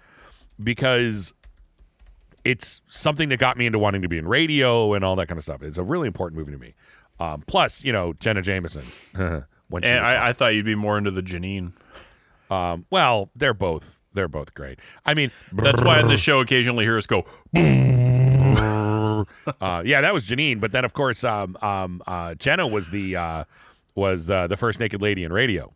because 0.63 1.33
it's 2.45 2.81
something 2.87 3.29
that 3.29 3.39
got 3.39 3.57
me 3.57 3.67
into 3.67 3.79
wanting 3.79 4.03
to 4.03 4.09
be 4.09 4.17
in 4.19 4.27
radio 4.27 4.95
and 4.95 5.05
all 5.05 5.17
that 5.17 5.27
kind 5.29 5.39
of 5.39 5.45
stuff. 5.45 5.63
It's 5.63 5.79
a 5.79 5.83
really 5.83 6.07
important 6.07 6.39
movie 6.39 6.53
to 6.53 6.59
me. 6.59 6.75
Um, 7.21 7.43
plus, 7.47 7.85
you 7.85 7.93
know, 7.93 8.13
Jenna 8.21 8.43
Jameson. 8.43 8.85
when 9.69 9.83
she 9.83 9.89
And. 9.89 10.05
I, 10.05 10.29
I 10.29 10.33
thought 10.33 10.49
you'd 10.55 10.65
be 10.65 10.75
more 10.75 10.97
into 10.99 11.11
the 11.11 11.23
Janine. 11.23 11.73
Um, 12.51 12.87
well, 12.91 13.31
they're 13.37 13.55
both 13.55 14.01
they're 14.15 14.29
both 14.29 14.55
great. 14.55 14.79
I 15.05 15.15
mean, 15.15 15.31
That's 15.53 15.83
why 15.83 16.01
in 16.01 16.09
this 16.09 16.21
show 16.21 16.41
occasionally 16.41 16.85
hear 16.85 16.97
us 16.97 17.07
go, 17.07 17.25
uh, 19.61 19.83
yeah, 19.85 20.01
that 20.01 20.13
was 20.15 20.25
Janine. 20.27 20.61
But 20.61 20.73
then, 20.73 20.85
of 20.85 20.93
course, 20.93 21.25
um, 21.25 21.57
um, 21.61 22.03
uh, 22.07 22.35
Jenna 22.35 22.67
was 22.67 22.91
the 22.91 23.17
uh, 23.17 23.45
was 23.95 24.27
the, 24.27 24.47
the 24.47 24.57
first 24.57 24.81
naked 24.81 25.03
lady 25.03 25.25
in 25.25 25.33
radio 25.33 25.75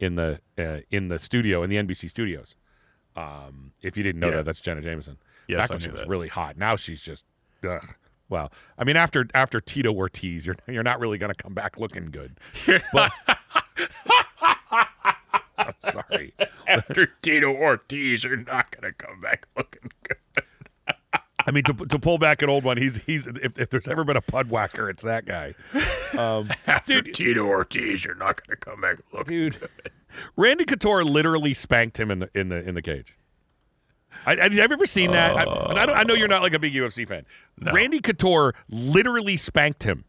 in 0.00 0.14
the 0.14 0.40
uh, 0.58 0.78
in 0.90 1.08
the 1.08 1.18
studio 1.18 1.62
in 1.62 1.70
the 1.70 1.76
NBC 1.76 2.08
studios. 2.10 2.56
Um, 3.14 3.72
if 3.82 3.96
you 3.96 4.02
didn't 4.02 4.20
know 4.20 4.28
Yeah. 4.30 4.36
that, 4.36 4.44
that's 4.46 4.60
Jenna 4.60 4.80
Jameson. 4.80 5.18
Yes, 5.48 5.62
Back 5.62 5.70
when 5.70 5.80
she 5.80 5.90
was 5.90 6.00
that. 6.00 6.08
really 6.08 6.28
hot. 6.28 6.56
Now 6.56 6.76
she's 6.76 7.02
just, 7.02 7.26
ugh. 7.68 7.84
Well, 8.32 8.50
I 8.78 8.84
mean, 8.84 8.96
after 8.96 9.28
after 9.34 9.60
Tito 9.60 9.92
Ortiz, 9.92 10.46
you're 10.46 10.56
you're 10.66 10.82
not 10.82 10.98
really 10.98 11.18
going 11.18 11.32
to 11.32 11.40
come 11.40 11.52
back 11.54 11.78
looking 11.78 12.10
good. 12.10 12.38
But 12.92 13.12
I'm 15.58 15.74
sorry. 15.92 16.34
after 16.66 17.06
Tito 17.20 17.54
Ortiz, 17.54 18.24
you're 18.24 18.38
not 18.38 18.70
going 18.70 18.90
to 18.90 18.92
come 18.92 19.20
back 19.20 19.46
looking 19.56 19.90
good. 20.02 20.44
I 21.46 21.50
mean, 21.50 21.64
to, 21.64 21.74
to 21.74 21.98
pull 21.98 22.18
back 22.18 22.40
an 22.42 22.48
old 22.48 22.64
one, 22.64 22.78
he's 22.78 23.02
he's 23.04 23.26
if, 23.26 23.58
if 23.58 23.70
there's 23.70 23.86
ever 23.86 24.02
been 24.02 24.16
a 24.16 24.22
pud 24.22 24.48
whacker, 24.48 24.88
it's 24.88 25.02
that 25.02 25.26
guy. 25.26 25.54
Um, 26.16 26.50
after 26.66 27.02
Tito 27.02 27.44
Ortiz, 27.46 28.04
you're 28.04 28.14
not 28.14 28.44
going 28.44 28.56
to 28.58 28.64
come 28.64 28.80
back 28.80 28.98
looking 29.12 29.50
dude. 29.50 29.68
Randy 30.36 30.64
Couture 30.64 31.04
literally 31.04 31.52
spanked 31.54 32.00
him 32.00 32.10
in 32.10 32.20
the 32.20 32.30
in 32.34 32.48
the 32.48 32.66
in 32.66 32.74
the 32.74 32.82
cage. 32.82 33.16
I, 34.26 34.36
have 34.36 34.54
you 34.54 34.60
ever 34.60 34.86
seen 34.86 35.12
that? 35.12 35.36
I, 35.36 35.44
I, 35.44 36.00
I 36.00 36.04
know 36.04 36.14
you're 36.14 36.28
not 36.28 36.42
like 36.42 36.54
a 36.54 36.58
big 36.58 36.72
UFC 36.72 37.06
fan. 37.06 37.24
Randy 37.60 38.00
Couture 38.00 38.54
literally 38.68 39.36
spanked 39.36 39.84
him, 39.84 40.04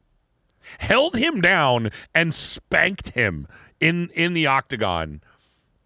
held 0.80 1.16
him 1.16 1.42
down, 1.42 1.90
and 2.14 2.34
spanked 2.34 3.10
him 3.10 3.48
in 3.80 4.10
in 4.14 4.34
the 4.34 4.48
octagon, 4.48 5.22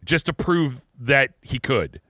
just 0.04 0.26
to 0.28 0.34
prove 0.34 0.86
that 1.00 1.32
he 1.42 1.60
could. 1.60 2.02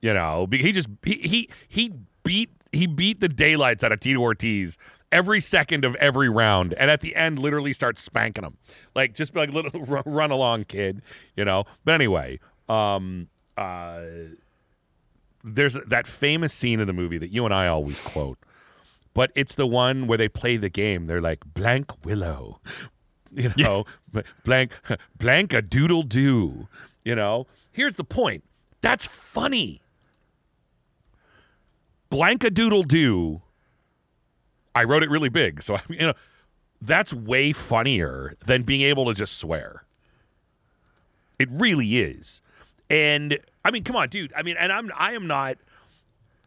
You 0.00 0.14
know, 0.14 0.48
he 0.50 0.72
just 0.72 0.88
he 1.04 1.14
he 1.14 1.48
he 1.68 1.92
beat 2.24 2.50
he 2.72 2.86
beat 2.86 3.20
the 3.20 3.28
daylights 3.28 3.84
out 3.84 3.92
of 3.92 4.00
Tito 4.00 4.20
Ortiz 4.20 4.78
every 5.12 5.40
second 5.40 5.84
of 5.84 5.94
every 5.96 6.28
round, 6.28 6.72
and 6.74 6.90
at 6.90 7.02
the 7.02 7.14
end, 7.14 7.38
literally 7.38 7.72
starts 7.72 8.02
spanking 8.02 8.44
him, 8.44 8.56
like 8.96 9.14
just 9.14 9.34
be 9.34 9.40
like 9.40 9.52
little 9.52 9.80
run, 9.84 10.02
run 10.06 10.30
along 10.30 10.64
kid, 10.64 11.02
you 11.36 11.44
know. 11.44 11.64
But 11.84 11.94
anyway, 11.94 12.40
um, 12.68 13.28
uh, 13.56 14.02
there's 15.44 15.76
that 15.86 16.06
famous 16.06 16.52
scene 16.52 16.80
in 16.80 16.86
the 16.86 16.92
movie 16.92 17.18
that 17.18 17.30
you 17.30 17.44
and 17.44 17.52
I 17.52 17.66
always 17.66 17.98
quote, 18.00 18.38
but 19.14 19.30
it's 19.34 19.54
the 19.54 19.66
one 19.66 20.06
where 20.06 20.18
they 20.18 20.28
play 20.28 20.56
the 20.56 20.68
game. 20.68 21.06
They're 21.06 21.20
like 21.20 21.40
blank 21.44 22.04
willow, 22.04 22.60
you 23.30 23.52
know, 23.56 23.84
blank 24.44 24.72
blank 25.18 25.52
a 25.52 25.62
doodle 25.62 26.02
do, 26.02 26.68
you 27.04 27.14
know. 27.14 27.46
Here's 27.70 27.96
the 27.96 28.04
point. 28.04 28.44
That's 28.80 29.06
funny. 29.06 29.80
Blank 32.10 32.44
a 32.44 32.50
doodle 32.50 32.82
do. 32.82 33.42
I 34.74 34.84
wrote 34.84 35.02
it 35.02 35.10
really 35.10 35.28
big, 35.28 35.62
so 35.62 35.74
I 35.76 35.80
you 35.88 35.98
know 35.98 36.14
that's 36.80 37.14
way 37.14 37.52
funnier 37.52 38.34
than 38.44 38.62
being 38.62 38.82
able 38.82 39.06
to 39.06 39.14
just 39.14 39.38
swear. 39.38 39.84
It 41.38 41.48
really 41.50 41.98
is. 41.98 42.40
And 42.90 43.38
I 43.64 43.70
mean, 43.70 43.84
come 43.84 43.96
on, 43.96 44.08
dude. 44.08 44.32
I 44.36 44.42
mean, 44.42 44.56
and 44.58 44.72
I'm 44.72 44.90
I 44.96 45.12
am 45.12 45.26
not 45.26 45.58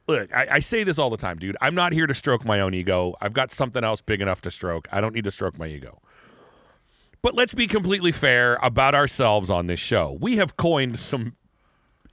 look, 0.08 0.34
I, 0.34 0.48
I 0.52 0.60
say 0.60 0.84
this 0.84 0.98
all 0.98 1.10
the 1.10 1.18
time, 1.18 1.40
dude. 1.40 1.58
I'm 1.62 1.76
not 1.76 1.94
here 1.94 2.08
to 2.08 2.14
stroke 2.14 2.46
my 2.46 2.60
own 2.60 2.74
ego. 2.74 3.16
I've 3.22 3.34
got 3.34 3.52
something 3.52 3.84
else 3.84 4.02
big 4.02 4.22
enough 4.22 4.42
to 4.42 4.52
stroke. 4.52 4.88
I 4.92 5.02
don't 5.02 5.14
need 5.14 5.24
to 5.24 5.32
stroke 5.32 5.58
my 5.58 5.68
ego. 5.68 6.02
But 7.22 7.34
let's 7.34 7.56
be 7.56 7.66
completely 7.66 8.12
fair 8.12 8.60
about 8.62 8.94
ourselves 8.94 9.50
on 9.50 9.66
this 9.66 9.80
show. 9.80 10.18
We 10.22 10.38
have 10.38 10.58
coined 10.58 11.00
some 11.00 11.36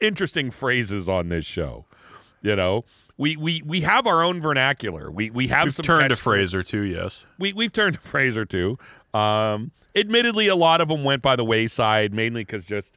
interesting 0.01 0.51
phrases 0.51 1.09
on 1.09 1.29
this 1.29 1.45
show. 1.45 1.85
You 2.41 2.57
know, 2.57 2.85
we 3.17 3.37
we 3.37 3.63
we 3.65 3.83
have 3.83 4.07
our 4.07 4.23
own 4.23 4.41
vernacular. 4.41 5.11
We 5.11 5.31
we 5.31 5.49
have 5.49 5.65
We've 5.65 5.75
some 5.75 5.85
turned 5.85 6.13
a 6.13 6.17
phrase 6.17 6.55
or 6.55 6.63
two, 6.63 6.83
yes. 6.83 7.25
we 7.39 7.53
we've 7.53 7.73
turned 7.73 7.97
a 7.97 8.01
phrase 8.01 8.37
or 8.37 8.45
two. 8.45 8.79
Um, 9.15 9.71
admittedly, 9.95 10.49
a 10.49 10.57
lot 10.57 10.81
of 10.81 10.89
them 10.89 11.05
went 11.05 11.23
by 11.23 11.37
the 11.37 11.45
wayside, 11.45 12.13
mainly 12.13 12.43
because 12.43 12.65
just 12.65 12.97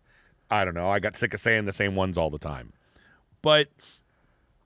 I 0.49 0.65
don't 0.65 0.73
know. 0.73 0.89
I 0.89 0.99
got 0.99 1.15
sick 1.15 1.33
of 1.33 1.39
saying 1.39 1.65
the 1.65 1.73
same 1.73 1.95
ones 1.95 2.17
all 2.17 2.29
the 2.29 2.39
time. 2.39 2.73
But 3.41 3.69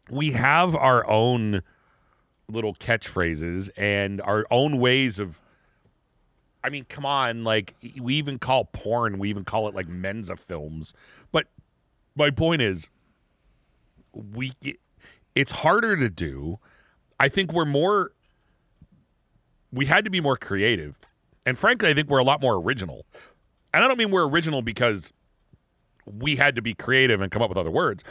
we 0.09 0.31
have 0.31 0.75
our 0.75 1.07
own 1.07 1.61
little 2.47 2.73
catchphrases 2.73 3.69
and 3.77 4.21
our 4.21 4.45
own 4.51 4.79
ways 4.79 5.19
of. 5.19 5.41
I 6.63 6.69
mean, 6.69 6.85
come 6.89 7.05
on! 7.05 7.43
Like 7.43 7.75
we 7.99 8.15
even 8.15 8.37
call 8.37 8.65
porn, 8.65 9.17
we 9.17 9.29
even 9.29 9.45
call 9.45 9.67
it 9.69 9.75
like 9.75 9.87
Mensa 9.87 10.35
films. 10.35 10.93
But 11.31 11.47
my 12.15 12.31
point 12.31 12.61
is, 12.61 12.89
we 14.13 14.51
it's 15.35 15.51
harder 15.51 15.95
to 15.95 16.09
do. 16.09 16.59
I 17.19 17.29
think 17.29 17.53
we're 17.53 17.65
more 17.65 18.11
we 19.71 19.85
had 19.85 20.03
to 20.05 20.11
be 20.11 20.19
more 20.19 20.37
creative. 20.37 20.97
And 21.45 21.57
frankly, 21.57 21.89
I 21.89 21.93
think 21.93 22.09
we're 22.09 22.19
a 22.19 22.23
lot 22.23 22.41
more 22.41 22.55
original. 22.55 23.05
And 23.73 23.83
I 23.83 23.87
don't 23.87 23.97
mean 23.97 24.11
we're 24.11 24.27
original 24.27 24.61
because 24.61 25.13
we 26.11 26.37
had 26.37 26.55
to 26.55 26.61
be 26.61 26.73
creative 26.73 27.21
and 27.21 27.31
come 27.31 27.41
up 27.41 27.49
with 27.49 27.57
other 27.57 27.71
words. 27.71 28.03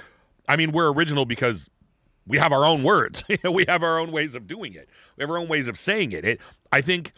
I 0.49 0.57
mean, 0.57 0.73
we're 0.73 0.93
original 0.93 1.27
because 1.27 1.69
we 2.27 2.39
have 2.39 2.53
our 2.53 2.65
own 2.65 2.83
words. 2.83 3.25
we 3.45 3.65
have 3.69 3.83
our 3.83 3.99
own 3.99 4.13
ways 4.13 4.35
of 4.35 4.47
doing 4.47 4.75
it. 4.75 4.89
We 5.17 5.23
have 5.23 5.31
our 5.31 5.39
own 5.39 5.49
ways 5.49 5.69
of 5.69 5.79
saying 5.79 6.13
it. 6.13 6.25
It 6.25 6.41
I 6.71 6.81
think 6.81 7.13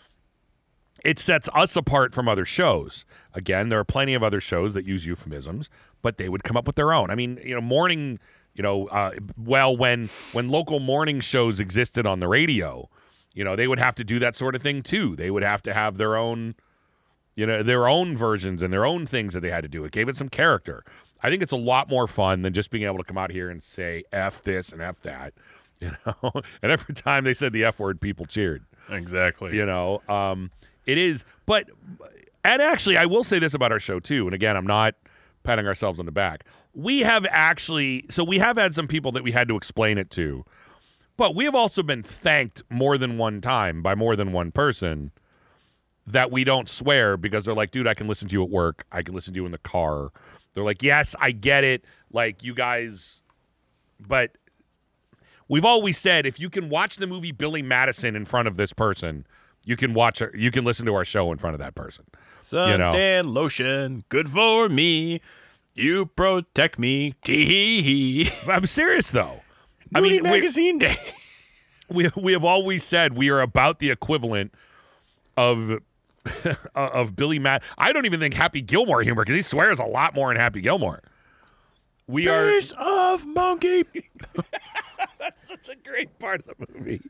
it 1.04 1.18
sets 1.18 1.48
us 1.54 1.76
apart 1.76 2.14
from 2.14 2.28
other 2.28 2.44
shows. 2.44 3.04
Again, 3.34 3.68
there 3.68 3.78
are 3.78 3.84
plenty 3.84 4.14
of 4.14 4.22
other 4.22 4.40
shows 4.40 4.74
that 4.74 4.84
use 4.84 5.06
euphemisms, 5.06 5.70
but 6.02 6.18
they 6.18 6.28
would 6.28 6.44
come 6.44 6.56
up 6.56 6.66
with 6.66 6.76
their 6.76 6.92
own. 6.92 7.10
I 7.10 7.14
mean, 7.14 7.40
you 7.44 7.54
know, 7.54 7.60
morning, 7.60 8.18
you 8.54 8.62
know, 8.62 8.86
uh, 8.88 9.12
well, 9.38 9.76
when 9.76 10.10
when 10.32 10.48
local 10.48 10.80
morning 10.80 11.20
shows 11.20 11.60
existed 11.60 12.06
on 12.06 12.20
the 12.20 12.28
radio, 12.28 12.88
you 13.34 13.44
know, 13.44 13.56
they 13.56 13.68
would 13.68 13.78
have 13.78 13.94
to 13.96 14.04
do 14.04 14.18
that 14.18 14.34
sort 14.34 14.54
of 14.54 14.62
thing 14.62 14.82
too. 14.82 15.16
They 15.16 15.30
would 15.30 15.42
have 15.42 15.62
to 15.62 15.74
have 15.74 15.96
their 15.96 16.16
own, 16.16 16.54
you 17.40 17.46
know, 17.46 17.62
their 17.62 17.88
own 17.88 18.14
versions 18.14 18.62
and 18.62 18.70
their 18.70 18.84
own 18.84 19.06
things 19.06 19.32
that 19.32 19.40
they 19.40 19.48
had 19.48 19.62
to 19.62 19.68
do. 19.68 19.82
It 19.86 19.92
gave 19.92 20.10
it 20.10 20.16
some 20.16 20.28
character. 20.28 20.84
I 21.22 21.30
think 21.30 21.42
it's 21.42 21.52
a 21.52 21.56
lot 21.56 21.88
more 21.88 22.06
fun 22.06 22.42
than 22.42 22.52
just 22.52 22.70
being 22.70 22.84
able 22.84 22.98
to 22.98 23.02
come 23.02 23.16
out 23.16 23.30
here 23.30 23.48
and 23.48 23.62
say 23.62 24.04
f 24.12 24.42
this 24.42 24.72
and 24.72 24.82
f 24.82 25.00
that, 25.00 25.32
you 25.80 25.92
know. 26.04 26.32
and 26.62 26.70
every 26.70 26.94
time 26.94 27.24
they 27.24 27.32
said 27.32 27.54
the 27.54 27.64
f 27.64 27.80
word, 27.80 27.98
people 27.98 28.26
cheered. 28.26 28.66
Exactly. 28.90 29.56
You 29.56 29.64
know, 29.64 30.02
um, 30.06 30.50
it 30.84 30.98
is. 30.98 31.24
But 31.46 31.70
and 32.44 32.60
actually, 32.60 32.98
I 32.98 33.06
will 33.06 33.24
say 33.24 33.38
this 33.38 33.54
about 33.54 33.72
our 33.72 33.80
show 33.80 34.00
too. 34.00 34.26
And 34.26 34.34
again, 34.34 34.54
I'm 34.54 34.66
not 34.66 34.96
patting 35.42 35.66
ourselves 35.66 35.98
on 35.98 36.04
the 36.04 36.12
back. 36.12 36.44
We 36.74 37.00
have 37.00 37.26
actually, 37.30 38.04
so 38.10 38.22
we 38.22 38.38
have 38.38 38.58
had 38.58 38.74
some 38.74 38.86
people 38.86 39.12
that 39.12 39.24
we 39.24 39.32
had 39.32 39.48
to 39.48 39.56
explain 39.56 39.96
it 39.96 40.10
to, 40.10 40.44
but 41.16 41.34
we 41.34 41.46
have 41.46 41.54
also 41.54 41.82
been 41.82 42.02
thanked 42.02 42.62
more 42.68 42.98
than 42.98 43.16
one 43.16 43.40
time 43.40 43.80
by 43.80 43.94
more 43.94 44.14
than 44.14 44.30
one 44.30 44.52
person 44.52 45.12
that 46.12 46.30
we 46.30 46.44
don't 46.44 46.68
swear 46.68 47.16
because 47.16 47.44
they're 47.44 47.54
like, 47.54 47.70
dude, 47.70 47.86
I 47.86 47.94
can 47.94 48.08
listen 48.08 48.28
to 48.28 48.32
you 48.32 48.42
at 48.42 48.50
work. 48.50 48.84
I 48.90 49.02
can 49.02 49.14
listen 49.14 49.34
to 49.34 49.40
you 49.40 49.46
in 49.46 49.52
the 49.52 49.58
car. 49.58 50.10
They're 50.54 50.64
like, 50.64 50.82
yes, 50.82 51.14
I 51.20 51.32
get 51.32 51.64
it. 51.64 51.84
Like, 52.12 52.42
you 52.42 52.54
guys, 52.54 53.20
but 54.00 54.32
we've 55.48 55.64
always 55.64 55.98
said 55.98 56.26
if 56.26 56.40
you 56.40 56.48
can 56.48 56.70
watch 56.70 56.96
the 56.96 57.06
movie 57.06 57.32
Billy 57.32 57.62
Madison 57.62 58.16
in 58.16 58.24
front 58.24 58.48
of 58.48 58.56
this 58.56 58.72
person, 58.72 59.26
you 59.64 59.76
can 59.76 59.92
watch 59.92 60.22
you 60.34 60.50
can 60.50 60.64
listen 60.64 60.86
to 60.86 60.94
our 60.94 61.04
show 61.04 61.30
in 61.32 61.38
front 61.38 61.54
of 61.54 61.60
that 61.60 61.74
person. 61.74 62.06
Suntan 62.42 63.24
know? 63.24 63.30
lotion, 63.30 64.04
good 64.08 64.30
for 64.30 64.68
me. 64.68 65.20
You 65.74 66.06
protect 66.06 66.78
me. 66.78 67.14
Tee 67.22 68.30
I'm 68.48 68.66
serious 68.66 69.10
though. 69.10 69.42
I 69.94 70.00
mean, 70.00 70.22
magazine 70.22 70.78
day. 70.78 70.96
We 71.92 72.08
we 72.16 72.34
have 72.34 72.44
always 72.44 72.84
said 72.84 73.16
we 73.16 73.30
are 73.30 73.40
about 73.40 73.80
the 73.80 73.90
equivalent 73.90 74.54
of 75.36 75.80
of 76.74 77.16
Billy 77.16 77.38
Matt. 77.38 77.62
I 77.78 77.92
don't 77.92 78.06
even 78.06 78.20
think 78.20 78.34
Happy 78.34 78.60
Gilmore 78.60 79.02
humor 79.02 79.22
because 79.22 79.34
he 79.34 79.42
swears 79.42 79.78
a 79.78 79.84
lot 79.84 80.14
more 80.14 80.30
in 80.30 80.36
Happy 80.36 80.60
Gilmore. 80.60 81.02
We 82.06 82.26
Piece 82.26 82.72
are 82.72 83.14
of 83.14 83.26
monkey. 83.26 83.84
That's 85.20 85.46
such 85.46 85.68
a 85.68 85.76
great 85.76 86.18
part 86.18 86.40
of 86.40 86.56
the 86.58 86.66
movie. 86.74 87.00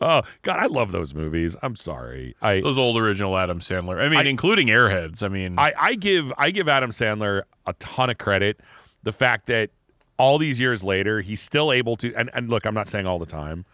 Oh 0.00 0.22
God, 0.42 0.58
I 0.58 0.66
love 0.66 0.92
those 0.92 1.14
movies. 1.14 1.56
I'm 1.62 1.76
sorry. 1.76 2.34
I 2.42 2.60
those 2.60 2.78
old 2.78 2.96
original 2.96 3.36
Adam 3.36 3.60
Sandler. 3.60 4.00
I 4.00 4.08
mean, 4.08 4.18
I, 4.18 4.24
including 4.24 4.68
Airheads. 4.68 5.22
I 5.22 5.28
mean, 5.28 5.58
I, 5.58 5.72
I 5.78 5.94
give 5.94 6.32
I 6.36 6.50
give 6.50 6.68
Adam 6.68 6.90
Sandler 6.90 7.42
a 7.66 7.74
ton 7.74 8.10
of 8.10 8.18
credit. 8.18 8.58
The 9.02 9.12
fact 9.12 9.46
that 9.46 9.70
all 10.18 10.36
these 10.36 10.58
years 10.58 10.82
later, 10.82 11.20
he's 11.20 11.40
still 11.40 11.70
able 11.70 11.96
to. 11.96 12.12
And, 12.14 12.30
and 12.34 12.50
look, 12.50 12.66
I'm 12.66 12.74
not 12.74 12.88
saying 12.88 13.06
all 13.06 13.18
the 13.18 13.26
time, 13.26 13.64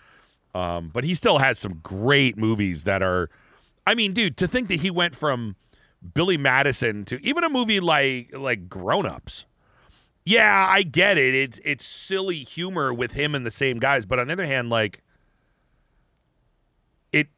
um, 0.55 0.91
but 0.93 1.05
he 1.05 1.15
still 1.15 1.39
has 1.39 1.59
some 1.59 1.81
great 1.83 2.37
movies 2.37 2.85
that 2.85 3.03
are. 3.03 3.31
I 3.87 3.95
mean, 3.95 4.13
dude, 4.13 4.37
to 4.39 4.49
think 4.49 4.69
that 4.69 4.81
he 4.81 4.91
went 4.91 5.15
from 5.15 5.57
Billy 6.15 6.37
Madison 6.37 7.05
to 7.07 7.25
even 7.25 7.45
a 7.45 7.49
movie 7.49 7.81
like 7.81 8.31
like 8.37 8.69
Grown 8.69 9.07
Ups 9.07 9.47
yeah, 10.27 10.67
I 10.69 10.83
get 10.83 11.17
it. 11.17 11.35
It's 11.35 11.61
it's 11.65 11.87
silly 11.87 12.39
humor 12.39 12.93
with 12.93 13.13
him 13.13 13.35
and 13.35 13.47
the 13.47 13.51
same 13.51 13.79
guys, 13.79 14.05
but 14.07 14.19
on 14.19 14.27
the 14.27 14.33
other 14.33 14.45
hand, 14.45 14.69
like 14.69 15.03
it 17.13 17.29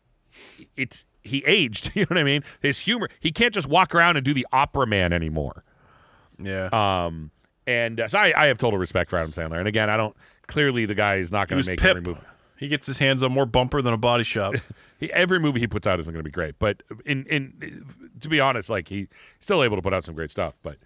it's 0.74 1.04
he 1.22 1.44
aged. 1.46 1.92
You 1.94 2.02
know 2.02 2.06
what 2.08 2.18
I 2.18 2.24
mean? 2.24 2.42
His 2.60 2.80
humor. 2.80 3.10
He 3.20 3.30
can't 3.30 3.52
just 3.52 3.68
walk 3.68 3.94
around 3.94 4.16
and 4.16 4.24
do 4.24 4.32
the 4.32 4.46
opera 4.52 4.86
man 4.86 5.12
anymore. 5.12 5.64
Yeah. 6.42 6.70
Um. 6.72 7.30
And 7.66 8.00
uh, 8.00 8.08
so 8.08 8.18
I, 8.18 8.32
I 8.34 8.46
have 8.46 8.56
total 8.56 8.78
respect 8.78 9.10
for 9.10 9.18
Adam 9.18 9.32
Sandler. 9.32 9.58
And 9.58 9.68
again, 9.68 9.90
I 9.90 9.98
don't. 9.98 10.16
Clearly, 10.46 10.86
the 10.86 10.94
guy 10.94 11.16
is 11.16 11.30
not 11.30 11.48
going 11.48 11.62
to 11.62 11.68
make 11.68 11.78
Pip. 11.78 11.90
every 11.90 12.00
movie. 12.00 12.22
He 12.56 12.68
gets 12.68 12.86
his 12.86 12.96
hands 12.96 13.22
on 13.22 13.32
more 13.32 13.44
bumper 13.44 13.82
than 13.82 13.92
a 13.92 13.98
body 13.98 14.24
shop. 14.24 14.54
he, 14.98 15.12
every 15.12 15.38
movie 15.38 15.60
he 15.60 15.66
puts 15.66 15.86
out 15.86 15.98
isn't 16.00 16.12
going 16.12 16.22
to 16.22 16.28
be 16.28 16.30
great, 16.30 16.58
but 16.58 16.82
in 17.06 17.24
in 17.26 17.86
to 18.20 18.28
be 18.28 18.40
honest, 18.40 18.68
like 18.68 18.88
he's 18.88 19.06
still 19.40 19.62
able 19.62 19.76
to 19.76 19.82
put 19.82 19.94
out 19.94 20.04
some 20.04 20.14
great 20.14 20.30
stuff. 20.30 20.58
But 20.62 20.76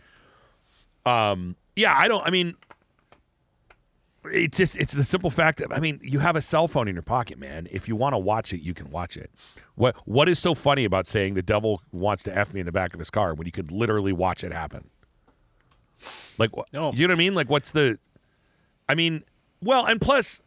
um, 1.10 1.56
yeah, 1.74 1.94
I 1.96 2.08
don't. 2.08 2.24
I 2.26 2.30
mean, 2.30 2.54
it's 4.30 4.56
just 4.56 4.76
it's 4.76 4.92
the 4.92 5.04
simple 5.04 5.30
fact 5.30 5.58
that 5.58 5.72
I 5.72 5.80
mean, 5.80 5.98
you 6.02 6.18
have 6.18 6.36
a 6.36 6.42
cell 6.42 6.68
phone 6.68 6.88
in 6.88 6.94
your 6.94 7.02
pocket, 7.02 7.38
man. 7.38 7.66
If 7.70 7.88
you 7.88 7.96
want 7.96 8.12
to 8.12 8.18
watch 8.18 8.52
it, 8.52 8.60
you 8.60 8.74
can 8.74 8.90
watch 8.90 9.16
it. 9.16 9.30
What 9.74 9.96
what 10.06 10.28
is 10.28 10.38
so 10.38 10.54
funny 10.54 10.84
about 10.84 11.06
saying 11.06 11.34
the 11.34 11.42
devil 11.42 11.82
wants 11.90 12.22
to 12.24 12.36
f 12.36 12.52
me 12.52 12.60
in 12.60 12.66
the 12.66 12.72
back 12.72 12.92
of 12.92 12.98
his 12.98 13.10
car 13.10 13.34
when 13.34 13.46
you 13.46 13.52
could 13.52 13.72
literally 13.72 14.12
watch 14.12 14.44
it 14.44 14.52
happen? 14.52 14.90
Like, 16.38 16.50
no. 16.72 16.92
you 16.92 17.06
know 17.06 17.12
what 17.12 17.16
I 17.16 17.18
mean? 17.18 17.34
Like, 17.34 17.48
what's 17.48 17.70
the? 17.70 17.98
I 18.88 18.94
mean, 18.94 19.24
well, 19.62 19.86
and 19.86 20.00
plus, 20.00 20.40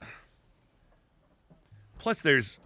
plus 1.97 2.21
there's 2.21 2.59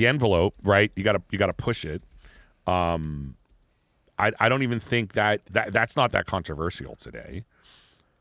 the 0.00 0.06
envelope, 0.06 0.54
right? 0.62 0.90
You 0.96 1.04
gotta 1.04 1.22
you 1.30 1.38
gotta 1.38 1.52
push 1.52 1.84
it. 1.84 2.02
Um, 2.66 3.36
I, 4.18 4.32
I 4.40 4.48
don't 4.48 4.62
even 4.62 4.80
think 4.80 5.12
that, 5.12 5.44
that 5.46 5.72
that's 5.72 5.94
not 5.94 6.12
that 6.12 6.26
controversial 6.26 6.96
today. 6.96 7.44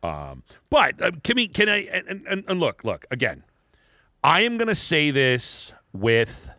Um, 0.03 0.43
but 0.69 1.01
uh, 1.01 1.11
can 1.23 1.37
we 1.37 1.47
can 1.47 1.69
I 1.69 1.83
and, 1.91 2.25
and, 2.27 2.43
and 2.47 2.59
look 2.59 2.83
look 2.83 3.05
again? 3.09 3.43
I 4.23 4.41
am 4.41 4.57
to 4.67 4.75
say 4.75 5.09
this 5.09 5.73
with 5.93 6.49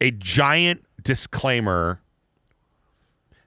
a 0.00 0.12
giant 0.12 0.84
disclaimer 1.02 2.00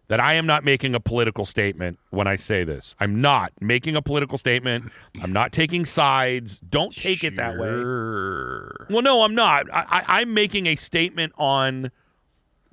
that 0.07 0.19
I 0.19 0.33
am 0.33 0.45
not 0.45 0.63
making 0.63 0.95
a 0.95 0.99
political 0.99 1.45
statement 1.45 1.99
when 2.11 2.27
I 2.27 2.35
say 2.35 2.63
this. 2.63 2.95
I'm 2.99 3.21
not 3.21 3.51
making 3.59 3.95
a 3.95 4.01
political 4.01 4.37
statement. 4.37 4.91
I'm 5.21 5.33
not 5.33 5.51
taking 5.51 5.85
sides. 5.85 6.57
Don't 6.57 6.95
take 6.95 7.19
sure. 7.19 7.29
it 7.29 7.35
that 7.37 7.57
way. 7.57 8.93
Well, 8.93 9.01
no, 9.01 9.23
I'm 9.23 9.35
not. 9.35 9.67
I, 9.73 9.85
I, 9.89 10.21
I'm 10.21 10.33
making 10.33 10.67
a 10.67 10.75
statement 10.75 11.33
on 11.37 11.91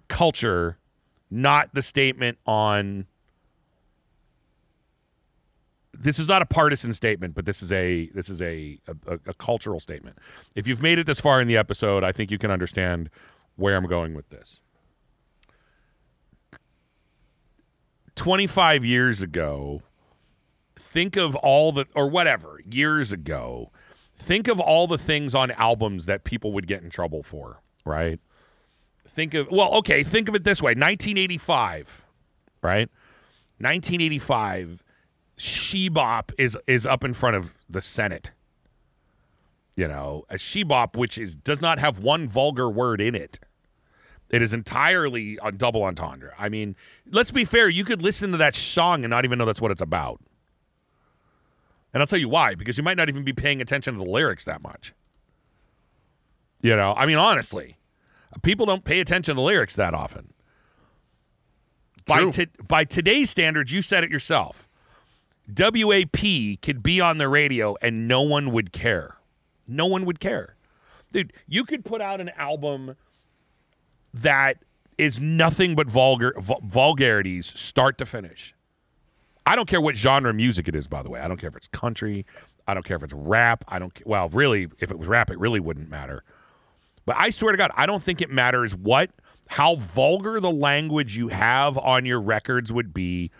culture 0.08 0.78
not 1.32 1.72
the 1.72 1.82
statement 1.82 2.38
on 2.46 3.06
this 5.94 6.18
is 6.18 6.28
not 6.28 6.42
a 6.42 6.46
partisan 6.46 6.92
statement, 6.92 7.34
but 7.34 7.46
this 7.46 7.62
is 7.62 7.72
a 7.72 8.08
this 8.08 8.28
is 8.28 8.42
a, 8.42 8.78
a, 9.06 9.18
a 9.26 9.34
cultural 9.34 9.80
statement. 9.80 10.18
If 10.54 10.66
you've 10.66 10.82
made 10.82 10.98
it 10.98 11.06
this 11.06 11.20
far 11.20 11.40
in 11.40 11.48
the 11.48 11.56
episode, 11.56 12.04
I 12.04 12.12
think 12.12 12.30
you 12.30 12.38
can 12.38 12.50
understand 12.50 13.08
where 13.56 13.76
I'm 13.76 13.86
going 13.86 14.14
with 14.14 14.28
this. 14.28 14.60
25 18.14 18.84
years 18.84 19.22
ago, 19.22 19.82
think 20.76 21.16
of 21.16 21.34
all 21.36 21.72
the 21.72 21.86
or 21.94 22.08
whatever, 22.08 22.60
years 22.70 23.12
ago, 23.12 23.70
think 24.16 24.48
of 24.48 24.60
all 24.60 24.86
the 24.86 24.98
things 24.98 25.34
on 25.34 25.50
albums 25.52 26.06
that 26.06 26.24
people 26.24 26.52
would 26.52 26.66
get 26.66 26.82
in 26.82 26.90
trouble 26.90 27.22
for, 27.22 27.60
right? 27.84 28.20
Think 29.06 29.34
of 29.34 29.50
well, 29.50 29.74
okay, 29.76 30.02
think 30.02 30.28
of 30.28 30.34
it 30.34 30.44
this 30.44 30.62
way. 30.62 30.70
1985, 30.70 32.06
right? 32.62 32.88
1985 33.58 34.82
She-Bop 35.36 36.32
is 36.38 36.56
is 36.66 36.86
up 36.86 37.04
in 37.04 37.14
front 37.14 37.36
of 37.36 37.56
the 37.68 37.82
Senate. 37.82 38.32
You 39.76 39.88
know, 39.88 40.24
a 40.28 40.38
She-Bop 40.38 40.96
which 40.96 41.18
is 41.18 41.34
does 41.34 41.60
not 41.60 41.78
have 41.78 41.98
one 41.98 42.28
vulgar 42.28 42.68
word 42.70 43.00
in 43.00 43.14
it. 43.14 43.40
It 44.32 44.42
is 44.42 44.52
entirely 44.52 45.38
a 45.42 45.52
double 45.52 45.84
entendre. 45.84 46.32
I 46.38 46.48
mean, 46.48 46.74
let's 47.10 47.30
be 47.30 47.44
fair, 47.44 47.68
you 47.68 47.84
could 47.84 48.02
listen 48.02 48.32
to 48.32 48.38
that 48.38 48.56
song 48.56 49.04
and 49.04 49.10
not 49.10 49.24
even 49.24 49.38
know 49.38 49.44
that's 49.44 49.60
what 49.60 49.70
it's 49.70 49.82
about. 49.82 50.20
And 51.94 52.02
I'll 52.02 52.06
tell 52.06 52.18
you 52.18 52.30
why, 52.30 52.54
because 52.54 52.78
you 52.78 52.82
might 52.82 52.96
not 52.96 53.10
even 53.10 53.22
be 53.22 53.34
paying 53.34 53.60
attention 53.60 53.94
to 53.94 53.98
the 53.98 54.10
lyrics 54.10 54.46
that 54.46 54.62
much. 54.62 54.94
You 56.62 56.74
know, 56.74 56.94
I 56.96 57.06
mean, 57.06 57.18
honestly, 57.18 57.76
People 58.40 58.64
don't 58.64 58.84
pay 58.84 59.00
attention 59.00 59.34
to 59.34 59.40
the 59.40 59.42
lyrics 59.42 59.76
that 59.76 59.92
often. 59.92 60.32
True. 62.06 62.32
By, 62.32 62.46
by 62.66 62.84
today's 62.84 63.30
standards, 63.30 63.72
you 63.72 63.82
said 63.82 64.04
it 64.04 64.10
yourself. 64.10 64.68
WAP 65.46 66.60
could 66.62 66.82
be 66.82 67.00
on 67.00 67.18
the 67.18 67.28
radio 67.28 67.76
and 67.82 68.08
no 68.08 68.22
one 68.22 68.52
would 68.52 68.72
care. 68.72 69.16
No 69.68 69.86
one 69.86 70.04
would 70.06 70.18
care. 70.18 70.56
Dude, 71.12 71.32
you 71.46 71.64
could 71.64 71.84
put 71.84 72.00
out 72.00 72.20
an 72.20 72.30
album 72.30 72.96
that 74.14 74.58
is 74.98 75.20
nothing 75.20 75.74
but 75.74 75.88
vulgar 75.88 76.34
vulgarities 76.38 77.46
start 77.46 77.98
to 77.98 78.06
finish. 78.06 78.54
I 79.44 79.56
don't 79.56 79.68
care 79.68 79.80
what 79.80 79.96
genre 79.96 80.30
of 80.30 80.36
music 80.36 80.68
it 80.68 80.76
is, 80.76 80.86
by 80.86 81.02
the 81.02 81.10
way. 81.10 81.20
I 81.20 81.28
don't 81.28 81.38
care 81.38 81.48
if 81.48 81.56
it's 81.56 81.66
country. 81.66 82.24
I 82.66 82.74
don't 82.74 82.84
care 82.84 82.96
if 82.96 83.02
it's 83.02 83.14
rap. 83.14 83.64
I 83.66 83.78
don't. 83.78 83.92
Well, 84.06 84.28
really, 84.28 84.68
if 84.78 84.90
it 84.90 84.98
was 84.98 85.08
rap, 85.08 85.30
it 85.30 85.38
really 85.38 85.60
wouldn't 85.60 85.90
matter. 85.90 86.22
But 87.04 87.16
I 87.18 87.30
swear 87.30 87.52
to 87.52 87.58
God, 87.58 87.72
I 87.74 87.86
don't 87.86 88.02
think 88.02 88.20
it 88.20 88.30
matters 88.30 88.74
what 88.76 89.10
how 89.48 89.74
vulgar 89.74 90.40
the 90.40 90.50
language 90.50 91.16
you 91.16 91.28
have 91.28 91.76
on 91.76 92.06
your 92.06 92.20
records 92.20 92.72
would 92.72 92.94
be. 92.94 93.30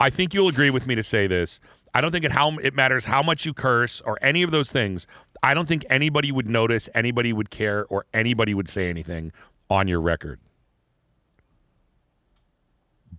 I 0.00 0.10
think 0.10 0.34
you'll 0.34 0.48
agree 0.48 0.70
with 0.70 0.86
me 0.86 0.94
to 0.94 1.02
say 1.02 1.26
this. 1.26 1.60
I 1.94 2.00
don't 2.00 2.10
think 2.10 2.24
it 2.24 2.32
how 2.32 2.58
it 2.58 2.74
matters 2.74 3.06
how 3.06 3.22
much 3.22 3.46
you 3.46 3.54
curse 3.54 4.00
or 4.02 4.18
any 4.20 4.42
of 4.42 4.50
those 4.50 4.70
things. 4.70 5.06
I 5.42 5.54
don't 5.54 5.68
think 5.68 5.84
anybody 5.88 6.32
would 6.32 6.48
notice, 6.48 6.88
anybody 6.94 7.32
would 7.32 7.50
care, 7.50 7.86
or 7.86 8.06
anybody 8.12 8.54
would 8.54 8.68
say 8.68 8.88
anything 8.88 9.32
on 9.70 9.88
your 9.88 10.00
record. 10.00 10.40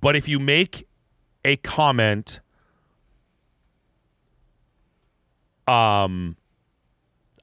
But 0.02 0.16
if 0.16 0.28
you 0.28 0.40
make 0.40 0.88
a 1.46 1.58
comment, 1.58 2.40
um, 5.68 6.36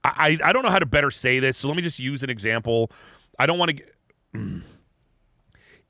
I 0.04 0.38
I 0.42 0.52
don't 0.52 0.62
know 0.62 0.70
how 0.70 0.78
to 0.78 0.86
better 0.86 1.10
say 1.10 1.38
this, 1.38 1.58
so 1.58 1.68
let 1.68 1.76
me 1.76 1.82
just 1.82 1.98
use 1.98 2.22
an 2.22 2.30
example. 2.30 2.90
I 3.38 3.46
don't 3.46 3.58
want 3.58 3.78
to. 4.34 4.62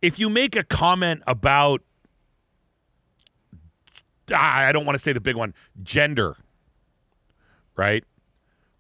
If 0.02 0.18
you 0.18 0.28
make 0.28 0.56
a 0.56 0.64
comment 0.64 1.22
about 1.26 1.82
I 4.34 4.72
don't 4.72 4.84
want 4.84 4.96
to 4.96 5.02
say 5.02 5.12
the 5.12 5.20
big 5.20 5.36
one, 5.36 5.54
gender, 5.82 6.36
right? 7.76 8.04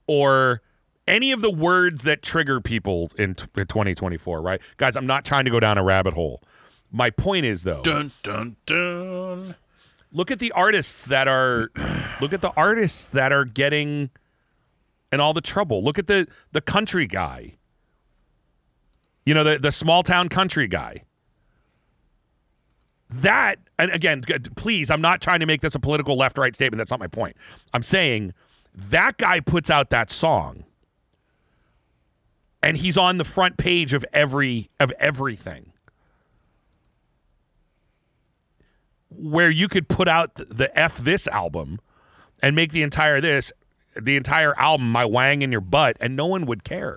Or 0.06 0.62
any 1.06 1.32
of 1.32 1.40
the 1.40 1.50
words 1.50 2.02
that 2.02 2.22
trigger 2.22 2.60
people 2.60 3.10
in, 3.18 3.34
t- 3.34 3.46
in 3.56 3.66
2024, 3.66 4.40
right? 4.40 4.60
Guys, 4.76 4.96
I'm 4.96 5.06
not 5.06 5.24
trying 5.24 5.44
to 5.44 5.50
go 5.50 5.60
down 5.60 5.78
a 5.78 5.82
rabbit 5.84 6.14
hole. 6.14 6.42
My 6.92 7.10
point 7.10 7.44
is 7.44 7.64
though, 7.64 7.82
Dun 7.82 8.12
dun 8.22 8.56
dun. 8.64 9.56
look 10.12 10.30
at 10.30 10.38
the 10.38 10.52
artists 10.52 11.04
that 11.04 11.26
are 11.28 11.70
look 12.20 12.32
at 12.32 12.40
the 12.40 12.52
artists 12.56 13.06
that 13.08 13.32
are 13.32 13.44
getting 13.44 14.10
in 15.12 15.20
all 15.20 15.34
the 15.34 15.40
trouble. 15.40 15.82
Look 15.82 15.98
at 15.98 16.06
the 16.06 16.28
the 16.52 16.60
country 16.60 17.06
guy. 17.06 17.54
You 19.24 19.34
know, 19.34 19.42
the 19.44 19.58
the 19.58 19.72
small 19.72 20.04
town 20.04 20.28
country 20.28 20.68
guy. 20.68 21.02
That 23.10 23.58
and 23.78 23.90
again, 23.90 24.22
please, 24.56 24.90
I'm 24.90 25.00
not 25.00 25.20
trying 25.20 25.40
to 25.40 25.46
make 25.46 25.60
this 25.60 25.74
a 25.74 25.80
political 25.80 26.16
left 26.16 26.38
right 26.38 26.54
statement. 26.54 26.78
That's 26.78 26.90
not 26.90 27.00
my 27.00 27.06
point. 27.06 27.36
I'm 27.72 27.82
saying 27.82 28.32
that 28.76 29.18
guy 29.18 29.40
puts 29.40 29.70
out 29.70 29.90
that 29.90 30.10
song 30.10 30.64
and 32.62 32.76
he's 32.76 32.98
on 32.98 33.18
the 33.18 33.24
front 33.24 33.56
page 33.56 33.94
of 33.94 34.04
every 34.12 34.70
of 34.78 34.92
everything. 34.98 35.72
where 39.16 39.50
you 39.50 39.68
could 39.68 39.88
put 39.88 40.08
out 40.08 40.34
the 40.34 40.70
F 40.78 40.98
this 40.98 41.26
album 41.28 41.80
and 42.42 42.54
make 42.54 42.72
the 42.72 42.82
entire 42.82 43.20
this 43.20 43.52
the 44.00 44.16
entire 44.16 44.58
album 44.58 44.90
my 44.90 45.04
wang 45.04 45.42
in 45.42 45.50
your 45.50 45.60
butt 45.60 45.96
and 46.00 46.14
no 46.14 46.26
one 46.26 46.46
would 46.46 46.64
care. 46.64 46.96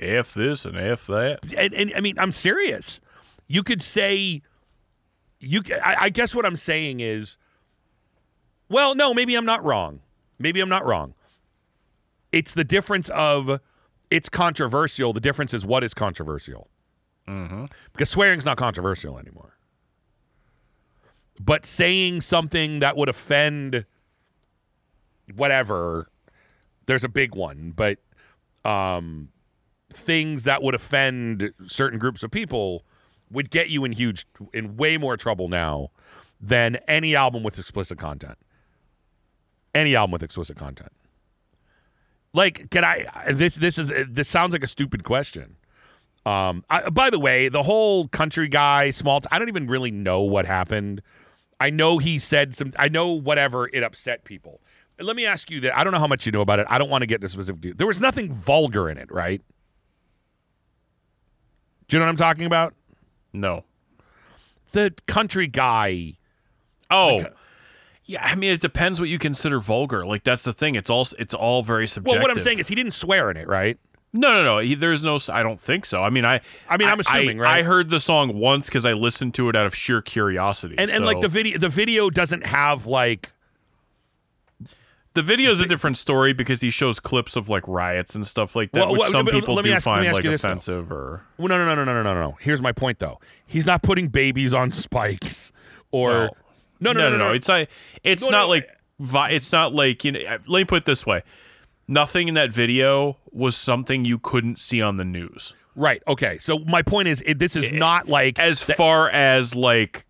F 0.00 0.34
this 0.34 0.64
and 0.64 0.76
F 0.76 1.06
that. 1.06 1.40
And, 1.56 1.72
and 1.72 1.92
I 1.94 2.00
mean, 2.00 2.18
I'm 2.18 2.32
serious. 2.32 3.00
You 3.46 3.62
could 3.62 3.82
say 3.82 4.42
you 5.38 5.62
I 5.84 6.08
guess 6.08 6.34
what 6.34 6.46
I'm 6.46 6.56
saying 6.56 7.00
is 7.00 7.36
well, 8.68 8.94
no, 8.94 9.12
maybe 9.12 9.34
I'm 9.34 9.44
not 9.44 9.62
wrong. 9.64 10.00
Maybe 10.42 10.60
I'm 10.60 10.68
not 10.68 10.84
wrong. 10.84 11.14
It's 12.32 12.52
the 12.52 12.64
difference 12.64 13.08
of 13.10 13.60
it's 14.10 14.28
controversial. 14.28 15.12
The 15.12 15.20
difference 15.20 15.54
is 15.54 15.64
what 15.64 15.84
is 15.84 15.94
controversial. 15.94 16.68
Because 17.92 18.10
swearing's 18.10 18.44
not 18.44 18.56
controversial 18.56 19.18
anymore. 19.18 19.56
But 21.40 21.64
saying 21.64 22.20
something 22.22 22.80
that 22.80 22.96
would 22.96 23.08
offend 23.08 23.86
whatever, 25.34 26.08
there's 26.86 27.04
a 27.04 27.08
big 27.08 27.34
one. 27.34 27.72
But 27.74 27.98
um, 28.64 29.28
things 29.90 30.44
that 30.44 30.62
would 30.62 30.74
offend 30.74 31.52
certain 31.66 31.98
groups 31.98 32.22
of 32.22 32.30
people 32.30 32.84
would 33.30 33.50
get 33.50 33.70
you 33.70 33.84
in 33.84 33.92
huge, 33.92 34.26
in 34.52 34.76
way 34.76 34.96
more 34.96 35.16
trouble 35.16 35.48
now 35.48 35.90
than 36.40 36.76
any 36.88 37.14
album 37.14 37.42
with 37.42 37.58
explicit 37.58 37.98
content. 37.98 38.36
Any 39.74 39.96
album 39.96 40.12
with 40.12 40.22
explicit 40.22 40.56
content. 40.56 40.92
Like, 42.34 42.70
can 42.70 42.84
I? 42.84 43.06
This 43.32 43.54
this 43.56 43.78
is 43.78 43.92
this 44.08 44.28
sounds 44.28 44.52
like 44.52 44.62
a 44.62 44.66
stupid 44.66 45.04
question. 45.04 45.56
Um, 46.24 46.64
I, 46.70 46.88
by 46.88 47.10
the 47.10 47.18
way, 47.18 47.48
the 47.48 47.62
whole 47.64 48.08
country 48.08 48.48
guy, 48.48 48.90
small. 48.90 49.20
I 49.30 49.38
don't 49.38 49.48
even 49.48 49.66
really 49.66 49.90
know 49.90 50.22
what 50.22 50.46
happened. 50.46 51.02
I 51.60 51.70
know 51.70 51.98
he 51.98 52.18
said 52.18 52.54
some. 52.54 52.72
I 52.78 52.88
know 52.88 53.08
whatever 53.08 53.68
it 53.72 53.82
upset 53.82 54.24
people. 54.24 54.60
Let 55.00 55.16
me 55.16 55.26
ask 55.26 55.50
you 55.50 55.60
that. 55.60 55.76
I 55.76 55.84
don't 55.84 55.92
know 55.92 55.98
how 55.98 56.06
much 56.06 56.26
you 56.26 56.32
know 56.32 56.40
about 56.40 56.58
it. 56.58 56.66
I 56.70 56.78
don't 56.78 56.90
want 56.90 57.02
to 57.02 57.06
get 57.06 57.16
into 57.16 57.28
specific. 57.28 57.76
There 57.76 57.86
was 57.86 58.00
nothing 58.00 58.32
vulgar 58.32 58.88
in 58.88 58.98
it, 58.98 59.10
right? 59.10 59.42
Do 61.88 61.96
you 61.96 61.98
know 61.98 62.06
what 62.06 62.10
I'm 62.10 62.16
talking 62.16 62.46
about? 62.46 62.74
No. 63.32 63.64
The 64.70 64.94
country 65.06 65.46
guy. 65.46 66.14
Oh. 66.90 67.24
Yeah, 68.04 68.24
I 68.24 68.34
mean, 68.34 68.52
it 68.52 68.60
depends 68.60 68.98
what 68.98 69.08
you 69.08 69.18
consider 69.18 69.60
vulgar. 69.60 70.04
Like 70.04 70.24
that's 70.24 70.44
the 70.44 70.52
thing. 70.52 70.74
It's 70.74 70.90
all 70.90 71.06
it's 71.18 71.34
all 71.34 71.62
very 71.62 71.86
subjective. 71.86 72.16
Well, 72.16 72.22
what 72.22 72.30
I'm 72.30 72.38
saying 72.38 72.58
is 72.58 72.68
he 72.68 72.74
didn't 72.74 72.92
swear 72.92 73.30
in 73.30 73.36
it, 73.36 73.46
right? 73.46 73.78
No, 74.12 74.34
no, 74.34 74.44
no. 74.44 74.58
He, 74.58 74.74
there's 74.74 75.02
no. 75.02 75.18
I 75.30 75.42
don't 75.42 75.58
think 75.60 75.86
so. 75.86 76.02
I 76.02 76.10
mean, 76.10 76.24
I. 76.24 76.40
I 76.68 76.76
mean, 76.76 76.88
I'm 76.88 77.00
assuming, 77.00 77.40
I, 77.40 77.42
right? 77.42 77.58
I 77.58 77.62
heard 77.62 77.88
the 77.88 78.00
song 78.00 78.36
once 78.38 78.66
because 78.66 78.84
I 78.84 78.92
listened 78.92 79.34
to 79.34 79.48
it 79.48 79.56
out 79.56 79.66
of 79.66 79.74
sheer 79.74 80.02
curiosity. 80.02 80.74
And 80.76 80.90
so. 80.90 80.96
and 80.96 81.06
like 81.06 81.20
the 81.20 81.28
video, 81.28 81.58
the 81.58 81.68
video 81.68 82.10
doesn't 82.10 82.44
have 82.46 82.86
like. 82.86 83.32
The 85.14 85.22
video 85.22 85.50
is 85.50 85.60
a 85.60 85.66
different 85.66 85.98
story 85.98 86.32
because 86.32 86.62
he 86.62 86.70
shows 86.70 86.98
clips 86.98 87.36
of 87.36 87.50
like 87.50 87.68
riots 87.68 88.14
and 88.14 88.26
stuff 88.26 88.56
like 88.56 88.72
that, 88.72 88.80
well, 88.80 88.92
which 88.92 89.00
well, 89.00 89.10
some 89.10 89.26
people 89.26 89.60
do 89.60 89.70
ask, 89.70 89.84
find 89.84 90.10
like 90.10 90.24
offensive. 90.24 90.90
Or 90.90 91.22
well, 91.36 91.48
no, 91.48 91.58
no, 91.58 91.74
no, 91.74 91.84
no, 91.84 91.92
no, 91.92 92.02
no, 92.02 92.14
no. 92.14 92.38
Here's 92.40 92.62
my 92.62 92.72
point 92.72 92.98
though. 92.98 93.20
He's 93.46 93.66
not 93.66 93.82
putting 93.82 94.08
babies 94.08 94.54
on 94.54 94.70
spikes 94.70 95.52
or 95.90 96.12
no 96.12 96.30
no, 96.82 96.92
no, 96.92 97.10
no, 97.10 97.16
no. 97.18 97.32
It's 97.32 97.48
like 97.48 97.68
it's 98.04 98.24
No, 98.24 98.30
not 98.30 98.42
no, 98.44 98.48
like 98.48 98.68
vi- 98.98 99.30
it's 99.30 99.52
not 99.52 99.74
like 99.74 100.04
you 100.04 100.12
know. 100.12 100.20
uh, 100.20 100.38
Let 100.46 100.60
me 100.60 100.64
put 100.64 100.78
it 100.78 100.84
this 100.84 101.06
way: 101.06 101.22
nothing 101.88 102.28
in 102.28 102.34
that 102.34 102.52
video 102.52 103.16
was 103.30 103.56
something 103.56 104.04
you 104.04 104.18
couldn't 104.18 104.58
see 104.58 104.82
on 104.82 104.96
the 104.96 105.04
news. 105.04 105.54
right. 105.74 106.02
Okay. 106.06 106.38
So 106.38 106.58
my 106.60 106.82
point 106.82 107.08
is, 107.08 107.22
it, 107.24 107.38
this 107.38 107.56
is 107.56 107.70
not 107.72 108.08
like 108.08 108.38
As 108.38 108.64
that- 108.66 108.76
far 108.76 109.08
as 109.10 109.54
like, 109.54 110.06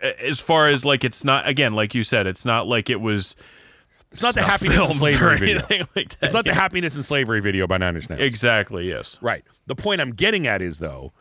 as 0.00 0.40
far 0.40 0.66
as 0.68 0.84
like, 0.84 1.04
it's 1.04 1.24
not 1.24 1.48
again, 1.48 1.72
like 1.74 1.94
you 1.94 2.02
said, 2.02 2.26
it's 2.26 2.44
not 2.44 2.66
like 2.66 2.90
it 2.90 3.00
was. 3.00 3.36
It's 4.12 4.22
not 4.22 4.34
the 4.34 4.42
happiness 4.42 4.80
and 4.80 4.94
slavery 4.94 5.36
video. 5.38 5.86
like 5.96 6.08
that. 6.10 6.18
It's 6.22 6.32
not 6.32 6.44
the 6.44 6.54
happiness 6.54 6.94
and 6.94 7.04
slavery 7.04 7.40
video 7.40 7.66
by 7.66 7.76
Nine 7.78 7.96
Inch 7.96 8.08
Nails. 8.08 8.20
exactly. 8.22 8.88
Yes. 8.88 9.18
Right. 9.20 9.44
The 9.66 9.74
point 9.74 10.00
I'm 10.00 10.12
getting 10.12 10.46
at 10.46 10.62
is 10.62 10.78
though, 10.78 11.12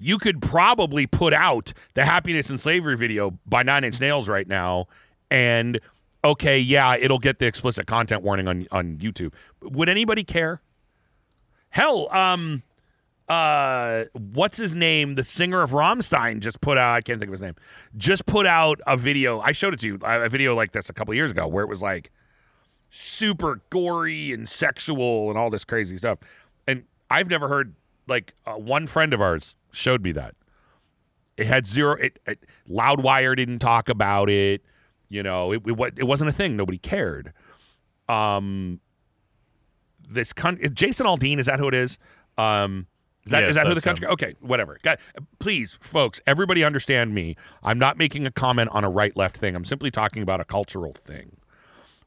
you 0.00 0.18
could 0.18 0.40
probably 0.40 1.06
put 1.06 1.32
out 1.32 1.72
the 1.94 2.04
happiness 2.04 2.50
and 2.50 2.58
slavery 2.58 2.96
video 2.96 3.38
by 3.46 3.62
Nine 3.62 3.84
Inch 3.84 4.00
Nails 4.00 4.28
right 4.28 4.48
now, 4.48 4.86
and 5.30 5.78
okay, 6.24 6.58
yeah, 6.58 6.96
it'll 6.96 7.18
get 7.18 7.38
the 7.38 7.46
explicit 7.46 7.86
content 7.86 8.22
warning 8.22 8.48
on 8.48 8.66
on 8.72 8.96
YouTube. 8.96 9.32
Would 9.62 9.88
anybody 9.88 10.24
care? 10.24 10.60
Hell, 11.68 12.12
um, 12.12 12.62
uh, 13.28 14.06
what's 14.12 14.56
his 14.56 14.74
name? 14.74 15.14
The 15.14 15.22
singer 15.22 15.62
of 15.62 15.70
Rammstein 15.70 16.40
just 16.40 16.60
put 16.60 16.76
out. 16.76 16.96
I 16.96 17.00
can't 17.00 17.20
think 17.20 17.28
of 17.28 17.32
his 17.34 17.42
name. 17.42 17.54
Just 17.96 18.26
put 18.26 18.44
out 18.46 18.80
a 18.88 18.96
video. 18.96 19.40
I 19.40 19.52
showed 19.52 19.74
it 19.74 19.80
to 19.80 19.86
you. 19.86 19.98
A 20.02 20.28
video 20.28 20.56
like 20.56 20.72
this 20.72 20.88
a 20.90 20.92
couple 20.92 21.14
years 21.14 21.30
ago, 21.30 21.46
where 21.46 21.62
it 21.62 21.68
was 21.68 21.82
like 21.82 22.10
super 22.90 23.60
gory 23.70 24.32
and 24.32 24.48
sexual 24.48 25.28
and 25.28 25.38
all 25.38 25.48
this 25.48 25.64
crazy 25.64 25.96
stuff. 25.96 26.18
And 26.66 26.84
I've 27.08 27.30
never 27.30 27.46
heard 27.46 27.74
like 28.08 28.34
uh, 28.46 28.54
one 28.54 28.88
friend 28.88 29.14
of 29.14 29.20
ours 29.20 29.54
showed 29.72 30.02
me 30.02 30.12
that. 30.12 30.34
It 31.36 31.46
had 31.46 31.66
zero. 31.66 31.94
It, 31.94 32.18
it 32.26 32.44
Loudwire 32.68 33.36
didn't 33.36 33.60
talk 33.60 33.88
about 33.88 34.28
it. 34.28 34.62
You 35.08 35.22
know, 35.22 35.52
it, 35.52 35.62
it 35.66 35.94
it 35.96 36.04
wasn't 36.04 36.30
a 36.30 36.32
thing. 36.32 36.56
Nobody 36.56 36.78
cared. 36.78 37.32
Um, 38.08 38.80
this 40.08 40.32
con- 40.32 40.58
Jason 40.72 41.06
Aldean 41.06 41.38
is 41.38 41.46
that 41.46 41.58
who 41.58 41.68
it 41.68 41.74
is? 41.74 41.98
Um, 42.36 42.86
is 43.24 43.32
that 43.32 43.40
Yes, 43.40 43.50
is 43.50 43.56
that 43.56 43.66
who 43.66 43.74
the 43.74 43.80
country? 43.80 44.06
Okay, 44.06 44.34
whatever. 44.40 44.78
God, 44.82 44.98
please, 45.38 45.78
folks, 45.80 46.20
everybody 46.26 46.64
understand 46.64 47.14
me. 47.14 47.36
I'm 47.62 47.78
not 47.78 47.98
making 47.98 48.26
a 48.26 48.30
comment 48.30 48.70
on 48.72 48.82
a 48.82 48.90
right 48.90 49.16
left 49.16 49.36
thing. 49.36 49.54
I'm 49.54 49.64
simply 49.64 49.90
talking 49.90 50.22
about 50.22 50.40
a 50.40 50.44
cultural 50.44 50.92
thing. 50.92 51.36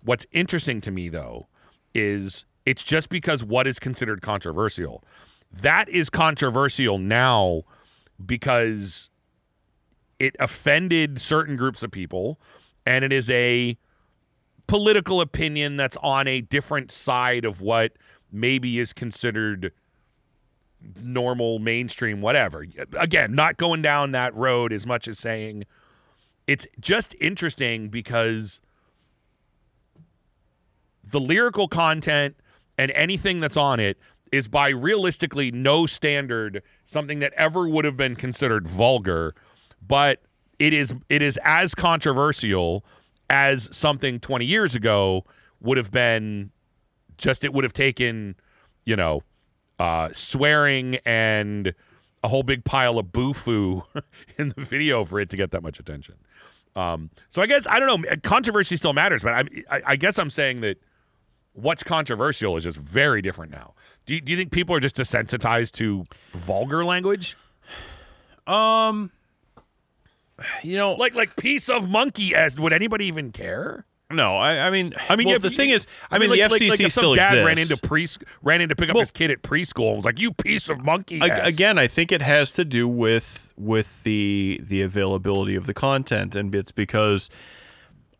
What's 0.03 0.25
interesting 0.31 0.81
to 0.81 0.91
me 0.91 1.09
though 1.09 1.47
is 1.93 2.45
it's 2.65 2.83
just 2.83 3.09
because 3.09 3.43
what 3.43 3.67
is 3.67 3.79
considered 3.79 4.21
controversial. 4.21 5.03
That 5.53 5.87
is 5.87 6.09
controversial 6.09 6.97
now 6.97 7.63
because 8.23 9.09
it 10.19 10.35
offended 10.39 11.21
certain 11.21 11.55
groups 11.55 11.83
of 11.83 11.91
people 11.91 12.39
and 12.85 13.05
it 13.05 13.13
is 13.13 13.29
a 13.29 13.77
political 14.67 15.21
opinion 15.21 15.77
that's 15.77 15.97
on 16.01 16.27
a 16.27 16.41
different 16.41 16.89
side 16.91 17.45
of 17.45 17.61
what 17.61 17.93
maybe 18.31 18.79
is 18.79 18.93
considered 18.93 19.71
normal 21.01 21.59
mainstream 21.59 22.19
whatever. 22.19 22.65
Again 22.97 23.35
not 23.35 23.57
going 23.57 23.81
down 23.81 24.11
that 24.11 24.33
road 24.35 24.73
as 24.73 24.87
much 24.87 25.07
as 25.07 25.19
saying 25.19 25.65
it's 26.47 26.67
just 26.79 27.15
interesting 27.21 27.89
because 27.89 28.59
the 31.03 31.19
lyrical 31.19 31.67
content 31.67 32.35
and 32.77 32.91
anything 32.91 33.39
that's 33.39 33.55
on 33.55 33.79
it 33.79 33.97
is 34.33 34.47
by 34.47 34.67
realistically 34.69 35.51
no 35.51 35.85
standard 35.85 36.61
something 36.83 37.19
that 37.19 37.31
ever 37.33 37.67
would 37.67 37.85
have 37.85 37.95
been 37.95 38.15
considered 38.15 38.67
vulgar 38.67 39.33
but 39.85 40.21
it 40.59 40.73
is 40.73 40.93
it 41.09 41.21
is 41.21 41.39
as 41.43 41.75
controversial 41.75 42.83
as 43.29 43.67
something 43.75 44.19
20 44.19 44.45
years 44.45 44.75
ago 44.75 45.25
would 45.59 45.77
have 45.77 45.91
been 45.91 46.51
just 47.17 47.43
it 47.43 47.53
would 47.53 47.63
have 47.63 47.73
taken, 47.73 48.35
you 48.85 48.95
know, 48.95 49.23
uh, 49.79 50.09
swearing 50.11 50.97
and 51.05 51.73
a 52.23 52.27
whole 52.27 52.43
big 52.43 52.63
pile 52.63 52.97
of 52.97 53.11
boo-foo 53.11 53.83
in 54.37 54.49
the 54.49 54.63
video 54.63 55.03
for 55.03 55.19
it 55.19 55.29
to 55.29 55.37
get 55.37 55.51
that 55.51 55.63
much 55.63 55.79
attention. 55.79 56.15
Um, 56.75 57.09
so 57.29 57.41
I 57.41 57.45
guess 57.45 57.67
I 57.67 57.79
don't 57.79 58.03
know. 58.03 58.15
Controversy 58.23 58.77
still 58.77 58.93
matters, 58.93 59.23
but 59.23 59.33
I, 59.33 59.43
I, 59.69 59.81
I 59.87 59.95
guess 59.95 60.17
I'm 60.17 60.29
saying 60.29 60.61
that 60.61 60.77
what's 61.53 61.83
controversial 61.83 62.57
is 62.57 62.63
just 62.63 62.77
very 62.77 63.21
different 63.21 63.51
now. 63.51 63.73
Do 64.05 64.13
you, 64.15 64.21
do 64.21 64.31
you 64.31 64.37
think 64.37 64.51
people 64.51 64.75
are 64.75 64.79
just 64.79 64.95
desensitized 64.97 65.71
to 65.73 66.05
vulgar 66.33 66.83
language? 66.83 67.37
Um, 68.45 69.11
you 70.63 70.77
know, 70.77 70.93
Like 70.93 71.15
like 71.15 71.35
piece 71.35 71.69
of 71.69 71.89
monkey 71.89 72.35
as 72.35 72.59
would 72.59 72.73
anybody 72.73 73.05
even 73.05 73.31
care? 73.31 73.85
no, 74.11 74.35
I, 74.37 74.67
I 74.67 74.69
mean, 74.69 74.93
I 75.09 75.15
mean, 75.15 75.27
well, 75.27 75.39
the 75.39 75.49
but 75.49 75.57
thing 75.57 75.71
is, 75.71 75.87
I, 76.11 76.19
mean, 76.19 76.29
like, 76.29 76.39
the 76.39 76.47
like- 76.49 76.61
FCC 76.61 76.69
like 76.69 76.79
if 76.81 76.91
still 76.91 77.15
some 77.15 77.15
dad 77.15 77.33
exists. 77.37 77.45
ran 77.47 77.57
into 77.57 77.77
pre 77.77 78.07
ran 78.43 78.61
into 78.61 78.75
pick 78.75 78.89
up 78.89 78.95
Well- 78.95 79.01
his 79.01 79.11
kid 79.11 79.31
at 79.31 79.41
preschool 79.41 79.87
and 79.89 79.97
was 79.97 80.05
like, 80.05 80.19
"You 80.19 80.31
piece 80.33 80.69
of 80.69 80.83
monkey." 80.83 81.19
Ass." 81.21 81.47
again, 81.47 81.79
I 81.79 81.87
think 81.87 82.11
it 82.11 82.21
has 82.21 82.51
to 82.53 82.65
do 82.65 82.87
with 82.87 83.53
with 83.57 84.03
the 84.03 84.59
the 84.63 84.81
availability 84.81 85.55
of 85.55 85.65
the 85.65 85.73
content, 85.73 86.35
and 86.35 86.53
it's 86.53 86.71
because 86.71 87.29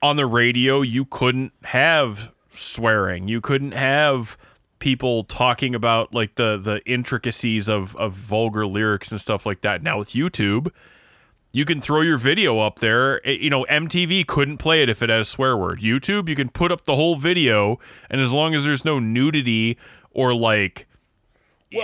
on 0.02 0.16
the 0.16 0.26
radio 0.26 0.82
you 0.82 1.06
couldn't 1.06 1.52
have 1.66 2.32
swearing, 2.56 3.28
you 3.28 3.40
couldn't 3.42 3.74
have 3.74 4.36
people 4.84 5.24
talking 5.24 5.74
about 5.74 6.14
like 6.14 6.36
the 6.36 6.58
the 6.58 6.82
intricacies 6.86 7.70
of 7.70 7.96
of 7.96 8.12
vulgar 8.14 8.68
lyrics 8.68 9.12
and 9.12 9.22
stuff 9.22 9.46
like 9.46 9.62
that. 9.62 9.82
Now 9.82 9.98
with 9.98 10.10
YouTube, 10.10 10.70
you 11.54 11.64
can 11.64 11.80
throw 11.80 12.02
your 12.02 12.18
video 12.18 12.60
up 12.60 12.80
there. 12.80 13.22
It- 13.24 13.40
you 13.40 13.50
know, 13.50 13.64
MTV 13.70 14.28
couldn't 14.28 14.58
play 14.58 14.84
it 14.84 14.90
if 14.90 15.02
it 15.02 15.10
had 15.10 15.22
a 15.22 15.26
swear 15.26 15.56
word. 15.56 15.80
YouTube, 15.80 16.28
you 16.28 16.36
can 16.36 16.50
put 16.50 16.70
up 16.70 16.84
the 16.84 16.96
whole 16.96 17.16
video, 17.16 17.80
and 18.10 18.20
as 18.20 18.34
long 18.34 18.54
as 18.56 18.66
there's 18.66 18.84
no 18.84 19.00
nudity 19.00 19.78
or 20.12 20.34
like, 20.34 20.86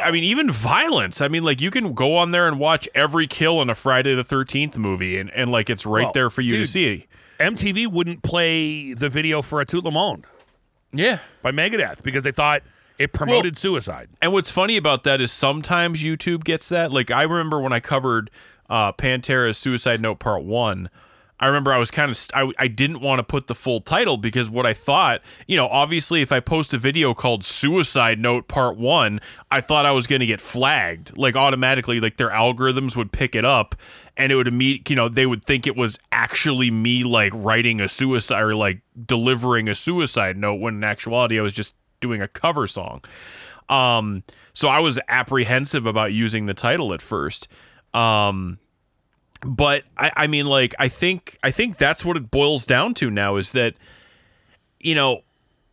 I 0.04 0.12
mean, 0.12 0.26
even 0.26 0.52
violence. 0.52 1.22
I 1.22 1.30
mean, 1.30 1.44
like 1.46 1.62
you 1.62 1.72
can 1.72 1.94
go 1.94 2.18
on 2.18 2.32
there 2.32 2.50
and 2.50 2.60
watch 2.60 2.90
every 2.94 3.28
kill 3.28 3.62
in 3.62 3.70
a 3.70 3.76
Friday 3.76 4.14
the 4.14 4.26
Thirteenth 4.26 4.78
movie, 4.78 5.18
and 5.18 5.32
and 5.32 5.50
like 5.50 5.70
it's 5.70 5.86
right 5.86 6.04
Well, 6.04 6.12
there 6.14 6.30
for 6.30 6.42
you 6.42 6.58
to 6.58 6.68
see. 6.68 7.08
MTV 7.40 7.88
wouldn't 7.88 8.24
play 8.24 8.94
the 8.94 9.08
video 9.08 9.42
for 9.42 9.62
"A 9.62 9.66
Tout 9.66 9.86
Le 9.86 9.92
Monde" 9.92 10.26
Yeah. 10.92 11.20
by 11.42 11.52
Megadeth 11.54 12.04
because 12.04 12.26
they 12.26 12.32
thought 12.34 12.62
it 13.00 13.14
promoted 13.14 13.58
suicide. 13.58 14.10
And 14.22 14.34
what's 14.34 14.52
funny 14.52 14.76
about 14.76 15.06
that 15.06 15.22
is 15.22 15.32
sometimes 15.32 16.04
YouTube 16.04 16.44
gets 16.44 16.70
that. 16.70 16.92
Like 16.92 17.10
I 17.10 17.24
remember 17.24 17.60
when 17.60 17.72
I 17.72 17.80
covered 17.80 18.30
uh, 18.70 18.92
Pantera's 18.92 19.58
Suicide 19.58 20.02
Note 20.02 20.20
Part 20.20 20.44
One. 20.44 20.90
I 21.42 21.48
remember 21.48 21.72
I 21.72 21.78
was 21.78 21.90
kind 21.90 22.12
of 22.12 22.18
st- 22.18 22.36
I, 22.36 22.52
I 22.62 22.68
didn't 22.68 23.00
want 23.00 23.20
to 23.20 23.24
put 23.24 23.48
the 23.48 23.56
full 23.56 23.80
title 23.80 24.18
because 24.18 24.50
what 24.50 24.66
I 24.66 24.74
thought, 24.74 25.22
you 25.48 25.56
know, 25.56 25.68
obviously 25.70 26.22
if 26.22 26.34
I 26.34 26.42
post 26.42 26.74
a 26.74 26.78
video 26.78 27.14
called 27.14 27.46
Suicide 27.46 28.20
Note 28.20 28.50
Part 28.50 28.76
1, 28.76 29.22
I 29.50 29.62
thought 29.62 29.86
I 29.86 29.94
was 29.94 30.06
going 30.06 30.20
to 30.20 30.26
get 30.26 30.42
flagged. 30.42 31.18
Like 31.18 31.38
automatically 31.38 32.02
like 32.02 32.18
their 32.18 32.30
algorithms 32.30 32.98
would 32.98 33.14
pick 33.14 33.36
it 33.36 33.46
up 33.46 33.76
and 34.18 34.34
it 34.34 34.36
would 34.36 34.50
immediately, 34.50 34.92
you 34.92 34.96
know, 34.98 35.08
they 35.08 35.26
would 35.26 35.46
think 35.46 35.66
it 35.66 35.78
was 35.78 35.98
actually 36.12 36.72
me 36.72 37.06
like 37.06 37.32
writing 37.34 37.80
a 37.80 37.88
suicide 37.88 38.42
or 38.42 38.56
like 38.56 38.82
delivering 39.06 39.70
a 39.70 39.76
suicide 39.76 40.36
note 40.36 40.60
when 40.60 40.76
in 40.76 40.84
actuality 40.84 41.40
I 41.40 41.42
was 41.42 41.54
just 41.54 41.74
doing 42.00 42.22
a 42.22 42.28
cover 42.28 42.68
song. 42.68 43.02
Um, 43.70 44.24
so 44.54 44.68
I 44.68 44.80
was 44.80 45.00
apprehensive 45.08 45.86
about 45.86 46.12
using 46.12 46.48
the 46.48 46.54
title 46.54 46.94
at 46.94 47.02
first. 47.02 47.48
Um, 47.94 48.60
but 49.46 49.84
I, 49.98 50.12
I 50.16 50.28
mean, 50.28 50.46
like, 50.46 50.76
I 50.80 50.90
think, 50.90 51.38
I 51.44 51.52
think 51.52 51.78
that's 51.78 52.04
what 52.04 52.18
it 52.18 52.32
boils 52.32 52.66
down 52.66 52.94
to 52.96 53.10
now 53.10 53.38
is 53.38 53.52
that, 53.52 53.76
you 54.80 54.96
know, 54.96 55.22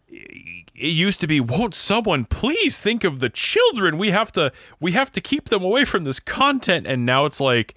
it 0.09 0.63
used 0.75 1.21
to 1.21 1.27
be, 1.27 1.41
won't 1.41 1.75
someone 1.75 2.27
please 2.27 2.79
think 2.79 3.03
of 3.03 3.21
the 3.21 3.31
children? 3.31 3.99
We 3.99 4.11
have 4.11 4.31
to, 4.33 4.53
we 4.79 4.93
have 4.93 5.11
to 5.13 5.21
keep 5.21 5.49
them 5.49 5.63
away 5.63 5.85
from 5.85 6.05
this 6.05 6.21
content. 6.21 6.87
And 6.87 7.05
now 7.05 7.25
it's 7.25 7.41
like, 7.41 7.75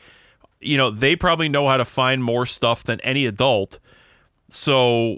you 0.60 0.78
know, 0.78 0.92
they 0.92 1.16
probably 1.16 1.50
know 1.50 1.68
how 1.68 1.78
to 1.78 1.86
find 1.86 2.24
more 2.24 2.46
stuff 2.46 2.84
than 2.84 3.00
any 3.02 3.26
adult. 3.26 3.80
So, 4.50 5.18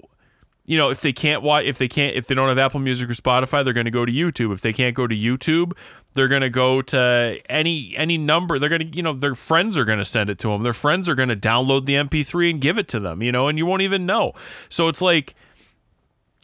you 0.72 0.78
know, 0.78 0.88
if 0.88 1.02
they 1.02 1.12
can't 1.12 1.42
watch, 1.42 1.66
if 1.66 1.76
they 1.76 1.86
can't, 1.86 2.16
if 2.16 2.28
they 2.28 2.34
don't 2.34 2.48
have 2.48 2.56
Apple 2.56 2.80
Music 2.80 3.10
or 3.10 3.12
Spotify, 3.12 3.62
they're 3.62 3.74
going 3.74 3.84
to 3.84 3.90
go 3.90 4.06
to 4.06 4.12
YouTube. 4.12 4.54
If 4.54 4.62
they 4.62 4.72
can't 4.72 4.96
go 4.96 5.06
to 5.06 5.14
YouTube, 5.14 5.76
they're 6.14 6.28
going 6.28 6.40
to 6.40 6.48
go 6.48 6.80
to 6.80 7.38
any 7.44 7.94
any 7.94 8.16
number. 8.16 8.58
They're 8.58 8.70
going 8.70 8.90
to, 8.90 8.96
you 8.96 9.02
know, 9.02 9.12
their 9.12 9.34
friends 9.34 9.76
are 9.76 9.84
going 9.84 9.98
to 9.98 10.04
send 10.06 10.30
it 10.30 10.38
to 10.38 10.48
them. 10.48 10.62
Their 10.62 10.72
friends 10.72 11.10
are 11.10 11.14
going 11.14 11.28
to 11.28 11.36
download 11.36 11.84
the 11.84 11.96
MP3 11.96 12.52
and 12.52 12.58
give 12.58 12.78
it 12.78 12.88
to 12.88 13.00
them. 13.00 13.22
You 13.22 13.30
know, 13.30 13.48
and 13.48 13.58
you 13.58 13.66
won't 13.66 13.82
even 13.82 14.06
know. 14.06 14.32
So 14.70 14.88
it's 14.88 15.02
like 15.02 15.34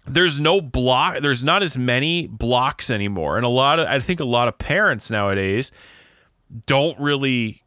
there's 0.07 0.39
no 0.39 0.61
block. 0.61 1.23
There's 1.23 1.43
not 1.43 1.63
as 1.63 1.79
many 1.79 2.27
blocks 2.27 2.91
anymore, 2.91 3.39
and 3.39 3.47
a 3.47 3.49
lot 3.49 3.79
of 3.79 3.87
I 3.87 3.99
think 3.99 4.21
a 4.21 4.27
lot 4.27 4.47
of 4.47 4.59
parents 4.59 5.11
nowadays 5.11 5.73
don't 6.67 7.01
really 7.01 7.63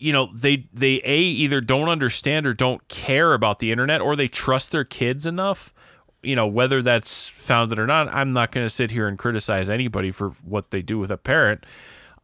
you 0.00 0.12
know 0.12 0.28
they 0.34 0.66
they 0.74 1.00
a 1.04 1.18
either 1.18 1.60
don't 1.60 1.88
understand 1.88 2.48
or 2.48 2.54
don't 2.54 2.88
care 2.88 3.32
about 3.32 3.60
the 3.60 3.70
internet 3.70 4.00
or 4.00 4.16
they 4.16 4.26
trust 4.26 4.72
their 4.72 4.82
kids 4.82 5.24
enough 5.24 5.72
you 6.22 6.36
know 6.36 6.46
whether 6.46 6.82
that's 6.82 7.28
founded 7.28 7.78
or 7.78 7.86
not 7.86 8.08
i'm 8.12 8.32
not 8.32 8.52
going 8.52 8.64
to 8.64 8.70
sit 8.70 8.90
here 8.90 9.08
and 9.08 9.18
criticize 9.18 9.70
anybody 9.70 10.10
for 10.10 10.30
what 10.44 10.70
they 10.70 10.82
do 10.82 10.98
with 10.98 11.10
a 11.10 11.16
parent 11.16 11.64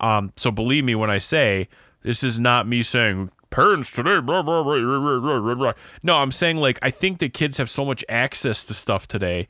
um, 0.01 0.33
so 0.37 0.51
believe 0.51 0.85
me 0.85 0.95
when 0.95 1.11
i 1.11 1.19
say 1.19 1.69
this 2.03 2.23
is 2.23 2.39
not 2.39 2.67
me 2.69 2.83
saying 2.83 3.31
parents 3.51 3.91
today 3.91 4.21
blah, 4.21 4.43
blah, 4.43 4.63
blah, 4.63 4.79
blah, 4.79 5.19
blah, 5.21 5.41
blah, 5.41 5.55
blah. 5.55 5.73
no 6.03 6.19
i'm 6.19 6.31
saying 6.33 6.57
like 6.59 6.79
i 6.83 6.91
think 6.91 7.19
that 7.21 7.33
kids 7.33 7.57
have 7.57 7.71
so 7.71 7.85
much 7.85 8.05
access 8.09 8.65
to 8.65 8.75
stuff 8.75 9.09
today 9.09 9.49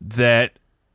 that 0.00 0.52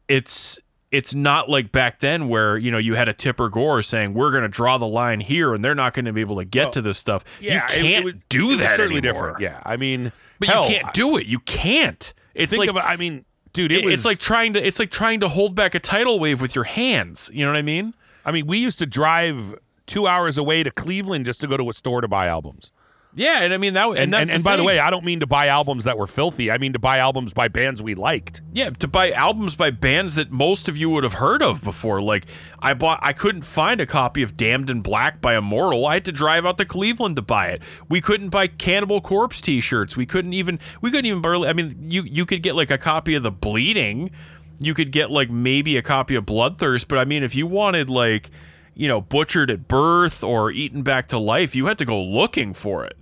it's 0.07 0.59
it's 0.91 1.13
not 1.13 1.49
like 1.49 1.72
back 1.73 1.99
then 1.99 2.30
where 2.30 2.57
you 2.57 2.72
know 2.72 2.77
you 2.77 2.93
had 2.95 3.09
a 3.09 3.13
Tipper 3.13 3.49
Gore 3.49 3.81
saying 3.81 4.13
we're 4.13 4.31
going 4.31 4.43
to 4.43 4.47
draw 4.47 4.77
the 4.77 4.88
line 4.88 5.19
here 5.19 5.53
and 5.53 5.65
they're 5.65 5.76
not 5.76 5.93
going 5.93 6.05
to 6.05 6.13
be 6.13 6.22
able 6.22 6.38
to 6.38 6.45
get 6.45 6.72
to 6.73 6.81
this 6.81 6.97
stuff. 6.97 7.26
Yeah, 7.41 7.53
you 7.53 7.57
it- 7.59 7.63
it 7.80 7.81
can't 7.81 8.05
was- 8.05 8.13
do 8.30 8.51
it 8.51 8.57
that 8.57 8.77
certainly 8.77 8.99
anymore. 8.99 9.13
different. 9.31 9.39
Yeah, 9.41 9.59
I 9.65 9.76
mean, 9.76 10.13
but 10.39 10.47
hell, 10.47 10.69
you 10.69 10.77
can't 10.80 10.93
do 10.93 11.17
it. 11.17 11.26
You 11.26 11.39
can't. 11.39 12.13
It's 12.36 12.52
think 12.52 12.60
like 12.62 12.70
of. 12.70 12.78
I 12.78 12.95
mean, 12.98 13.26
dude, 13.53 13.72
it 13.72 13.80
it- 13.80 13.86
was 13.86 13.94
it's 13.94 14.06
like 14.06 14.20
trying 14.20 14.53
to 14.53 14.66
it's 14.66 14.78
like 14.80 14.91
trying 14.91 15.20
to 15.22 15.28
hold 15.30 15.56
back 15.56 15.74
a 15.76 15.80
tidal 15.80 16.20
wave 16.20 16.41
with 16.41 16.53
your 16.56 16.66
hands. 16.66 17.30
You 17.34 17.45
know 17.45 17.52
what 17.52 17.57
I 17.57 17.62
mean? 17.64 17.94
I 18.26 18.32
mean, 18.32 18.45
we 18.48 18.57
used 18.57 18.80
to 18.80 18.86
drive 18.86 19.56
two 19.88 20.07
hours 20.07 20.38
away 20.38 20.64
to 20.64 20.72
Cleveland 20.72 21.26
just 21.26 21.41
to 21.41 21.48
go 21.48 21.57
to 21.57 21.70
a 21.70 21.74
store 21.74 22.02
to 22.02 22.07
buy 22.07 22.28
albums. 22.28 22.72
Yeah, 23.15 23.43
and 23.43 23.53
I 23.53 23.57
mean 23.57 23.73
that 23.75 23.87
and 23.87 23.97
And 23.97 24.13
that's 24.13 24.29
and, 24.29 24.35
and 24.35 24.43
by 24.43 24.57
the 24.57 24.63
way, 24.63 24.77
I 24.77 24.89
don't 24.89 25.05
mean 25.05 25.21
to 25.21 25.27
buy 25.27 25.47
albums 25.47 25.85
that 25.85 25.97
were 25.97 26.07
filthy. 26.07 26.51
I 26.51 26.57
mean 26.57 26.73
to 26.73 26.79
buy 26.79 26.97
albums 26.97 27.31
by 27.31 27.47
bands 27.47 27.81
we 27.81 27.95
liked. 27.95 28.41
Yeah, 28.51 28.71
to 28.71 28.87
buy 28.89 29.11
albums 29.11 29.55
by 29.55 29.71
bands 29.71 30.15
that 30.15 30.31
most 30.31 30.67
of 30.67 30.75
you 30.75 30.89
would 30.89 31.05
have 31.05 31.13
heard 31.13 31.41
of 31.41 31.63
before. 31.63 32.01
Like 32.01 32.25
I 32.59 32.73
bought 32.73 32.99
I 33.01 33.13
couldn't 33.13 33.43
find 33.43 33.79
a 33.79 33.85
copy 33.85 34.21
of 34.21 34.35
Damned 34.35 34.69
in 34.69 34.81
Black 34.81 35.21
by 35.21 35.37
Immortal. 35.37 35.87
I 35.87 35.95
had 35.95 36.05
to 36.05 36.11
drive 36.11 36.45
out 36.45 36.57
to 36.57 36.65
Cleveland 36.65 37.15
to 37.15 37.21
buy 37.21 37.47
it. 37.47 37.61
We 37.87 38.01
couldn't 38.01 38.29
buy 38.29 38.47
Cannibal 38.47 38.99
Corpse 38.99 39.39
t-shirts. 39.39 39.95
We 39.95 40.05
couldn't 40.05 40.33
even 40.33 40.59
we 40.81 40.91
couldn't 40.91 41.05
even 41.05 41.21
barely 41.21 41.47
I 41.47 41.53
mean 41.53 41.89
you 41.89 42.03
you 42.03 42.25
could 42.25 42.43
get 42.43 42.55
like 42.55 42.69
a 42.69 42.77
copy 42.77 43.15
of 43.15 43.23
The 43.23 43.31
Bleeding. 43.31 44.11
You 44.59 44.73
could 44.73 44.91
get 44.91 45.09
like 45.09 45.29
maybe 45.29 45.77
a 45.77 45.81
copy 45.81 46.15
of 46.15 46.25
Bloodthirst, 46.25 46.89
but 46.89 46.99
I 46.99 47.05
mean 47.05 47.23
if 47.23 47.33
you 47.33 47.47
wanted 47.47 47.89
like 47.89 48.29
you 48.77 48.89
know, 48.89 48.99
butchered 48.99 49.49
at 49.49 49.69
birth 49.69 50.21
or 50.21 50.51
eaten 50.51 50.83
back 50.83 51.07
to 51.07 51.17
life, 51.17 51.55
you 51.55 51.67
had 51.67 51.77
to 51.77 51.85
go 51.85 52.03
looking 52.03 52.53
for 52.53 52.83
it 52.83 52.97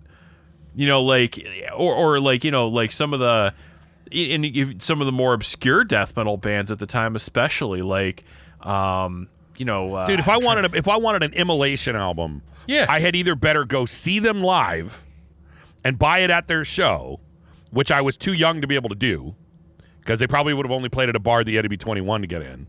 you 0.75 0.87
know 0.87 1.01
like 1.01 1.39
or 1.75 1.93
or 1.93 2.19
like 2.19 2.43
you 2.43 2.51
know 2.51 2.67
like 2.67 2.91
some 2.91 3.13
of 3.13 3.19
the 3.19 3.53
in, 4.11 4.79
some 4.79 4.99
of 5.01 5.05
the 5.05 5.11
more 5.11 5.33
obscure 5.33 5.83
death 5.83 6.15
metal 6.15 6.37
bands 6.37 6.69
at 6.69 6.79
the 6.79 6.85
time 6.85 7.15
especially 7.15 7.81
like 7.81 8.23
um 8.61 9.27
you 9.57 9.65
know 9.65 9.95
uh, 9.95 10.05
Dude, 10.05 10.19
if 10.19 10.27
I 10.29 10.37
wanted 10.37 10.73
a, 10.73 10.77
if 10.77 10.87
I 10.87 10.97
wanted 10.97 11.23
an 11.23 11.33
immolation 11.33 11.95
album, 11.95 12.41
Yeah. 12.67 12.85
I 12.89 12.99
had 12.99 13.15
either 13.15 13.35
better 13.35 13.65
go 13.65 13.85
see 13.85 14.19
them 14.19 14.41
live 14.41 15.05
and 15.83 15.99
buy 15.99 16.19
it 16.19 16.29
at 16.29 16.47
their 16.47 16.63
show, 16.65 17.19
which 17.71 17.91
I 17.91 18.01
was 18.01 18.17
too 18.17 18.33
young 18.33 18.61
to 18.61 18.67
be 18.67 18.75
able 18.75 18.89
to 18.89 18.95
do, 18.95 19.35
because 19.99 20.19
they 20.19 20.27
probably 20.27 20.53
would 20.53 20.65
have 20.65 20.71
only 20.71 20.89
played 20.89 21.09
at 21.09 21.15
a 21.15 21.19
bar 21.19 21.43
that 21.43 21.51
you 21.51 21.57
had 21.57 21.63
to 21.63 21.69
be 21.69 21.77
21 21.77 22.21
to 22.21 22.27
get 22.27 22.41
in. 22.41 22.67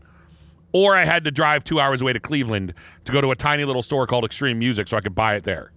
Or 0.73 0.95
I 0.95 1.05
had 1.05 1.23
to 1.23 1.31
drive 1.31 1.63
two 1.63 1.79
hours 1.79 2.01
away 2.01 2.11
to 2.13 2.19
Cleveland 2.19 2.73
to 3.05 3.11
go 3.11 3.21
to 3.21 3.31
a 3.31 3.35
tiny 3.35 3.63
little 3.63 3.81
store 3.83 4.05
called 4.05 4.25
Extreme 4.25 4.59
Music 4.59 4.87
so 4.89 4.97
I 4.97 5.01
could 5.01 5.15
buy 5.15 5.35
it 5.35 5.43
there. 5.45 5.71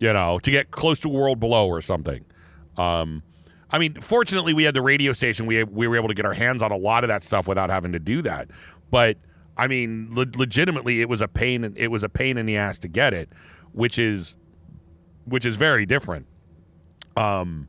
You 0.00 0.12
know, 0.12 0.38
to 0.38 0.50
get 0.50 0.70
close 0.70 1.00
to 1.00 1.08
World 1.08 1.40
Below 1.40 1.66
or 1.68 1.80
something. 1.80 2.24
Um, 2.76 3.22
I 3.70 3.78
mean, 3.78 4.00
fortunately, 4.00 4.54
we 4.54 4.64
had 4.64 4.74
the 4.74 4.82
radio 4.82 5.12
station. 5.12 5.46
We 5.46 5.64
we 5.64 5.86
were 5.88 5.96
able 5.96 6.08
to 6.08 6.14
get 6.14 6.24
our 6.24 6.34
hands 6.34 6.62
on 6.62 6.72
a 6.72 6.76
lot 6.76 7.04
of 7.04 7.08
that 7.08 7.22
stuff 7.22 7.46
without 7.46 7.70
having 7.70 7.92
to 7.92 7.98
do 7.98 8.22
that. 8.22 8.48
But 8.90 9.18
I 9.56 9.66
mean, 9.66 10.08
le- 10.12 10.26
legitimately, 10.36 11.00
it 11.00 11.08
was 11.08 11.20
a 11.20 11.28
pain. 11.28 11.74
It 11.76 11.88
was 11.88 12.02
a 12.02 12.08
pain 12.08 12.38
in 12.38 12.46
the 12.46 12.56
ass 12.56 12.78
to 12.80 12.88
get 12.88 13.12
it, 13.12 13.28
which 13.72 13.98
is 13.98 14.36
which 15.24 15.44
is 15.44 15.56
very 15.56 15.84
different. 15.84 16.26
Um, 17.16 17.68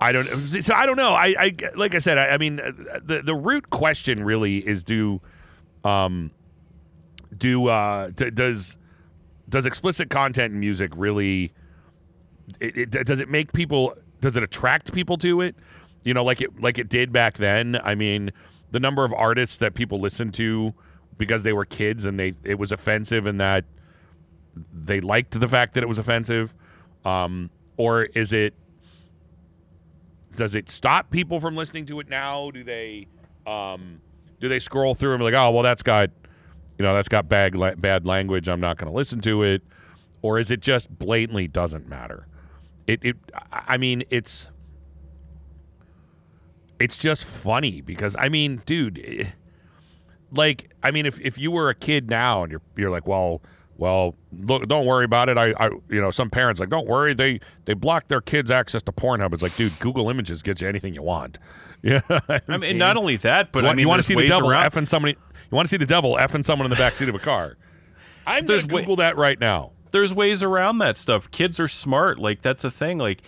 I 0.00 0.12
don't. 0.12 0.26
So 0.62 0.74
I 0.74 0.84
don't 0.84 0.96
know. 0.96 1.12
I, 1.12 1.34
I 1.38 1.56
like 1.74 1.94
I 1.94 1.98
said. 1.98 2.18
I, 2.18 2.30
I 2.30 2.38
mean, 2.38 2.60
uh, 2.60 2.72
the 3.02 3.22
the 3.22 3.34
root 3.34 3.70
question 3.70 4.24
really 4.24 4.58
is 4.58 4.84
do, 4.84 5.20
um, 5.84 6.32
do 7.36 7.68
uh, 7.68 8.10
d- 8.10 8.30
does 8.30 8.76
does 9.48 9.66
explicit 9.66 10.10
content 10.10 10.54
in 10.54 10.60
music 10.60 10.92
really? 10.96 11.52
It, 12.60 12.94
it, 12.94 13.06
does 13.06 13.20
it 13.20 13.28
make 13.28 13.52
people? 13.52 13.94
does 14.20 14.36
it 14.36 14.42
attract 14.42 14.92
people 14.92 15.16
to 15.18 15.40
it? 15.40 15.56
You 16.02 16.14
know, 16.14 16.24
like 16.24 16.40
it 16.40 16.60
like 16.60 16.78
it 16.78 16.88
did 16.88 17.12
back 17.12 17.34
then. 17.34 17.80
I 17.82 17.94
mean, 17.94 18.30
the 18.70 18.80
number 18.80 19.04
of 19.04 19.12
artists 19.12 19.56
that 19.58 19.74
people 19.74 20.00
listened 20.00 20.34
to 20.34 20.74
because 21.18 21.42
they 21.42 21.52
were 21.52 21.64
kids 21.64 22.04
and 22.04 22.18
they 22.18 22.34
it 22.44 22.58
was 22.58 22.72
offensive 22.72 23.26
and 23.26 23.40
that 23.40 23.64
they 24.72 25.00
liked 25.00 25.38
the 25.38 25.48
fact 25.48 25.74
that 25.74 25.82
it 25.82 25.86
was 25.86 25.98
offensive, 25.98 26.54
um, 27.04 27.50
or 27.76 28.04
is 28.04 28.32
it? 28.32 28.54
Does 30.34 30.54
it 30.54 30.68
stop 30.68 31.10
people 31.10 31.40
from 31.40 31.56
listening 31.56 31.86
to 31.86 31.98
it 32.00 32.08
now? 32.08 32.50
Do 32.50 32.62
they? 32.62 33.08
Um, 33.46 34.00
do 34.38 34.48
they 34.48 34.58
scroll 34.58 34.94
through 34.94 35.12
and 35.12 35.20
be 35.20 35.24
like, 35.24 35.34
oh 35.34 35.50
well, 35.50 35.62
that's 35.62 35.82
got, 35.82 36.10
you 36.78 36.84
know, 36.84 36.94
that's 36.94 37.08
got 37.08 37.28
bad 37.28 37.56
la- 37.56 37.74
bad 37.74 38.06
language. 38.06 38.48
I'm 38.48 38.60
not 38.60 38.76
going 38.78 38.90
to 38.90 38.96
listen 38.96 39.20
to 39.22 39.42
it, 39.42 39.62
or 40.22 40.38
is 40.38 40.50
it 40.50 40.60
just 40.60 40.98
blatantly 40.98 41.46
doesn't 41.48 41.88
matter? 41.88 42.26
It 42.86 43.00
it 43.02 43.16
I 43.52 43.76
mean 43.76 44.02
it's 44.10 44.48
it's 46.78 46.96
just 46.96 47.24
funny 47.24 47.80
because 47.80 48.14
I 48.18 48.28
mean, 48.28 48.62
dude, 48.66 49.02
eh, 49.04 49.30
like 50.30 50.70
I 50.82 50.90
mean, 50.90 51.06
if 51.06 51.20
if 51.20 51.38
you 51.38 51.50
were 51.50 51.68
a 51.70 51.74
kid 51.74 52.10
now 52.10 52.42
and 52.42 52.50
you're 52.52 52.62
you're 52.76 52.90
like, 52.90 53.06
well. 53.06 53.42
Well, 53.78 54.14
look, 54.32 54.66
don't 54.68 54.86
worry 54.86 55.04
about 55.04 55.28
it. 55.28 55.36
I, 55.36 55.52
I, 55.60 55.66
you 55.90 56.00
know, 56.00 56.10
some 56.10 56.30
parents 56.30 56.58
like, 56.60 56.70
don't 56.70 56.86
worry. 56.86 57.12
They 57.12 57.40
they 57.66 57.74
block 57.74 58.08
their 58.08 58.22
kids' 58.22 58.50
access 58.50 58.82
to 58.84 58.90
Pornhub. 58.90 59.34
It's 59.34 59.42
like, 59.42 59.54
dude, 59.54 59.78
Google 59.80 60.08
Images 60.08 60.40
gets 60.42 60.62
you 60.62 60.68
anything 60.70 60.94
you 60.94 61.02
want. 61.02 61.38
Yeah, 61.82 62.00
I 62.48 62.56
mean, 62.56 62.78
not 62.78 62.96
only 62.96 63.16
that, 63.18 63.52
but 63.52 63.58
you 63.60 63.66
I 63.66 63.68
want, 63.68 63.76
mean, 63.76 63.82
you 63.84 63.88
want 63.88 63.98
to 63.98 64.02
see 64.02 64.14
the 64.14 64.26
devil 64.26 64.50
around- 64.50 64.70
effing 64.72 64.88
somebody. 64.88 65.16
You 65.50 65.54
want 65.56 65.66
to 65.66 65.70
see 65.70 65.76
the 65.76 65.86
devil 65.86 66.16
effing 66.16 66.44
someone 66.44 66.66
in 66.66 66.70
the 66.70 66.76
back 66.76 66.96
seat 66.96 67.08
of 67.08 67.14
a 67.14 67.20
car. 67.20 67.56
I'm 68.26 68.44
going 68.44 68.60
to 68.60 68.66
Google 68.66 68.96
that 68.96 69.16
right 69.16 69.38
now. 69.38 69.72
there's 69.92 70.12
ways 70.12 70.42
around 70.42 70.78
that 70.78 70.96
stuff. 70.96 71.30
Kids 71.30 71.60
are 71.60 71.68
smart. 71.68 72.18
Like 72.18 72.42
that's 72.42 72.64
a 72.64 72.70
thing. 72.70 72.98
Like 72.98 73.22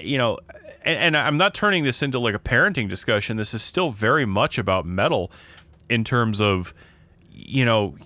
you 0.00 0.18
know, 0.18 0.38
and, 0.82 0.98
and 0.98 1.16
I'm 1.16 1.36
not 1.36 1.54
turning 1.54 1.84
this 1.84 2.02
into 2.02 2.18
like 2.18 2.34
a 2.34 2.38
parenting 2.38 2.88
discussion. 2.88 3.36
This 3.36 3.54
is 3.54 3.62
still 3.62 3.90
very 3.90 4.26
much 4.26 4.58
about 4.58 4.86
metal 4.86 5.30
in 5.88 6.02
terms 6.04 6.40
of 6.40 6.74
you 7.30 7.64
know 7.64 7.96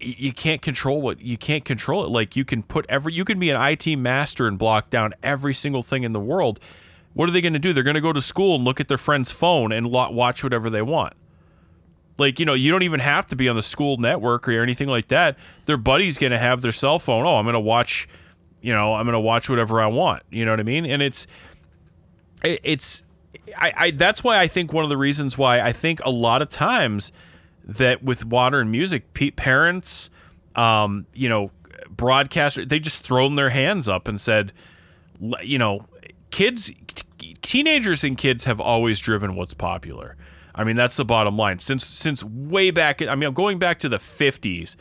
you 0.00 0.32
can't 0.32 0.60
control 0.62 1.00
what 1.00 1.20
you 1.20 1.38
can't 1.38 1.64
control 1.64 2.04
it 2.04 2.08
like 2.10 2.34
you 2.34 2.44
can 2.44 2.62
put 2.62 2.84
every 2.88 3.12
you 3.12 3.24
can 3.24 3.38
be 3.38 3.50
an 3.50 3.60
IT 3.60 3.96
master 3.96 4.48
and 4.48 4.58
block 4.58 4.90
down 4.90 5.14
every 5.22 5.54
single 5.54 5.82
thing 5.82 6.02
in 6.02 6.12
the 6.12 6.18
world 6.20 6.58
what 7.14 7.28
are 7.28 7.32
they 7.32 7.40
going 7.40 7.52
to 7.52 7.58
do 7.60 7.72
they're 7.72 7.84
going 7.84 7.94
to 7.94 8.00
go 8.00 8.12
to 8.12 8.20
school 8.20 8.56
and 8.56 8.64
look 8.64 8.80
at 8.80 8.88
their 8.88 8.98
friend's 8.98 9.30
phone 9.30 9.70
and 9.70 9.86
lo- 9.86 10.10
watch 10.10 10.42
whatever 10.42 10.68
they 10.68 10.82
want 10.82 11.12
like 12.18 12.38
you 12.38 12.44
know 12.44 12.54
you 12.54 12.70
don't 12.70 12.82
even 12.82 13.00
have 13.00 13.26
to 13.28 13.36
be 13.36 13.48
on 13.48 13.56
the 13.56 13.62
school 13.62 13.96
network 13.96 14.48
or 14.48 14.62
anything 14.62 14.88
like 14.88 15.08
that. 15.08 15.36
Their 15.66 15.76
buddy's 15.76 16.18
going 16.18 16.32
to 16.32 16.38
have 16.38 16.62
their 16.62 16.72
cell 16.72 16.98
phone. 16.98 17.26
Oh 17.26 17.36
i'm 17.36 17.44
going 17.44 17.54
to 17.54 17.60
watch 17.60 18.08
you 18.60 18.72
know 18.72 18.94
i'm 18.94 19.04
going 19.04 19.14
to 19.14 19.20
watch 19.20 19.48
whatever 19.48 19.80
i 19.80 19.86
want. 19.86 20.22
You 20.30 20.44
know 20.44 20.52
what 20.52 20.60
i 20.60 20.64
mean? 20.64 20.84
And 20.86 21.02
it's 21.02 21.26
it, 22.44 22.60
it's 22.62 23.02
I, 23.58 23.72
I 23.76 23.90
that's 23.90 24.22
why 24.22 24.38
i 24.38 24.46
think 24.46 24.72
one 24.72 24.84
of 24.84 24.90
the 24.90 24.96
reasons 24.96 25.36
why 25.36 25.60
i 25.60 25.72
think 25.72 26.00
a 26.04 26.10
lot 26.10 26.42
of 26.42 26.48
times 26.48 27.12
that 27.64 28.02
with 28.02 28.26
modern 28.26 28.70
music 28.70 29.12
pe- 29.14 29.30
parents 29.30 30.10
um 30.54 31.06
you 31.14 31.28
know 31.28 31.50
broadcasters 31.94 32.68
they 32.68 32.78
just 32.78 33.02
thrown 33.02 33.36
their 33.36 33.50
hands 33.50 33.88
up 33.88 34.06
and 34.08 34.20
said 34.20 34.52
you 35.42 35.58
know 35.58 35.86
kids 36.30 36.70
t- 36.88 37.36
teenagers 37.42 38.04
and 38.04 38.18
kids 38.18 38.44
have 38.44 38.60
always 38.60 39.00
driven 39.00 39.34
what's 39.34 39.54
popular 39.54 40.16
i 40.54 40.64
mean 40.64 40.76
that's 40.76 40.96
the 40.96 41.04
bottom 41.04 41.36
line. 41.36 41.58
Since 41.58 41.86
since 41.86 42.22
way 42.24 42.70
back 42.70 43.02
i 43.02 43.14
mean 43.14 43.28
i'm 43.28 43.34
going 43.34 43.58
back 43.58 43.78
to 43.80 43.88
the 43.88 43.98
50s 43.98 44.76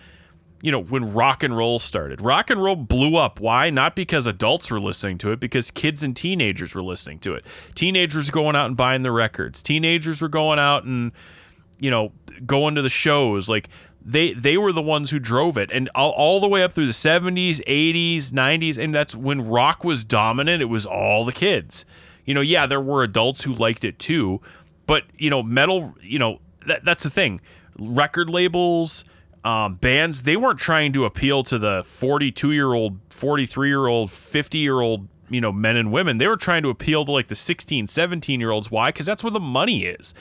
you 0.61 0.71
know 0.71 0.81
when 0.81 1.13
rock 1.13 1.43
and 1.43 1.55
roll 1.55 1.79
started. 1.79 2.21
Rock 2.21 2.49
and 2.49 2.61
roll 2.61 2.75
blew 2.75 3.15
up. 3.15 3.39
Why? 3.39 3.69
Not 3.69 3.95
because 3.95 4.25
adults 4.25 4.69
were 4.69 4.79
listening 4.79 5.17
to 5.19 5.31
it 5.31 5.39
because 5.39 5.71
kids 5.71 6.03
and 6.03 6.15
teenagers 6.15 6.75
were 6.75 6.83
listening 6.83 7.19
to 7.19 7.33
it. 7.33 7.45
Teenagers 7.75 8.27
were 8.29 8.33
going 8.33 8.55
out 8.55 8.67
and 8.67 8.77
buying 8.77 9.01
the 9.01 9.11
records. 9.11 9.63
Teenagers 9.63 10.21
were 10.21 10.29
going 10.29 10.59
out 10.59 10.83
and 10.83 11.11
you 11.79 11.89
know 11.89 12.11
going 12.45 12.75
to 12.75 12.81
the 12.81 12.89
shows. 12.89 13.49
Like 13.49 13.69
they 14.03 14.33
they 14.33 14.57
were 14.57 14.71
the 14.71 14.81
ones 14.81 15.09
who 15.09 15.19
drove 15.19 15.57
it. 15.57 15.71
And 15.71 15.89
all, 15.95 16.11
all 16.11 16.39
the 16.39 16.47
way 16.47 16.63
up 16.63 16.71
through 16.71 16.87
the 16.87 16.91
70s 16.91 17.63
80s 17.65 18.31
90s 18.31 18.77
and 18.77 18.93
that's 18.93 19.15
when 19.15 19.41
rock 19.47 19.83
was 19.83 20.05
dominant. 20.05 20.61
It 20.61 20.65
was 20.65 20.85
all 20.85 21.25
the 21.25 21.33
kids. 21.33 21.85
You 22.23 22.35
know 22.35 22.41
yeah 22.41 22.67
there 22.67 22.81
were 22.81 23.03
adults 23.03 23.43
who 23.43 23.53
liked 23.53 23.83
it 23.83 23.97
too 23.97 24.41
but 24.91 25.03
you 25.17 25.29
know 25.29 25.41
metal 25.41 25.95
you 26.01 26.19
know 26.19 26.39
that, 26.67 26.83
that's 26.83 27.03
the 27.03 27.09
thing. 27.09 27.39
Record 27.79 28.29
labels 28.29 29.05
um, 29.45 29.75
bands 29.75 30.23
they 30.23 30.35
weren't 30.35 30.59
trying 30.59 30.91
to 30.91 31.05
appeal 31.05 31.43
to 31.45 31.57
the 31.57 31.83
42 31.85 32.51
year 32.51 32.73
old 32.73 32.99
43 33.09 33.69
year 33.69 33.87
old 33.87 34.11
50 34.11 34.57
year 34.57 34.81
old 34.81 35.07
you 35.29 35.39
know 35.39 35.53
men 35.53 35.77
and 35.77 35.93
women. 35.93 36.17
They 36.17 36.27
were 36.27 36.35
trying 36.35 36.61
to 36.63 36.69
appeal 36.69 37.05
to 37.05 37.11
like 37.13 37.29
the 37.29 37.37
16 37.37 37.87
17 37.87 38.39
year 38.41 38.51
olds 38.51 38.69
why? 38.69 38.89
Because 38.89 39.05
that's 39.05 39.23
where 39.23 39.31
the 39.31 39.39
money 39.39 39.85
is. 39.85 40.13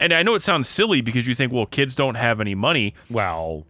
And 0.00 0.12
I 0.12 0.24
know 0.24 0.34
it 0.34 0.42
sounds 0.42 0.66
silly 0.68 1.00
because 1.00 1.28
you 1.28 1.36
think, 1.36 1.52
well, 1.52 1.66
kids 1.66 1.94
don't 1.94 2.16
have 2.16 2.40
any 2.40 2.56
money, 2.56 2.94
Well, 3.08 3.66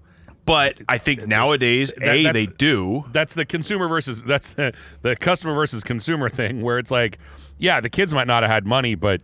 but 0.47 0.79
I 0.89 0.97
think 0.97 1.27
nowadays, 1.27 1.93
That- 1.99 2.09
a 2.09 2.33
they 2.33 2.47
do. 2.47 3.05
that's 3.13 3.35
the 3.35 3.45
consumer 3.45 3.87
versus 3.87 4.23
that's 4.23 4.49
the 4.55 4.73
the 5.03 5.15
customer 5.15 5.53
versus 5.53 5.85
consumer 5.85 6.31
thing 6.31 6.63
where 6.63 6.79
it's 6.79 6.91
like, 6.91 7.19
yeah, 7.59 7.81
the 7.81 7.91
kids 7.91 8.15
might 8.15 8.27
not 8.27 8.43
have 8.43 8.51
had 8.51 8.65
money, 8.65 8.95
but 8.95 9.21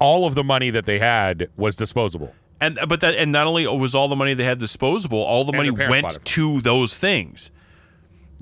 all 0.00 0.26
of 0.26 0.34
the 0.34 0.42
money 0.42 0.70
that 0.70 0.86
they 0.86 0.98
had 0.98 1.48
was 1.56 1.76
disposable. 1.76 2.34
And 2.60 2.78
uh, 2.78 2.86
but 2.86 3.00
that 3.00 3.14
and 3.14 3.30
not 3.30 3.46
only 3.46 3.66
was 3.66 3.94
all 3.94 4.08
the 4.08 4.16
money 4.16 4.34
they 4.34 4.44
had 4.44 4.58
disposable, 4.58 5.18
all 5.18 5.44
the 5.44 5.52
money 5.52 5.70
their 5.70 5.88
parents 5.88 6.02
bought 6.02 6.12
went 6.14 6.24
to 6.26 6.60
those 6.60 6.96
things. 6.96 7.50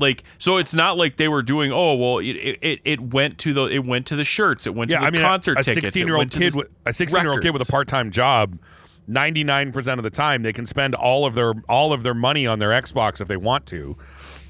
Like 0.00 0.22
so, 0.38 0.56
it's 0.58 0.74
not 0.74 0.96
like 0.96 1.16
they 1.16 1.28
were 1.28 1.42
doing. 1.42 1.72
Oh 1.72 1.94
well, 1.94 2.18
it 2.18 2.32
it, 2.36 2.80
it 2.84 3.00
went 3.00 3.38
to 3.38 3.52
the 3.52 3.64
it 3.66 3.84
went 3.84 4.06
to 4.06 4.16
the 4.16 4.24
shirts. 4.24 4.66
It 4.66 4.74
went 4.74 4.90
Yeah, 4.90 4.98
to 4.98 5.02
the 5.02 5.06
I 5.08 5.10
mean, 5.10 5.22
concert 5.22 5.58
a 5.58 5.64
tickets. 5.64 5.76
it 5.76 5.80
sixteen 5.82 6.06
year 6.06 6.16
old 6.16 6.30
kid, 6.30 6.54
with, 6.54 6.68
a 6.86 6.94
sixteen 6.94 7.22
year 7.22 7.32
old 7.32 7.42
kid 7.42 7.50
with 7.52 7.62
a 7.68 7.70
part 7.70 7.88
time 7.88 8.10
job, 8.12 8.58
ninety 9.08 9.42
nine 9.42 9.72
percent 9.72 9.98
of 9.98 10.04
the 10.04 10.10
time 10.10 10.42
they 10.42 10.52
can 10.52 10.66
spend 10.66 10.94
all 10.94 11.26
of 11.26 11.34
their 11.34 11.52
all 11.68 11.92
of 11.92 12.04
their 12.04 12.14
money 12.14 12.46
on 12.46 12.60
their 12.60 12.70
Xbox 12.70 13.20
if 13.20 13.26
they 13.26 13.36
want 13.36 13.66
to, 13.66 13.96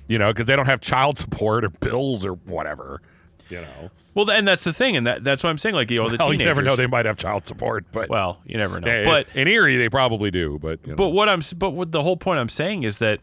you 0.06 0.18
know, 0.18 0.32
because 0.32 0.46
they 0.46 0.56
don't 0.56 0.66
have 0.66 0.80
child 0.82 1.16
support 1.16 1.64
or 1.64 1.70
bills 1.70 2.26
or 2.26 2.34
whatever, 2.34 3.00
you 3.48 3.60
know. 3.60 3.90
Well, 4.14 4.30
and 4.30 4.48
that's 4.48 4.64
the 4.64 4.72
thing, 4.72 4.96
and 4.96 5.06
that 5.06 5.24
that's 5.24 5.44
what 5.44 5.50
I'm 5.50 5.58
saying. 5.58 5.74
Like 5.74 5.90
you 5.90 5.98
know, 5.98 6.08
the 6.08 6.16
Hell, 6.18 6.32
you 6.32 6.44
never 6.44 6.62
know; 6.62 6.76
they 6.76 6.86
might 6.86 7.06
have 7.06 7.16
child 7.16 7.46
support, 7.46 7.84
but 7.92 8.08
well, 8.08 8.40
you 8.44 8.56
never 8.56 8.80
know. 8.80 9.04
But 9.04 9.28
in 9.34 9.46
Erie 9.46 9.76
they 9.76 9.88
probably 9.88 10.30
do. 10.30 10.58
But 10.58 10.80
you 10.84 10.90
know. 10.90 10.96
But 10.96 11.10
what 11.10 11.28
I'm 11.28 11.42
but 11.56 11.70
what 11.70 11.92
the 11.92 12.02
whole 12.02 12.16
point 12.16 12.40
I'm 12.40 12.48
saying 12.48 12.82
is 12.82 12.98
that 12.98 13.20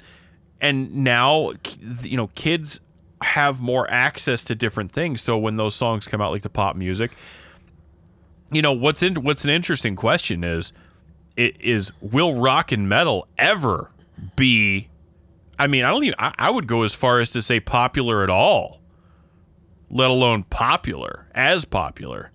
and 0.61 0.95
now 1.03 1.52
you 2.02 2.18
know 2.18 2.27
kids 2.35 2.80
have 3.22 3.60
more 3.60 3.89
access 3.89 4.43
to 4.43 4.56
different 4.56 4.91
things 4.91 5.22
so 5.22 5.38
when 5.38 5.57
those 5.57 5.76
songs 5.76 6.07
come 6.07 6.22
out 6.22 6.31
like 6.31 6.41
the 6.41 6.49
pop 6.49 6.76
music 6.76 7.11
you 8.52 8.61
know 8.61 8.73
what's 8.73 9.02
in 9.02 9.15
what's 9.15 9.43
an 9.45 9.52
interesting 9.52 9.95
question 9.95 10.43
is 10.43 10.73
it 11.35 11.60
is 11.61 11.91
will 12.02 12.35
rock 12.35 12.72
and 12.72 12.88
metal 12.88 13.27
ever 13.38 13.91
be 14.35 14.89
I 15.57 15.68
mean 15.68 15.84
I 15.84 15.91
don't 15.91 16.03
even 16.03 16.15
I, 16.19 16.34
I 16.38 16.52
would 16.52 16.68
go 16.68 16.84
as 16.84 16.93
far 16.93 17.19
as 17.19 17.31
to 17.31 17.41
say 17.41 17.60
popular 17.60 18.23
at 18.23 18.30
all 18.30 18.80
let 19.95 20.09
alone 20.09 20.43
popular 20.43 21.26
as 21.34 21.63
popular. 21.63 22.31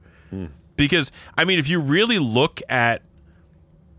Because 0.77 1.13
I 1.37 1.45
mean 1.45 1.59
if 1.59 1.69
you 1.69 1.79
really 1.79 2.19
look 2.19 2.63
at 2.71 3.03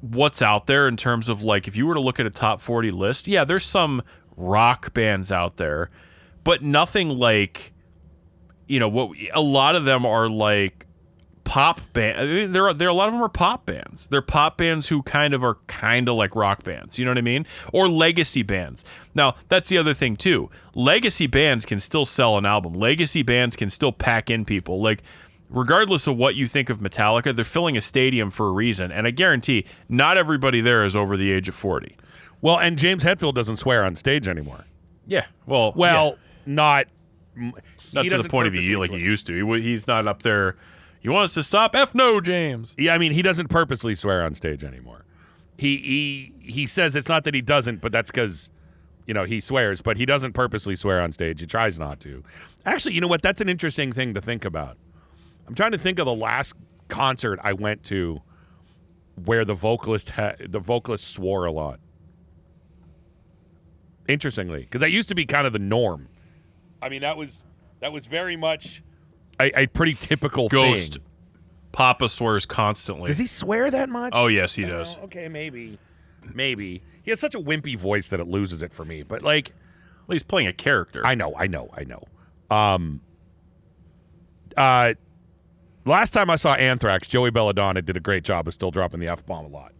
what's 0.02 0.42
out 0.42 0.66
there 0.66 0.88
in 0.88 0.98
terms 0.98 1.30
of 1.30 1.44
like 1.44 1.68
if 1.68 1.76
you 1.76 1.86
were 1.86 1.94
to 1.94 2.00
look 2.00 2.20
at 2.20 2.26
a 2.26 2.32
top 2.32 2.60
40 2.60 2.90
list 2.90 3.28
yeah 3.28 3.44
there's 3.44 3.64
some 3.64 4.02
rock 4.36 4.96
bands 4.96 5.32
out 5.32 5.58
there 5.58 5.92
but 6.44 6.64
nothing 6.64 7.10
like 7.10 7.72
you 8.68 8.80
know 8.80 8.88
what 8.90 9.16
a 9.32 9.42
lot 9.42 9.76
of 9.76 9.86
them 9.86 10.08
are 10.08 10.28
like 10.28 10.88
pop 11.44 11.82
band 11.94 12.20
I 12.20 12.26
mean, 12.26 12.52
there 12.52 12.68
are 12.68 12.74
there 12.74 12.88
are 12.88 12.92
a 12.92 12.94
lot 12.94 13.08
of 13.08 13.14
them 13.14 13.24
are 13.24 13.30
pop 13.30 13.66
bands. 13.66 14.08
They're 14.08 14.22
pop 14.22 14.58
bands 14.58 14.90
who 14.90 15.02
kind 15.04 15.34
of 15.34 15.44
are 15.44 15.58
kind 15.68 16.08
of 16.08 16.16
like 16.16 16.36
rock 16.36 16.64
bands 16.64 16.98
you 16.98 17.06
know 17.06 17.12
what 17.12 17.18
i 17.18 17.22
mean? 17.22 17.46
Or 17.74 17.88
legacy 17.88 18.44
bands. 18.44 18.86
Now 19.16 19.36
that's 19.50 19.70
the 19.70 19.78
other 19.78 19.94
thing 19.94 20.16
too. 20.16 20.50
Legacy 20.76 21.28
bands 21.28 21.66
can 21.66 21.80
still 21.80 22.06
sell 22.06 22.38
an 22.38 22.46
album. 22.46 22.74
Legacy 22.74 23.24
bands 23.24 23.56
can 23.56 23.70
still 23.70 23.92
pack 23.92 24.30
in 24.30 24.46
people. 24.46 24.82
Like 24.82 25.04
regardless 25.50 26.08
of 26.08 26.16
what 26.16 26.36
you 26.36 26.48
think 26.48 26.70
of 26.70 26.80
metallica 26.80 27.36
they're 27.36 27.44
filling 27.44 27.76
a 27.76 27.82
stadium 27.82 28.32
for 28.32 28.48
a 28.48 28.52
reason. 28.52 28.92
And 28.92 29.06
i 29.08 29.12
guarantee 29.12 29.66
not 29.90 30.18
everybody 30.18 30.62
there 30.62 30.84
is 30.84 30.96
over 30.96 31.18
the 31.18 31.32
age 31.32 31.50
of 31.50 31.56
40 31.56 31.98
well, 32.44 32.58
and 32.58 32.78
James 32.78 33.04
Hetfield 33.04 33.36
doesn't 33.36 33.58
swear 33.58 33.84
on 33.84 33.96
stage 33.96 34.28
anymore. 34.28 34.66
yeah 35.06 35.26
well 35.46 35.74
Well, 35.76 36.18
not 36.46 36.88
not 37.94 38.04
he 38.04 38.10
to 38.10 38.22
the 38.22 38.30
point 38.30 38.48
of 38.48 38.54
purposely 38.54 38.76
like 38.76 38.92
he 38.92 38.98
used 39.00 39.26
to. 39.28 39.54
He, 39.56 39.62
he's 39.62 39.88
not 39.88 40.08
up 40.08 40.22
there 40.22 40.58
you 41.02 41.12
want 41.12 41.26
us 41.26 41.34
to 41.34 41.44
stop 41.44 41.76
f 41.76 41.94
no 41.96 42.22
james 42.22 42.76
Yeah, 42.78 42.94
I 42.94 42.98
mean, 42.98 43.12
he 43.12 43.22
doesn't 43.22 43.48
purposely 43.50 43.96
swear 43.96 44.24
on 44.24 44.36
stage 44.36 44.64
anymore. 44.64 45.06
He 45.58 45.78
he 45.78 46.34
he 46.52 46.68
says 46.68 46.96
it's 46.96 47.10
not 47.10 47.24
that 47.26 47.34
he 47.34 47.42
doesn't, 47.42 47.82
but 47.82 47.92
that's 47.92 48.10
because 48.12 48.50
you 49.06 49.14
know 49.14 49.26
he 49.26 49.40
swears, 49.40 49.82
but 49.82 49.98
he 49.98 50.06
doesn't 50.06 50.34
purposely 50.34 50.76
swear 50.76 51.02
on 51.02 51.12
stage. 51.12 51.40
He 51.42 51.46
tries 51.48 51.78
not 51.80 52.00
to. 52.02 52.24
Actually, 52.66 52.96
you 52.96 53.02
know 53.02 53.08
what? 53.08 53.22
That's 53.22 53.42
an 53.42 53.50
interesting 53.50 53.92
thing 53.92 54.14
to 54.14 54.22
think 54.22 54.46
about. 54.46 54.78
I'm 55.48 55.56
trying 55.56 55.72
to 55.72 55.78
think 55.78 56.00
of 56.00 56.06
the 56.06 56.16
last 56.16 56.54
concert 56.88 57.40
I 57.44 57.54
went 57.54 57.84
to 57.86 58.22
where 59.24 59.46
the 59.46 59.54
vocalist 59.54 60.12
ha- 60.12 60.36
the 60.40 60.60
vocalist 60.60 61.08
swore 61.08 61.46
a 61.46 61.52
lot. 61.52 61.80
Interestingly, 64.08 64.62
because 64.62 64.82
that 64.82 64.92
used 64.92 65.10
to 65.10 65.16
be 65.16 65.26
kind 65.26 65.46
of 65.46 65.54
the 65.54 65.60
norm. 65.60 66.08
I 66.82 66.90
mean, 66.90 67.02
that 67.02 67.18
was 67.18 67.44
That 67.82 67.92
was 67.94 68.08
very 68.08 68.36
much 68.36 68.84
a, 69.42 69.64
a 69.64 69.68
pretty 69.68 69.94
typical 69.94 70.48
Ghost. 70.50 70.94
thing. 70.94 71.04
Papa 71.72 72.10
swears 72.10 72.46
constantly. 72.46 73.06
Does 73.06 73.18
he 73.18 73.28
swear 73.28 73.72
that 73.72 73.88
much? 73.90 74.12
Oh 74.16 74.28
yes, 74.28 74.56
he 74.56 74.66
does. 74.66 74.98
Oh, 75.00 75.06
okay, 75.06 75.28
maybe, 75.30 75.80
maybe 76.34 76.84
he 77.02 77.12
has 77.12 77.20
such 77.20 77.34
a 77.34 77.40
wimpy 77.40 77.78
voice 77.78 78.10
that 78.10 78.20
it 78.20 78.28
loses 78.28 78.62
it 78.62 78.74
for 78.74 78.84
me. 78.84 79.04
But 79.04 79.22
like, 79.22 79.54
Well, 80.08 80.16
he's 80.16 80.24
playing 80.24 80.48
a 80.48 80.54
character. 80.54 81.06
I 81.06 81.16
know, 81.16 81.34
I 81.38 81.48
know, 81.48 81.70
I 81.74 81.86
know. 81.86 82.04
Um, 82.56 83.02
uh, 84.58 84.96
last 85.86 86.12
time 86.12 86.30
I 86.30 86.36
saw 86.36 86.54
Anthrax, 86.56 87.08
Joey 87.08 87.32
Belladonna 87.32 87.82
did 87.82 87.96
a 87.96 88.02
great 88.02 88.24
job 88.26 88.48
of 88.48 88.54
still 88.54 88.72
dropping 88.72 89.00
the 89.00 89.08
f 89.08 89.26
bomb 89.26 89.46
a 89.46 89.48
lot. 89.48 89.72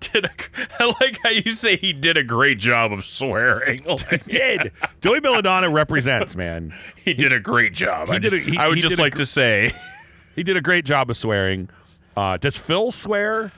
Did 0.00 0.24
a, 0.24 0.30
I 0.80 0.92
like 1.00 1.18
how 1.22 1.30
you 1.30 1.50
say 1.52 1.76
he 1.76 1.92
did 1.92 2.16
a 2.16 2.24
great 2.24 2.58
job 2.58 2.92
of 2.92 3.04
swearing. 3.04 3.84
Like, 3.88 4.24
Did 4.26 4.72
Joey 5.00 5.20
Belladonna 5.20 5.70
represents 5.70 6.34
man? 6.36 6.74
he 6.96 7.14
did 7.14 7.32
a 7.32 7.40
great 7.40 7.72
job. 7.74 8.08
he 8.08 8.14
I, 8.14 8.18
did 8.18 8.32
a- 8.32 8.38
he- 8.38 8.56
I 8.58 8.68
would 8.68 8.76
he 8.76 8.82
just 8.82 8.98
like 8.98 9.12
gr- 9.14 9.18
to 9.18 9.26
say 9.26 9.72
He 10.36 10.42
did 10.42 10.56
a 10.56 10.60
great 10.60 10.84
job 10.84 11.10
of 11.10 11.16
swearing. 11.16 11.68
Uh, 12.16 12.36
does 12.36 12.56
Phil 12.56 12.90
swear? 12.90 13.52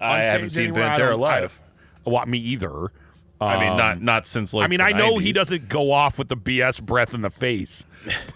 I 0.00 0.22
haven't 0.22 0.50
seen? 0.50 0.72
Pantera 0.74 1.12
I 1.12 1.14
live. 1.14 1.60
don't- 2.04 2.14
Well, 2.14 2.26
me 2.26 2.38
either. 2.38 2.92
I 3.40 3.58
mean, 3.60 3.70
Um, 3.70 3.76
not 3.78 4.02
not 4.02 4.26
since 4.26 4.52
like. 4.52 4.64
I 4.64 4.68
mean, 4.68 4.78
the 4.78 4.84
I 4.86 4.92
know 4.92 5.18
he 5.18 5.30
doesn't 5.32 5.68
go 5.68 5.92
off 5.92 6.18
with 6.18 6.26
the 6.28 6.36
BS 6.36 6.82
breath 6.82 7.14
in 7.14 7.22
the 7.22 7.30
face, 7.30 7.84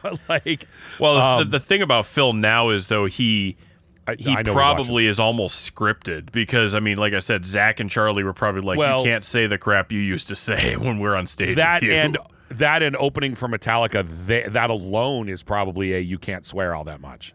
but 0.02 0.20
like, 0.28 0.66
Well, 1.00 1.14
the, 1.38 1.42
Um, 1.44 1.50
the 1.50 1.58
thing 1.60 1.82
about 1.82 2.06
Phil 2.06 2.32
now 2.32 2.68
is 2.68 2.86
though 2.86 3.06
he 3.06 3.56
I, 4.06 4.16
he 4.18 4.34
I 4.34 4.42
know 4.42 4.52
probably 4.52 5.06
is 5.06 5.20
almost 5.20 5.72
scripted 5.74 6.32
because 6.32 6.74
I 6.74 6.80
mean, 6.80 6.96
like 6.96 7.12
I 7.12 7.20
said, 7.20 7.46
Zach 7.46 7.78
and 7.80 7.88
Charlie 7.88 8.24
were 8.24 8.32
probably 8.32 8.62
like, 8.62 8.78
Well- 8.78 8.98
"You 9.00 9.04
can't 9.04 9.24
say 9.24 9.46
the 9.46 9.58
crap 9.58 9.92
you 9.92 10.00
used 10.00 10.28
to 10.28 10.36
say 10.36 10.76
when 10.76 10.98
we're 10.98 11.14
on 11.14 11.26
stage." 11.26 11.56
that 11.56 11.82
and 11.84 12.18
that 12.48 12.82
and 12.82 12.96
opening 12.96 13.34
for 13.34 13.48
Metallica. 13.48 14.04
They, 14.26 14.42
that 14.42 14.70
alone 14.70 15.28
is 15.28 15.42
probably 15.42 15.94
a 15.94 15.98
you 16.00 16.18
can't 16.18 16.44
swear 16.44 16.74
all 16.74 16.84
that 16.84 17.00
much. 17.00 17.32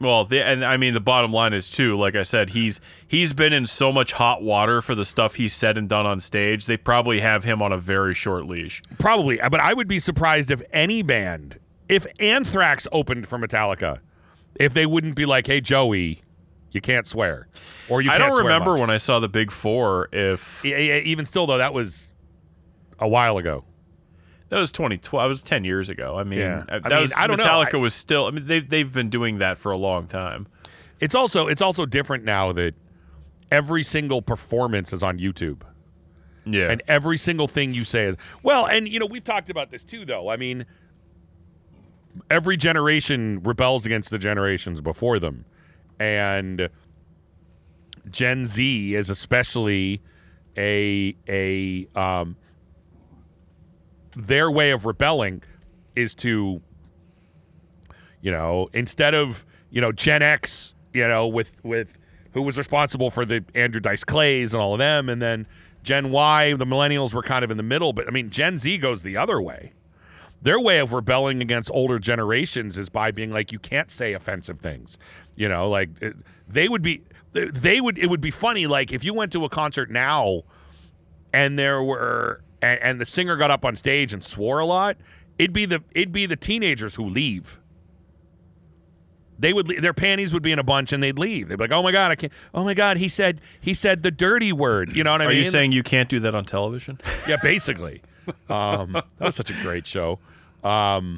well, 0.00 0.24
the, 0.24 0.42
and 0.42 0.64
I 0.64 0.76
mean, 0.76 0.92
the 0.94 1.00
bottom 1.00 1.32
line 1.32 1.52
is 1.52 1.70
too. 1.70 1.96
Like 1.96 2.16
I 2.16 2.22
said, 2.22 2.50
he's 2.50 2.80
he's 3.06 3.32
been 3.32 3.52
in 3.52 3.66
so 3.66 3.92
much 3.92 4.12
hot 4.12 4.42
water 4.42 4.80
for 4.82 4.94
the 4.94 5.04
stuff 5.04 5.34
he's 5.36 5.52
said 5.54 5.76
and 5.78 5.88
done 5.88 6.06
on 6.06 6.18
stage. 6.20 6.64
They 6.66 6.76
probably 6.78 7.20
have 7.20 7.44
him 7.44 7.60
on 7.62 7.72
a 7.72 7.78
very 7.78 8.14
short 8.14 8.46
leash. 8.46 8.82
Probably, 8.98 9.38
but 9.38 9.60
I 9.60 9.74
would 9.74 9.86
be 9.88 9.98
surprised 9.98 10.50
if 10.50 10.62
any 10.72 11.02
band, 11.02 11.58
if 11.88 12.06
Anthrax 12.18 12.88
opened 12.90 13.28
for 13.28 13.38
Metallica, 13.38 14.00
if 14.58 14.74
they 14.74 14.86
wouldn't 14.86 15.14
be 15.14 15.26
like, 15.26 15.46
"Hey, 15.46 15.60
Joey, 15.60 16.22
you 16.70 16.80
can't 16.80 17.06
swear," 17.06 17.48
or 17.88 18.00
you. 18.02 18.10
I 18.10 18.18
don't 18.18 18.36
remember 18.38 18.72
much. 18.72 18.80
when 18.80 18.90
I 18.90 18.98
saw 18.98 19.18
the 19.20 19.28
Big 19.28 19.50
Four. 19.50 20.08
If 20.12 20.62
Yeah, 20.64 20.78
yeah, 20.78 20.96
even 20.98 21.26
still 21.26 21.46
though, 21.46 21.58
that 21.58 21.74
was 21.74 22.14
a 22.98 23.08
while 23.08 23.38
ago. 23.38 23.64
That 24.48 24.58
was 24.58 24.70
2012. 24.70 25.24
That 25.24 25.28
was 25.28 25.42
10 25.42 25.64
years 25.64 25.88
ago. 25.88 26.16
I 26.16 26.22
mean, 26.24 26.38
Yeah. 26.38 26.64
uh, 26.68 26.76
I 26.76 26.78
that 26.78 26.90
mean, 26.92 27.00
was 27.02 27.14
I 27.16 27.26
don't 27.26 27.36
know. 27.38 27.44
Metallica 27.44 27.74
I- 27.74 27.78
was 27.78 27.94
still. 27.94 28.26
I 28.26 28.30
mean, 28.30 28.46
they 28.46 28.60
they've 28.60 28.92
been 28.92 29.10
doing 29.10 29.38
that 29.38 29.58
for 29.58 29.72
a 29.72 29.76
long 29.76 30.06
time. 30.06 30.46
It's 31.00 31.14
also 31.14 31.48
it's 31.48 31.60
also 31.60 31.84
different 31.84 32.24
now 32.24 32.52
that 32.52 32.74
every 33.50 33.82
single 33.82 34.22
performance 34.22 34.92
is 34.92 35.02
on 35.02 35.18
YouTube. 35.18 35.62
Yeah. 36.48 36.70
and 36.70 36.80
every 36.86 37.16
single 37.18 37.48
thing 37.48 37.74
you 37.74 37.84
say 37.84 38.04
is 38.04 38.16
well 38.40 38.66
and 38.66 38.86
you 38.86 39.00
know 39.00 39.06
we've 39.06 39.24
talked 39.24 39.50
about 39.50 39.70
this 39.72 39.82
too 39.82 40.04
though 40.04 40.28
i 40.28 40.36
mean 40.36 40.64
every 42.30 42.56
generation 42.56 43.42
rebels 43.42 43.86
against 43.86 44.10
the 44.10 44.18
generations 44.18 44.80
before 44.80 45.18
them. 45.18 45.44
And 45.98 46.68
gen 48.10 48.46
z 48.46 48.94
is 48.94 49.10
especially 49.10 50.00
a 50.56 51.14
a 51.28 51.86
um 51.98 52.36
their 54.14 54.50
way 54.50 54.70
of 54.70 54.86
rebelling 54.86 55.42
is 55.94 56.14
to 56.14 56.60
you 58.20 58.30
know 58.30 58.68
instead 58.72 59.14
of 59.14 59.44
you 59.70 59.80
know 59.80 59.92
gen 59.92 60.22
x 60.22 60.74
you 60.92 61.06
know 61.06 61.26
with 61.26 61.62
with 61.64 61.98
who 62.32 62.42
was 62.42 62.56
responsible 62.56 63.10
for 63.10 63.24
the 63.24 63.44
andrew 63.54 63.80
dice 63.80 64.04
clays 64.04 64.54
and 64.54 64.62
all 64.62 64.72
of 64.72 64.78
them 64.78 65.08
and 65.08 65.20
then 65.20 65.46
gen 65.82 66.10
y 66.10 66.54
the 66.54 66.64
millennials 66.64 67.12
were 67.12 67.22
kind 67.22 67.44
of 67.44 67.50
in 67.50 67.56
the 67.56 67.62
middle. 67.62 67.92
But 67.92 68.06
i 68.08 68.10
mean 68.10 68.30
gen 68.30 68.58
z 68.58 68.78
goes 68.78 69.02
the 69.02 69.16
other 69.16 69.40
way 69.40 69.72
their 70.46 70.60
way 70.60 70.78
of 70.78 70.92
rebelling 70.92 71.42
against 71.42 71.68
older 71.72 71.98
generations 71.98 72.78
is 72.78 72.88
by 72.88 73.10
being 73.10 73.32
like 73.32 73.50
you 73.50 73.58
can't 73.58 73.90
say 73.90 74.12
offensive 74.12 74.60
things. 74.60 74.96
You 75.34 75.48
know 75.48 75.68
like 75.68 75.90
they 76.46 76.68
would 76.68 76.82
be 76.82 77.02
they 77.32 77.80
would 77.80 77.98
it 77.98 78.08
would 78.08 78.20
be 78.20 78.30
funny 78.30 78.68
like 78.68 78.92
if 78.92 79.02
you 79.02 79.12
went 79.12 79.32
to 79.32 79.44
a 79.44 79.48
concert 79.48 79.90
now 79.90 80.44
and 81.32 81.58
there 81.58 81.82
were 81.82 82.42
and, 82.62 82.80
and 82.80 83.00
the 83.00 83.04
singer 83.04 83.36
got 83.36 83.50
up 83.50 83.64
on 83.64 83.74
stage 83.74 84.12
and 84.12 84.22
swore 84.22 84.60
a 84.60 84.64
lot 84.64 84.96
it'd 85.36 85.52
be 85.52 85.66
the 85.66 85.82
it'd 85.90 86.12
be 86.12 86.26
the 86.26 86.36
teenagers 86.36 86.94
who 86.94 87.04
leave. 87.04 87.58
They 89.38 89.52
would 89.52 89.66
their 89.66 89.92
panties 89.92 90.32
would 90.32 90.44
be 90.44 90.52
in 90.52 90.60
a 90.60 90.64
bunch 90.64 90.92
and 90.92 91.02
they'd 91.02 91.18
leave. 91.18 91.48
They'd 91.48 91.58
be 91.58 91.64
like 91.64 91.72
oh 91.72 91.82
my 91.82 91.90
god 91.90 92.12
i 92.12 92.14
can't 92.14 92.32
oh 92.54 92.62
my 92.62 92.72
god 92.74 92.98
he 92.98 93.08
said 93.08 93.40
he 93.60 93.74
said 93.74 94.04
the 94.04 94.12
dirty 94.12 94.52
word. 94.52 94.94
You 94.94 95.02
know 95.02 95.10
what 95.10 95.22
i 95.22 95.24
Are 95.24 95.28
mean? 95.28 95.38
Are 95.38 95.40
you 95.40 95.50
saying 95.50 95.72
you 95.72 95.82
can't 95.82 96.08
do 96.08 96.20
that 96.20 96.36
on 96.36 96.44
television? 96.44 97.00
yeah 97.28 97.36
basically. 97.42 98.00
Um, 98.50 98.90
that 98.90 99.20
was 99.20 99.36
such 99.36 99.50
a 99.50 99.62
great 99.62 99.86
show 99.86 100.18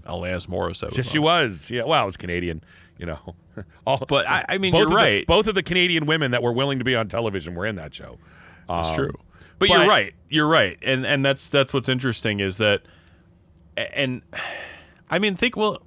Alanis 0.07 0.47
Morissette. 0.47 0.87
Was 0.91 0.97
Yes, 0.97 1.11
she 1.11 1.19
was. 1.19 1.70
Yeah, 1.70 1.85
well, 1.85 2.03
it 2.03 2.07
was 2.07 2.16
Canadian, 2.16 2.62
you 2.99 3.07
know. 3.07 3.35
All, 3.87 4.05
But 4.09 4.29
I- 4.29 4.45
I 4.49 4.59
mean, 4.59 4.73
both 4.73 4.79
you're 4.81 4.87
of 4.89 4.91
the- 4.93 4.97
right. 4.97 5.27
both 5.27 5.47
of 5.47 5.55
the 5.55 5.62
Canadian 5.62 6.07
women 6.07 6.31
that 6.33 6.43
were 6.43 6.53
willing 6.53 6.79
to 6.79 6.85
be 6.85 6.95
on 6.95 7.09
television 7.09 7.55
were 7.55 7.66
in 7.66 7.77
that 7.77 7.95
show. 7.95 8.19
It's 8.70 8.89
Um, 8.89 8.95
true. 8.95 9.12
But, 9.59 9.69
but- 9.69 9.70
you're 9.70 9.89
right. 9.89 10.15
You're 10.29 10.47
right. 10.49 10.79
And 10.83 11.05
and 11.07 11.25
that's 11.25 11.49
that's 11.51 11.73
what's 11.73 11.89
interesting 11.89 12.39
is 12.41 12.59
that 12.59 12.83
and 13.77 14.23
I 15.11 15.19
mean 15.19 15.37
think 15.37 15.57
well 15.57 15.83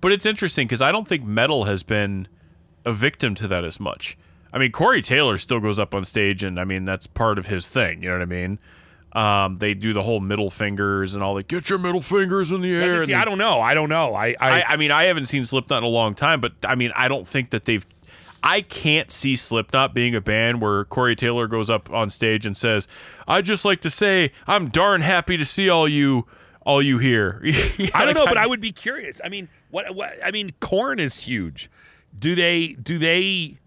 but 0.00 0.12
it's 0.12 0.26
interesting 0.26 0.66
because 0.66 0.82
I 0.82 0.92
don't 0.92 1.06
think 1.08 1.24
metal 1.24 1.64
has 1.64 1.82
been 1.82 2.28
a 2.84 2.92
victim 2.92 3.34
to 3.36 3.48
that 3.48 3.64
as 3.64 3.78
much. 3.80 4.16
I 4.52 4.58
mean 4.58 4.72
Corey 4.72 5.00
Taylor 5.02 5.38
still 5.38 5.60
goes 5.60 5.78
up 5.78 5.94
on 5.94 6.04
stage 6.04 6.42
and 6.42 6.58
I 6.58 6.64
mean 6.64 6.84
that's 6.84 7.06
part 7.06 7.38
of 7.38 7.46
his 7.46 7.68
thing, 7.68 8.02
you 8.02 8.08
know 8.08 8.16
what 8.16 8.22
I 8.22 8.26
mean? 8.26 8.58
Um, 9.16 9.56
they 9.56 9.72
do 9.72 9.94
the 9.94 10.02
whole 10.02 10.20
middle 10.20 10.50
fingers 10.50 11.14
and 11.14 11.24
all 11.24 11.32
like 11.32 11.48
get 11.48 11.70
your 11.70 11.78
middle 11.78 12.02
fingers 12.02 12.52
in 12.52 12.60
the 12.60 12.70
air. 12.70 13.02
See, 13.02 13.12
and 13.14 13.22
I 13.22 13.24
don't 13.24 13.38
know. 13.38 13.58
I 13.62 13.72
don't 13.72 13.88
know. 13.88 14.14
I, 14.14 14.36
I, 14.38 14.60
I, 14.60 14.64
I 14.68 14.76
mean, 14.76 14.90
I 14.90 15.04
haven't 15.04 15.24
seen 15.24 15.42
Slipknot 15.46 15.78
in 15.78 15.84
a 15.84 15.88
long 15.88 16.14
time, 16.14 16.38
but 16.38 16.52
I 16.66 16.74
mean, 16.74 16.92
I 16.94 17.08
don't 17.08 17.26
think 17.26 17.48
that 17.48 17.64
they've. 17.64 17.86
I 18.42 18.60
can't 18.60 19.10
see 19.10 19.34
Slipknot 19.34 19.94
being 19.94 20.14
a 20.14 20.20
band 20.20 20.60
where 20.60 20.84
Corey 20.84 21.16
Taylor 21.16 21.46
goes 21.46 21.70
up 21.70 21.90
on 21.90 22.10
stage 22.10 22.44
and 22.44 22.54
says, 22.54 22.88
"I'd 23.26 23.46
just 23.46 23.64
like 23.64 23.80
to 23.80 23.90
say 23.90 24.32
I'm 24.46 24.68
darn 24.68 25.00
happy 25.00 25.38
to 25.38 25.46
see 25.46 25.70
all 25.70 25.88
you, 25.88 26.26
all 26.66 26.82
you 26.82 26.98
here." 26.98 27.40
I 27.94 28.04
don't 28.04 28.12
know, 28.12 28.26
but 28.26 28.36
I 28.36 28.46
would 28.46 28.60
be 28.60 28.70
curious. 28.70 29.22
I 29.24 29.30
mean, 29.30 29.48
what, 29.70 29.94
what? 29.94 30.12
I 30.22 30.30
mean, 30.30 30.52
Korn 30.60 31.00
is 31.00 31.20
huge. 31.20 31.70
Do 32.18 32.34
they? 32.34 32.74
Do 32.74 32.98
they? 32.98 33.60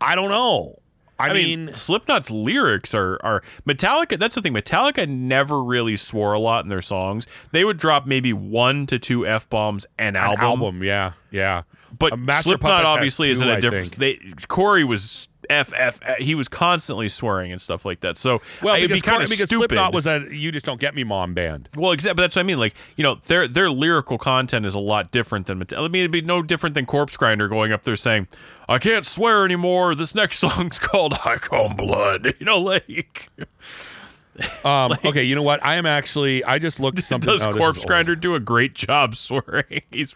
I 0.00 0.16
don't 0.16 0.28
know. 0.28 0.80
I, 1.18 1.28
I 1.28 1.32
mean, 1.32 1.66
mean, 1.66 1.74
Slipknot's 1.74 2.30
lyrics 2.30 2.94
are 2.94 3.18
are 3.22 3.42
Metallica. 3.66 4.18
That's 4.18 4.34
the 4.34 4.42
thing. 4.42 4.52
Metallica 4.52 5.08
never 5.08 5.62
really 5.62 5.96
swore 5.96 6.32
a 6.32 6.38
lot 6.38 6.64
in 6.64 6.68
their 6.68 6.82
songs. 6.82 7.26
They 7.52 7.64
would 7.64 7.78
drop 7.78 8.06
maybe 8.06 8.32
one 8.32 8.86
to 8.86 8.98
two 8.98 9.26
f 9.26 9.48
bombs 9.48 9.86
an, 9.98 10.08
an 10.08 10.16
album, 10.16 10.44
album. 10.44 10.82
Yeah, 10.82 11.12
yeah. 11.30 11.62
But 11.98 12.18
Slipknot 12.42 12.84
obviously 12.84 13.30
is 13.30 13.40
in 13.40 13.48
two, 13.48 13.58
a 13.58 13.60
different. 13.60 13.96
They 13.96 14.20
Corey 14.48 14.84
was 14.84 15.28
f 15.50 15.72
f. 15.76 16.00
He 16.18 16.34
was 16.34 16.48
constantly 16.48 17.08
swearing 17.08 17.52
and 17.52 17.60
stuff 17.60 17.84
like 17.84 18.00
that. 18.00 18.16
So 18.18 18.40
Well, 18.62 18.74
it'd 18.76 18.88
because, 18.88 19.02
be 19.02 19.06
kind 19.08 19.22
of 19.22 19.28
because 19.30 19.48
stupid. 19.48 19.70
Slipknot 19.70 19.94
was 19.94 20.06
a 20.06 20.26
"You 20.30 20.52
Just 20.52 20.66
Don't 20.66 20.80
Get 20.80 20.94
Me" 20.94 21.04
mom 21.04 21.34
band. 21.34 21.68
Well, 21.76 21.92
exactly. 21.92 22.16
But 22.16 22.22
that's 22.22 22.36
what 22.36 22.42
I 22.42 22.46
mean. 22.46 22.58
Like, 22.58 22.74
you 22.96 23.02
know, 23.04 23.16
their 23.26 23.46
their 23.48 23.70
lyrical 23.70 24.18
content 24.18 24.66
is 24.66 24.74
a 24.74 24.78
lot 24.78 25.10
different 25.10 25.46
than. 25.46 25.62
I 25.76 25.88
mean, 25.88 26.00
it'd 26.02 26.10
be 26.10 26.22
no 26.22 26.42
different 26.42 26.74
than 26.74 26.86
Corpse 26.86 27.16
Grinder 27.16 27.48
going 27.48 27.72
up 27.72 27.82
there 27.84 27.96
saying, 27.96 28.28
"I 28.68 28.78
can't 28.78 29.04
swear 29.04 29.44
anymore. 29.44 29.94
This 29.94 30.14
next 30.14 30.38
song's 30.40 30.78
called 30.78 31.14
I 31.24 31.36
Cum 31.36 31.76
Blood." 31.76 32.34
You 32.40 32.46
know, 32.46 32.60
like 32.60 33.30
Um, 34.64 34.92
okay, 35.04 35.22
you 35.22 35.34
know 35.34 35.42
what? 35.42 35.64
I 35.64 35.76
am 35.76 35.86
actually. 35.86 36.44
I 36.44 36.58
just 36.58 36.78
looked 36.78 36.98
something. 37.02 37.26
does 37.26 37.44
oh, 37.46 37.56
Corpse 37.56 37.78
old. 37.78 37.86
Grinder 37.86 38.14
do 38.14 38.34
a 38.34 38.40
great 38.40 38.74
job 38.74 39.14
swearing? 39.14 39.82
He's 39.90 40.14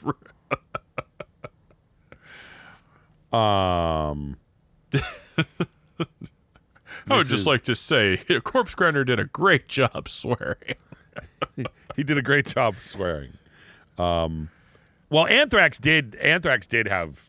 Um, 3.33 4.37
I 7.09 7.17
would 7.17 7.27
just 7.27 7.47
like 7.47 7.63
to 7.65 7.75
say, 7.75 8.17
Corpse 8.45 8.75
Grinder 8.75 9.05
did 9.05 9.19
a 9.19 9.25
great 9.25 9.69
job 9.69 10.09
swearing. 10.09 10.77
he 11.97 12.03
did 12.03 12.19
a 12.19 12.23
great 12.23 12.47
job 12.47 12.77
swearing. 12.81 13.33
Um, 13.99 14.51
well, 15.09 15.27
Anthrax 15.27 15.79
did. 15.79 16.15
Anthrax 16.17 16.67
did 16.67 16.87
have. 16.87 17.29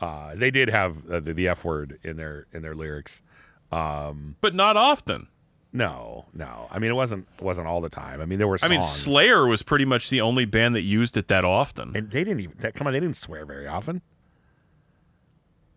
Uh, 0.00 0.34
they 0.34 0.50
did 0.50 0.70
have 0.70 1.08
uh, 1.10 1.20
the, 1.20 1.34
the 1.34 1.48
F 1.48 1.64
word 1.64 1.98
in 2.02 2.16
their 2.16 2.46
in 2.52 2.62
their 2.62 2.74
lyrics. 2.74 3.22
But 3.70 4.54
not 4.54 4.76
often. 4.76 5.28
No, 5.72 6.26
no. 6.34 6.66
I 6.70 6.80
mean, 6.80 6.90
it 6.90 6.94
wasn't 6.94 7.28
wasn't 7.40 7.68
all 7.68 7.80
the 7.80 7.88
time. 7.88 8.20
I 8.20 8.24
mean, 8.24 8.38
there 8.38 8.48
were. 8.48 8.58
I 8.62 8.68
mean, 8.68 8.82
Slayer 8.82 9.46
was 9.46 9.62
pretty 9.62 9.84
much 9.84 10.10
the 10.10 10.20
only 10.20 10.44
band 10.44 10.74
that 10.74 10.82
used 10.82 11.16
it 11.16 11.28
that 11.28 11.44
often. 11.44 11.92
and 11.94 12.10
they 12.10 12.24
didn't 12.24 12.40
even. 12.40 12.56
That, 12.58 12.74
come 12.74 12.86
on, 12.86 12.92
they 12.92 13.00
didn't 13.00 13.16
swear 13.16 13.46
very 13.46 13.68
often. 13.68 14.02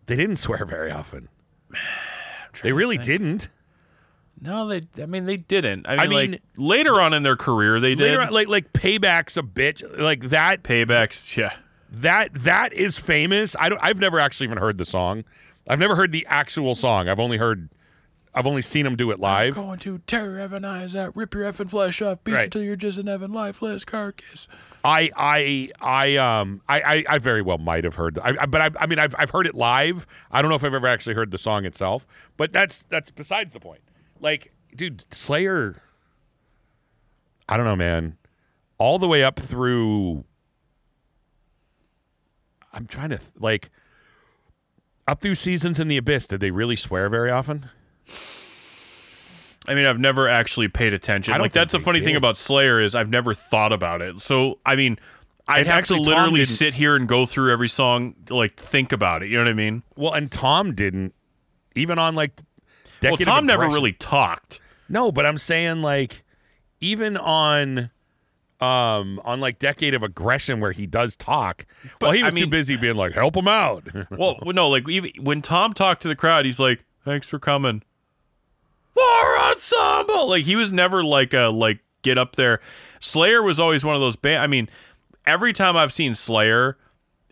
They 0.06 0.16
didn't 0.16 0.36
swear 0.36 0.64
very 0.64 0.90
often. 0.90 1.28
They 2.62 2.72
really 2.72 2.98
didn't. 2.98 3.48
No, 4.40 4.68
they. 4.68 4.82
I 5.02 5.06
mean, 5.06 5.26
they 5.26 5.36
didn't. 5.36 5.86
I 5.88 5.92
mean, 5.92 6.00
I 6.00 6.06
mean- 6.08 6.30
like 6.32 6.42
later 6.56 7.00
on 7.00 7.14
in 7.14 7.22
their 7.22 7.36
career, 7.36 7.80
they 7.80 7.94
did. 7.94 8.16
On, 8.16 8.32
like 8.32 8.48
like 8.48 8.72
payback's 8.72 9.36
a 9.36 9.42
bitch. 9.42 9.82
Like 9.98 10.28
that 10.28 10.62
Paybacks. 10.62 11.36
Yeah. 11.36 11.52
that 11.90 12.30
that 12.34 12.72
is 12.72 12.98
famous. 12.98 13.56
I 13.58 13.68
don't. 13.68 13.80
I've 13.82 13.98
never 13.98 14.18
actually 14.20 14.46
even 14.46 14.58
heard 14.58 14.78
the 14.78 14.84
song. 14.84 15.24
I've 15.68 15.78
never 15.78 15.96
heard 15.96 16.12
the 16.12 16.26
actual 16.28 16.74
song. 16.74 17.08
I've 17.08 17.20
only 17.20 17.38
heard. 17.38 17.70
I've 18.36 18.46
only 18.48 18.62
seen 18.62 18.84
him 18.84 18.96
do 18.96 19.12
it 19.12 19.20
live. 19.20 19.54
Going 19.54 19.78
to 19.80 19.98
tear 19.98 20.36
your 20.36 20.48
effing 20.48 20.64
eyes 20.64 20.96
out, 20.96 21.14
rip 21.16 21.34
your 21.34 21.44
effing 21.44 21.70
flesh 21.70 22.02
off, 22.02 22.24
beat 22.24 22.32
you 22.32 22.36
Right. 22.38 22.50
till 22.50 22.62
you're 22.62 22.74
just 22.74 22.98
an 22.98 23.06
effing 23.06 23.32
lifeless 23.32 23.84
carcass. 23.84 24.48
I 24.84 25.10
I 25.16 25.70
I 25.80 26.16
um 26.16 26.60
I 26.68 26.80
I, 26.80 27.04
I 27.10 27.18
very 27.18 27.42
well 27.42 27.58
might 27.58 27.84
have 27.84 27.94
heard. 27.94 28.18
I, 28.18 28.34
I 28.40 28.46
but 28.46 28.60
I, 28.60 28.70
I 28.80 28.86
mean 28.86 28.98
I've 28.98 29.14
I've 29.18 29.30
heard 29.30 29.46
it 29.46 29.54
live. 29.54 30.04
I 30.32 30.42
don't 30.42 30.48
know 30.48 30.56
if 30.56 30.64
I've 30.64 30.74
ever 30.74 30.88
actually 30.88 31.14
heard 31.14 31.30
the 31.30 31.38
song 31.38 31.64
itself. 31.64 32.06
But 32.36 32.52
that's 32.52 32.82
that's 32.82 33.10
besides 33.12 33.52
the 33.52 33.60
point. 33.60 33.82
Like, 34.20 34.52
dude, 34.74 35.04
Slayer. 35.14 35.80
I 37.48 37.56
don't 37.56 37.66
know, 37.66 37.76
man. 37.76 38.16
All 38.78 38.98
the 38.98 39.06
way 39.06 39.22
up 39.22 39.38
through. 39.38 40.24
I'm 42.72 42.86
trying 42.86 43.10
to 43.10 43.18
th- 43.18 43.30
like. 43.38 43.70
Up 45.06 45.20
through 45.20 45.34
seasons 45.34 45.78
in 45.78 45.88
the 45.88 45.98
abyss, 45.98 46.26
did 46.26 46.40
they 46.40 46.50
really 46.50 46.76
swear 46.76 47.10
very 47.10 47.30
often? 47.30 47.66
I 49.66 49.74
mean, 49.74 49.86
I've 49.86 49.98
never 49.98 50.28
actually 50.28 50.68
paid 50.68 50.92
attention. 50.92 51.38
Like 51.40 51.52
that's 51.52 51.72
the 51.72 51.80
funny 51.80 52.00
thing 52.00 52.16
about 52.16 52.36
Slayer 52.36 52.80
is 52.80 52.94
I've 52.94 53.08
never 53.10 53.32
thought 53.32 53.72
about 53.72 54.02
it. 54.02 54.18
So 54.20 54.58
I 54.66 54.76
mean, 54.76 54.98
I'd 55.48 55.60
And 55.60 55.66
have 55.68 55.78
actually, 55.78 56.04
to 56.04 56.10
literally 56.10 56.44
sit 56.44 56.74
here 56.74 56.96
and 56.96 57.08
go 57.08 57.24
through 57.26 57.50
every 57.52 57.68
song, 57.68 58.14
like 58.28 58.56
think 58.56 58.92
about 58.92 59.22
it. 59.22 59.28
You 59.30 59.38
know 59.38 59.44
what 59.44 59.50
I 59.50 59.54
mean? 59.54 59.82
Well, 59.96 60.12
and 60.12 60.30
Tom 60.30 60.74
didn't. 60.74 61.14
Even 61.74 61.98
on 61.98 62.14
like. 62.14 62.32
Well, 63.02 63.12
Decade 63.12 63.26
of 63.28 63.34
Tom 63.34 63.46
never 63.46 63.62
Aggression- 63.64 63.74
really 63.74 63.92
talked. 63.92 64.60
No, 64.88 65.10
but 65.10 65.26
I'm 65.26 65.38
saying 65.38 65.82
like 65.82 66.22
even 66.80 67.16
on 67.16 67.90
um 68.60 69.20
on 69.24 69.40
like 69.40 69.58
Decade 69.58 69.94
of 69.94 70.02
Aggression 70.02 70.60
where 70.60 70.72
he 70.72 70.86
does 70.86 71.16
talk. 71.16 71.66
well, 72.00 72.12
he 72.12 72.22
I 72.22 72.26
was 72.26 72.34
too 72.34 72.46
busy 72.46 72.76
being 72.76 72.96
like, 72.96 73.12
help 73.12 73.36
him 73.36 73.48
out. 73.48 73.84
Well, 74.10 74.38
no, 74.44 74.68
like 74.68 74.88
even 74.88 75.10
when 75.20 75.40
Tom 75.42 75.72
talked 75.72 76.02
to 76.02 76.08
the 76.08 76.16
crowd, 76.16 76.44
he's 76.44 76.60
like, 76.60 76.84
"Thanks 77.04 77.28
for 77.30 77.38
coming." 77.38 77.82
War 78.96 79.38
ensemble. 79.50 80.28
Like 80.28 80.44
he 80.44 80.56
was 80.56 80.72
never 80.72 81.02
like 81.04 81.32
a 81.34 81.48
like 81.48 81.80
get 82.02 82.18
up 82.18 82.36
there. 82.36 82.60
Slayer 83.00 83.42
was 83.42 83.58
always 83.58 83.84
one 83.84 83.94
of 83.94 84.00
those 84.00 84.16
band. 84.16 84.42
I 84.42 84.46
mean, 84.46 84.68
every 85.26 85.52
time 85.52 85.76
I've 85.76 85.92
seen 85.92 86.14
Slayer, 86.14 86.76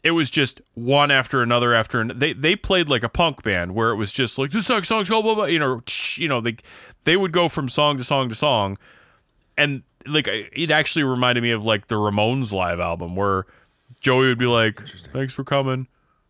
it 0.03 0.11
was 0.13 0.31
just 0.31 0.61
one 0.75 1.11
after 1.11 1.43
another 1.43 1.75
after 1.75 2.01
an- 2.01 2.13
they 2.17 2.33
they 2.33 2.57
played 2.57 2.89
like 2.89 3.03
a 3.05 3.09
punk 3.09 3.43
band 3.43 3.75
where 3.75 3.91
it 3.91 3.97
was 3.97 4.11
just 4.13 4.39
like 4.39 4.51
this 4.51 4.69
next 4.69 4.89
song's 4.89 5.09
blah 5.09 5.23
blah 5.23 5.35
blah. 5.35 5.45
You 5.45 5.59
know, 5.59 5.81
tsh, 5.87 6.19
you 6.19 6.29
know 6.29 6.41
they 6.41 6.57
they 7.05 7.17
would 7.17 7.33
go 7.33 7.49
from 7.49 7.69
song 7.69 7.99
to 7.99 8.05
song 8.05 8.29
to 8.29 8.35
song, 8.35 8.79
and 9.57 9.83
like 10.07 10.27
it 10.29 10.71
actually 10.71 11.05
reminded 11.05 11.43
me 11.43 11.53
of 11.53 11.65
like 11.65 11.87
the 11.87 11.95
Ramones 11.95 12.53
live 12.53 12.81
album 12.81 13.15
where 13.15 13.47
Joey 14.01 14.27
would 14.27 14.39
be 14.39 14.47
like, 14.47 14.81
"Thanks 15.13 15.35
for 15.35 15.45
coming." 15.45 15.87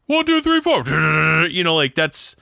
One, 0.06 0.26
two, 0.26 0.42
three, 0.42 0.60
four. 0.60 0.84
You 1.48 1.64
know, 1.64 1.74
like 1.74 1.94
that's 1.94 2.36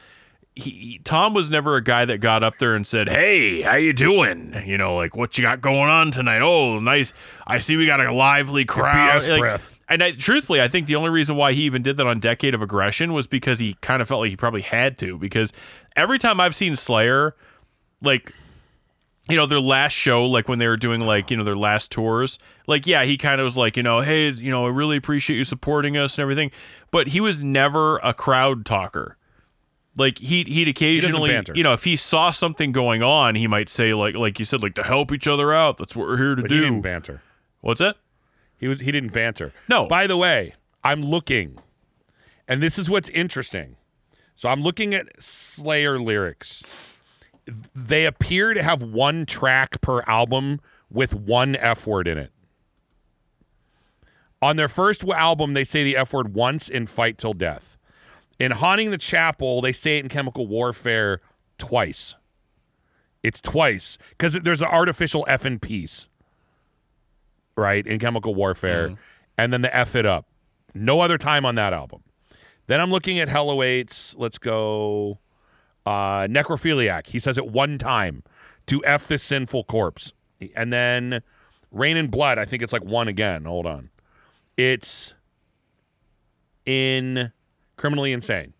he, 0.54 1.00
Tom 1.04 1.32
was 1.32 1.50
never 1.50 1.76
a 1.76 1.82
guy 1.82 2.04
that 2.04 2.18
got 2.18 2.42
up 2.42 2.58
there 2.58 2.74
and 2.74 2.86
said, 2.86 3.08
"Hey, 3.08 3.62
how 3.62 3.76
you 3.76 3.92
doing?" 3.92 4.62
You 4.66 4.76
know, 4.76 4.96
like 4.96 5.16
what 5.16 5.38
you 5.38 5.42
got 5.42 5.60
going 5.60 5.90
on 5.90 6.10
tonight? 6.10 6.42
Oh, 6.42 6.78
nice. 6.78 7.12
I 7.46 7.58
see 7.60 7.76
we 7.76 7.86
got 7.86 8.00
a 8.00 8.12
lively 8.12 8.64
crowd. 8.64 9.26
Like, 9.28 9.40
breath. 9.40 9.76
And 9.88 10.02
I, 10.02 10.12
truthfully, 10.12 10.60
I 10.60 10.68
think 10.68 10.86
the 10.86 10.96
only 10.96 11.10
reason 11.10 11.36
why 11.36 11.52
he 11.52 11.62
even 11.62 11.82
did 11.82 11.96
that 11.96 12.06
on 12.06 12.20
Decade 12.20 12.54
of 12.54 12.62
Aggression 12.62 13.12
was 13.12 13.26
because 13.26 13.58
he 13.58 13.74
kind 13.80 14.00
of 14.00 14.08
felt 14.08 14.20
like 14.20 14.30
he 14.30 14.36
probably 14.36 14.62
had 14.62 14.98
to. 14.98 15.18
Because 15.18 15.52
every 15.96 16.18
time 16.18 16.40
I've 16.40 16.54
seen 16.54 16.76
Slayer, 16.76 17.34
like 18.00 18.32
you 19.28 19.36
know 19.36 19.46
their 19.46 19.60
last 19.60 19.92
show 19.92 20.24
like 20.26 20.48
when 20.48 20.58
they 20.58 20.66
were 20.66 20.76
doing 20.76 21.00
like 21.00 21.30
you 21.30 21.36
know 21.36 21.44
their 21.44 21.54
last 21.54 21.92
tours 21.92 22.38
like 22.66 22.86
yeah 22.86 23.04
he 23.04 23.16
kind 23.16 23.40
of 23.40 23.44
was 23.44 23.56
like 23.56 23.76
you 23.76 23.82
know 23.82 24.00
hey 24.00 24.30
you 24.30 24.50
know 24.50 24.66
i 24.66 24.68
really 24.68 24.96
appreciate 24.96 25.36
you 25.36 25.44
supporting 25.44 25.96
us 25.96 26.16
and 26.16 26.22
everything 26.22 26.50
but 26.90 27.08
he 27.08 27.20
was 27.20 27.44
never 27.44 27.98
a 27.98 28.14
crowd 28.14 28.64
talker 28.64 29.16
like 30.00 30.18
he 30.18 30.42
he'd 30.44 30.66
occasionally 30.68 31.30
banter. 31.30 31.52
you 31.54 31.62
know 31.62 31.72
if 31.72 31.84
he 31.84 31.94
saw 31.96 32.30
something 32.32 32.72
going 32.72 33.02
on 33.02 33.34
he 33.36 33.46
might 33.46 33.68
say 33.68 33.94
like 33.94 34.14
like 34.16 34.38
you 34.38 34.44
said 34.44 34.62
like 34.62 34.74
to 34.74 34.82
help 34.82 35.12
each 35.12 35.28
other 35.28 35.52
out 35.54 35.76
that's 35.76 35.94
what 35.94 36.08
we're 36.08 36.16
here 36.16 36.34
to 36.34 36.42
But 36.42 36.50
he 36.50 36.56
do 36.56 36.62
didn't 36.64 36.80
banter. 36.82 37.22
what's 37.60 37.78
that 37.80 37.96
He 38.58 38.66
was 38.68 38.80
he 38.80 38.90
didn't 38.90 39.12
banter. 39.12 39.52
No. 39.68 39.86
By 39.86 40.06
the 40.06 40.16
way, 40.16 40.54
I'm 40.84 41.02
looking, 41.02 41.58
and 42.48 42.62
this 42.62 42.78
is 42.78 42.90
what's 42.90 43.08
interesting. 43.10 43.76
So 44.36 44.48
I'm 44.48 44.62
looking 44.62 44.94
at 44.94 45.06
Slayer 45.22 45.98
lyrics. 46.00 46.62
They 47.74 48.04
appear 48.06 48.54
to 48.54 48.62
have 48.62 48.82
one 48.82 49.26
track 49.26 49.80
per 49.80 50.02
album 50.02 50.60
with 50.90 51.14
one 51.14 51.56
F 51.56 51.86
word 51.86 52.06
in 52.08 52.16
it. 52.18 52.32
On 54.42 54.56
their 54.56 54.68
first 54.68 55.04
album, 55.04 55.52
they 55.54 55.64
say 55.64 55.84
the 55.84 55.96
F 55.96 56.12
word 56.14 56.34
once 56.34 56.68
in 56.68 56.86
Fight 56.86 57.18
Till 57.18 57.34
Death. 57.34 57.76
In 58.40 58.52
Haunting 58.52 58.90
the 58.90 58.98
Chapel, 58.98 59.60
they 59.60 59.70
say 59.72 59.98
it 59.98 60.00
in 60.00 60.08
Chemical 60.08 60.46
Warfare 60.46 61.20
twice. 61.58 62.16
It's 63.22 63.40
twice 63.42 63.98
because 64.08 64.32
there's 64.32 64.62
an 64.62 64.68
artificial 64.68 65.26
F 65.28 65.44
in 65.44 65.58
peace, 65.58 66.08
right? 67.54 67.86
In 67.86 67.98
Chemical 67.98 68.34
Warfare, 68.34 68.96
and 69.36 69.52
then 69.52 69.60
the 69.60 69.76
F 69.76 69.94
it 69.94 70.06
up. 70.06 70.26
No 70.72 71.00
other 71.00 71.18
time 71.18 71.44
on 71.44 71.54
that 71.56 71.74
album. 71.74 72.02
Then 72.66 72.80
I'm 72.80 72.90
looking 72.90 73.18
at 73.18 73.28
Hell 73.28 73.50
Awaits. 73.50 74.14
Let's 74.16 74.38
go. 74.38 75.18
Uh, 75.84 76.26
Necrophiliac. 76.28 77.08
He 77.08 77.18
says 77.18 77.36
it 77.36 77.48
one 77.48 77.76
time 77.76 78.22
to 78.66 78.82
F 78.84 79.06
the 79.06 79.18
sinful 79.18 79.64
corpse. 79.64 80.12
And 80.54 80.72
then 80.72 81.22
Reign 81.70 81.98
in 81.98 82.06
Blood. 82.08 82.38
I 82.38 82.46
think 82.46 82.62
it's 82.62 82.72
like 82.72 82.84
one 82.84 83.08
again. 83.08 83.44
Hold 83.44 83.66
on. 83.66 83.90
It's 84.56 85.12
in 86.64 87.32
Criminally 87.80 88.12
Insane. 88.12 88.52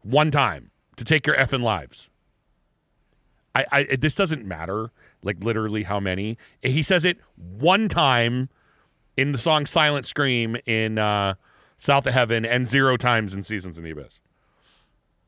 One 0.00 0.30
time 0.30 0.70
to 0.96 1.04
take 1.04 1.26
your 1.26 1.36
effing 1.36 1.62
lives. 1.62 2.08
I, 3.54 3.66
I 3.70 3.96
this 3.96 4.14
doesn't 4.14 4.46
matter 4.46 4.90
like 5.22 5.44
literally 5.44 5.82
how 5.82 6.00
many. 6.00 6.38
He 6.62 6.82
says 6.82 7.04
it 7.04 7.18
one 7.36 7.88
time 7.88 8.48
in 9.18 9.32
the 9.32 9.38
song 9.38 9.66
Silent 9.66 10.06
Scream 10.06 10.56
in 10.64 10.96
uh, 10.96 11.34
South 11.76 12.06
of 12.06 12.14
Heaven 12.14 12.46
and 12.46 12.66
zero 12.66 12.96
times 12.96 13.34
in 13.34 13.42
Seasons 13.42 13.76
in 13.76 13.84
the 13.84 13.90
Abyss. 13.90 14.22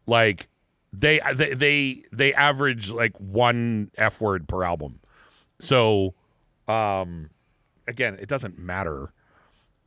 Like 0.07 0.49
they 0.91 1.21
they 1.35 1.53
they, 1.53 2.05
they 2.11 2.33
average 2.33 2.91
like 2.91 3.15
one 3.19 3.91
F 3.99 4.23
word 4.23 4.49
per 4.49 4.65
album. 4.65 5.01
So 5.61 6.15
um 6.67 7.29
again, 7.87 8.17
it 8.19 8.31
doesn't 8.31 8.59
matter. 8.59 9.13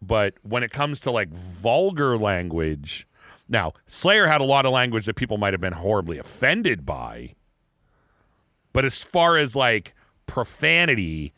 But 0.01 0.35
when 0.43 0.63
it 0.63 0.71
comes 0.71 0.99
to 1.01 1.11
like 1.11 1.29
vulgar 1.29 2.17
language, 2.17 3.07
now 3.49 3.73
Slayer 3.85 4.27
had 4.27 4.41
a 4.41 4.45
lot 4.45 4.65
of 4.65 4.71
language 4.71 5.05
that 5.05 5.15
people 5.15 5.37
might 5.37 5.53
have 5.53 5.61
been 5.61 5.73
horribly 5.73 6.17
offended 6.17 6.85
by. 6.85 7.35
But 8.73 8.85
as 8.85 9.01
far 9.01 9.37
as 9.37 9.55
like 9.55 9.95
profanity, 10.27 11.33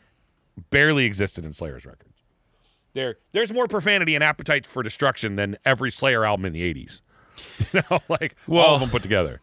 barely 0.70 1.04
existed 1.06 1.44
in 1.44 1.52
Slayer's 1.52 1.86
records. 1.86 2.22
There, 2.92 3.16
there's 3.32 3.52
more 3.52 3.68
profanity 3.68 4.14
and 4.14 4.24
appetite 4.24 4.66
for 4.66 4.82
destruction 4.82 5.36
than 5.36 5.56
every 5.64 5.90
Slayer 5.90 6.24
album 6.24 6.46
in 6.46 6.52
the 6.52 6.62
'80s. 6.74 7.00
You 7.72 7.82
know, 7.90 8.00
like 8.08 8.34
all 8.48 8.74
of 8.74 8.80
them 8.80 8.90
put 8.90 9.02
together. 9.02 9.40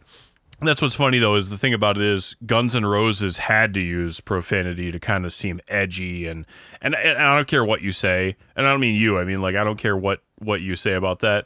That's 0.60 0.82
what's 0.82 0.96
funny 0.96 1.20
though 1.20 1.36
is 1.36 1.50
the 1.50 1.58
thing 1.58 1.74
about 1.74 1.98
it 1.98 2.04
is 2.04 2.36
Guns 2.46 2.76
N' 2.76 2.86
Roses 2.86 3.38
had 3.38 3.74
to 3.76 3.80
use 3.80 4.20
profanity 4.20 4.92
to 4.92 5.00
kind 5.00 5.26
of 5.26 5.34
seem 5.34 5.62
edgy 5.68 6.28
and, 6.28 6.46
and 6.82 6.96
and 6.96 7.20
I 7.20 7.36
don't 7.36 7.48
care 7.48 7.64
what 7.64 7.82
you 7.82 7.92
say 7.92 8.36
and 8.56 8.66
I 8.66 8.72
don't 8.72 8.80
mean 8.80 8.96
you 8.96 9.20
I 9.20 9.24
mean 9.24 9.42
like 9.42 9.56
I 9.56 9.64
don't 9.64 9.78
care 9.78 9.96
what 9.96 10.22
what 10.40 10.62
you 10.62 10.76
say 10.76 10.94
about 10.94 11.20
that 11.20 11.46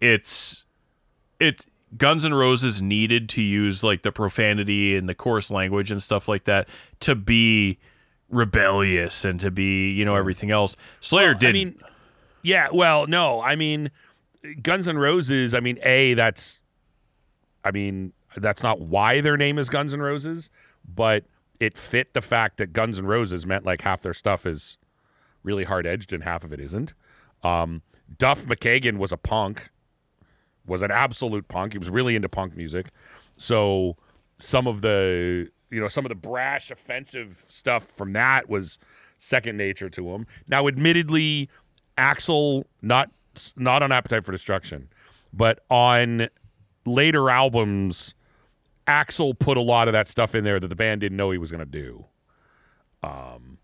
it's 0.00 0.64
it 1.38 1.64
Guns 1.96 2.24
N' 2.24 2.34
Roses 2.34 2.82
needed 2.82 3.28
to 3.30 3.42
use 3.42 3.84
like 3.84 4.02
the 4.02 4.12
profanity 4.12 4.96
and 4.96 5.08
the 5.08 5.14
coarse 5.14 5.50
language 5.50 5.92
and 5.92 6.02
stuff 6.02 6.26
like 6.26 6.44
that 6.44 6.68
to 7.00 7.14
be 7.14 7.78
rebellious 8.28 9.24
and 9.24 9.38
to 9.38 9.52
be 9.52 9.90
you 9.90 10.04
know 10.04 10.14
mm. 10.14 10.18
everything 10.18 10.50
else 10.50 10.74
Slayer 11.00 11.30
I 11.30 11.34
didn't 11.34 11.54
mean, 11.54 11.80
yeah. 12.42 12.68
Well, 12.72 13.06
no. 13.06 13.40
I 13.40 13.56
mean, 13.56 13.90
Guns 14.62 14.88
N' 14.88 14.98
Roses. 14.98 15.54
I 15.54 15.60
mean, 15.60 15.78
a 15.82 16.14
that's. 16.14 16.60
I 17.64 17.70
mean, 17.70 18.12
that's 18.36 18.62
not 18.62 18.80
why 18.80 19.20
their 19.20 19.36
name 19.36 19.58
is 19.58 19.68
Guns 19.68 19.92
N' 19.92 20.00
Roses, 20.00 20.50
but 20.86 21.24
it 21.58 21.76
fit 21.76 22.14
the 22.14 22.20
fact 22.20 22.56
that 22.58 22.72
Guns 22.72 22.98
N' 22.98 23.06
Roses 23.06 23.46
meant 23.46 23.64
like 23.64 23.82
half 23.82 24.02
their 24.02 24.14
stuff 24.14 24.46
is 24.46 24.78
really 25.42 25.64
hard 25.64 25.86
edged 25.86 26.12
and 26.12 26.24
half 26.24 26.44
of 26.44 26.52
it 26.52 26.60
isn't. 26.60 26.94
Um, 27.42 27.82
Duff 28.18 28.44
McKagan 28.44 28.98
was 28.98 29.12
a 29.12 29.16
punk, 29.16 29.70
was 30.66 30.82
an 30.82 30.90
absolute 30.90 31.48
punk. 31.48 31.72
He 31.72 31.78
was 31.78 31.90
really 31.90 32.16
into 32.16 32.28
punk 32.28 32.56
music, 32.56 32.90
so 33.36 33.96
some 34.38 34.66
of 34.66 34.82
the 34.82 35.50
you 35.70 35.80
know 35.80 35.88
some 35.88 36.04
of 36.04 36.08
the 36.08 36.14
brash, 36.14 36.70
offensive 36.70 37.44
stuff 37.48 37.84
from 37.84 38.12
that 38.12 38.48
was 38.48 38.78
second 39.18 39.56
nature 39.56 39.88
to 39.90 40.14
him. 40.14 40.26
Now, 40.48 40.66
admittedly, 40.66 41.48
Axl 41.96 42.64
not 42.82 43.10
not 43.56 43.82
on 43.82 43.92
Appetite 43.92 44.24
for 44.24 44.32
Destruction, 44.32 44.88
but 45.32 45.60
on 45.70 46.28
later 46.84 47.30
albums, 47.30 48.14
Axl 48.90 49.38
put 49.38 49.56
a 49.56 49.60
lot 49.60 49.86
of 49.88 49.92
that 49.92 50.08
stuff 50.08 50.34
in 50.34 50.42
there 50.44 50.58
that 50.58 50.68
the 50.68 50.74
band 50.74 51.00
didn't 51.00 51.16
know 51.16 51.30
he 51.30 51.38
was 51.38 51.50
going 51.52 51.64
to 51.64 51.64
do. 51.64 52.06
Um, 53.02 53.58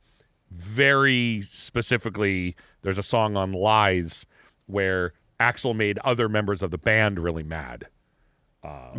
very 0.51 1.43
specifically, 1.43 2.55
there's 2.83 2.99
a 2.99 3.03
song 3.03 3.37
on 3.37 3.53
Lies 3.53 4.25
where 4.67 5.13
Axl 5.41 5.75
made 5.75 5.99
other 5.99 6.29
members 6.29 6.63
of 6.63 6.71
the 6.71 6.79
band 6.79 7.19
really 7.19 7.43
mad. 7.43 7.87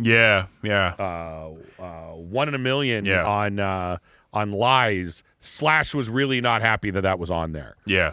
Yeah, 0.00 0.46
yeah. 0.62 0.94
Uh, 0.98 1.50
uh, 1.82 2.12
one 2.14 2.48
in 2.48 2.54
a 2.54 2.58
million 2.58 3.04
Yeah. 3.04 3.24
on 3.26 3.58
uh, 3.58 3.98
on 4.32 4.50
Lies. 4.50 5.22
Slash 5.40 5.92
was 5.94 6.08
really 6.08 6.40
not 6.40 6.62
happy 6.62 6.90
that 6.90 7.02
that 7.02 7.18
was 7.18 7.30
on 7.30 7.52
there. 7.52 7.76
yeah. 7.86 8.12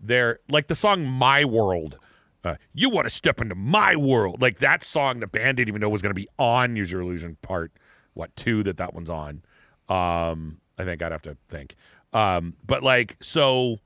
There, 0.00 0.38
like 0.50 0.68
the 0.68 0.74
song 0.74 1.04
"My 1.06 1.44
World." 1.44 1.98
Uh, 2.46 2.56
you 2.72 2.88
want 2.88 3.06
to 3.06 3.10
step 3.10 3.40
into 3.40 3.56
my 3.56 3.96
world, 3.96 4.40
like 4.40 4.58
that 4.58 4.82
song. 4.82 5.18
The 5.18 5.26
band 5.26 5.56
didn't 5.56 5.68
even 5.68 5.80
know 5.80 5.88
was 5.88 6.02
going 6.02 6.14
to 6.14 6.14
be 6.14 6.28
on 6.38 6.76
Use 6.76 6.92
Your 6.92 7.00
Illusion 7.00 7.36
Part 7.42 7.72
what 8.14 8.34
two 8.36 8.62
that 8.62 8.76
that 8.78 8.94
one's 8.94 9.10
on. 9.10 9.42
Um, 9.88 10.58
I 10.78 10.84
think 10.84 11.02
I'd 11.02 11.12
have 11.12 11.22
to 11.22 11.36
think. 11.48 11.74
Um, 12.12 12.54
but 12.64 12.82
like 12.82 13.16
so, 13.20 13.78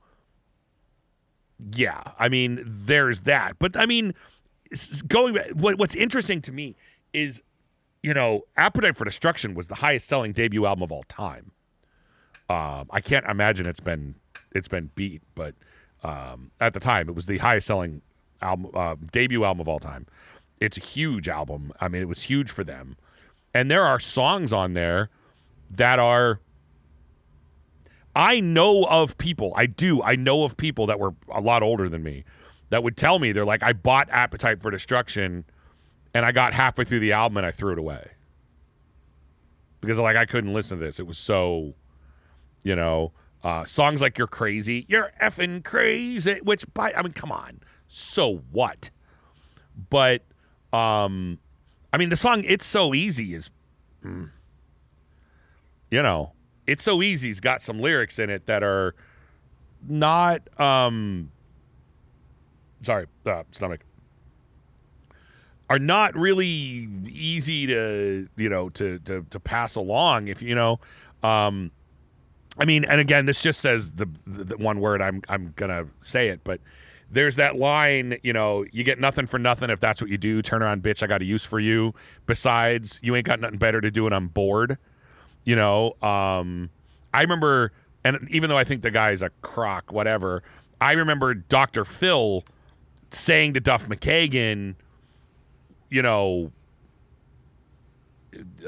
yeah. 1.74 2.02
I 2.18 2.28
mean, 2.28 2.62
there's 2.64 3.22
that. 3.22 3.58
But 3.58 3.76
I 3.76 3.86
mean, 3.86 4.14
going 5.08 5.34
back, 5.34 5.50
what 5.50 5.78
what's 5.78 5.94
interesting 5.94 6.40
to 6.42 6.52
me 6.52 6.76
is, 7.12 7.42
you 8.02 8.14
know, 8.14 8.42
Appetite 8.56 8.96
for 8.96 9.04
Destruction 9.04 9.54
was 9.54 9.68
the 9.68 9.76
highest 9.76 10.06
selling 10.06 10.32
debut 10.32 10.66
album 10.66 10.82
of 10.82 10.92
all 10.92 11.04
time. 11.04 11.52
Um, 12.48 12.88
I 12.90 13.00
can't 13.00 13.26
imagine 13.26 13.66
it's 13.66 13.80
been 13.80 14.16
it's 14.52 14.68
been 14.68 14.90
beat, 14.94 15.22
but 15.34 15.54
um, 16.02 16.50
at 16.60 16.72
the 16.72 16.80
time 16.80 17.08
it 17.08 17.14
was 17.14 17.26
the 17.26 17.38
highest 17.38 17.66
selling 17.66 18.02
album 18.42 18.70
uh, 18.74 18.96
debut 19.12 19.44
album 19.44 19.60
of 19.60 19.68
all 19.68 19.78
time. 19.78 20.06
It's 20.60 20.76
a 20.76 20.80
huge 20.80 21.28
album. 21.28 21.72
I 21.80 21.88
mean, 21.88 22.02
it 22.02 22.08
was 22.08 22.24
huge 22.24 22.50
for 22.50 22.64
them, 22.64 22.96
and 23.54 23.70
there 23.70 23.84
are 23.84 23.98
songs 24.00 24.52
on 24.52 24.74
there 24.74 25.10
that 25.70 25.98
are. 25.98 26.40
I 28.14 28.40
know 28.40 28.86
of 28.90 29.16
people. 29.18 29.52
I 29.54 29.66
do. 29.66 30.02
I 30.02 30.16
know 30.16 30.42
of 30.42 30.56
people 30.56 30.86
that 30.86 30.98
were 30.98 31.14
a 31.32 31.40
lot 31.40 31.62
older 31.62 31.88
than 31.88 32.02
me 32.02 32.24
that 32.70 32.82
would 32.82 32.96
tell 32.96 33.20
me 33.20 33.30
they're 33.30 33.44
like, 33.44 33.62
I 33.62 33.72
bought 33.72 34.10
Appetite 34.10 34.60
for 34.60 34.70
Destruction, 34.70 35.44
and 36.12 36.26
I 36.26 36.32
got 36.32 36.52
halfway 36.52 36.84
through 36.84 37.00
the 37.00 37.12
album 37.12 37.36
and 37.36 37.46
I 37.46 37.52
threw 37.52 37.72
it 37.72 37.78
away 37.78 38.10
because 39.80 39.98
like 39.98 40.16
I 40.16 40.26
couldn't 40.26 40.52
listen 40.52 40.78
to 40.78 40.84
this. 40.84 40.98
It 40.98 41.06
was 41.06 41.18
so 41.18 41.74
you 42.62 42.76
know 42.76 43.12
uh, 43.42 43.64
songs 43.64 44.00
like 44.00 44.18
you're 44.18 44.26
crazy 44.26 44.84
you're 44.88 45.12
effing 45.22 45.64
crazy 45.64 46.38
which 46.42 46.64
by 46.74 46.92
i 46.92 47.02
mean 47.02 47.12
come 47.12 47.32
on 47.32 47.60
so 47.92 48.36
what 48.52 48.90
but 49.90 50.22
um 50.72 51.38
i 51.92 51.98
mean 51.98 52.08
the 52.08 52.16
song 52.16 52.44
it's 52.46 52.64
so 52.64 52.94
easy 52.94 53.34
is 53.34 53.50
mm, 54.04 54.30
you 55.90 56.00
know 56.00 56.32
it's 56.68 56.84
so 56.84 57.02
easy's 57.02 57.40
got 57.40 57.60
some 57.60 57.80
lyrics 57.80 58.20
in 58.20 58.30
it 58.30 58.46
that 58.46 58.62
are 58.62 58.94
not 59.88 60.40
um 60.60 61.32
sorry 62.82 63.06
uh, 63.26 63.42
stomach 63.50 63.80
are 65.68 65.80
not 65.80 66.16
really 66.16 66.88
easy 67.08 67.66
to 67.66 68.28
you 68.36 68.48
know 68.48 68.68
to 68.68 69.00
to 69.00 69.26
to 69.30 69.40
pass 69.40 69.74
along 69.74 70.28
if 70.28 70.40
you 70.40 70.54
know 70.54 70.78
um 71.24 71.72
I 72.58 72.64
mean, 72.64 72.84
and 72.84 73.00
again, 73.00 73.26
this 73.26 73.42
just 73.42 73.60
says 73.60 73.92
the, 73.92 74.06
the, 74.26 74.44
the 74.44 74.56
one 74.58 74.80
word. 74.80 75.00
I'm 75.00 75.22
I'm 75.28 75.54
gonna 75.56 75.86
say 76.00 76.28
it, 76.28 76.40
but 76.44 76.60
there's 77.10 77.36
that 77.36 77.56
line. 77.56 78.18
You 78.22 78.32
know, 78.32 78.64
you 78.72 78.84
get 78.84 79.00
nothing 79.00 79.26
for 79.26 79.38
nothing 79.38 79.70
if 79.70 79.80
that's 79.80 80.00
what 80.00 80.10
you 80.10 80.18
do. 80.18 80.42
Turn 80.42 80.62
around, 80.62 80.82
bitch. 80.82 81.02
I 81.02 81.06
got 81.06 81.22
a 81.22 81.24
use 81.24 81.44
for 81.44 81.58
you. 81.58 81.94
Besides, 82.26 82.98
you 83.02 83.16
ain't 83.16 83.26
got 83.26 83.40
nothing 83.40 83.58
better 83.58 83.80
to 83.80 83.90
do, 83.90 84.06
and 84.06 84.14
I'm 84.14 84.28
bored. 84.28 84.78
You 85.44 85.56
know, 85.56 85.94
um, 86.02 86.70
I 87.12 87.22
remember, 87.22 87.72
and 88.04 88.28
even 88.30 88.50
though 88.50 88.58
I 88.58 88.64
think 88.64 88.82
the 88.82 88.90
guy's 88.90 89.22
a 89.22 89.30
crock, 89.42 89.92
whatever, 89.92 90.42
I 90.80 90.92
remember 90.92 91.34
Dr. 91.34 91.84
Phil 91.84 92.44
saying 93.10 93.54
to 93.54 93.60
Duff 93.60 93.88
McKagan, 93.88 94.76
you 95.88 96.02
know, 96.02 96.52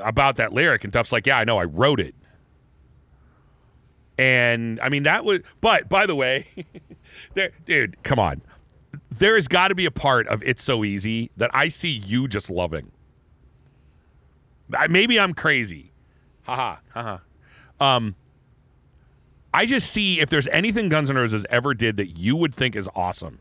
about 0.01 0.37
that 0.37 0.53
lyric, 0.53 0.85
and 0.85 0.93
Duff's 0.93 1.13
like, 1.13 1.27
"Yeah, 1.27 1.39
I 1.39 1.45
know, 1.45 1.59
I 1.59 1.65
wrote 1.65 2.01
it." 2.01 2.15
And 4.19 4.79
I 4.81 4.89
mean 4.89 5.05
that 5.05 5.25
was 5.25 5.41
but 5.61 5.89
by 5.89 6.07
the 6.07 6.15
way, 6.15 6.47
there 7.35 7.53
dude, 7.65 8.03
come 8.03 8.19
on. 8.19 8.43
There 9.11 9.35
has 9.37 9.49
got 9.49 9.69
to 9.69 9.75
be 9.75 9.87
a 9.87 9.91
part 9.91 10.27
of 10.29 10.43
It's 10.43 10.63
So 10.63 10.85
Easy 10.85 11.31
that 11.37 11.51
I 11.55 11.69
see 11.69 11.91
you 11.91 12.29
just 12.29 12.51
loving. 12.51 12.91
I- 14.77 14.87
Maybe 14.89 15.19
I'm 15.19 15.35
crazy. 15.35 15.93
Haha. 16.45 16.77
Haha. 16.93 17.19
Um 17.81 18.15
I 19.55 19.67
just 19.67 19.91
see 19.91 20.21
if 20.21 20.31
there's 20.31 20.49
anything 20.49 20.89
Guns 20.89 21.11
N' 21.11 21.17
Roses 21.17 21.45
ever 21.51 21.75
did 21.75 21.97
that 21.99 22.19
you 22.19 22.37
would 22.37 22.55
think 22.55 22.75
is 22.75 22.89
awesome. 22.95 23.39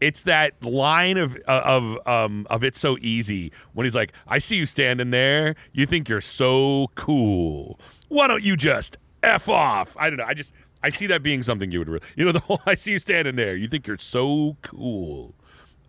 It's 0.00 0.22
that 0.24 0.62
line 0.64 1.16
of 1.18 1.36
of 1.46 1.98
um 2.06 2.46
of 2.50 2.64
it's 2.64 2.78
so 2.78 2.96
easy 3.00 3.52
when 3.74 3.84
he's 3.84 3.94
like, 3.94 4.12
"I 4.26 4.38
see 4.38 4.56
you 4.56 4.66
standing 4.66 5.10
there. 5.10 5.54
You 5.72 5.86
think 5.86 6.08
you're 6.08 6.20
so 6.20 6.88
cool. 6.94 7.78
Why 8.08 8.26
don't 8.26 8.42
you 8.42 8.56
just 8.56 8.98
f 9.22 9.48
off?" 9.48 9.96
I 9.98 10.10
don't 10.10 10.18
know. 10.18 10.24
I 10.24 10.34
just 10.34 10.52
I 10.84 10.90
see 10.90 11.06
that 11.06 11.22
being 11.22 11.42
something 11.42 11.70
you 11.70 11.78
would, 11.78 11.88
re- 11.88 12.00
you 12.14 12.26
know, 12.26 12.32
the 12.32 12.40
whole 12.40 12.60
"I 12.66 12.74
see 12.74 12.92
you 12.92 12.98
standing 12.98 13.36
there. 13.36 13.56
You 13.56 13.68
think 13.68 13.86
you're 13.86 13.96
so 13.96 14.58
cool." 14.60 15.34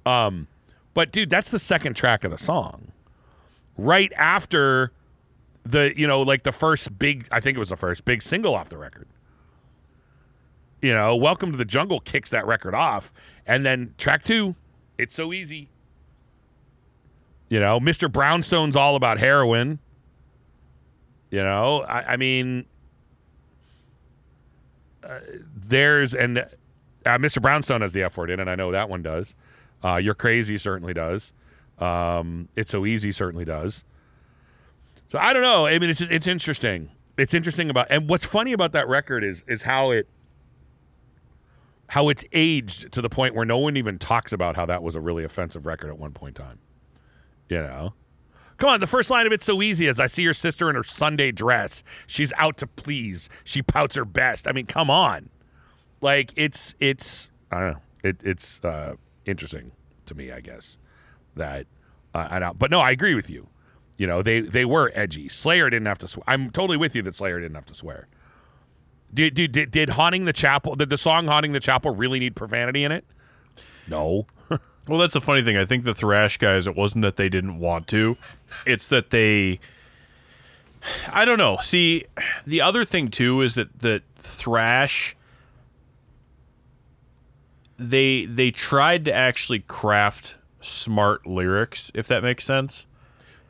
Um, 0.06 0.48
but 0.94 1.12
dude, 1.12 1.30
that's 1.30 1.50
the 1.50 1.60
second 1.60 1.96
track 1.96 2.24
of 2.24 2.32
the 2.32 2.38
song. 2.38 2.94
Right 3.78 4.14
after 4.18 4.94
the 5.66 5.94
you 5.98 6.08
know 6.08 6.22
like 6.22 6.44
the 6.44 6.52
first 6.54 6.98
big 6.98 7.28
I 7.30 7.42
think 7.42 7.58
it 7.58 7.60
was 7.60 7.70
the 7.70 7.76
first 7.76 8.06
big 8.06 8.22
single 8.22 8.56
off 8.56 8.70
the 8.70 8.78
record. 8.78 9.08
You 10.82 10.94
know, 10.94 11.14
Welcome 11.16 11.52
to 11.52 11.58
the 11.58 11.66
Jungle 11.66 12.00
kicks 12.00 12.30
that 12.30 12.48
record 12.48 12.74
off, 12.74 13.12
and 13.46 13.66
then 13.66 13.96
track 13.98 14.24
two, 14.24 14.56
It's 14.98 15.14
So 15.14 15.34
Easy. 15.34 15.68
You 17.50 17.60
know, 17.60 17.80
Mr. 17.82 18.10
Brownstone's 18.10 18.76
all 18.76 18.96
about 18.96 19.20
heroin. 19.20 19.80
You 21.32 21.44
know, 21.44 21.82
I, 21.82 22.14
I 22.14 22.18
mean, 22.18 22.66
there's 25.56 26.14
and 26.14 26.40
uh, 26.40 26.48
Mr. 27.06 27.41
Brownstone 27.41 27.82
has 27.82 27.94
the 27.94 28.03
F 28.03 28.18
word 28.18 28.30
in, 28.30 28.40
and 28.40 28.49
I 28.49 28.56
know 28.56 28.72
that 28.72 28.90
one 28.90 29.02
does. 29.02 29.36
Uh, 29.84 29.98
You're 29.98 30.15
crazy 30.15 30.57
certainly 30.57 30.94
does. 30.94 31.34
Um, 31.80 32.49
it's 32.56 32.72
so 32.72 32.86
easy 32.86 33.11
certainly 33.11 33.45
does. 33.45 33.86
So 35.07 35.19
I 35.19 35.34
don't 35.34 35.41
know. 35.41 35.65
I 35.65 35.77
mean, 35.80 35.90
it's 35.90 36.02
it's 36.02 36.27
interesting. 36.27 36.91
It's 37.18 37.34
interesting 37.34 37.69
about 37.69 37.88
and 37.90 38.10
what's 38.10 38.26
funny 38.26 38.53
about 38.53 38.72
that 38.72 38.88
record 38.88 39.23
is 39.23 39.44
is 39.48 39.64
how 39.64 39.91
it 39.91 40.07
how 41.90 42.10
it's 42.10 42.26
aged 42.32 42.91
to 42.91 43.02
the 43.02 43.10
point 43.10 43.36
where 43.36 43.45
no 43.45 43.60
one 43.60 43.77
even 43.77 43.99
talks 43.99 44.34
about 44.34 44.56
how 44.56 44.65
that 44.65 44.82
was 44.82 44.95
a 44.95 45.02
really 45.02 45.23
offensive 45.23 45.65
record 45.65 45.90
at 45.90 45.99
one 45.99 46.11
point 46.11 46.38
in 46.40 46.45
time. 46.45 46.60
You 47.49 47.57
know. 47.57 47.94
Come 48.57 48.69
on, 48.69 48.80
the 48.80 48.88
first 48.88 49.10
line 49.10 49.27
of 49.27 49.34
it's 49.34 49.45
so 49.45 49.61
easy 49.61 49.88
as 49.88 49.99
I 49.99 50.07
see 50.07 50.23
your 50.23 50.34
sister 50.34 50.69
in 50.69 50.76
her 50.76 50.84
Sunday 50.84 51.32
dress. 51.32 51.84
She's 52.07 52.32
out 52.38 52.57
to 52.57 52.68
please. 52.68 53.30
She 53.44 53.61
pouts 53.61 53.95
her 53.95 54.06
best. 54.06 54.48
I 54.48 54.52
mean, 54.53 54.65
come 54.65 54.90
on. 54.90 55.30
Like 56.02 56.32
it's 56.36 56.76
it's 56.80 57.32
I 57.52 57.60
don't 57.60 57.72
know. 57.73 57.80
It, 58.03 58.18
it's 58.23 58.64
uh, 58.64 58.95
interesting 59.26 59.72
to 60.06 60.15
me, 60.15 60.32
I 60.32 60.40
guess. 60.40 60.77
That 61.36 61.68
uh, 62.14 62.27
I 62.30 62.40
don't, 62.40 62.57
but 62.57 62.72
no, 62.72 62.80
I 62.80 62.91
agree 62.91 63.15
with 63.15 63.30
you. 63.30 63.48
You 63.98 64.07
know, 64.07 64.22
they 64.22 64.40
they 64.40 64.65
were 64.65 64.91
edgy. 64.94 65.27
Slayer 65.30 65.69
didn't 65.69 65.88
have 65.88 65.98
to 65.99 66.07
swear. 66.07 66.23
I'm 66.27 66.49
totally 66.49 66.77
with 66.77 66.95
you 66.95 67.02
that 67.03 67.15
Slayer 67.15 67.40
didn't 67.40 67.56
have 67.56 67.65
to 67.68 67.73
swear. 67.73 68.07
Did 69.14 69.34
did 69.34 69.52
did, 69.52 69.72
did 69.72 69.90
haunting 69.91 70.26
the 70.26 70.34
chapel? 70.34 70.76
Did 70.76 70.90
the 70.90 70.98
song 70.98 71.27
haunting 71.27 71.52
the 71.52 71.60
chapel 71.60 71.94
really 71.94 72.19
need 72.19 72.36
profanity 72.36 72.84
in 72.84 72.91
it? 72.91 73.06
No. 73.88 74.27
Well, 74.88 74.99
that's 74.99 75.14
the 75.14 75.22
funny 75.22 75.41
thing. 75.41 75.57
I 75.57 75.66
think 75.66 75.84
the 75.84 75.95
thrash 75.95 76.38
guys, 76.38 76.68
it 76.68 76.76
wasn't 76.76 77.02
that 77.03 77.16
they 77.16 77.30
didn't 77.30 77.57
want 77.60 77.88
to, 77.88 78.18
it's 78.66 78.88
that 78.88 79.10
they. 79.10 79.60
I 81.12 81.26
don't 81.26 81.40
know. 81.40 81.57
See, 81.62 82.06
the 82.45 82.62
other 82.62 82.86
thing 82.86 83.07
too 83.10 83.41
is 83.41 83.56
that 83.56 83.80
that 83.80 84.03
thrash. 84.18 85.16
They 87.78 88.26
they 88.26 88.52
tried 88.52 89.03
to 89.06 89.14
actually 89.14 89.60
craft 89.60 90.36
smart 90.62 91.26
lyrics, 91.28 91.91
if 91.94 92.07
that 92.07 92.24
makes 92.24 92.45
sense. 92.45 92.86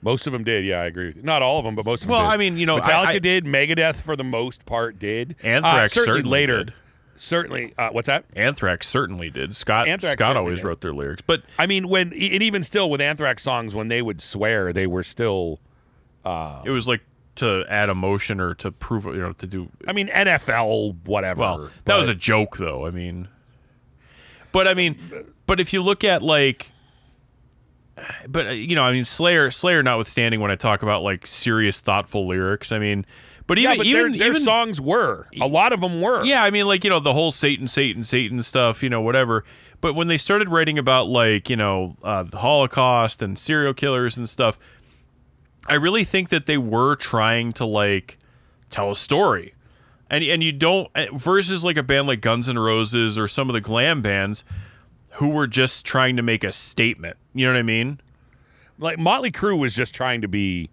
Most 0.02 0.28
of 0.28 0.34
them 0.34 0.44
did. 0.44 0.66
Yeah, 0.66 0.82
I 0.82 0.86
agree 0.86 1.07
with 1.07 1.18
you. 1.18 1.24
Not 1.24 1.41
all 1.41 1.60
of 1.60 1.66
them, 1.66 1.76
but 1.76 1.86
most 1.86 2.02
of 2.03 2.07
them. 2.07 2.14
Well, 2.14 2.22
did. 2.26 2.34
I 2.34 2.38
mean, 2.38 2.57
you 2.57 2.66
know, 2.66 2.78
Metallica 2.80 3.06
I- 3.07 3.12
I- 3.14 3.20
did. 3.20 3.45
Megadeth, 3.45 3.95
for 3.95 4.16
the 4.16 4.24
most 4.24 4.66
part, 4.66 4.98
did. 4.99 5.36
Anthrax 5.44 5.91
Uh, 5.98 6.02
certainly, 6.02 6.18
certainly 6.18 6.32
later. 6.32 6.64
did. 6.66 6.74
Certainly. 7.16 7.74
Uh, 7.78 7.90
what's 7.92 8.08
that? 8.08 8.26
Anthrax 8.36 8.88
certainly 8.88 9.30
did. 9.30 9.56
Scott 9.56 9.88
Anthrax 9.88 10.14
Scott 10.14 10.38
always 10.38 10.60
did. 10.60 10.68
wrote 10.68 10.82
their 10.82 10.94
lyrics, 10.94 11.22
but 11.26 11.44
I 11.58 11.66
mean, 11.66 11.88
when 11.88 12.08
and 12.14 12.44
even 12.44 12.64
still 12.64 12.90
with 12.90 13.02
Anthrax 13.02 13.44
songs, 13.44 13.74
when 13.74 13.88
they 13.88 14.02
would 14.02 14.22
swear, 14.22 14.74
they 14.74 14.88
were 14.88 15.04
still. 15.04 15.60
Uh, 16.24 16.62
it 16.66 16.72
was 16.72 16.88
like 16.88 17.02
to 17.36 17.66
add 17.70 17.90
emotion 17.90 18.40
or 18.40 18.56
to 18.56 18.72
prove, 18.72 19.06
you 19.06 19.22
know, 19.22 19.34
to 19.34 19.46
do 19.46 19.70
I 19.88 19.94
mean, 19.94 20.08
NFL, 20.08 21.06
whatever. 21.06 21.42
Well, 21.42 21.70
that 21.86 21.98
was 21.98 22.10
a 22.10 22.16
joke, 22.16 22.58
though. 22.58 22.86
I 22.86 22.92
mean, 22.92 23.28
but 24.52 24.68
I 24.68 24.74
mean, 24.74 24.98
but 25.46 25.60
if 25.60 25.74
you 25.74 25.82
look 25.82 26.04
at 26.04 26.22
like 26.22 26.72
but 28.28 28.48
uh, 28.48 28.50
you 28.52 28.76
know, 28.76 28.84
I 28.84 28.92
mean, 28.92 29.06
Slayer, 29.06 29.52
Slayer, 29.52 29.84
notwithstanding, 29.84 30.40
when 30.40 30.52
I 30.52 30.56
talk 30.56 30.84
about 30.84 31.04
like 31.04 31.26
serious, 31.28 31.80
thoughtful 31.80 32.28
lyrics, 32.28 32.72
I 32.72 32.80
mean, 32.80 33.06
but 33.48 33.58
even 33.58 33.72
yeah, 33.72 33.78
but 33.78 33.86
even 33.86 34.12
their, 34.12 34.20
their 34.20 34.30
even 34.30 34.42
songs 34.42 34.82
were 34.82 35.28
a 35.40 35.48
lot 35.48 35.74
of 35.74 35.82
them 35.82 36.02
were. 36.02 36.24
yeah, 36.24 36.44
I 36.44 36.50
mean, 36.50 36.66
like 36.66 36.84
you 36.84 36.90
know, 36.90 37.00
the 37.00 37.14
whole 37.14 37.32
Satan, 37.32 37.68
Satan, 37.68 38.04
Satan 38.04 38.42
stuff, 38.44 38.82
you 38.82 38.90
know, 38.90 39.02
whatever. 39.02 39.44
But 39.82 39.94
when 39.94 40.08
they 40.08 40.18
started 40.18 40.50
writing 40.50 40.78
about 40.78 41.08
like 41.08 41.50
you 41.50 41.56
know 41.56 41.98
uh, 42.04 42.24
the 42.24 42.38
Holocaust 42.38 43.22
and 43.22 43.38
serial 43.38 43.74
killers 43.74 44.18
and 44.18 44.28
stuff, 44.28 44.58
I 45.68 45.76
really 45.76 46.04
think 46.04 46.30
that 46.30 46.46
they 46.46 46.58
were 46.58 46.96
trying 46.96 47.54
to 47.54 47.66
like 47.66 48.18
tell 48.70 48.92
a 48.92 48.96
story, 48.96 49.54
and 50.10 50.24
and 50.24 50.44
you 50.44 50.52
don't 50.52 50.90
eh, 50.96 51.08
versus 51.14 51.64
like 51.64 51.78
a 51.78 51.84
band 51.84 52.08
like 52.08 52.22
Guns 52.22 52.50
N' 52.50 52.58
Roses 52.58 53.20
or 53.20 53.28
some 53.28 53.50
of 53.50 53.54
the 53.54 53.62
glam 53.62 54.02
bands 54.02 54.44
who 55.14 55.30
were 55.30 55.48
just 55.48 55.86
trying 55.86 56.18
to 56.18 56.22
make 56.22 56.44
a 56.44 56.52
statement. 56.52 57.18
You 57.34 57.46
know 57.46 57.54
what 57.54 57.60
I 57.60 57.64
mean? 57.64 58.00
like 58.78 59.00
Motley 59.00 59.32
Crue 59.32 59.58
was 59.58 59.76
just 59.76 59.94
trying 59.96 60.22
to 60.22 60.28
be, 60.28 60.70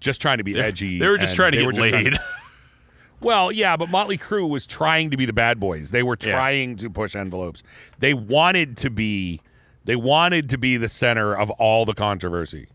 just 0.00 0.20
trying 0.20 0.38
to 0.38 0.44
be 0.44 0.58
edgy. 0.58 0.98
They 0.98 1.08
were 1.08 1.18
just 1.18 1.36
trying 1.36 1.52
to 1.52 1.58
get 1.58 1.66
were 1.66 1.72
just 1.72 1.88
trying 1.90 2.04
laid. 2.04 2.12
to- 2.14 2.24
well, 3.20 3.52
yeah, 3.52 3.76
but 3.76 3.90
Motley 3.90 4.18
Crue 4.18 4.48
was 4.48 4.66
trying 4.66 5.10
to 5.10 5.16
be 5.16 5.26
the 5.26 5.32
bad 5.32 5.60
boys. 5.60 5.90
They 5.90 6.02
were 6.02 6.16
Yeah. 6.20 6.32
trying 6.32 6.76
to 6.76 6.90
push 6.90 7.14
envelopes. 7.14 7.62
They 7.98 8.14
wanted 8.14 8.76
to 8.78 8.90
be, 8.90 9.40
they 9.84 9.96
wanted 9.96 10.48
to 10.50 10.58
be 10.58 10.76
the 10.76 10.88
center 10.88 11.34
of 11.36 11.50
all 11.52 11.84
the 11.84 11.94
controversy. 11.94 12.68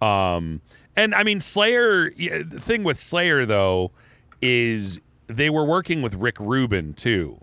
Um, 0.00 0.60
and 0.96 1.14
I 1.14 1.22
mean, 1.22 1.40
Slayer. 1.40 2.10
The 2.10 2.58
thing 2.60 2.82
with 2.84 2.98
Slayer 3.00 3.46
though 3.46 3.92
is 4.40 5.00
they 5.28 5.48
were 5.48 5.64
working 5.64 6.02
with 6.02 6.14
Rick 6.14 6.38
Rubin 6.40 6.92
too, 6.94 7.38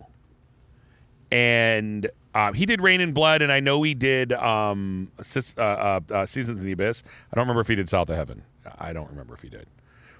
and 1.31 2.09
um, 2.35 2.53
he 2.53 2.65
did 2.65 2.81
Reign 2.81 3.01
in 3.01 3.11
Blood, 3.13 3.41
and 3.41 3.51
I 3.51 3.59
know 3.59 3.81
he 3.83 3.93
did 3.93 4.33
um, 4.33 5.11
uh, 5.17 5.61
uh, 5.61 5.99
uh, 6.11 6.25
Seasons 6.25 6.59
in 6.59 6.65
the 6.65 6.71
Abyss. 6.73 7.03
I 7.31 7.35
don't 7.35 7.43
remember 7.43 7.61
if 7.61 7.67
he 7.67 7.75
did 7.75 7.89
South 7.89 8.09
of 8.09 8.15
Heaven. 8.15 8.43
I 8.77 8.93
don't 8.93 9.09
remember 9.09 9.33
if 9.33 9.41
he 9.41 9.49
did. 9.49 9.67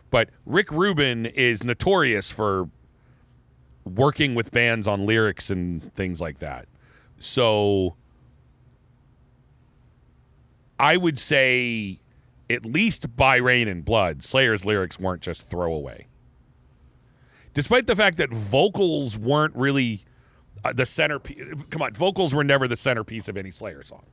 But 0.10 0.30
Rick 0.46 0.72
Rubin 0.72 1.26
is 1.26 1.64
notorious 1.64 2.32
for 2.32 2.70
working 3.86 4.36
with 4.36 4.52
bands 4.52 4.88
on 4.88 5.06
lyrics 5.06 5.50
and 5.50 5.94
things 5.94 6.20
like 6.20 6.40
that. 6.40 6.68
So 7.20 7.96
I 10.80 10.98
would 10.98 11.20
say, 11.20 12.00
at 12.50 12.66
least 12.66 13.16
by 13.16 13.36
Reign 13.36 13.68
in 13.68 13.82
Blood, 13.82 14.24
Slayer's 14.24 14.66
lyrics 14.66 15.00
weren't 15.00 15.22
just 15.22 15.48
throwaway. 15.48 16.08
Despite 17.54 17.88
the 17.88 17.96
fact 17.96 18.18
that 18.18 18.32
vocals 18.32 19.18
weren't 19.18 19.56
really 19.56 20.06
uh, 20.64 20.74
the 20.74 20.86
centerpiece. 20.86 21.42
Come 21.70 21.82
on, 21.82 21.94
vocals 21.94 22.34
were 22.34 22.44
never 22.44 22.68
the 22.68 22.78
centerpiece 22.78 23.28
of 23.28 23.38
any 23.38 23.52
Slayer 23.52 23.84
song. 23.84 24.06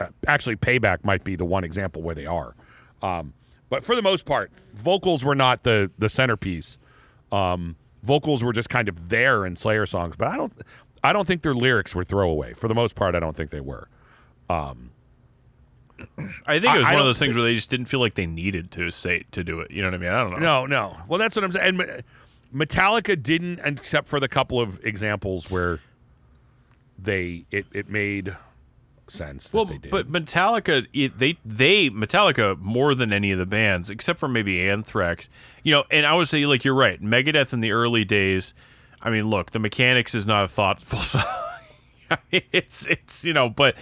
Uh, 0.00 0.08
actually, 0.26 0.56
Payback 0.56 1.04
might 1.04 1.24
be 1.24 1.36
the 1.36 1.44
one 1.44 1.64
example 1.64 2.02
where 2.02 2.14
they 2.14 2.26
are. 2.26 2.54
Um, 3.02 3.34
but 3.70 3.84
for 3.84 3.94
the 3.94 4.02
most 4.02 4.24
part, 4.26 4.50
vocals 4.74 5.24
were 5.24 5.34
not 5.34 5.62
the 5.62 5.90
the 5.98 6.08
centerpiece. 6.08 6.78
Um, 7.30 7.76
vocals 8.02 8.42
were 8.42 8.52
just 8.52 8.68
kind 8.70 8.88
of 8.88 9.08
there 9.10 9.44
in 9.44 9.56
Slayer 9.56 9.86
songs, 9.86 10.16
but 10.16 10.28
I 10.28 10.36
don't 10.36 10.52
I 11.04 11.12
don't 11.12 11.26
think 11.26 11.42
their 11.42 11.54
lyrics 11.54 11.94
were 11.94 12.04
throwaway. 12.04 12.54
For 12.54 12.68
the 12.68 12.74
most 12.74 12.94
part, 12.96 13.14
I 13.14 13.20
don't 13.20 13.36
think 13.36 13.50
they 13.50 13.60
were. 13.60 13.88
Um, 14.50 14.90
I 16.46 16.58
think 16.60 16.74
it 16.74 16.78
was 16.78 16.84
I- 16.84 16.90
I 16.90 16.92
one 16.92 17.00
of 17.00 17.06
those 17.06 17.18
things 17.18 17.34
where 17.34 17.42
they 17.44 17.54
just 17.54 17.70
didn't 17.70 17.86
feel 17.86 18.00
like 18.00 18.14
they 18.14 18.26
needed 18.26 18.70
to 18.72 18.90
say 18.90 19.24
to 19.32 19.42
do 19.44 19.60
it. 19.60 19.70
You 19.70 19.82
know 19.82 19.88
what 19.88 19.94
I 19.94 19.98
mean? 19.98 20.10
I 20.10 20.20
don't 20.22 20.30
know. 20.32 20.38
No, 20.38 20.66
no. 20.66 20.96
Well, 21.08 21.18
that's 21.18 21.34
what 21.36 21.44
I'm 21.44 21.52
saying. 21.52 21.80
And 21.80 22.04
Metallica 22.54 23.20
didn't, 23.20 23.60
except 23.64 24.06
for 24.08 24.18
the 24.20 24.28
couple 24.28 24.60
of 24.60 24.82
examples 24.84 25.50
where 25.50 25.80
they 26.98 27.44
it 27.50 27.66
it 27.72 27.88
made 27.88 28.36
sense. 29.10 29.50
That 29.50 29.56
Well, 29.56 29.64
they 29.66 29.78
did. 29.78 29.90
but 29.90 30.10
Metallica, 30.10 30.86
it, 30.92 31.18
they 31.18 31.38
they 31.44 31.90
Metallica 31.90 32.58
more 32.58 32.94
than 32.94 33.12
any 33.12 33.30
of 33.32 33.38
the 33.38 33.46
bands, 33.46 33.90
except 33.90 34.18
for 34.18 34.28
maybe 34.28 34.68
Anthrax. 34.68 35.28
You 35.62 35.74
know, 35.74 35.84
and 35.90 36.06
I 36.06 36.14
would 36.14 36.28
say 36.28 36.44
like 36.46 36.64
you're 36.64 36.74
right. 36.74 37.00
Megadeth 37.02 37.52
in 37.52 37.60
the 37.60 37.72
early 37.72 38.04
days. 38.04 38.54
I 39.00 39.10
mean, 39.10 39.28
look, 39.30 39.52
the 39.52 39.58
Mechanix 39.60 40.14
is 40.14 40.26
not 40.26 40.44
a 40.44 40.48
thoughtful 40.48 40.98
song. 41.02 41.22
I 42.10 42.18
mean, 42.32 42.42
it's 42.52 42.86
it's 42.86 43.24
you 43.24 43.32
know, 43.32 43.48
but 43.48 43.76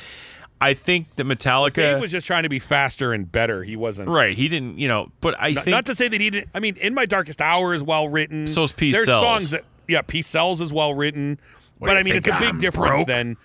I 0.61 0.75
think 0.75 1.15
that 1.17 1.25
Metallica. 1.25 1.75
Dave 1.75 2.01
was 2.01 2.11
just 2.11 2.27
trying 2.27 2.43
to 2.45 2.49
be 2.49 2.59
faster 2.59 3.13
and 3.13 3.31
better. 3.31 3.63
He 3.63 3.77
wasn't. 3.77 4.09
right, 4.09 4.37
he 4.37 4.49
didn't. 4.49 4.79
You 4.79 4.89
know, 4.89 5.11
but 5.21 5.35
I 5.39 5.51
Not, 5.53 5.65
think 5.65 5.73
not 5.75 5.87
to 5.87 5.95
say 5.95 6.09
that 6.09 6.21
he 6.21 6.31
didn't. 6.31 6.51
I 6.55 6.61
mean, 6.61 6.77
in 6.77 6.95
my 6.95 7.07
darkest 7.07 7.41
hour 7.43 7.73
is 7.75 7.83
well 7.83 8.09
written. 8.09 8.47
So's 8.49 8.73
Peace 8.73 8.95
There's 8.95 9.07
Sells. 9.07 9.23
songs 9.23 9.51
that 9.51 9.65
yeah, 9.89 10.03
Peace 10.03 10.27
Sells 10.27 10.61
is 10.61 10.73
well 10.73 10.95
written. 10.95 11.39
What 11.79 11.89
but 11.89 11.97
I 11.99 12.03
mean, 12.03 12.15
it's 12.17 12.27
think 12.27 12.37
a 12.39 12.41
big 12.41 12.49
I'm 12.55 12.59
difference 12.59 12.89
broke? 12.97 13.07
than 13.07 13.37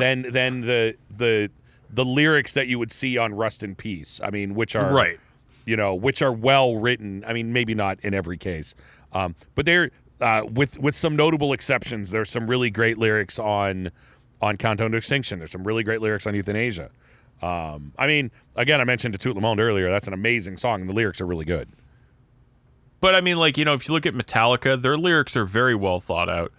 than 0.00 0.22
than 0.30 0.60
the 0.62 0.96
the 1.10 1.50
the 1.90 2.04
lyrics 2.04 2.54
that 2.54 2.66
you 2.66 2.78
would 2.78 2.92
see 2.92 3.16
on 3.16 3.34
Rust 3.34 3.62
in 3.62 3.74
Peace. 3.74 4.20
I 4.22 4.30
mean, 4.30 4.54
which 4.54 4.76
are 4.76 4.92
Right. 4.92 5.20
You 5.64 5.76
know, 5.76 5.94
which 5.94 6.22
are 6.22 6.32
well 6.32 6.76
written. 6.76 7.24
I 7.26 7.32
mean, 7.34 7.52
maybe 7.52 7.74
not 7.74 8.00
in 8.00 8.14
every 8.14 8.38
case, 8.38 8.74
um, 9.12 9.34
but 9.54 9.66
they're 9.66 9.90
uh, 10.20 10.42
with 10.50 10.78
with 10.78 10.96
some 10.96 11.14
notable 11.14 11.52
exceptions. 11.52 12.10
There's 12.10 12.30
some 12.30 12.48
really 12.48 12.70
great 12.70 12.96
lyrics 12.96 13.38
on 13.38 13.90
on 14.40 14.56
Countdown 14.56 14.92
to 14.92 14.96
Extinction. 14.96 15.38
There's 15.38 15.50
some 15.50 15.64
really 15.64 15.82
great 15.82 16.00
lyrics 16.00 16.26
on 16.26 16.34
Euthanasia. 16.34 16.90
Um, 17.42 17.92
I 17.98 18.06
mean, 18.06 18.30
again, 18.56 18.80
I 18.80 18.84
mentioned 18.84 19.12
to 19.12 19.18
Tout 19.18 19.34
le 19.34 19.40
Monde 19.40 19.60
earlier. 19.60 19.90
That's 19.90 20.06
an 20.08 20.14
amazing 20.14 20.56
song, 20.56 20.80
and 20.80 20.88
the 20.88 20.94
lyrics 20.94 21.20
are 21.20 21.26
really 21.26 21.44
good. 21.44 21.68
But 23.00 23.14
I 23.14 23.20
mean, 23.20 23.36
like 23.36 23.56
you 23.58 23.64
know, 23.64 23.74
if 23.74 23.88
you 23.88 23.94
look 23.94 24.06
at 24.06 24.14
Metallica, 24.14 24.80
their 24.80 24.96
lyrics 24.96 25.36
are 25.36 25.44
very 25.44 25.74
well 25.74 26.00
thought 26.00 26.28
out. 26.28 26.52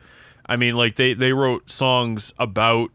I 0.45 0.55
mean, 0.55 0.75
like 0.75 0.95
they 0.95 1.13
they 1.13 1.33
wrote 1.33 1.69
songs 1.69 2.33
about 2.37 2.91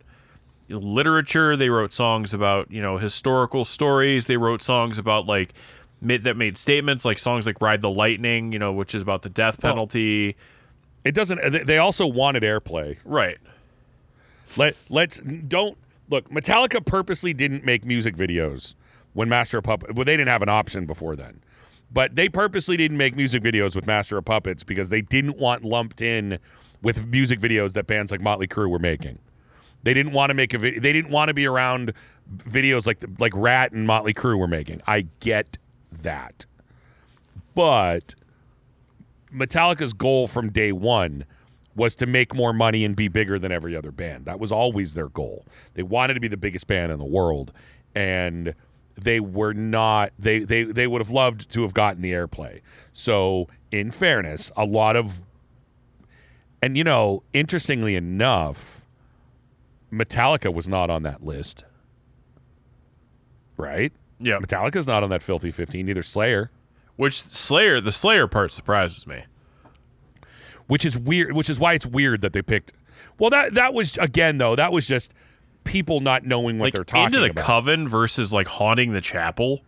literature. 0.69 1.57
They 1.57 1.69
wrote 1.71 1.93
songs 1.93 2.33
about 2.35 2.71
you 2.71 2.81
know 2.83 2.99
historical 2.99 3.65
stories. 3.65 4.27
They 4.27 4.37
wrote 4.37 4.63
songs 4.63 4.99
about 4.99 5.27
like 5.27 5.55
ma- 6.01 6.19
that 6.23 6.37
made 6.37 6.57
statements 6.59 7.05
like 7.05 7.19
songs 7.19 7.47
like 7.47 7.61
"Ride 7.61 7.83
the 7.83 7.91
Lightning," 7.91 8.53
you 8.53 8.59
know, 8.59 8.73
which 8.73 8.95
is 8.95 9.03
about 9.03 9.23
the 9.23 9.29
death 9.31 9.61
penalty. 9.61 10.37
It 11.05 11.15
doesn't. 11.15 11.41
they- 11.53 11.65
They 11.65 11.79
also 11.79 12.07
wanted 12.07 12.43
airplay. 12.43 12.97
right. 13.05 13.39
Let 14.57 14.77
let's 14.89 15.19
don't 15.21 15.77
look. 16.09 16.29
Metallica 16.31 16.85
purposely 16.85 17.33
didn't 17.35 17.65
make 17.65 17.85
music 17.85 18.15
videos 18.15 18.75
when 19.13 19.29
Master 19.29 19.59
of 19.59 19.65
Puppets. 19.65 19.93
Well, 19.95 20.05
they 20.05 20.17
didn't 20.17 20.29
have 20.29 20.43
an 20.43 20.49
option 20.49 20.87
before 20.87 21.17
then, 21.17 21.41
but 21.93 22.15
they 22.15 22.29
purposely 22.29 22.77
didn't 22.77 22.97
make 22.97 23.17
music 23.17 23.43
videos 23.43 23.75
with 23.75 23.87
Master 23.87 24.17
of 24.19 24.25
Puppets 24.25 24.63
because 24.63 24.89
they 24.91 25.01
didn't 25.01 25.39
want 25.39 25.65
lumped 25.65 26.01
in 26.01 26.39
with 26.83 27.07
music 27.07 27.41
videos 27.41 27.73
that 27.73 27.87
bands 27.87 28.13
like 28.13 28.21
Motley 28.21 28.47
Crue 28.47 28.69
were 28.71 28.79
making. 28.79 29.19
They 29.85 29.95
didn't 29.95 30.13
want 30.13 30.31
to 30.31 30.35
make 30.35 30.53
a 30.55 30.59
video. 30.59 30.81
They 30.81 30.93
didn't 30.93 31.11
want 31.11 31.29
to 31.29 31.35
be 31.35 31.47
around 31.47 31.93
videos 32.37 32.87
like 32.87 33.05
like 33.19 33.33
Ratt 33.37 33.73
and 33.73 33.87
Motley 33.87 34.15
Crue 34.15 34.39
were 34.39 34.49
making. 34.49 34.81
I 34.87 35.07
get 35.21 35.59
that, 35.93 36.47
but 37.55 38.15
Metallica's 39.33 39.93
goal 39.93 40.27
from 40.27 40.51
day 40.51 40.73
one 40.73 41.25
was 41.77 41.97
to 41.97 42.07
make 42.07 42.35
more 42.35 42.53
money 42.53 42.85
and 42.85 42.95
be 42.95 43.09
bigger 43.09 43.39
than 43.39 43.53
every 43.53 43.77
other 43.77 43.91
band. 43.91 44.25
That 44.27 44.39
was 44.39 44.53
always 44.53 44.95
their 44.95 45.09
goal. 45.09 45.45
They 45.75 45.83
wanted 45.83 46.15
to 46.15 46.21
be 46.21 46.29
the 46.29 46.37
biggest 46.37 46.67
band 46.67 46.93
in 46.93 46.99
the 46.99 47.05
world, 47.05 47.53
and 47.95 48.55
they 48.95 49.21
were 49.21 49.53
not. 49.53 50.13
They 50.19 50.41
they 50.41 50.63
they 50.63 50.87
would 50.87 51.01
have 51.01 51.11
loved 51.11 51.51
to 51.51 51.63
have 51.63 51.75
gotten 51.75 52.01
the 52.01 52.13
airplay. 52.13 52.61
So, 52.93 53.49
in 53.71 53.91
fairness, 53.91 54.51
a 54.57 54.65
lot 54.65 54.97
of, 54.97 55.23
and 56.63 56.79
you 56.79 56.85
know, 56.85 57.23
interestingly 57.33 57.97
enough, 57.97 58.84
Metallica 59.95 60.53
was 60.53 60.67
not 60.69 60.91
on 60.91 61.03
that 61.05 61.25
list. 61.25 61.65
Right? 63.57 63.93
Yeah. 64.19 64.39
Metallica's 64.39 64.87
not 64.87 65.03
on 65.03 65.11
that 65.11 65.23
filthy 65.23 65.51
fifteen. 65.51 65.87
Neither 65.87 66.03
Slayer. 66.03 66.51
Which 66.97 67.23
Slayer, 67.23 67.81
the 67.81 67.93
Slayer 67.93 68.27
part 68.27 68.53
surprises 68.53 69.07
me. 69.07 69.25
which 70.67 70.85
is 70.85 70.97
weird. 70.99 71.33
Which 71.37 71.51
is 71.51 71.59
why 71.59 71.75
it's 71.75 71.87
weird 71.87 72.21
that 72.23 72.33
they 72.33 72.43
picked. 72.43 72.73
Well, 73.19 73.31
that 73.31 73.55
that 73.55 73.75
was 73.75 73.97
again 73.99 74.39
though. 74.39 74.57
That 74.57 74.73
was 74.73 74.87
just 74.87 75.13
people 75.65 76.01
not 76.01 76.25
knowing 76.25 76.59
what 76.59 76.67
Like 76.67 76.73
they're 76.75 76.85
talking 76.85 77.07
into 77.07 77.21
the 77.21 77.31
about. 77.31 77.45
coven 77.45 77.89
versus 77.89 78.33
like 78.33 78.47
haunting 78.47 78.93
the 78.93 79.01
chapel. 79.01 79.63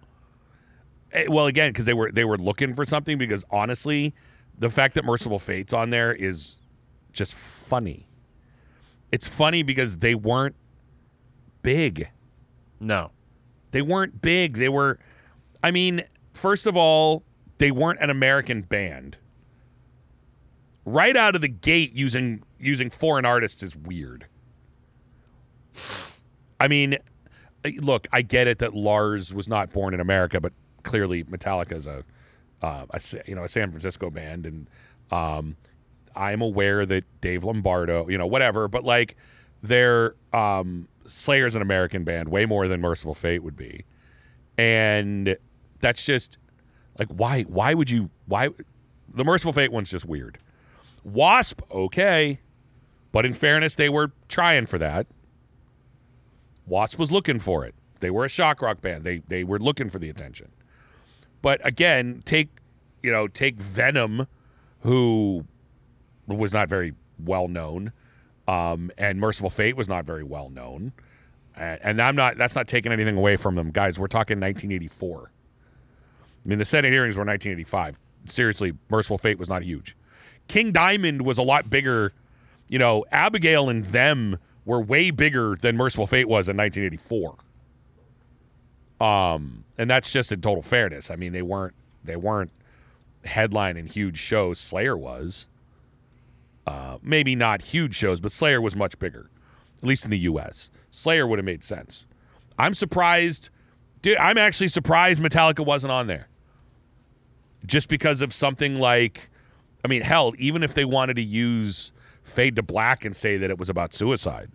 Eh, 1.12 1.27
well, 1.28 1.47
again, 1.47 1.70
because 1.70 1.86
they 1.86 1.94
were 1.94 2.11
they 2.11 2.24
were 2.24 2.39
looking 2.39 2.74
for 2.74 2.85
something. 2.86 3.19
Because 3.19 3.44
honestly, 3.51 4.15
the 4.59 4.69
fact 4.70 4.94
that 4.94 5.05
Mercyful 5.05 5.39
Fate's 5.39 5.73
on 5.73 5.90
there 5.90 6.12
is 6.12 6.57
just 7.12 7.35
funny. 7.35 8.07
It's 9.16 9.26
funny 9.26 9.62
because 9.62 10.01
they 10.01 10.14
weren't 10.14 10.56
big. 11.62 12.10
No. 12.78 13.12
They 13.70 13.80
weren't 13.80 14.20
big. 14.20 14.59
They 14.59 14.68
were. 14.68 14.98
I 15.62 15.70
mean, 15.70 16.02
first 16.34 16.66
of 16.66 16.76
all, 16.76 17.22
they 17.56 17.70
weren't 17.70 17.98
an 18.01 18.10
American 18.10 18.60
band. 18.60 19.16
Right 20.84 21.16
out 21.16 21.34
of 21.34 21.40
the 21.40 21.48
gate, 21.48 21.94
using 21.94 22.43
using 22.60 22.90
foreign 22.90 23.24
artists 23.24 23.62
is 23.62 23.74
weird. 23.74 24.26
I 26.60 26.68
mean, 26.68 26.98
look, 27.80 28.09
I 28.12 28.20
get 28.20 28.47
it 28.47 28.59
that 28.59 28.74
Lars 28.74 29.32
was 29.32 29.48
not 29.48 29.72
born 29.72 29.94
in 29.94 30.01
America, 30.01 30.43
but 30.43 30.52
clearly 30.82 31.24
Metallica 31.24 31.72
is 31.72 31.86
a, 31.86 32.05
uh, 32.60 32.84
a 32.90 33.01
you 33.26 33.34
know 33.34 33.44
a 33.44 33.48
San 33.48 33.70
Francisco 33.70 34.10
band, 34.10 34.44
and 34.44 34.68
um, 35.10 35.56
I'm 36.16 36.40
aware 36.40 36.86
that 36.86 37.05
Dave 37.20 37.44
Lombardo, 37.44 38.09
you 38.09 38.18
know, 38.18 38.26
whatever, 38.26 38.68
but 38.68 38.84
like 38.84 39.16
they're 39.62 40.14
um, 40.32 40.88
Slayer's 41.06 41.55
an 41.55 41.62
American 41.62 42.05
band, 42.05 42.28
way 42.28 42.47
more 42.47 42.66
than 42.68 42.80
Mercyful 42.80 43.14
Fate 43.14 43.43
would 43.43 43.56
be, 43.56 43.84
and 44.56 45.36
that's 45.80 46.05
just 46.05 46.38
like 46.98 47.09
why? 47.09 47.43
Why 47.43 47.74
would 47.74 47.90
you? 47.90 48.10
Why? 48.26 48.48
The 49.12 49.24
Mercyful 49.24 49.52
Fate 49.52 49.72
one's 49.72 49.90
just 49.90 50.05
weird. 50.05 50.38
Wasp, 51.05 51.62
okay, 51.70 52.40
but 53.12 53.24
in 53.24 53.32
fairness, 53.32 53.74
they 53.74 53.88
were 53.88 54.12
trying 54.28 54.66
for 54.66 54.78
that. 54.78 55.06
Wasp 56.66 56.98
was 56.98 57.12
looking 57.12 57.38
for 57.38 57.64
it. 57.64 57.74
They 58.01 58.10
were 58.10 58.24
a 58.24 58.28
shock 58.28 58.60
rock 58.62 58.80
band. 58.80 59.05
They 59.05 59.18
they 59.28 59.44
were 59.44 59.59
looking 59.59 59.88
for 59.88 59.98
the 59.98 60.09
attention. 60.09 60.48
But 61.43 61.64
again, 61.64 62.22
take 62.24 62.48
you 63.02 63.12
know 63.12 63.28
take 63.28 63.60
Venom, 63.60 64.26
who 64.80 65.47
was 66.27 66.53
not 66.53 66.69
very 66.69 66.94
well 67.19 67.48
known, 67.48 67.93
um, 68.48 68.90
and 68.98 69.20
Mercyful 69.20 69.51
Fate 69.51 69.77
was 69.77 69.89
not 69.89 70.05
very 70.05 70.24
well 70.24 70.51
known. 70.51 70.93
And, 71.57 71.81
and 71.82 72.03
I'm 72.03 72.16
not. 72.16 72.36
That's 72.36 72.55
not 72.55 72.66
taking 72.66 72.93
anything 72.93 73.16
away 73.16 73.36
from 73.36 73.55
them, 73.55 73.70
guys. 73.70 73.98
We're 73.98 74.09
talking 74.09 74.39
1984. 74.40 75.31
I 76.44 76.48
mean, 76.48 76.59
the 76.59 76.65
Senate 76.65 76.93
hearings 76.93 77.16
were 77.16 77.24
1985. 77.24 77.98
Seriously, 78.27 78.73
Mercyful 78.89 79.19
Fate 79.19 79.39
was 79.39 79.48
not 79.48 79.62
huge. 79.62 79.97
King 80.48 80.73
Diamond 80.73 81.23
was 81.23 81.39
a 81.39 81.43
lot 81.43 81.70
bigger. 81.70 82.12
You 82.69 82.78
know, 82.78 83.05
Abigail 83.11 83.69
and 83.69 83.85
them 83.85 84.39
were 84.65 84.81
way 84.81 85.11
bigger 85.11 85.57
than 85.61 85.77
Mercyful 85.77 86.07
Fate 86.07 86.28
was 86.28 86.48
in 86.48 86.57
1984. 86.57 87.36
Um, 89.01 89.65
and 89.78 89.89
that's 89.89 90.11
just 90.12 90.32
in 90.32 90.40
total 90.40 90.62
fairness. 90.62 91.11
I 91.11 91.16
mean, 91.16 91.32
they 91.32 91.43
weren't 91.43 91.74
they 92.05 92.16
weren't 92.16 92.53
headlining 93.24 93.90
huge 93.90 94.19
shows. 94.19 94.59
Slayer 94.59 94.97
was. 94.97 95.47
Uh, 96.66 96.98
maybe 97.01 97.36
not 97.36 97.62
huge 97.62 97.94
shows, 97.94 98.20
but 98.20 98.32
Slayer 98.32 98.60
was 98.60 98.74
much 98.74 98.98
bigger, 98.98 99.30
at 99.78 99.84
least 99.84 100.05
in 100.05 100.10
the 100.10 100.18
U.S. 100.20 100.68
Slayer 100.90 101.26
would 101.26 101.38
have 101.38 101.47
made 101.47 101.62
sense. 101.62 102.06
I'm 102.59 102.74
surprised, 102.74 103.51
dude. 104.02 104.18
I'm 104.18 104.36
actually 104.36 104.68
surprised 104.68 105.22
Metallica 105.22 105.64
wasn't 105.64 105.93
on 105.93 106.09
there. 106.09 106.28
Just 107.64 107.88
because 107.88 108.20
of 108.20 108.32
something 108.32 108.80
like, 108.80 109.30
I 109.84 109.88
mean, 109.88 110.02
hell, 110.02 110.34
even 110.38 110.62
if 110.64 110.74
they 110.74 110.84
wanted 110.84 111.14
to 111.14 111.22
use 111.22 111.93
Fade 112.24 112.56
to 112.56 112.62
Black 112.62 113.05
and 113.05 113.14
say 113.14 113.36
that 113.36 113.51
it 113.51 113.59
was 113.59 113.70
about 113.70 113.94
suicide, 113.94 114.51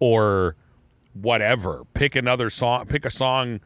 or 0.00 0.56
whatever, 1.12 1.84
pick 1.94 2.16
another 2.16 2.50
song, 2.50 2.86
pick 2.86 3.04
a 3.04 3.10
song. 3.10 3.60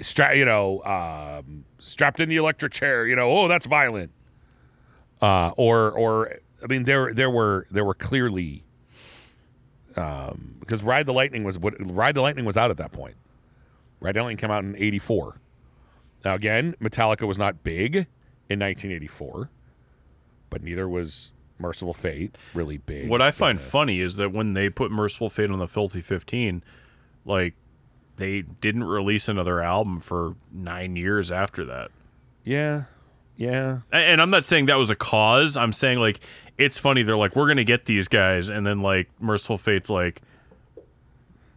Stra- 0.00 0.36
you 0.36 0.44
know, 0.44 0.82
um, 0.84 1.64
strapped 1.78 2.20
in 2.20 2.28
the 2.28 2.36
electric 2.36 2.72
chair. 2.72 3.06
You 3.06 3.16
know, 3.16 3.30
oh, 3.30 3.48
that's 3.48 3.66
violent 3.66 4.12
uh, 5.20 5.50
or 5.56 5.90
or 5.90 6.38
I 6.62 6.66
mean 6.66 6.84
there 6.84 7.12
there 7.12 7.30
were 7.30 7.66
there 7.70 7.84
were 7.84 7.94
clearly 7.94 8.64
um, 9.96 10.56
because 10.60 10.82
Ride 10.82 11.06
the 11.06 11.12
Lightning 11.12 11.44
was 11.44 11.58
what 11.58 11.74
Ride 11.78 12.14
the 12.14 12.22
Lightning 12.22 12.44
was 12.44 12.56
out 12.56 12.70
at 12.70 12.76
that 12.76 12.92
point. 12.92 13.16
Ride 14.00 14.14
the 14.14 14.20
Lightning 14.20 14.36
came 14.36 14.50
out 14.50 14.64
in 14.64 14.76
'84. 14.76 15.40
Now 16.24 16.34
again, 16.34 16.74
Metallica 16.80 17.26
was 17.26 17.38
not 17.38 17.62
big 17.62 17.94
in 18.48 18.60
1984, 18.60 19.50
but 20.50 20.62
neither 20.62 20.88
was 20.88 21.32
Mercyful 21.58 21.94
Fate 21.94 22.36
really 22.54 22.76
big. 22.78 23.08
What 23.08 23.22
I 23.22 23.30
find 23.30 23.60
funny 23.60 24.00
is 24.00 24.16
that 24.16 24.32
when 24.32 24.54
they 24.54 24.68
put 24.68 24.90
Mercyful 24.90 25.30
Fate 25.30 25.50
on 25.50 25.58
the 25.58 25.68
Filthy 25.68 26.00
15, 26.00 26.62
like 27.24 27.54
they 28.16 28.42
didn't 28.42 28.84
release 28.84 29.28
another 29.28 29.60
album 29.60 30.00
for 30.00 30.36
nine 30.52 30.96
years 30.96 31.30
after 31.30 31.64
that. 31.64 31.90
yeah, 32.44 32.84
yeah, 33.36 33.80
And 33.92 34.20
I'm 34.20 34.30
not 34.30 34.44
saying 34.44 34.66
that 34.66 34.78
was 34.78 34.90
a 34.90 34.96
cause. 34.96 35.56
I'm 35.56 35.72
saying 35.72 35.98
like 35.98 36.20
it's 36.58 36.78
funny. 36.78 37.02
They're 37.02 37.16
like, 37.16 37.36
we're 37.36 37.48
gonna 37.48 37.64
get 37.64 37.84
these 37.84 38.08
guys, 38.08 38.48
and 38.48 38.66
then 38.66 38.80
like 38.80 39.08
Mercyful 39.20 39.58
Fate's 39.58 39.90
like, 39.90 40.22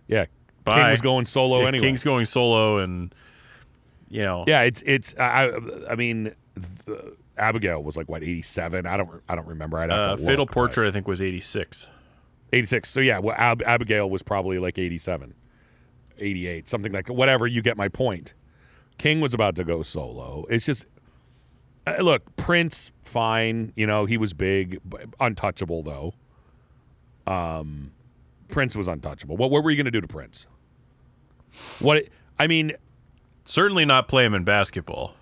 yeah. 0.07 0.25
King 0.65 0.91
was 0.91 1.01
going 1.01 1.25
solo 1.25 1.61
yeah, 1.61 1.69
anyway. 1.69 1.87
King's 1.87 2.03
going 2.03 2.25
solo, 2.25 2.77
and 2.77 3.13
you 4.09 4.21
know, 4.21 4.43
Yeah, 4.45 4.63
it's 4.63 4.83
it's. 4.85 5.15
I 5.17 5.51
I 5.89 5.95
mean, 5.95 6.35
the, 6.85 7.15
Abigail 7.37 7.81
was 7.81 7.95
like 7.97 8.09
what 8.09 8.23
87. 8.23 8.85
I 8.85 8.97
don't 8.97 9.09
I 9.27 9.35
don't 9.35 9.47
remember. 9.47 9.79
I'd 9.79 9.89
have 9.89 9.99
uh, 9.99 10.15
to 10.15 10.17
Fatal 10.17 10.39
look, 10.39 10.49
but- 10.49 10.53
Portrait 10.53 10.87
I 10.87 10.91
think 10.91 11.07
was 11.07 11.21
86. 11.21 11.87
86. 12.51 12.89
So 12.89 12.99
yeah, 12.99 13.19
well, 13.19 13.35
Ab- 13.37 13.61
Abigail 13.63 14.09
was 14.09 14.23
probably 14.23 14.59
like 14.59 14.77
87, 14.77 15.33
88, 16.17 16.67
something 16.67 16.91
like 16.91 17.07
whatever. 17.07 17.47
You 17.47 17.61
get 17.61 17.77
my 17.77 17.87
point. 17.87 18.33
King 18.97 19.21
was 19.21 19.33
about 19.33 19.55
to 19.55 19.63
go 19.63 19.81
solo. 19.81 20.45
It's 20.49 20.65
just 20.65 20.85
look, 22.01 22.35
Prince, 22.35 22.91
fine. 23.01 23.73
You 23.75 23.87
know 23.87 24.05
he 24.05 24.17
was 24.17 24.33
big, 24.33 24.79
untouchable 25.19 25.81
though. 25.83 26.13
Um, 27.25 27.91
Prince 28.49 28.75
was 28.75 28.87
untouchable. 28.87 29.37
What 29.37 29.51
what 29.51 29.63
were 29.63 29.69
you 29.71 29.77
going 29.77 29.85
to 29.85 29.91
do 29.91 30.01
to 30.01 30.07
Prince? 30.07 30.45
What 31.79 32.03
I 32.37 32.47
mean, 32.47 32.73
Certainly 33.45 33.85
not 33.85 34.07
play 34.07 34.25
him 34.25 34.35
in 34.35 34.43
basketball. 34.43 35.15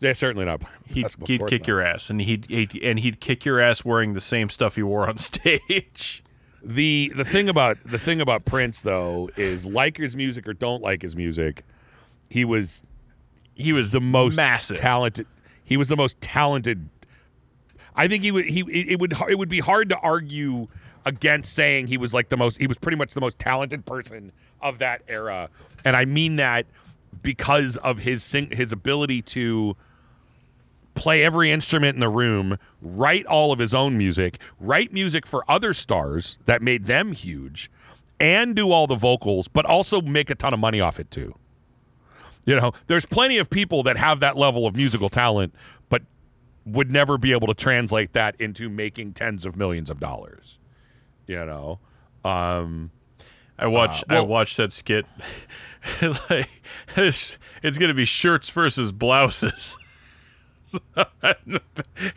they're 0.00 0.14
certainly 0.14 0.46
not. 0.46 0.62
He'd, 0.86 1.06
he'd 1.26 1.46
kick 1.48 1.62
not. 1.62 1.68
your 1.68 1.82
ass, 1.82 2.08
and 2.08 2.18
he'd, 2.22 2.46
he'd 2.48 2.74
and 2.82 2.98
he'd 3.00 3.20
kick 3.20 3.44
your 3.44 3.60
ass 3.60 3.84
wearing 3.84 4.14
the 4.14 4.22
same 4.22 4.48
stuff 4.48 4.76
he 4.76 4.82
wore 4.82 5.06
on 5.06 5.18
stage. 5.18 6.22
the 6.62 7.12
the 7.14 7.24
thing 7.26 7.48
about 7.48 7.76
the 7.84 7.98
thing 7.98 8.20
about 8.22 8.46
Prince 8.46 8.80
though 8.80 9.28
is 9.36 9.66
like 9.66 9.98
his 9.98 10.16
music 10.16 10.48
or 10.48 10.54
don't 10.54 10.82
like 10.82 11.02
his 11.02 11.14
music, 11.14 11.62
he 12.30 12.42
was 12.44 12.84
He 13.54 13.72
was 13.74 13.92
the 13.92 14.00
most 14.00 14.36
massive. 14.36 14.78
talented. 14.78 15.26
He 15.68 15.76
was 15.76 15.88
the 15.88 15.96
most 15.96 16.18
talented. 16.22 16.88
I 17.94 18.08
think 18.08 18.22
he 18.22 18.30
would. 18.30 18.46
He 18.46 18.60
it 18.60 18.98
would 18.98 19.12
it 19.28 19.38
would 19.38 19.50
be 19.50 19.60
hard 19.60 19.90
to 19.90 19.98
argue 19.98 20.68
against 21.04 21.52
saying 21.52 21.88
he 21.88 21.98
was 21.98 22.14
like 22.14 22.30
the 22.30 22.38
most. 22.38 22.58
He 22.58 22.66
was 22.66 22.78
pretty 22.78 22.96
much 22.96 23.12
the 23.12 23.20
most 23.20 23.38
talented 23.38 23.84
person 23.84 24.32
of 24.62 24.78
that 24.78 25.02
era, 25.08 25.50
and 25.84 25.94
I 25.94 26.06
mean 26.06 26.36
that 26.36 26.64
because 27.20 27.76
of 27.76 27.98
his 27.98 28.24
sing, 28.24 28.48
his 28.50 28.72
ability 28.72 29.20
to 29.22 29.76
play 30.94 31.22
every 31.22 31.52
instrument 31.52 31.96
in 31.96 32.00
the 32.00 32.08
room, 32.08 32.58
write 32.80 33.26
all 33.26 33.52
of 33.52 33.58
his 33.58 33.74
own 33.74 33.98
music, 33.98 34.38
write 34.58 34.90
music 34.90 35.26
for 35.26 35.44
other 35.50 35.74
stars 35.74 36.38
that 36.46 36.62
made 36.62 36.84
them 36.84 37.12
huge, 37.12 37.70
and 38.18 38.56
do 38.56 38.70
all 38.70 38.86
the 38.86 38.94
vocals, 38.94 39.48
but 39.48 39.66
also 39.66 40.00
make 40.00 40.30
a 40.30 40.34
ton 40.34 40.54
of 40.54 40.58
money 40.58 40.80
off 40.80 40.98
it 40.98 41.10
too. 41.10 41.34
You 42.48 42.56
know, 42.58 42.72
there's 42.86 43.04
plenty 43.04 43.36
of 43.36 43.50
people 43.50 43.82
that 43.82 43.98
have 43.98 44.20
that 44.20 44.38
level 44.38 44.66
of 44.66 44.74
musical 44.74 45.10
talent, 45.10 45.54
but 45.90 46.00
would 46.64 46.90
never 46.90 47.18
be 47.18 47.32
able 47.32 47.46
to 47.46 47.52
translate 47.52 48.14
that 48.14 48.40
into 48.40 48.70
making 48.70 49.12
tens 49.12 49.44
of 49.44 49.54
millions 49.54 49.90
of 49.90 50.00
dollars. 50.00 50.58
You 51.26 51.44
know, 51.44 51.78
um, 52.24 52.90
I 53.58 53.66
watched 53.66 54.04
I 54.08 54.14
well- 54.14 54.28
watched 54.28 54.56
that 54.56 54.72
skit. 54.72 55.04
like 56.30 56.48
it's, 56.96 57.36
it's 57.62 57.76
gonna 57.76 57.92
be 57.92 58.06
shirts 58.06 58.48
versus 58.48 58.92
blouses. 58.92 59.76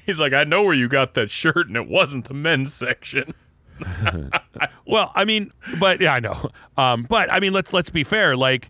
He's 0.06 0.20
like, 0.22 0.32
I 0.32 0.46
know 0.46 0.64
where 0.64 0.74
you 0.74 0.88
got 0.88 1.14
that 1.16 1.30
shirt, 1.30 1.68
and 1.68 1.76
it 1.76 1.90
wasn't 1.90 2.30
the 2.30 2.34
men's 2.34 2.74
section. 2.74 3.34
well, 4.88 5.12
I 5.14 5.26
mean, 5.26 5.52
but 5.78 6.00
yeah, 6.00 6.14
I 6.14 6.22
know. 6.22 6.52
Um, 6.78 7.06
but 7.10 7.30
I 7.30 7.42
mean, 7.42 7.52
let's 7.52 7.74
let's 7.74 7.90
be 7.90 8.06
fair. 8.06 8.38
Like, 8.38 8.70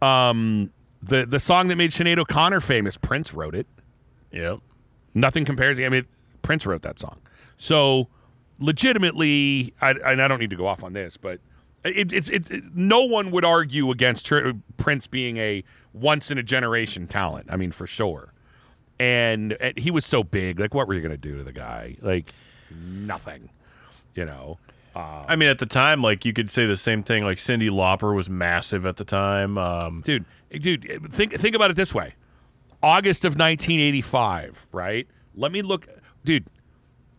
um, 0.00 0.70
the 1.02 1.24
the 1.26 1.40
song 1.40 1.68
that 1.68 1.76
made 1.76 1.90
Sinead 1.90 2.18
O'Connor 2.18 2.60
famous, 2.60 2.96
Prince 2.96 3.32
wrote 3.32 3.54
it. 3.54 3.66
Yep. 4.32 4.60
Nothing 5.14 5.44
compares. 5.44 5.80
I 5.80 5.88
mean, 5.88 6.06
Prince 6.42 6.66
wrote 6.66 6.82
that 6.82 6.98
song. 6.98 7.18
So, 7.56 8.08
legitimately, 8.58 9.74
I, 9.80 9.90
and 9.90 10.22
I 10.22 10.28
don't 10.28 10.38
need 10.38 10.50
to 10.50 10.56
go 10.56 10.66
off 10.66 10.84
on 10.84 10.92
this, 10.92 11.16
but 11.16 11.40
it, 11.84 12.12
it's 12.12 12.28
it's 12.28 12.50
it, 12.50 12.64
no 12.74 13.04
one 13.04 13.30
would 13.30 13.44
argue 13.44 13.90
against 13.90 14.26
Tr- 14.26 14.50
Prince 14.76 15.06
being 15.06 15.38
a 15.38 15.64
once 15.92 16.30
in 16.30 16.38
a 16.38 16.42
generation 16.42 17.06
talent. 17.06 17.46
I 17.50 17.56
mean, 17.56 17.72
for 17.72 17.86
sure. 17.86 18.32
And, 18.98 19.54
and 19.54 19.78
he 19.78 19.90
was 19.90 20.04
so 20.04 20.22
big. 20.22 20.60
Like, 20.60 20.74
what 20.74 20.86
were 20.86 20.92
you 20.92 21.00
going 21.00 21.10
to 21.10 21.16
do 21.16 21.38
to 21.38 21.42
the 21.42 21.52
guy? 21.52 21.96
Like, 22.02 22.26
nothing. 22.70 23.48
You 24.14 24.26
know. 24.26 24.58
I 24.94 25.36
mean, 25.36 25.48
at 25.48 25.58
the 25.58 25.66
time, 25.66 26.02
like 26.02 26.24
you 26.24 26.32
could 26.34 26.50
say 26.50 26.66
the 26.66 26.76
same 26.76 27.02
thing. 27.02 27.24
Like 27.24 27.38
Cyndi 27.38 27.70
Lauper 27.70 28.14
was 28.14 28.28
massive 28.28 28.84
at 28.84 28.96
the 28.96 29.04
time. 29.04 29.56
Um, 29.56 30.02
dude 30.04 30.26
dude 30.50 31.12
think 31.12 31.34
think 31.34 31.54
about 31.54 31.70
it 31.70 31.76
this 31.76 31.94
way. 31.94 32.14
August 32.82 33.24
of 33.24 33.32
1985 33.32 34.66
right? 34.72 35.06
Let 35.34 35.52
me 35.52 35.62
look 35.62 35.88
dude 36.24 36.46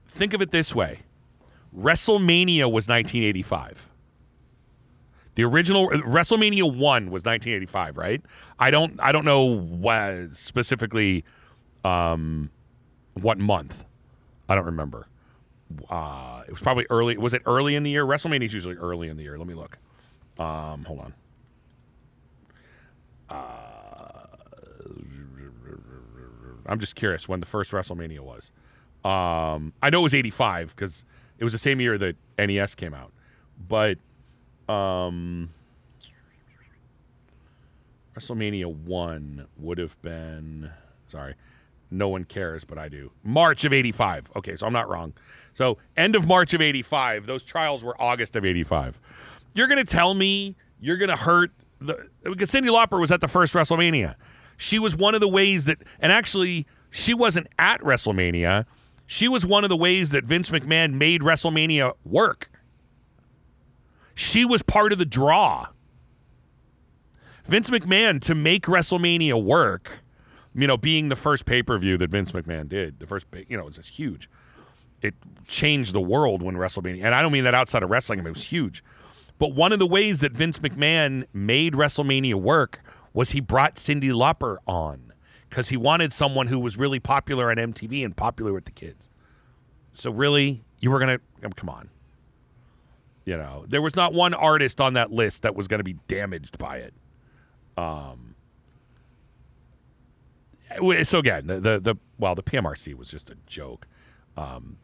think 0.08 0.34
of 0.34 0.41
it 0.41 0.52
this 0.52 0.76
way. 0.76 0.99
Wrestlemania 1.76 2.66
was 2.72 2.88
1985 2.88 3.91
the 5.36 5.44
original 5.44 5.90
wrestlemania 5.90 6.64
1 6.64 6.78
was 7.06 7.24
1985 7.24 7.98
right? 7.98 8.22
I 8.60 8.72
don't 8.72 8.99
i 8.99 9.12
don't 9.12 9.26
know 9.26 9.44
what 9.45 10.34
specifically 10.34 11.24
um 11.84 12.52
what 13.20 13.38
month. 13.38 13.86
I 14.48 14.56
don't 14.56 14.66
remember. 14.66 15.08
Uh 15.90 16.44
it 16.48 16.52
was 16.52 16.62
probably 16.62 16.86
early 16.90 17.18
was 17.18 17.34
it 17.34 17.41
early 17.45 17.76
in 17.76 17.84
the 17.84 17.91
year? 17.91 18.06
Wrestlemania 18.06 18.45
is 18.45 18.53
usually 18.53 18.76
early 18.76 19.08
in 19.08 19.18
the 19.18 19.24
year. 19.24 19.38
Let 19.38 19.48
me 19.48 19.53
look. 19.53 19.78
Um 20.38 20.84
hold 20.86 20.99
on 20.99 21.14
I'm 26.66 26.80
just 26.80 26.95
curious 26.95 27.28
when 27.28 27.40
the 27.40 27.45
first 27.45 27.72
WrestleMania 27.72 28.20
was. 28.22 28.52
Um, 29.03 29.74
I 29.82 29.90
know 29.90 29.99
it 29.99 30.03
was 30.03 30.14
'85 30.16 30.76
because 30.76 31.03
it 31.40 31.44
was 31.44 31.53
the 31.53 31.60
same 31.60 31.82
year 31.82 31.98
that 31.98 32.16
NES 32.38 32.76
came 32.76 32.94
out. 32.94 33.12
but 33.68 33.98
um, 34.70 35.49
WrestleMania 38.16 38.66
one 38.74 39.48
would 39.58 39.78
have 39.80 40.02
been 40.02 40.70
sorry, 41.08 41.36
no 41.90 42.08
one 42.08 42.24
cares, 42.24 42.64
but 42.64 42.78
I 42.78 42.88
do. 42.90 43.12
March 43.24 43.66
of 43.66 43.74
'85. 43.74 44.32
Okay, 44.38 44.56
so 44.56 44.66
I'm 44.68 44.74
not 44.74 44.88
wrong. 44.90 45.14
So 45.53 45.78
end 45.98 46.16
of 46.16 46.28
March 46.28 46.53
of 46.53 46.62
'85. 46.62 47.26
Those 47.26 47.44
trials 47.44 47.84
were 47.84 47.99
August 48.02 48.36
of 48.36 48.45
'85. 48.45 48.99
You're 49.53 49.68
gonna 49.68 49.84
tell 49.84 50.14
me 50.14 50.56
you're 50.80 50.98
gonna 50.98 51.18
hurt 51.18 51.52
because 51.82 52.52
Cyndi 52.52 52.70
Lauper 52.70 52.99
was 52.99 53.12
at 53.12 53.22
the 53.22 53.28
first 53.28 53.53
WrestleMania. 53.53 54.16
She 54.58 54.78
was 54.78 54.95
one 54.95 55.16
of 55.16 55.22
the 55.22 55.28
ways 55.28 55.66
that, 55.66 55.80
and 55.99 56.12
actually, 56.12 56.68
she 56.90 57.14
wasn't 57.14 57.48
at 57.58 57.82
WrestleMania. 57.82 58.66
She 59.08 59.28
was 59.28 59.45
one 59.45 59.64
of 59.64 59.70
the 59.70 59.78
ways 59.78 60.12
that 60.12 60.24
Vince 60.24 60.52
McMahon 60.52 60.94
made 60.94 61.22
WrestleMania 61.22 61.94
work. 62.06 62.49
She 64.14 64.45
was 64.45 64.62
part 64.62 64.91
of 64.91 64.99
the 64.99 65.06
draw. 65.06 65.68
Vince 67.45 67.70
McMahon 67.70 68.22
to 68.22 68.36
make 68.36 68.64
WrestleMania 68.64 69.44
work, 69.44 70.03
you 70.53 70.68
know, 70.68 70.78
being 70.78 71.10
the 71.10 71.16
first 71.16 71.45
pay 71.45 71.64
per 71.64 71.78
view 71.78 71.98
that 71.98 72.12
Vince 72.12 72.32
McMahon 72.32 72.70
did, 72.70 72.99
the 72.99 73.08
first, 73.08 73.26
you 73.48 73.58
know, 73.58 73.68
it's 73.68 73.78
just 73.78 73.98
huge. 73.98 74.30
It 75.02 75.16
changed 75.48 75.94
the 75.94 76.02
world 76.02 76.44
when 76.44 76.56
WrestleMania, 76.56 77.03
and 77.03 77.16
I 77.16 77.24
don't 77.24 77.32
mean 77.32 77.45
that 77.45 77.56
outside 77.56 77.82
of 77.82 77.90
wrestling, 77.90 78.20
I 78.20 78.22
mean, 78.22 78.28
it 78.28 78.36
was 78.36 78.45
huge. 78.45 78.84
But 79.41 79.55
one 79.55 79.73
of 79.73 79.80
the 79.80 79.88
ways 79.88 80.19
that 80.19 80.34
Vince 80.34 80.59
McMahon 80.59 81.26
made 81.34 81.73
WrestleMania 81.73 82.35
work 82.35 82.84
was 83.11 83.31
he 83.31 83.39
brought 83.39 83.73
Cyndi 83.73 84.11
Lauper 84.11 84.57
on 84.68 85.13
because 85.49 85.69
he 85.69 85.77
wanted 85.77 86.13
someone 86.13 86.45
who 86.45 86.59
was 86.59 86.77
really 86.77 86.99
popular 86.99 87.49
on 87.49 87.57
MTV 87.57 88.05
and 88.05 88.15
popular 88.15 88.53
with 88.53 88.65
the 88.65 88.72
kids. 88.72 89.09
So 89.93 90.11
really, 90.11 90.63
you 90.80 90.91
were 90.91 90.99
gonna 90.99 91.18
come 91.55 91.69
on. 91.69 91.89
You 93.26 93.35
know, 93.35 93.65
there 93.68 93.81
was 93.81 93.95
not 93.95 94.13
one 94.13 94.35
artist 94.35 94.80
on 94.80 94.93
that 94.93 95.11
list 95.11 95.41
that 95.41 95.55
was 95.55 95.68
to 95.68 95.84
be 95.84 95.97
damaged 96.07 96.59
by 96.59 96.77
it. 96.77 96.93
Um. 97.76 98.35
So 101.01 101.18
again, 101.18 101.47
the, 101.47 101.59
the 101.59 101.80
the 101.80 101.95
well, 102.19 102.35
the 102.35 102.43
PMRC 102.43 102.93
was 102.93 103.09
just 103.09 103.31
a 103.31 103.38
joke. 103.47 103.88
Um. 104.38 104.77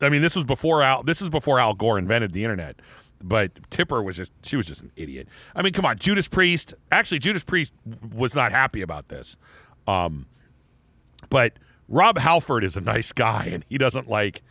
I 0.00 0.08
mean, 0.08 0.22
this 0.22 0.36
was 0.36 0.46
before 0.46 0.82
Al. 0.82 1.02
This 1.02 1.20
is 1.20 1.28
before 1.28 1.60
Al 1.60 1.74
Gore 1.74 1.98
invented 1.98 2.32
the 2.32 2.44
internet. 2.44 2.80
But 3.22 3.70
Tipper 3.70 4.02
was 4.02 4.16
just 4.16 4.32
she 4.42 4.56
was 4.56 4.66
just 4.66 4.82
an 4.82 4.92
idiot. 4.96 5.28
I 5.54 5.62
mean, 5.62 5.72
come 5.72 5.84
on, 5.86 5.98
Judas 5.98 6.28
Priest. 6.28 6.74
Actually, 6.92 7.18
Judas 7.18 7.44
Priest 7.44 7.74
was 8.14 8.34
not 8.34 8.52
happy 8.52 8.82
about 8.82 9.08
this. 9.08 9.36
Um, 9.86 10.26
but 11.30 11.54
Rob 11.88 12.18
Halford 12.18 12.64
is 12.64 12.76
a 12.76 12.80
nice 12.80 13.12
guy, 13.12 13.48
and 13.52 13.64
he 13.68 13.78
doesn't 13.78 14.08
like, 14.08 14.42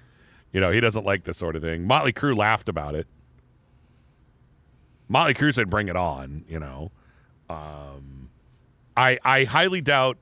you 0.52 0.60
know, 0.60 0.72
he 0.72 0.80
doesn't 0.80 1.06
like 1.06 1.24
this 1.26 1.38
sort 1.38 1.56
of 1.56 1.62
thing. 1.62 1.86
Motley 1.86 2.14
Crue 2.14 2.36
laughed 2.36 2.70
about 2.70 2.96
it. 2.96 3.08
Motley 5.08 5.34
Crue 5.34 5.54
said, 5.54 5.70
"Bring 5.70 5.88
it 5.88 5.96
on," 5.96 6.46
you 6.48 6.60
know. 6.60 6.92
Um, 7.50 8.30
I 8.98 9.20
I 9.24 9.44
highly 9.44 9.82
doubt. 9.82 10.18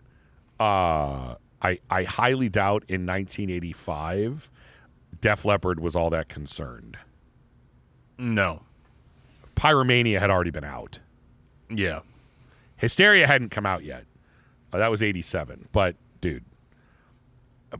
Uh, 0.60 1.36
I 1.61 1.80
I 1.90 2.03
highly 2.03 2.49
doubt 2.49 2.84
in 2.90 3.06
1985, 3.06 4.52
Def 5.22 5.45
Leppard 5.45 5.80
was 5.80 5.95
all 5.95 6.10
that 6.10 6.28
concerned. 6.28 6.98
No. 8.24 8.62
Pyromania 9.56 10.20
had 10.20 10.30
already 10.30 10.50
been 10.50 10.64
out. 10.64 11.00
Yeah. 11.70 12.00
Hysteria 12.78 13.28
hadn't 13.28 13.50
come 13.50 13.66
out 13.66 13.84
yet. 13.84 14.06
Uh, 14.72 14.78
that 14.78 14.90
was 14.90 15.04
87. 15.04 15.68
But, 15.72 15.95
dude, 16.22 16.45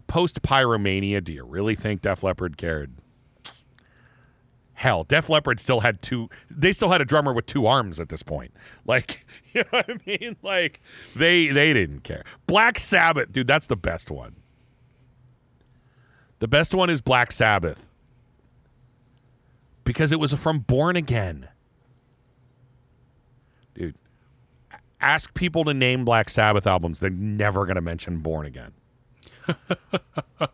post 0.07 0.41
Pyromania, 0.41 1.24
do 1.24 1.34
you 1.34 1.45
really 1.45 1.76
think 1.76 2.02
Def 2.02 2.24
Leppard 2.24 2.57
cared? 2.57 2.91
Hell, 4.74 5.06
Def 5.06 5.30
Leppard 5.30 5.60
still 5.60 5.80
had 5.80 6.02
two, 6.02 6.30
they 6.49 6.74
still 6.74 6.90
had 6.90 6.99
a 6.99 7.06
drummer 7.06 7.32
with 7.32 7.45
two 7.45 7.65
arms 7.65 7.99
at 7.99 8.10
this 8.10 8.24
point. 8.24 8.53
Like, 8.86 9.26
you 9.53 9.61
know 9.61 9.68
what 9.70 9.90
I 9.90 9.98
mean? 10.06 10.36
Like, 10.41 10.82
they 11.15 11.48
they 11.48 11.72
didn't 11.72 12.02
care. 12.02 12.26
Black 12.48 12.78
Sabbath, 12.78 13.32
dude, 13.32 13.48
that's 13.48 13.68
the 13.68 13.78
best 13.78 14.11
one. 14.11 14.36
The 16.40 16.49
best 16.49 16.76
one 16.76 16.90
is 16.90 16.99
Black 16.99 17.32
Sabbath 17.32 17.93
because 19.84 20.11
it 20.11 20.19
was 20.19 20.34
from 20.34 20.60
Born 20.60 20.95
Again. 20.95 21.49
Dude, 23.73 23.95
ask 25.01 25.34
people 25.34 25.64
to 25.65 25.73
name 25.73 26.05
Black 26.05 26.30
Sabbath 26.30 26.68
albums. 26.68 26.99
They're 26.99 27.10
never 27.10 27.65
going 27.65 27.76
to 27.76 27.81
mention 27.81 28.19
Born 28.19 28.45
Again. 28.45 28.72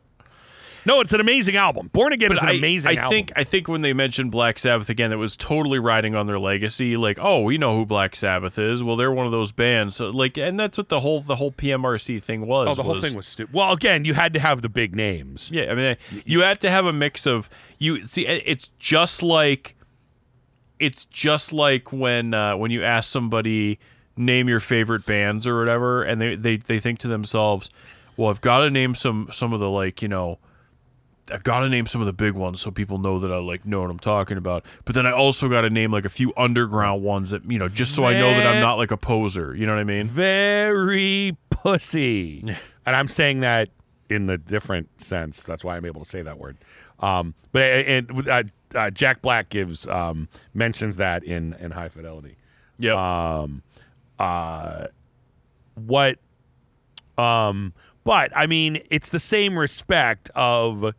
no, 0.86 1.02
it's 1.02 1.14
an 1.14 1.20
amazing 1.20 1.56
album. 1.56 1.90
Born 1.94 2.14
Again 2.14 2.32
is 2.32 2.42
an 2.42 2.50
I, 2.50 2.54
amazing 2.54 2.98
I 2.98 3.02
album. 3.02 3.10
think 3.10 3.32
I 3.36 3.44
think 3.44 3.68
when 3.68 3.82
they 3.82 3.94
mentioned 3.94 4.32
Black 4.32 4.60
Sabbath 4.60 4.90
again, 4.90 5.10
that 5.10 5.18
was 5.18 5.36
totally 5.36 5.80
riding 5.80 6.16
on 6.16 6.28
their 6.28 6.40
legacy. 6.40 6.98
Like, 6.98 7.18
oh, 7.20 7.42
we 7.44 7.58
know 7.58 7.76
who 7.76 7.86
Black 7.86 8.16
Sabbath 8.16 8.58
is. 8.58 8.84
Well, 8.84 8.96
they're 8.96 9.12
one 9.12 9.26
of 9.26 9.32
those 9.32 9.52
bands. 9.52 9.96
So, 9.98 10.10
like, 10.10 10.38
and 10.38 10.60
that's 10.60 10.78
what 10.78 10.90
the 10.90 11.00
whole 11.00 11.22
the 11.22 11.36
whole 11.36 11.52
PMRC 11.52 12.22
thing 12.22 12.46
was. 12.46 12.70
oh, 12.70 12.76
the 12.76 12.84
whole 12.84 13.02
thing 13.02 13.16
was 13.16 13.28
stupid. 13.28 13.54
Well, 13.54 13.72
again, 13.74 14.06
you 14.06 14.14
had 14.14 14.34
to 14.34 14.40
have 14.40 14.62
the 14.62 14.70
big 14.70 14.96
names. 14.96 15.50
Yeah, 15.52 15.72
I 15.72 15.76
mean, 15.76 15.98
you 16.26 16.42
had 16.42 16.62
to 16.62 16.70
have 16.70 16.86
a 16.86 16.94
mix 16.94 17.26
of 17.28 17.50
you. 17.78 18.06
See, 18.06 18.26
it's 18.26 18.70
just 18.80 19.22
like 19.24 19.76
it's 20.80 21.06
just 21.06 21.52
like 21.54 21.92
when 21.92 22.34
uh, 22.34 22.56
when 22.58 22.72
you 22.72 22.84
ask 22.84 23.12
somebody 23.12 23.80
name 24.16 24.50
your 24.50 24.60
favorite 24.60 25.06
bands 25.06 25.48
or 25.48 25.58
whatever, 25.58 26.04
and 26.04 26.20
they 26.22 26.36
they 26.36 26.58
they 26.58 26.80
think 26.80 27.00
to 27.00 27.08
themselves, 27.08 27.70
well, 28.18 28.30
I've 28.30 28.42
got 28.42 28.60
to 28.60 28.70
name 28.70 28.96
some 28.96 29.30
some 29.32 29.54
of 29.54 29.60
the 29.60 29.70
like 29.70 30.02
you 30.02 30.08
know. 30.08 30.40
I've 31.32 31.44
got 31.44 31.62
to 31.62 31.70
name 31.70 31.88
some 31.88 32.02
of 32.02 32.08
the 32.08 32.14
big 32.14 32.34
ones 32.34 32.62
so 32.62 32.72
people 32.72 32.98
know 32.98 33.20
that 33.20 33.32
I 33.32 33.38
like 33.38 33.66
know 33.66 33.82
what 33.82 33.90
I'm 33.90 34.00
talking 34.00 34.38
about. 34.38 34.66
But 34.86 34.96
then 34.96 35.06
I 35.06 35.12
also 35.12 35.50
got 35.50 35.62
to 35.62 35.70
name 35.70 35.92
like 35.92 36.06
a 36.06 36.10
few 36.10 36.34
underground 36.38 37.04
ones 37.04 37.30
that 37.30 37.44
you 37.50 37.58
know, 37.60 37.68
just 37.68 37.96
so 37.96 38.04
I 38.06 38.14
know 38.14 38.30
that 38.30 38.48
I'm 38.48 38.62
not 38.62 38.78
like 38.78 38.92
a 38.92 38.98
poser. 38.98 39.56
You 39.56 39.66
know 39.66 39.74
what 39.74 39.82
I 39.82 39.84
mean? 39.84 40.08
Very 40.08 41.38
pussy. 41.50 42.44
and 42.86 42.96
I'm 42.96 43.08
saying 43.08 43.42
that 43.42 43.70
in 44.10 44.26
the 44.26 44.38
different 44.38 45.02
sense. 45.02 45.44
That's 45.44 45.64
why 45.64 45.78
I'm 45.78 45.86
able 45.86 46.04
to 46.04 46.10
say 46.10 46.22
that 46.22 46.38
word. 46.38 46.58
Um, 47.00 47.34
but 47.52 47.62
and 47.62 48.28
uh, 48.28 48.44
uh, 48.76 48.90
Jack 48.90 49.22
Black 49.22 49.50
gives 49.50 49.88
um, 49.88 50.28
mentions 50.54 50.98
that 50.98 51.24
in 51.24 51.54
in 51.54 51.72
High 51.72 51.90
Fidelity. 51.90 52.36
Yeah. 52.78 52.96
uh, 54.20 54.88
what 55.76 56.20
um 57.18 57.74
but 58.04 58.32
i 58.36 58.46
mean 58.46 58.82
it's 58.90 59.10
the 59.10 59.20
same 59.20 59.58
respect 59.58 60.30
of 60.36 60.94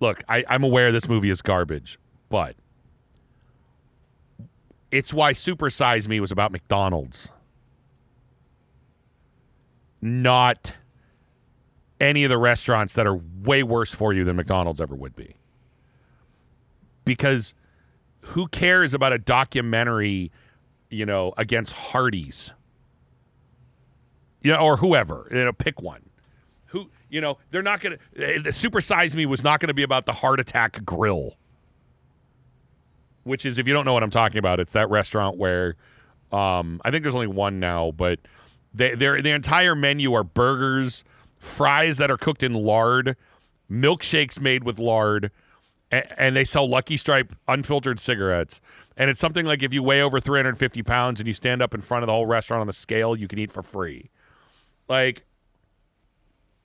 look 0.00 0.22
I, 0.28 0.44
i'm 0.48 0.64
aware 0.64 0.92
this 0.92 1.08
movie 1.08 1.30
is 1.30 1.42
garbage 1.42 1.98
but 2.28 2.56
it's 4.90 5.12
why 5.12 5.32
super 5.32 5.70
size 5.70 6.08
me 6.08 6.20
was 6.20 6.32
about 6.32 6.52
mcdonald's. 6.52 7.30
Not 10.00 10.74
any 12.00 12.22
of 12.24 12.30
the 12.30 12.38
restaurants 12.38 12.94
that 12.94 13.06
are 13.06 13.20
way 13.42 13.62
worse 13.62 13.92
for 13.94 14.12
you 14.12 14.24
than 14.24 14.36
mcdonald's 14.36 14.80
ever 14.80 14.94
would 14.94 15.16
be. 15.16 15.34
Because 17.04 17.54
who 18.20 18.46
cares 18.46 18.94
about 18.94 19.12
a 19.12 19.18
documentary 19.18 20.30
you 20.90 21.04
know, 21.04 21.34
against 21.36 21.74
Hardee's, 21.74 22.52
you 24.42 24.52
know, 24.52 24.58
or 24.58 24.78
whoever, 24.78 25.28
you 25.30 25.44
know, 25.44 25.52
pick 25.52 25.82
one. 25.82 26.07
You 27.10 27.20
know, 27.20 27.38
they're 27.50 27.62
not 27.62 27.80
going 27.80 27.96
to, 27.96 28.40
the 28.42 28.50
Supersize 28.50 29.14
Me 29.14 29.24
was 29.26 29.42
not 29.42 29.60
going 29.60 29.68
to 29.68 29.74
be 29.74 29.82
about 29.82 30.06
the 30.06 30.12
Heart 30.12 30.40
Attack 30.40 30.84
Grill, 30.84 31.36
which 33.24 33.46
is, 33.46 33.58
if 33.58 33.66
you 33.66 33.72
don't 33.74 33.84
know 33.84 33.94
what 33.94 34.02
I'm 34.02 34.10
talking 34.10 34.38
about, 34.38 34.60
it's 34.60 34.72
that 34.74 34.88
restaurant 34.90 35.36
where, 35.38 35.76
um, 36.32 36.80
I 36.84 36.90
think 36.90 37.02
there's 37.02 37.14
only 37.14 37.26
one 37.26 37.58
now, 37.60 37.92
but 37.92 38.20
they, 38.74 38.94
their, 38.94 39.22
their 39.22 39.34
entire 39.36 39.74
menu 39.74 40.12
are 40.14 40.24
burgers, 40.24 41.02
fries 41.40 41.96
that 41.98 42.10
are 42.10 42.18
cooked 42.18 42.42
in 42.42 42.52
lard, 42.52 43.16
milkshakes 43.70 44.40
made 44.40 44.64
with 44.64 44.78
lard, 44.78 45.30
a- 45.90 46.20
and 46.20 46.36
they 46.36 46.44
sell 46.44 46.68
Lucky 46.68 46.96
Strike 46.98 47.30
unfiltered 47.46 47.98
cigarettes. 47.98 48.60
And 48.96 49.08
it's 49.08 49.20
something 49.20 49.46
like 49.46 49.62
if 49.62 49.72
you 49.72 49.82
weigh 49.82 50.02
over 50.02 50.20
350 50.20 50.82
pounds 50.82 51.20
and 51.20 51.26
you 51.26 51.32
stand 51.32 51.62
up 51.62 51.72
in 51.72 51.80
front 51.80 52.02
of 52.02 52.08
the 52.08 52.12
whole 52.12 52.26
restaurant 52.26 52.60
on 52.60 52.66
the 52.66 52.72
scale, 52.72 53.16
you 53.16 53.28
can 53.28 53.38
eat 53.38 53.50
for 53.52 53.62
free. 53.62 54.10
Like, 54.88 55.24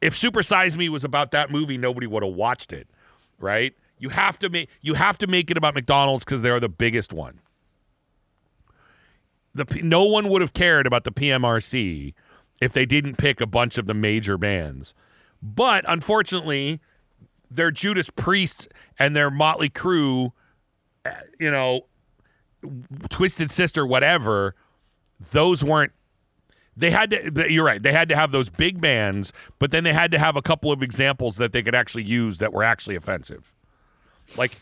if 0.04 0.16
Super 0.16 0.44
Size 0.44 0.78
Me 0.78 0.90
was 0.90 1.04
about 1.04 1.32
that 1.32 1.50
movie, 1.50 1.78
nobody 1.78 2.06
would 2.06 2.24
have 2.24 2.34
watched 2.34 2.74
it, 2.74 2.88
right? 3.40 3.74
You 3.98 4.10
have 4.10 4.38
to 4.40 4.50
make 4.50 4.70
you 4.82 4.96
have 4.96 5.18
to 5.20 5.28
make 5.28 5.50
it 5.50 5.58
about 5.58 5.76
McDonald's 5.76 6.26
because 6.26 6.42
they're 6.42 6.60
the 6.60 6.70
biggest 6.70 7.14
one. 7.14 7.40
The 9.56 9.66
no 9.82 10.04
one 10.04 10.28
would 10.30 10.42
have 10.42 10.54
cared 10.54 10.86
about 10.86 11.06
the 11.06 11.12
PMRC 11.12 12.14
if 12.60 12.74
they 12.74 12.86
didn't 12.86 13.16
pick 13.18 13.40
a 13.40 13.46
bunch 13.46 13.78
of 13.78 13.86
the 13.86 13.94
major 13.94 14.38
bands. 14.38 14.94
But 15.42 15.86
unfortunately, 15.88 16.82
their 17.50 17.72
Judas 17.72 18.10
Priest 18.10 18.68
and 19.00 19.16
their 19.16 19.32
Motley 19.32 19.70
Crue, 19.70 20.32
uh, 21.06 21.12
you 21.40 21.52
know, 21.52 21.86
Twisted 23.10 23.52
Sister, 23.52 23.86
whatever, 23.86 24.56
those 25.32 25.64
weren't. 25.64 25.94
They 26.76 26.90
had 26.90 27.12
to. 27.12 27.52
You're 27.52 27.66
right. 27.66 27.82
They 27.82 27.94
had 27.94 28.10
to 28.10 28.16
have 28.16 28.32
those 28.32 28.50
big 28.50 28.82
bands, 28.82 29.32
but 29.60 29.72
then 29.72 29.84
they 29.84 29.94
had 29.94 30.12
to 30.12 30.20
have 30.20 30.36
a 30.36 30.42
couple 30.42 30.72
of 30.72 30.82
examples 30.82 31.38
that 31.38 31.54
they 31.54 31.62
could 31.62 31.76
actually 31.76 32.04
use 32.04 32.40
that 32.40 32.52
were 32.52 32.64
actually 32.64 32.96
offensive. 32.96 33.54
Like 34.38 34.58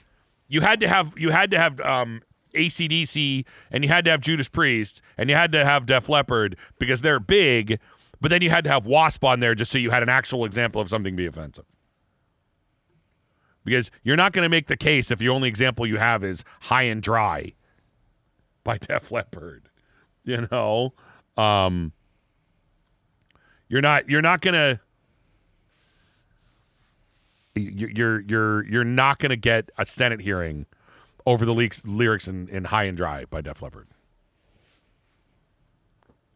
you 0.47 0.61
had 0.61 0.79
to 0.81 0.87
have 0.87 1.13
you 1.17 1.29
had 1.29 1.51
to 1.51 1.57
have 1.57 1.79
um, 1.79 2.21
ACDC 2.53 3.45
and 3.71 3.83
you 3.83 3.89
had 3.89 4.05
to 4.05 4.11
have 4.11 4.21
Judas 4.21 4.49
Priest 4.49 5.01
and 5.17 5.29
you 5.29 5.35
had 5.35 5.51
to 5.53 5.63
have 5.63 5.85
Def 5.85 6.09
Leppard 6.09 6.57
because 6.79 7.01
they're 7.01 7.19
big, 7.19 7.79
but 8.19 8.29
then 8.29 8.41
you 8.41 8.49
had 8.49 8.63
to 8.65 8.69
have 8.69 8.85
Wasp 8.85 9.23
on 9.23 9.39
there 9.39 9.55
just 9.55 9.71
so 9.71 9.77
you 9.77 9.91
had 9.91 10.03
an 10.03 10.09
actual 10.09 10.45
example 10.45 10.81
of 10.81 10.89
something 10.89 11.15
be 11.15 11.25
offensive. 11.25 11.65
Because 13.63 13.91
you're 14.03 14.17
not 14.17 14.33
going 14.33 14.43
to 14.43 14.49
make 14.49 14.67
the 14.67 14.77
case 14.77 15.11
if 15.11 15.19
the 15.19 15.29
only 15.29 15.47
example 15.47 15.85
you 15.85 15.97
have 15.97 16.23
is 16.23 16.43
High 16.61 16.83
and 16.83 17.01
Dry 17.01 17.53
by 18.63 18.77
Def 18.79 19.11
Leppard. 19.11 19.69
You 20.23 20.47
know, 20.51 20.93
um, 21.37 21.93
you're 23.71 23.81
not 23.81 24.09
you're 24.09 24.21
not 24.21 24.41
going 24.41 24.53
to 24.53 24.79
you're 27.55 28.19
you're 28.19 28.65
you're 28.65 28.83
not 28.83 29.17
going 29.19 29.29
to 29.29 29.37
get 29.37 29.69
a 29.77 29.85
Senate 29.85 30.19
hearing 30.19 30.65
over 31.25 31.45
the 31.45 31.53
leaks, 31.53 31.85
lyrics 31.87 32.27
in, 32.27 32.49
in 32.49 32.65
High 32.65 32.83
and 32.83 32.97
Dry 32.97 33.23
by 33.25 33.39
Def 33.39 33.61
Leppard. 33.61 33.87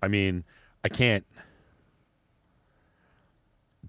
I 0.02 0.08
mean, 0.08 0.46
I 0.84 0.90
can't. 0.90 1.26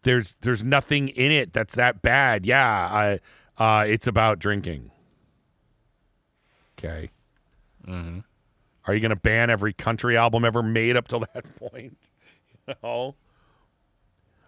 There's 0.03 0.35
there's 0.41 0.65
nothing 0.65 1.09
in 1.11 1.31
it 1.31 1.53
that's 1.53 1.77
that 1.77 2.03
bad. 2.03 2.47
Yeah, 2.47 3.19
I, 3.59 3.63
uh, 3.63 3.85
it's 3.87 4.09
about 4.09 4.41
drinking. 4.41 4.91
Okay. 6.79 7.11
Mhm. 7.87 8.25
Are 8.87 8.95
you 8.95 9.01
going 9.01 9.11
to 9.11 9.17
ban 9.17 9.51
every 9.51 9.73
country 9.73 10.17
album 10.17 10.45
ever 10.45 10.63
made 10.65 10.97
up 10.97 11.07
till 11.07 11.21
that 11.21 11.57
point? 11.59 12.09
You 12.67 12.75
know? 12.83 13.15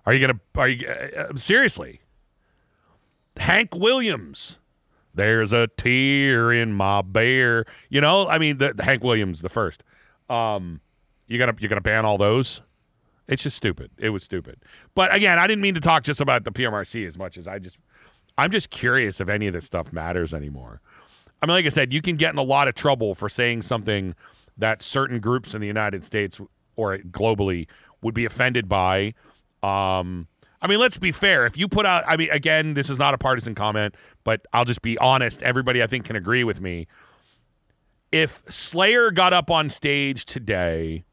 Are 0.08 0.14
you 0.14 0.26
to? 0.26 0.40
Are 0.56 0.68
you 0.68 0.88
uh, 0.88 1.36
seriously? 1.36 2.00
Hank 3.36 3.74
Williams. 3.74 4.58
There's 5.14 5.52
a 5.52 5.66
tear 5.66 6.50
in 6.50 6.72
my 6.72 7.02
bear. 7.02 7.66
You 7.90 8.00
know, 8.00 8.26
I 8.26 8.38
mean, 8.38 8.56
the, 8.56 8.72
the 8.72 8.84
Hank 8.84 9.04
Williams, 9.04 9.42
the 9.42 9.50
first. 9.50 9.84
Um, 10.30 10.80
you 11.26 11.38
gonna 11.38 11.52
you're 11.60 11.68
gonna 11.68 11.82
ban 11.82 12.06
all 12.06 12.16
those? 12.16 12.62
It's 13.26 13.42
just 13.42 13.58
stupid. 13.58 13.90
It 13.98 14.08
was 14.08 14.24
stupid. 14.24 14.60
But 14.94 15.14
again, 15.14 15.38
I 15.38 15.46
didn't 15.46 15.60
mean 15.60 15.74
to 15.74 15.80
talk 15.80 16.04
just 16.04 16.22
about 16.22 16.44
the 16.44 16.52
PMRC 16.52 17.06
as 17.06 17.18
much 17.18 17.36
as 17.36 17.46
I 17.46 17.58
just 17.58 17.78
I'm 18.38 18.50
just 18.50 18.70
curious 18.70 19.20
if 19.20 19.28
any 19.28 19.46
of 19.46 19.52
this 19.52 19.66
stuff 19.66 19.92
matters 19.92 20.32
anymore. 20.32 20.80
I 21.42 21.46
mean, 21.46 21.54
like 21.54 21.66
I 21.66 21.68
said, 21.68 21.92
you 21.92 22.00
can 22.00 22.16
get 22.16 22.32
in 22.32 22.38
a 22.38 22.42
lot 22.42 22.66
of 22.66 22.74
trouble 22.74 23.14
for 23.14 23.28
saying 23.28 23.60
something 23.60 24.14
that 24.56 24.82
certain 24.82 25.20
groups 25.20 25.52
in 25.52 25.60
the 25.60 25.66
United 25.66 26.02
States 26.02 26.40
or 26.76 26.96
globally 26.96 27.66
would 28.00 28.14
be 28.14 28.24
offended 28.24 28.70
by. 28.70 29.12
Um, 29.62 30.28
I 30.60 30.66
mean, 30.66 30.78
let's 30.78 30.98
be 30.98 31.12
fair. 31.12 31.46
If 31.46 31.56
you 31.56 31.68
put 31.68 31.86
out, 31.86 32.04
I 32.06 32.16
mean, 32.16 32.30
again, 32.30 32.74
this 32.74 32.90
is 32.90 32.98
not 32.98 33.14
a 33.14 33.18
partisan 33.18 33.54
comment, 33.54 33.94
but 34.24 34.44
I'll 34.52 34.64
just 34.64 34.82
be 34.82 34.98
honest. 34.98 35.42
Everybody, 35.42 35.82
I 35.82 35.86
think, 35.86 36.04
can 36.04 36.16
agree 36.16 36.44
with 36.44 36.60
me. 36.60 36.86
If 38.10 38.42
Slayer 38.48 39.10
got 39.10 39.32
up 39.32 39.50
on 39.50 39.68
stage 39.68 40.24
today 40.24 41.04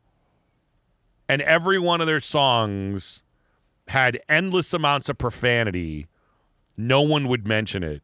and 1.27 1.41
every 1.41 1.77
one 1.77 2.01
of 2.01 2.07
their 2.07 2.19
songs 2.19 3.21
had 3.89 4.19
endless 4.27 4.73
amounts 4.73 5.09
of 5.09 5.17
profanity, 5.17 6.07
no 6.77 7.01
one 7.01 7.27
would 7.27 7.47
mention 7.47 7.83
it. 7.83 8.01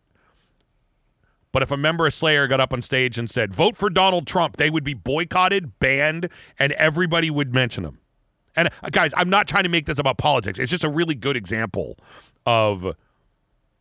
But 1.51 1.63
if 1.63 1.71
a 1.71 1.77
member 1.77 2.05
of 2.05 2.13
Slayer 2.13 2.47
got 2.47 2.59
up 2.59 2.71
on 2.71 2.81
stage 2.81 3.17
and 3.17 3.29
said, 3.29 3.53
vote 3.53 3.75
for 3.75 3.89
Donald 3.89 4.27
Trump, 4.27 4.57
they 4.57 4.69
would 4.69 4.83
be 4.83 4.93
boycotted, 4.93 5.79
banned, 5.79 6.29
and 6.59 6.71
everybody 6.73 7.29
would 7.29 7.53
mention 7.53 7.83
them. 7.83 8.00
And 8.55 8.69
uh, 8.83 8.89
guys, 8.91 9.13
I'm 9.15 9.29
not 9.29 9.47
trying 9.47 9.63
to 9.63 9.69
make 9.69 9.85
this 9.85 9.99
about 9.99 10.17
politics. 10.17 10.59
It's 10.59 10.71
just 10.71 10.83
a 10.83 10.89
really 10.89 11.15
good 11.15 11.37
example 11.37 11.97
of 12.45 12.95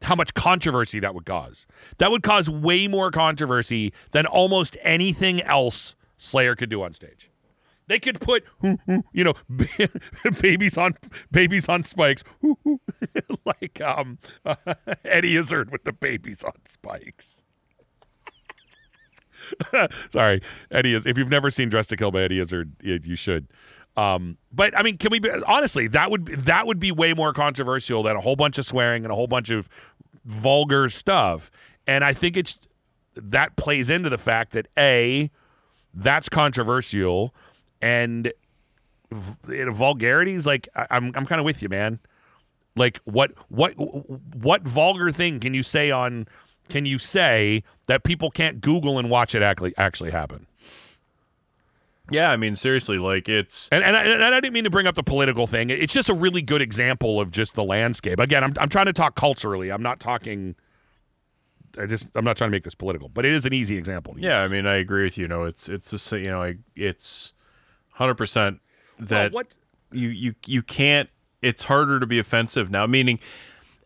how 0.03 0.15
much 0.15 0.35
controversy 0.35 1.01
that 1.01 1.15
would 1.15 1.27
cause. 1.27 1.67
That 1.99 2.11
would 2.11 2.23
cause 2.23 2.49
way 2.49 2.89
more 2.89 3.11
controversy 3.11 3.93
than 4.13 4.27
almost 4.27 4.77
anything 4.83 5.43
else 5.43 5.95
Slayer 6.17 6.55
could 6.55 6.71
do 6.71 6.83
on 6.83 6.93
stage. 6.93 7.31
They 7.87 7.99
could 7.99 8.21
put, 8.21 8.45
you 9.13 9.25
know, 9.25 9.35
babies 10.41 10.79
on 10.79 10.95
babies 11.33 11.69
on 11.69 11.83
spikes, 11.83 12.23
like 13.45 13.81
um, 13.81 14.19
Eddie 15.05 15.37
Izzard 15.37 15.73
with 15.73 15.85
the 15.85 15.93
babies 15.93 16.45
on 16.45 16.53
spikes. 16.65 17.43
Sorry, 20.11 20.41
Eddie 20.71 20.95
is. 20.95 21.05
If 21.05 21.19
you've 21.19 21.31
never 21.31 21.51
seen 21.51 21.69
Dressed 21.69 21.91
to 21.91 21.97
Kill 21.97 22.13
by 22.13 22.23
Eddie 22.23 22.39
Izzard, 22.39 22.73
you, 22.81 23.01
you 23.03 23.17
should. 23.17 23.49
Um, 24.01 24.39
but 24.51 24.77
I 24.77 24.83
mean, 24.83 24.97
can 24.97 25.11
we 25.11 25.19
be, 25.19 25.31
honestly? 25.47 25.87
That 25.87 26.11
would 26.11 26.27
that 26.27 26.67
would 26.67 26.81
be 26.81 26.91
way 26.91 27.13
more 27.13 27.35
controversial 27.35 28.03
than 28.03 28.17
a 28.17 28.21
whole 28.21 28.37
bunch 28.37 28.57
of 28.57 28.65
swearing 28.65 29.05
and 29.05 29.13
a 29.13 29.15
whole 29.15 29.27
bunch 29.27 29.51
of 29.51 29.69
vulgar 30.25 30.89
stuff. 30.89 31.51
And 31.87 32.03
I 32.03 32.15
think 32.15 32.37
it's 32.37 32.59
that 33.15 33.57
plays 33.57 33.91
into 33.91 34.09
the 34.09 34.17
fact 34.17 34.53
that 34.53 34.69
a 34.79 35.31
that's 35.93 36.31
controversial, 36.31 37.35
and 37.83 38.33
vulgarities. 39.13 40.47
Like 40.47 40.67
I, 40.75 40.87
I'm 40.91 41.13
I'm 41.15 41.27
kind 41.27 41.39
of 41.39 41.45
with 41.45 41.63
you, 41.63 41.69
man. 41.69 41.99
Like 42.77 43.01
what 43.05 43.33
what 43.49 43.73
what 43.77 44.63
vulgar 44.63 45.11
thing 45.13 45.41
can 45.41 45.53
you 45.53 45.63
say 45.63 45.91
on? 45.91 46.27
Can 46.71 46.87
you 46.87 46.99
say 46.99 47.65
that 47.87 48.05
people 48.05 48.31
can't 48.31 48.63
Google 48.63 48.99
and 48.99 49.11
watch 49.11 49.35
it 49.35 49.43
actually 49.43 49.75
actually 49.77 50.13
happen? 50.13 50.47
Yeah, 52.11 52.31
I 52.31 52.37
mean, 52.37 52.57
seriously, 52.57 52.99
like 52.99 53.29
it's 53.29 53.69
And 53.71 53.83
and 53.83 53.97
I, 53.97 54.03
and 54.03 54.23
I 54.23 54.41
didn't 54.41 54.53
mean 54.53 54.65
to 54.65 54.71
bring 54.71 54.87
up 54.87 54.95
the 54.95 55.03
political 55.03 55.47
thing. 55.47 55.71
It's 55.71 55.93
just 55.93 56.09
a 56.09 56.15
really 56.15 56.43
good 56.43 56.61
example 56.61 57.21
of 57.21 57.31
just 57.31 57.55
the 57.55 57.65
landscape. 57.65 58.21
Again, 58.21 58.45
I'm 58.45 58.55
I'm 58.61 58.69
trying 58.69 58.87
to 58.87 58.93
talk 58.93 59.15
culturally. 59.15 59.71
I'm 59.71 59.83
not 59.83 60.01
talking. 60.01 60.57
I 61.79 61.87
just 61.87 62.09
I'm 62.17 62.25
not 62.25 62.37
trying 62.37 62.51
to 62.51 62.53
make 62.53 62.65
this 62.65 62.75
political, 62.75 63.09
but 63.09 63.25
it 63.25 63.33
is 63.33 63.47
an 63.47 63.53
easy 63.53 63.77
example. 63.77 64.15
yeah. 64.19 64.41
I 64.41 64.49
mean, 64.49 64.67
I 64.67 64.77
agree 64.77 65.05
with 65.05 65.17
you. 65.17 65.29
No, 65.29 65.45
it's 65.45 65.69
it's 65.69 65.91
the 65.91 66.19
you 66.19 66.27
know, 66.27 66.41
like 66.41 66.59
it's 66.75 67.33
hundred 67.95 68.15
percent 68.15 68.61
that 68.99 69.33
well, 69.33 69.45
what 69.45 69.57
you 69.93 70.09
you 70.09 70.35
you 70.47 70.63
can't. 70.63 71.09
It's 71.43 71.65
harder 71.65 72.01
to 72.01 72.07
be 72.07 72.19
offensive 72.19 72.71
now. 72.71 72.87
Meaning, 72.87 73.19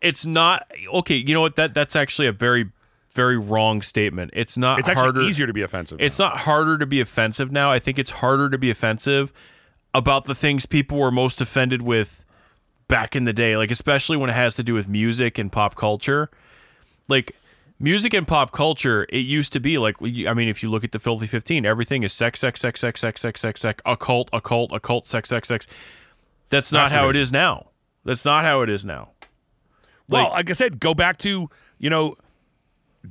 it's 0.01 0.27
not 0.27 0.71
okay. 0.93 1.17
You 1.17 1.35
know 1.35 1.41
what? 1.41 1.57
That 1.57 1.75
that's 1.75 1.95
actually 1.95 2.27
a 2.27 2.33
very 2.33 2.71
very 3.15 3.39
wrong 3.39 3.81
statement. 3.83 4.31
It's 4.35 4.57
not 4.59 4.79
it's 4.81 4.89
actually 4.89 5.05
harder. 5.05 5.21
easier 5.23 5.47
to 5.47 5.53
be 5.53 5.63
offensive. 5.63 6.01
It's 6.01 6.19
now. 6.19 6.29
not 6.29 6.39
harder 6.39 6.77
to 6.79 6.87
be 6.87 7.01
offensive 7.01 7.51
now. 7.53 7.71
I 7.71 7.79
think 7.79 7.99
it's 7.99 8.11
harder 8.11 8.51
to 8.51 8.59
be 8.59 8.71
offensive 8.71 9.33
about 9.95 10.25
the 10.25 10.35
things 10.35 10.67
people 10.67 10.99
were 10.99 11.13
most 11.13 11.41
offended 11.41 11.81
with 11.83 12.25
back 12.89 13.15
in 13.17 13.25
the 13.25 13.33
day, 13.33 13.57
like 13.57 13.71
especially 13.71 14.17
when 14.17 14.29
it 14.31 14.35
has 14.35 14.57
to 14.57 14.63
do 14.63 14.75
with 14.75 14.89
music 14.89 15.39
and 15.39 15.51
pop 15.53 15.75
culture. 15.77 16.29
Like 17.09 17.37
music 17.79 18.13
and 18.15 18.27
pop 18.27 18.51
culture, 18.53 19.07
it 19.11 19.19
used 19.21 19.53
to 19.53 19.61
be 19.61 19.79
like 19.79 19.97
I 20.03 20.35
mean, 20.35 20.49
if 20.49 20.63
you 20.63 20.71
look 20.71 20.83
at 20.85 20.93
the 20.93 20.99
Filthy 20.99 21.27
15, 21.27 21.65
everything 21.65 22.03
is 22.03 22.13
sex 22.13 22.41
sex 22.41 22.61
sex 22.61 22.81
sex 22.81 23.01
sex 23.01 23.21
sex 23.21 23.41
sex 23.41 23.61
sex 23.61 23.83
occult 23.87 24.29
occult 24.33 24.73
occult 24.73 25.07
sex 25.07 25.29
sex 25.29 25.49
sex. 25.49 25.67
That's 26.51 26.73
not 26.73 26.91
how 26.91 27.09
it 27.09 27.17
is 27.17 27.31
now. 27.33 27.71
That's 28.05 28.25
not 28.25 28.45
how 28.45 28.61
it 28.63 28.69
is 28.71 28.85
now. 28.85 29.11
well, 30.09 30.25
like- 30.25 30.33
like 30.33 30.51
I 30.51 30.53
said, 30.55 30.81
go 30.81 30.95
back 30.95 31.17
to 31.19 31.49
you 31.79 31.91
know 31.91 32.17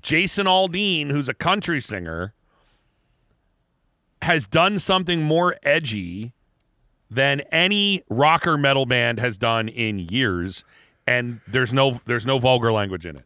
Jason 0.02 0.45
Aldean, 0.45 1.11
who's 1.11 1.30
a 1.30 1.34
country 1.34 1.80
singer, 1.80 2.34
has 4.22 4.48
done 4.48 4.80
something 4.80 5.22
more 5.22 5.56
edgy 5.64 6.34
than 7.10 7.41
any 7.52 8.02
rocker 8.10 8.57
metal 8.57 8.86
band 8.86 9.20
has 9.20 9.38
done 9.38 9.68
in 9.68 9.99
years, 9.99 10.64
and 11.06 11.41
there's 11.48 11.74
no 11.74 11.99
there's 12.06 12.26
no 12.26 12.40
vulgar 12.40 12.72
language 12.72 13.06
in 13.06 13.18
it. 13.18 13.26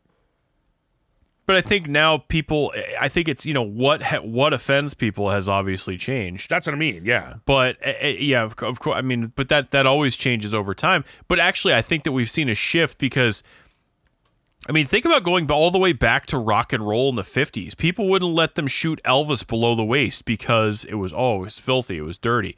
But 1.46 1.56
I 1.56 1.62
think 1.62 1.88
now 1.88 2.18
people 2.18 2.74
I 3.00 3.08
think 3.08 3.30
it's, 3.30 3.46
you 3.46 3.54
know, 3.54 3.62
what 3.62 4.04
ha- 4.04 4.20
what 4.20 4.52
offends 4.52 4.94
people 4.94 5.30
has 5.30 5.48
obviously 5.48 5.98
changed. 5.98 6.50
That's 6.50 6.68
what 6.68 6.74
I 6.74 6.78
mean. 6.78 7.06
Yeah. 7.06 7.36
but 7.46 7.78
uh, 7.86 8.08
yeah, 8.08 8.44
of, 8.44 8.56
of 8.62 8.82
course. 8.82 8.98
I 8.98 9.02
mean, 9.02 9.32
but 9.36 9.48
that 9.48 9.72
that 9.72 9.86
always 9.86 10.18
changes 10.18 10.54
over 10.54 10.74
time. 10.74 11.06
But 11.30 11.40
actually, 11.40 11.74
I 11.74 11.82
think 11.82 12.04
that 12.04 12.12
we've 12.12 12.30
seen 12.30 12.50
a 12.50 12.56
shift 12.56 12.98
because, 12.98 13.44
I 14.68 14.74
mean, 14.74 14.86
think 14.86 15.06
about 15.06 15.24
going 15.24 15.50
all 15.50 15.72
the 15.72 15.80
way 15.80 15.94
back 15.94 16.26
to 16.28 16.38
rock 16.38 16.74
and 16.74 16.86
roll 16.86 17.10
in 17.10 17.16
the 17.16 17.22
'50s. 17.22 17.78
People 17.78 18.10
wouldn't 18.10 18.34
let 18.34 18.56
them 18.56 18.68
shoot 18.68 19.00
Elvis 19.06 19.48
below 19.48 19.76
the 19.76 19.86
waist 19.86 20.26
because 20.26 20.84
it 20.86 20.96
was 20.96 21.14
oh, 21.14 21.38
it 21.38 21.44
was 21.46 21.60
filthy, 21.60 21.98
it 21.98 22.02
was 22.02 22.18
dirty, 22.18 22.56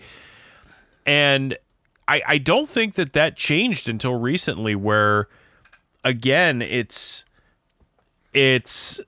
and 1.06 1.58
I 2.08 2.22
I 2.28 2.38
don't 2.40 2.68
think 2.68 2.96
that 2.96 3.14
that 3.14 3.38
changed 3.38 3.88
until 3.88 4.16
recently, 4.16 4.76
where 4.76 5.28
again, 6.04 6.62
it's 6.62 7.26
it's 8.34 9.00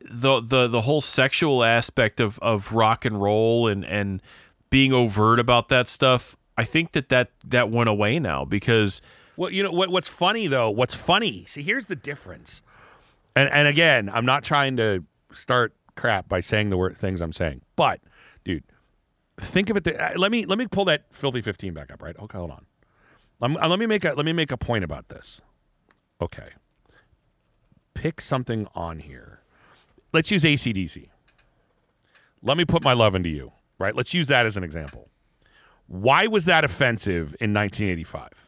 the 0.00 0.40
the 0.40 0.68
the 0.68 0.82
whole 0.82 1.00
sexual 1.00 1.64
aspect 1.64 2.20
of 2.20 2.38
of 2.40 2.72
rock 2.72 3.04
and 3.04 3.20
roll 3.20 3.68
and 3.68 3.84
and 3.84 4.22
being 4.70 4.92
overt 4.92 5.38
about 5.38 5.68
that 5.68 5.88
stuff 5.88 6.36
i 6.56 6.64
think 6.64 6.92
that 6.92 7.08
that 7.08 7.30
that 7.44 7.70
went 7.70 7.88
away 7.88 8.18
now 8.18 8.44
because 8.44 9.02
Well, 9.38 9.52
you 9.52 9.62
know 9.62 9.70
what? 9.70 9.90
What's 9.90 10.08
funny 10.08 10.48
though? 10.48 10.68
What's 10.68 10.96
funny? 10.96 11.44
See, 11.46 11.62
here's 11.62 11.86
the 11.86 11.94
difference. 11.94 12.60
And 13.36 13.48
and 13.50 13.68
again, 13.68 14.10
I'm 14.12 14.26
not 14.26 14.42
trying 14.42 14.76
to 14.78 15.04
start 15.32 15.74
crap 15.94 16.28
by 16.28 16.40
saying 16.40 16.70
the 16.70 16.76
word 16.76 16.96
things 16.96 17.20
I'm 17.20 17.32
saying, 17.32 17.62
but 17.76 18.00
dude, 18.44 18.64
think 19.40 19.70
of 19.70 19.76
it. 19.76 19.84
The, 19.84 19.96
uh, 19.96 20.18
let 20.18 20.32
me 20.32 20.44
let 20.44 20.58
me 20.58 20.66
pull 20.66 20.84
that 20.86 21.04
filthy 21.12 21.40
15 21.40 21.72
back 21.72 21.92
up. 21.92 22.02
Right? 22.02 22.16
Okay, 22.18 22.36
hold 22.36 22.50
on. 22.50 22.66
Um, 23.40 23.56
uh, 23.56 23.68
let 23.68 23.78
me 23.78 23.86
make 23.86 24.04
a 24.04 24.12
let 24.14 24.26
me 24.26 24.32
make 24.32 24.50
a 24.50 24.56
point 24.56 24.82
about 24.82 25.08
this. 25.08 25.40
Okay, 26.20 26.48
pick 27.94 28.20
something 28.20 28.66
on 28.74 28.98
here. 28.98 29.42
let's 30.12 30.32
use 30.32 30.42
ACDC. 30.42 31.10
Let 32.42 32.56
me 32.56 32.64
put 32.64 32.82
my 32.82 32.92
love 32.92 33.14
into 33.14 33.28
you, 33.28 33.52
right? 33.78 33.94
Let's 33.94 34.12
use 34.12 34.26
that 34.26 34.46
as 34.46 34.56
an 34.56 34.64
example. 34.64 35.10
Why 35.86 36.26
was 36.26 36.44
that 36.46 36.64
offensive 36.64 37.36
in 37.38 37.54
1985? 37.54 38.47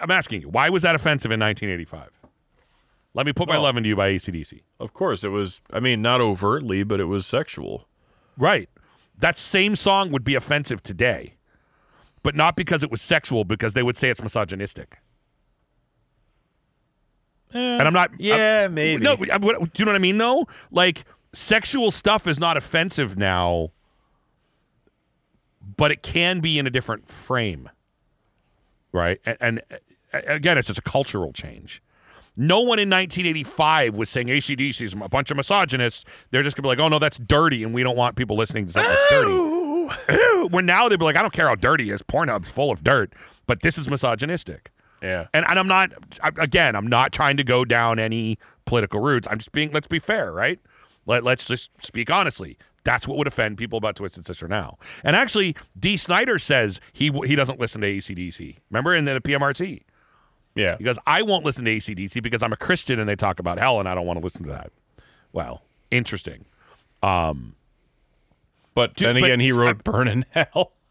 I'm 0.00 0.10
asking 0.10 0.42
you, 0.42 0.48
why 0.48 0.68
was 0.68 0.82
that 0.82 0.94
offensive 0.94 1.30
in 1.32 1.40
1985? 1.40 2.18
Let 3.14 3.26
me 3.26 3.32
put 3.32 3.48
my 3.48 3.54
Well- 3.54 3.62
love 3.64 3.76
into 3.76 3.88
you 3.88 3.96
by 3.96 4.08
ACDC. 4.10 4.62
Of 4.80 4.92
course, 4.94 5.22
it 5.24 5.28
was. 5.28 5.60
I 5.72 5.80
mean, 5.80 6.00
not 6.02 6.20
overtly, 6.20 6.82
but 6.82 7.00
it 7.00 7.04
was 7.04 7.26
sexual. 7.26 7.88
Right. 8.38 8.68
That 9.18 9.36
same 9.36 9.76
song 9.76 10.10
would 10.12 10.24
be 10.24 10.34
offensive 10.34 10.82
today, 10.82 11.34
but 12.22 12.34
not 12.34 12.56
because 12.56 12.82
it 12.82 12.90
was 12.90 13.02
sexual, 13.02 13.44
because 13.44 13.74
they 13.74 13.82
would 13.82 13.96
say 13.96 14.08
it's 14.08 14.22
misogynistic. 14.22 14.98
Eh, 17.54 17.58
and 17.58 17.82
I'm 17.82 17.92
not. 17.92 18.10
I'm- 18.10 18.16
Yeah, 18.18 18.68
maybe. 18.68 19.02
No, 19.02 19.16
I- 19.30 19.36
what- 19.36 19.72
do 19.74 19.80
you 19.80 19.84
know 19.84 19.90
what 19.92 19.96
I 19.96 20.00
mean? 20.00 20.16
Though, 20.16 20.48
like 20.70 21.04
sexual 21.34 21.90
stuff 21.90 22.26
is 22.26 22.40
not 22.40 22.56
offensive 22.56 23.16
now, 23.18 23.72
but 25.76 25.90
it 25.92 26.02
can 26.02 26.40
be 26.40 26.58
in 26.58 26.66
a 26.66 26.70
different 26.70 27.08
frame, 27.10 27.68
right? 28.92 29.20
And, 29.24 29.36
and 29.40 29.62
again, 30.12 30.58
it's 30.58 30.68
just 30.68 30.78
a 30.78 30.82
cultural 30.82 31.32
change. 31.32 31.82
No 32.36 32.60
one 32.60 32.78
in 32.78 32.88
1985 32.88 33.96
was 33.96 34.08
saying 34.08 34.28
ACDC 34.28 34.82
is 34.82 34.94
a 34.94 35.08
bunch 35.08 35.30
of 35.30 35.36
misogynists. 35.36 36.04
They're 36.30 36.42
just 36.42 36.56
gonna 36.56 36.64
be 36.64 36.68
like, 36.68 36.78
"Oh 36.78 36.88
no, 36.88 36.98
that's 36.98 37.18
dirty," 37.18 37.62
and 37.62 37.74
we 37.74 37.82
don't 37.82 37.96
want 37.96 38.16
people 38.16 38.36
listening 38.36 38.66
to 38.66 38.72
something 38.72 38.90
that's 38.90 39.10
dirty. 39.10 39.30
Ew. 39.30 40.48
Where 40.50 40.62
now 40.62 40.88
they'd 40.88 40.98
be 40.98 41.04
like, 41.04 41.16
"I 41.16 41.20
don't 41.20 41.34
care 41.34 41.48
how 41.48 41.56
dirty 41.56 41.90
it 41.90 41.94
is. 41.94 42.02
Pornhub's 42.02 42.48
full 42.48 42.70
of 42.70 42.82
dirt, 42.82 43.12
but 43.46 43.60
this 43.60 43.76
is 43.76 43.90
misogynistic." 43.90 44.70
Yeah. 45.02 45.26
And, 45.34 45.44
and 45.48 45.58
I'm 45.58 45.66
not, 45.66 45.92
again, 46.38 46.76
I'm 46.76 46.86
not 46.86 47.12
trying 47.12 47.36
to 47.36 47.44
go 47.44 47.64
down 47.64 47.98
any 47.98 48.38
political 48.64 49.00
routes. 49.00 49.26
I'm 49.30 49.38
just 49.38 49.52
being, 49.52 49.72
let's 49.72 49.88
be 49.88 49.98
fair, 49.98 50.32
right? 50.32 50.60
Let, 51.06 51.24
let's 51.24 51.48
just 51.48 51.70
speak 51.82 52.10
honestly. 52.10 52.56
That's 52.84 53.06
what 53.06 53.16
would 53.18 53.26
offend 53.28 53.58
people 53.58 53.76
about 53.78 53.96
Twisted 53.96 54.26
Sister 54.26 54.48
now. 54.48 54.78
And 55.04 55.14
actually, 55.14 55.54
Dee 55.78 55.96
Snider 55.96 56.38
says 56.38 56.80
he 56.92 57.10
he 57.24 57.34
doesn't 57.36 57.60
listen 57.60 57.80
to 57.82 57.86
ACDC. 57.86 58.56
Remember 58.70 58.94
in 58.94 59.04
the 59.04 59.20
PMRC? 59.20 59.82
Yeah. 60.54 60.76
He 60.78 60.84
goes, 60.84 60.98
I 61.06 61.22
won't 61.22 61.44
listen 61.44 61.64
to 61.64 61.70
ACDC 61.76 62.22
because 62.22 62.42
I'm 62.42 62.52
a 62.52 62.56
Christian 62.56 62.98
and 63.00 63.08
they 63.08 63.16
talk 63.16 63.38
about 63.38 63.58
hell 63.58 63.78
and 63.80 63.88
I 63.88 63.94
don't 63.94 64.04
want 64.06 64.18
to 64.18 64.22
listen 64.22 64.42
to 64.44 64.50
that. 64.50 64.70
Well, 65.32 65.62
interesting. 65.90 66.44
Um, 67.02 67.54
But 68.74 68.94
Dude, 68.94 69.08
then 69.08 69.14
but 69.20 69.26
again, 69.26 69.40
he 69.40 69.52
wrote 69.52 69.82
"Burn 69.84 70.08
in 70.08 70.24
Hell." 70.30 70.72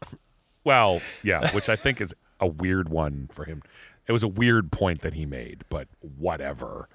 Well, 0.64 1.00
yeah, 1.24 1.52
which 1.56 1.68
I 1.68 1.74
think 1.74 2.00
is 2.00 2.14
a 2.38 2.46
weird 2.46 2.88
one 2.88 3.28
for 3.32 3.44
him. 3.44 3.62
It 4.06 4.12
was 4.12 4.22
a 4.22 4.28
weird 4.28 4.70
point 4.70 5.00
that 5.00 5.12
he 5.14 5.26
made, 5.26 5.64
but 5.68 5.88
whatever. 6.00 6.88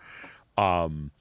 Um, 0.58 1.12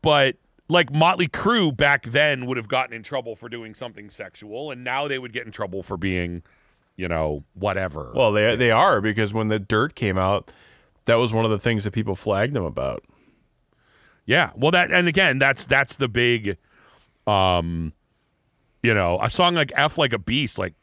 but 0.00 0.36
like 0.68 0.92
Motley 0.92 1.28
Crue 1.28 1.74
back 1.74 2.04
then 2.04 2.46
would 2.46 2.56
have 2.56 2.68
gotten 2.68 2.94
in 2.94 3.02
trouble 3.02 3.34
for 3.34 3.48
doing 3.48 3.74
something 3.74 4.10
sexual, 4.10 4.70
and 4.70 4.84
now 4.84 5.08
they 5.08 5.18
would 5.18 5.32
get 5.32 5.46
in 5.46 5.52
trouble 5.52 5.82
for 5.82 5.96
being, 5.96 6.42
you 6.96 7.08
know, 7.08 7.44
whatever. 7.54 8.12
Well, 8.14 8.32
they 8.32 8.54
they 8.56 8.70
are 8.70 9.00
because 9.00 9.32
when 9.32 9.48
the 9.48 9.58
dirt 9.58 9.94
came 9.94 10.18
out, 10.18 10.50
that 11.06 11.16
was 11.16 11.32
one 11.32 11.44
of 11.44 11.50
the 11.50 11.58
things 11.58 11.84
that 11.84 11.92
people 11.92 12.14
flagged 12.14 12.52
them 12.54 12.64
about. 12.64 13.04
Yeah. 14.26 14.50
Well, 14.54 14.70
that 14.72 14.92
and 14.92 15.08
again, 15.08 15.38
that's 15.38 15.64
that's 15.64 15.96
the 15.96 16.08
big, 16.08 16.58
um, 17.26 17.94
you 18.82 18.92
know, 18.92 19.18
a 19.22 19.30
song 19.30 19.54
like 19.54 19.72
"F 19.74 19.96
Like 19.96 20.12
a 20.12 20.18
Beast," 20.18 20.58
like, 20.58 20.74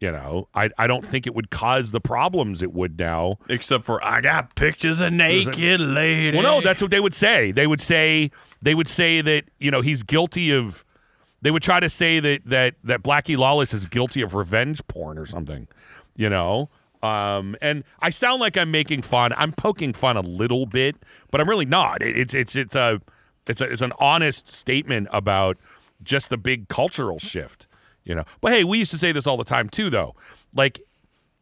you 0.00 0.10
know, 0.10 0.48
I 0.54 0.70
I 0.78 0.86
don't 0.86 1.04
think 1.04 1.26
it 1.26 1.34
would 1.34 1.50
cause 1.50 1.90
the 1.90 2.00
problems 2.00 2.62
it 2.62 2.72
would 2.72 2.98
now. 2.98 3.36
Except 3.48 3.84
for 3.84 4.02
I 4.04 4.20
got 4.20 4.54
pictures 4.54 4.98
of 5.00 5.12
naked 5.12 5.80
lady. 5.80 6.36
Well, 6.36 6.42
no, 6.42 6.60
that's 6.62 6.80
what 6.82 6.90
they 6.90 7.00
would 7.00 7.14
say. 7.14 7.52
They 7.52 7.66
would 7.66 7.80
say 7.80 8.30
they 8.62 8.74
would 8.74 8.88
say 8.88 9.20
that 9.20 9.44
you 9.58 9.70
know 9.70 9.82
he's 9.82 10.02
guilty 10.02 10.50
of. 10.52 10.84
They 11.42 11.50
would 11.50 11.62
try 11.62 11.80
to 11.80 11.88
say 11.88 12.20
that 12.20 12.46
that 12.46 12.74
that 12.82 13.02
Blackie 13.02 13.36
Lawless 13.36 13.72
is 13.74 13.86
guilty 13.86 14.22
of 14.22 14.34
revenge 14.34 14.86
porn 14.88 15.18
or 15.18 15.26
something, 15.26 15.68
you 16.16 16.28
know. 16.30 16.70
Um, 17.02 17.56
and 17.62 17.84
I 18.00 18.10
sound 18.10 18.40
like 18.40 18.56
I'm 18.56 18.70
making 18.70 19.02
fun. 19.02 19.32
I'm 19.36 19.52
poking 19.52 19.92
fun 19.92 20.16
a 20.16 20.20
little 20.20 20.66
bit, 20.66 20.96
but 21.30 21.40
I'm 21.40 21.48
really 21.48 21.64
not. 21.64 22.02
It, 22.02 22.16
it's 22.16 22.34
it's 22.34 22.56
it's 22.56 22.74
a 22.74 23.00
it's 23.46 23.60
a 23.60 23.64
it's 23.64 23.82
an 23.82 23.92
honest 23.98 24.48
statement 24.48 25.08
about 25.10 25.56
just 26.02 26.30
the 26.30 26.36
big 26.38 26.68
cultural 26.68 27.18
shift, 27.18 27.66
you 28.04 28.14
know. 28.14 28.24
But 28.40 28.52
hey, 28.52 28.64
we 28.64 28.78
used 28.78 28.90
to 28.92 28.98
say 28.98 29.12
this 29.12 29.26
all 29.26 29.36
the 29.36 29.44
time 29.44 29.68
too, 29.68 29.90
though. 29.90 30.14
Like 30.54 30.80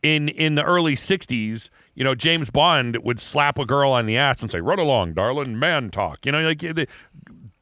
in 0.03 0.29
in 0.29 0.55
the 0.55 0.65
early 0.65 0.95
60s 0.95 1.71
you 1.95 2.05
know 2.05 2.15
james 2.15 2.51
bond 2.51 2.97
would 3.03 3.19
slap 3.19 3.59
a 3.59 3.67
girl 3.67 3.91
on 3.91 4.07
the 4.07 4.17
ass 4.17 4.43
and 4.43 4.51
say 4.51 4.61
run 4.61 4.79
along 4.79 5.13
darling 5.13 5.59
man 5.59 5.91
talk 5.91 6.25
you 6.25 6.33
know 6.33 6.41
like 6.41 6.61
the 6.61 6.87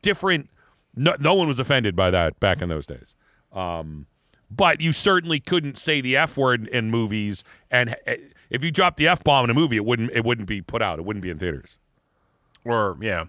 different 0.02 0.50
no, 0.94 1.14
no 1.18 1.34
one 1.34 1.48
was 1.48 1.58
offended 1.58 1.96
by 1.96 2.10
that 2.10 2.38
back 2.40 2.60
in 2.60 2.68
those 2.68 2.86
days 2.86 3.14
um, 3.52 4.06
but 4.50 4.80
you 4.80 4.92
certainly 4.92 5.40
couldn't 5.40 5.78
say 5.78 6.00
the 6.00 6.16
f 6.16 6.36
word 6.36 6.68
in 6.68 6.90
movies 6.90 7.42
and 7.70 7.96
eh, 8.06 8.16
if 8.50 8.62
you 8.62 8.70
dropped 8.70 8.98
the 8.98 9.08
f 9.08 9.24
bomb 9.24 9.44
in 9.44 9.50
a 9.50 9.54
movie 9.54 9.76
it 9.76 9.84
wouldn't 9.84 10.10
it 10.12 10.24
wouldn't 10.24 10.46
be 10.46 10.60
put 10.60 10.82
out 10.82 10.98
it 10.98 11.04
wouldn't 11.04 11.22
be 11.22 11.30
in 11.30 11.38
theaters 11.38 11.78
or 12.64 12.98
yeah. 13.00 13.24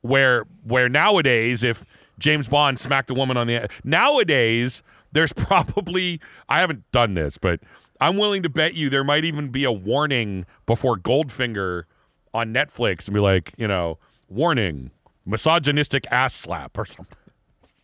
where 0.00 0.44
where 0.64 0.88
nowadays 0.88 1.62
if 1.62 1.84
James 2.18 2.48
Bond 2.48 2.78
smacked 2.78 3.10
a 3.10 3.14
woman 3.14 3.36
on 3.36 3.46
the 3.46 3.68
nowadays 3.82 4.82
there's 5.12 5.32
probably 5.34 6.20
I 6.48 6.60
haven't 6.60 6.90
done 6.92 7.14
this 7.14 7.38
but 7.38 7.60
I'm 8.00 8.16
willing 8.16 8.42
to 8.44 8.48
bet 8.48 8.74
you 8.74 8.88
there 8.90 9.04
might 9.04 9.24
even 9.24 9.48
be 9.48 9.64
a 9.64 9.72
warning 9.72 10.46
before 10.66 10.96
Goldfinger 10.96 11.84
on 12.32 12.52
Netflix 12.54 13.06
and 13.08 13.14
be 13.14 13.20
like 13.20 13.52
you 13.58 13.68
know 13.68 13.98
warning 14.28 14.90
misogynistic 15.26 16.06
ass 16.10 16.34
slap 16.34 16.76
or 16.78 16.84
something 16.86 17.16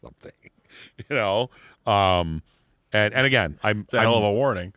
something 0.01 0.33
you 0.99 1.17
know 1.17 1.51
um 1.87 2.43
and 2.93 3.13
and 3.15 3.27
again 3.27 3.59
I'm 3.63 3.81
It's 3.81 3.95
a 3.95 3.99
I'm- 3.99 4.07
hell 4.09 4.19
of 4.19 4.25
a 4.25 4.33
warning. 4.33 4.73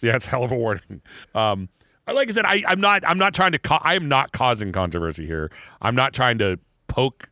yeah, 0.00 0.16
it's 0.16 0.26
a 0.26 0.30
hell 0.30 0.44
of 0.44 0.52
a 0.52 0.56
warning. 0.56 1.00
Um, 1.34 1.68
I- 2.06 2.12
like 2.12 2.28
I 2.28 2.32
said, 2.32 2.44
I, 2.44 2.64
I'm 2.66 2.80
not. 2.80 3.04
I'm 3.06 3.18
not 3.18 3.32
trying 3.32 3.52
to. 3.52 3.58
Co- 3.60 3.78
I 3.80 3.94
am 3.94 4.08
not 4.08 4.32
causing 4.32 4.72
controversy 4.72 5.24
here. 5.26 5.52
I'm 5.80 5.94
not 5.94 6.12
trying 6.12 6.38
to 6.38 6.58
poke 6.88 7.30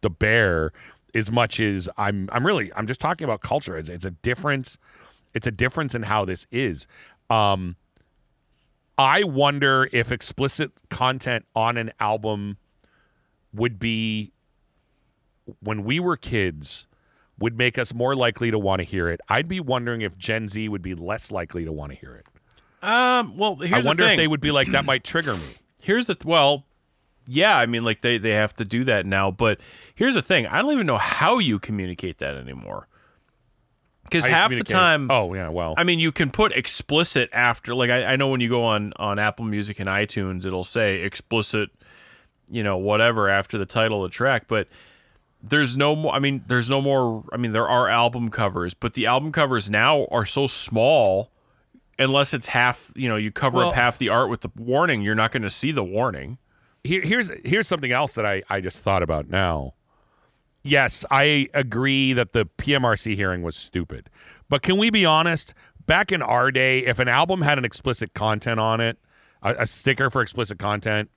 the 0.00 0.08
bear 0.08 0.72
as 1.14 1.30
much 1.30 1.60
as 1.60 1.88
I'm. 1.96 2.28
I'm 2.32 2.46
really. 2.46 2.72
I'm 2.74 2.86
just 2.86 3.00
talking 3.00 3.24
about 3.24 3.40
culture. 3.40 3.76
It's, 3.76 3.88
it's 3.88 4.04
a 4.04 4.10
difference. 4.10 4.78
It's 5.34 5.46
a 5.46 5.52
difference 5.52 5.94
in 5.94 6.02
how 6.04 6.24
this 6.24 6.46
is. 6.50 6.86
Um, 7.28 7.76
I 8.98 9.22
wonder 9.24 9.88
if 9.92 10.12
explicit 10.12 10.72
content 10.90 11.46
on 11.54 11.76
an 11.76 11.92
album 12.00 12.58
would 13.52 13.78
be 13.78 14.32
when 15.60 15.84
we 15.84 15.98
were 15.98 16.16
kids 16.16 16.86
would 17.38 17.56
make 17.56 17.78
us 17.78 17.94
more 17.94 18.14
likely 18.14 18.50
to 18.50 18.58
want 18.58 18.80
to 18.80 18.84
hear 18.84 19.08
it. 19.08 19.20
I'd 19.28 19.48
be 19.48 19.60
wondering 19.60 20.02
if 20.02 20.18
Gen 20.18 20.46
Z 20.46 20.68
would 20.68 20.82
be 20.82 20.94
less 20.94 21.32
likely 21.32 21.64
to 21.64 21.72
want 21.72 21.92
to 21.92 21.98
hear 21.98 22.14
it. 22.14 22.26
Um. 22.86 23.36
Well, 23.36 23.56
here's 23.56 23.84
I 23.84 23.88
wonder 23.88 24.04
if 24.04 24.16
they 24.16 24.28
would 24.28 24.40
be 24.40 24.50
like 24.50 24.68
that 24.68 24.84
might 24.84 25.04
trigger 25.04 25.34
me. 25.34 25.54
Here's 25.82 26.06
the 26.06 26.14
th- 26.14 26.24
well, 26.26 26.66
yeah. 27.30 27.56
I 27.56 27.66
mean, 27.66 27.84
like 27.84 28.02
they 28.02 28.18
they 28.18 28.32
have 28.32 28.54
to 28.56 28.64
do 28.64 28.84
that 28.84 29.06
now. 29.06 29.30
But 29.30 29.60
here's 29.94 30.14
the 30.14 30.22
thing. 30.22 30.46
I 30.46 30.60
don't 30.60 30.72
even 30.72 30.86
know 30.86 30.98
how 30.98 31.38
you 31.38 31.58
communicate 31.58 32.18
that 32.18 32.34
anymore. 32.36 32.88
Because 34.04 34.24
half 34.24 34.50
the 34.50 34.64
time, 34.64 35.08
Oh 35.10 35.32
yeah, 35.34 35.48
well. 35.50 35.74
I 35.76 35.84
mean, 35.84 36.00
you 36.00 36.10
can 36.10 36.30
put 36.30 36.52
explicit 36.52 37.30
after. 37.32 37.74
Like 37.74 37.90
I, 37.90 38.04
I 38.04 38.16
know 38.16 38.28
when 38.28 38.40
you 38.40 38.48
go 38.48 38.64
on 38.64 38.92
on 38.96 39.18
Apple 39.20 39.44
Music 39.44 39.78
and 39.78 39.88
iTunes, 39.88 40.44
it'll 40.44 40.64
say 40.64 41.02
explicit, 41.02 41.70
you 42.50 42.64
know, 42.64 42.76
whatever 42.76 43.28
after 43.28 43.56
the 43.56 43.66
title 43.66 44.04
of 44.04 44.10
the 44.10 44.14
track. 44.14 44.48
But 44.48 44.66
there's 45.40 45.76
no 45.76 45.94
more. 45.94 46.12
I 46.12 46.18
mean, 46.18 46.42
there's 46.48 46.68
no 46.68 46.80
more. 46.82 47.24
I 47.32 47.36
mean, 47.36 47.52
there 47.52 47.68
are 47.68 47.88
album 47.88 48.30
covers, 48.30 48.74
but 48.74 48.94
the 48.94 49.06
album 49.06 49.30
covers 49.30 49.70
now 49.70 50.06
are 50.10 50.26
so 50.26 50.46
small. 50.48 51.30
Unless 51.98 52.32
it's 52.32 52.46
half, 52.46 52.90
you 52.96 53.10
know, 53.10 53.16
you 53.16 53.30
cover 53.30 53.58
Well- 53.58 53.68
up 53.68 53.74
half 53.74 53.98
the 53.98 54.08
art 54.08 54.30
with 54.30 54.40
the 54.40 54.50
warning, 54.56 55.02
you're 55.02 55.14
not 55.14 55.32
going 55.32 55.42
to 55.42 55.50
see 55.50 55.70
the 55.70 55.84
warning. 55.84 56.38
Here, 56.82 57.02
here's 57.02 57.30
here's 57.44 57.68
something 57.68 57.92
else 57.92 58.14
that 58.14 58.24
I, 58.24 58.42
I 58.48 58.60
just 58.60 58.80
thought 58.80 59.02
about 59.02 59.28
now. 59.28 59.74
Yes, 60.62 61.04
I 61.10 61.48
agree 61.54 62.12
that 62.12 62.32
the 62.32 62.46
PMRC 62.46 63.14
hearing 63.14 63.42
was 63.42 63.56
stupid. 63.56 64.10
But 64.48 64.62
can 64.62 64.76
we 64.76 64.90
be 64.90 65.04
honest? 65.04 65.54
Back 65.86 66.12
in 66.12 66.22
our 66.22 66.50
day, 66.50 66.80
if 66.80 66.98
an 66.98 67.08
album 67.08 67.42
had 67.42 67.58
an 67.58 67.64
explicit 67.64 68.14
content 68.14 68.60
on 68.60 68.80
it, 68.80 68.98
a, 69.42 69.54
a 69.60 69.66
sticker 69.66 70.10
for 70.10 70.22
explicit 70.22 70.58
content, 70.58 71.10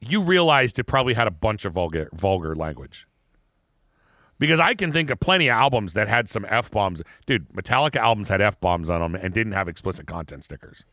you 0.00 0.22
realized 0.22 0.78
it 0.78 0.84
probably 0.84 1.14
had 1.14 1.26
a 1.26 1.30
bunch 1.30 1.64
of 1.64 1.74
vulgar 1.74 2.08
vulgar 2.12 2.54
language. 2.54 3.06
Because 4.38 4.58
I 4.58 4.74
can 4.74 4.92
think 4.92 5.08
of 5.10 5.20
plenty 5.20 5.48
of 5.48 5.54
albums 5.54 5.92
that 5.92 6.08
had 6.08 6.28
some 6.28 6.44
F 6.48 6.70
bombs. 6.70 7.00
Dude, 7.26 7.48
Metallica 7.50 7.96
albums 7.96 8.28
had 8.28 8.40
F 8.40 8.60
bombs 8.60 8.90
on 8.90 9.00
them 9.00 9.14
and 9.14 9.32
didn't 9.32 9.52
have 9.52 9.68
explicit 9.68 10.06
content 10.06 10.42
stickers. 10.42 10.84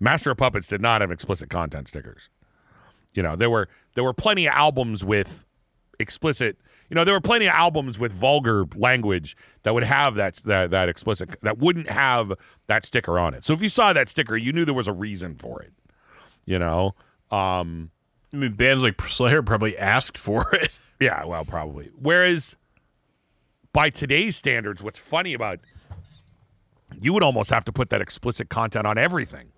Master 0.00 0.30
of 0.30 0.38
Puppets 0.38 0.68
did 0.68 0.80
not 0.80 1.00
have 1.00 1.10
explicit 1.10 1.50
content 1.50 1.88
stickers. 1.88 2.30
You 3.16 3.22
know, 3.22 3.34
there 3.36 3.50
were 3.50 3.68
there 3.94 4.04
were 4.04 4.12
plenty 4.12 4.46
of 4.46 4.52
albums 4.54 5.04
with 5.04 5.44
explicit. 5.98 6.58
You 6.88 6.94
know, 6.94 7.04
there 7.04 7.14
were 7.14 7.20
plenty 7.20 7.46
of 7.46 7.54
albums 7.54 7.98
with 7.98 8.12
vulgar 8.12 8.64
language 8.76 9.36
that 9.64 9.74
would 9.74 9.82
have 9.84 10.14
that 10.16 10.36
that 10.44 10.70
that 10.70 10.88
explicit 10.88 11.34
that 11.42 11.58
wouldn't 11.58 11.88
have 11.90 12.32
that 12.68 12.84
sticker 12.84 13.18
on 13.18 13.34
it. 13.34 13.42
So 13.42 13.52
if 13.54 13.62
you 13.62 13.68
saw 13.68 13.92
that 13.92 14.08
sticker, 14.08 14.36
you 14.36 14.52
knew 14.52 14.64
there 14.64 14.74
was 14.74 14.86
a 14.88 14.92
reason 14.92 15.34
for 15.34 15.62
it. 15.62 15.72
You 16.44 16.58
know, 16.60 16.94
Um, 17.32 17.90
I 18.32 18.36
mean, 18.36 18.52
bands 18.52 18.84
like 18.84 19.00
Slayer 19.08 19.42
probably 19.42 19.76
asked 19.76 20.16
for 20.18 20.48
it. 20.54 20.78
yeah, 21.00 21.24
well, 21.24 21.44
probably. 21.44 21.90
Whereas 21.98 22.54
by 23.72 23.90
today's 23.90 24.36
standards, 24.36 24.82
what's 24.82 24.98
funny 24.98 25.34
about 25.34 25.58
you 27.00 27.12
would 27.12 27.22
almost 27.24 27.50
have 27.50 27.64
to 27.64 27.72
put 27.72 27.90
that 27.90 28.00
explicit 28.00 28.48
content 28.48 28.86
on 28.86 28.96
everything. 28.96 29.48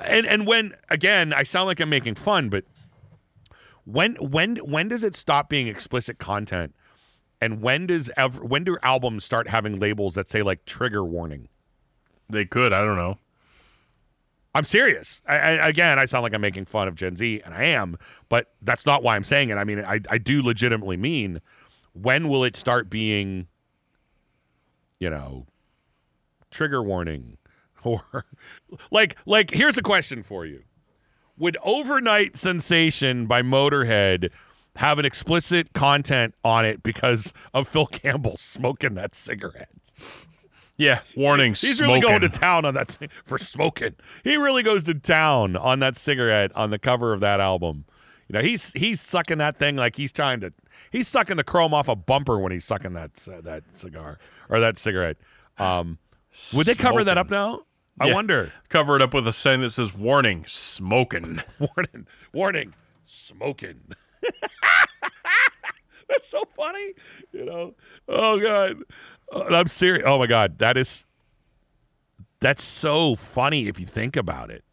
And 0.00 0.26
and 0.26 0.46
when 0.46 0.74
again, 0.90 1.32
I 1.32 1.42
sound 1.42 1.66
like 1.66 1.80
I'm 1.80 1.88
making 1.88 2.14
fun, 2.14 2.48
but 2.48 2.64
when 3.84 4.16
when 4.16 4.56
when 4.56 4.88
does 4.88 5.02
it 5.02 5.14
stop 5.14 5.48
being 5.48 5.68
explicit 5.68 6.18
content? 6.18 6.74
And 7.40 7.62
when 7.62 7.86
does 7.86 8.10
ever 8.16 8.44
when 8.44 8.64
do 8.64 8.76
albums 8.82 9.24
start 9.24 9.48
having 9.48 9.78
labels 9.78 10.14
that 10.14 10.28
say 10.28 10.42
like 10.42 10.64
trigger 10.64 11.04
warning? 11.04 11.48
They 12.28 12.44
could. 12.44 12.72
I 12.72 12.84
don't 12.84 12.96
know. 12.96 13.18
I'm 14.54 14.64
serious. 14.64 15.20
I, 15.26 15.36
I, 15.36 15.68
again, 15.68 15.98
I 15.98 16.06
sound 16.06 16.24
like 16.24 16.34
I'm 16.34 16.40
making 16.40 16.64
fun 16.64 16.88
of 16.88 16.94
Gen 16.94 17.16
Z, 17.16 17.42
and 17.44 17.54
I 17.54 17.64
am, 17.64 17.96
but 18.28 18.50
that's 18.60 18.86
not 18.86 19.02
why 19.02 19.14
I'm 19.14 19.22
saying 19.22 19.50
it. 19.50 19.54
I 19.54 19.64
mean, 19.64 19.80
I, 19.84 20.00
I 20.10 20.18
do 20.18 20.42
legitimately 20.42 20.96
mean 20.96 21.40
when 21.92 22.28
will 22.28 22.44
it 22.44 22.56
start 22.56 22.90
being, 22.90 23.46
you 24.98 25.10
know, 25.10 25.46
trigger 26.50 26.82
warning 26.82 27.36
or 27.84 28.24
like 28.90 29.16
like 29.26 29.50
here's 29.50 29.78
a 29.78 29.82
question 29.82 30.22
for 30.22 30.46
you. 30.46 30.62
Would 31.38 31.56
Overnight 31.62 32.36
Sensation 32.36 33.26
by 33.26 33.42
Motorhead 33.42 34.30
have 34.76 34.98
an 34.98 35.04
explicit 35.04 35.72
content 35.72 36.34
on 36.44 36.64
it 36.64 36.82
because 36.82 37.32
of 37.54 37.68
Phil 37.68 37.86
Campbell 37.86 38.36
smoking 38.36 38.94
that 38.94 39.14
cigarette? 39.14 39.68
Yeah, 40.76 41.00
warning. 41.16 41.50
He's 41.50 41.78
smoking. 41.78 41.86
really 41.86 42.00
going 42.00 42.20
to 42.20 42.28
town 42.28 42.64
on 42.64 42.74
that 42.74 42.96
for 43.24 43.36
smoking. 43.36 43.96
He 44.22 44.36
really 44.36 44.62
goes 44.62 44.84
to 44.84 44.94
town 44.94 45.56
on 45.56 45.80
that 45.80 45.96
cigarette 45.96 46.54
on 46.54 46.70
the 46.70 46.78
cover 46.78 47.12
of 47.12 47.20
that 47.20 47.40
album. 47.40 47.84
You 48.28 48.34
know, 48.34 48.42
he's 48.42 48.72
he's 48.72 49.00
sucking 49.00 49.38
that 49.38 49.58
thing 49.58 49.76
like 49.76 49.96
he's 49.96 50.12
trying 50.12 50.40
to. 50.40 50.52
He's 50.90 51.08
sucking 51.08 51.36
the 51.36 51.44
chrome 51.44 51.74
off 51.74 51.88
a 51.88 51.96
bumper 51.96 52.38
when 52.38 52.52
he's 52.52 52.64
sucking 52.64 52.92
that 52.92 53.26
uh, 53.28 53.40
that 53.40 53.74
cigar 53.74 54.18
or 54.48 54.60
that 54.60 54.78
cigarette. 54.78 55.16
Um, 55.58 55.98
would 56.56 56.66
they 56.66 56.74
cover 56.74 57.02
that 57.02 57.18
up 57.18 57.30
now? 57.30 57.62
I 58.00 58.08
Yeah. 58.08 58.14
wonder. 58.14 58.52
Cover 58.68 58.96
it 58.96 59.02
up 59.02 59.12
with 59.14 59.26
a 59.26 59.32
sign 59.32 59.60
that 59.62 59.70
says 59.70 59.94
"Warning: 59.94 60.44
Smoking." 60.46 61.42
Warning! 61.58 62.06
Warning! 62.32 62.74
Smoking. 63.04 63.80
That's 66.08 66.26
so 66.28 66.44
funny. 66.44 66.94
You 67.32 67.44
know. 67.44 67.74
Oh 68.08 68.40
god. 68.40 68.78
Oh, 69.30 69.42
and 69.42 69.56
I'm 69.56 69.66
serious. 69.66 70.04
Oh 70.06 70.18
my 70.18 70.26
god. 70.26 70.58
That 70.58 70.76
is. 70.76 71.04
That's 72.40 72.62
so 72.62 73.14
funny 73.16 73.66
if 73.68 73.78
you 73.80 73.86
think 73.86 74.16
about 74.16 74.50
it. 74.50 74.64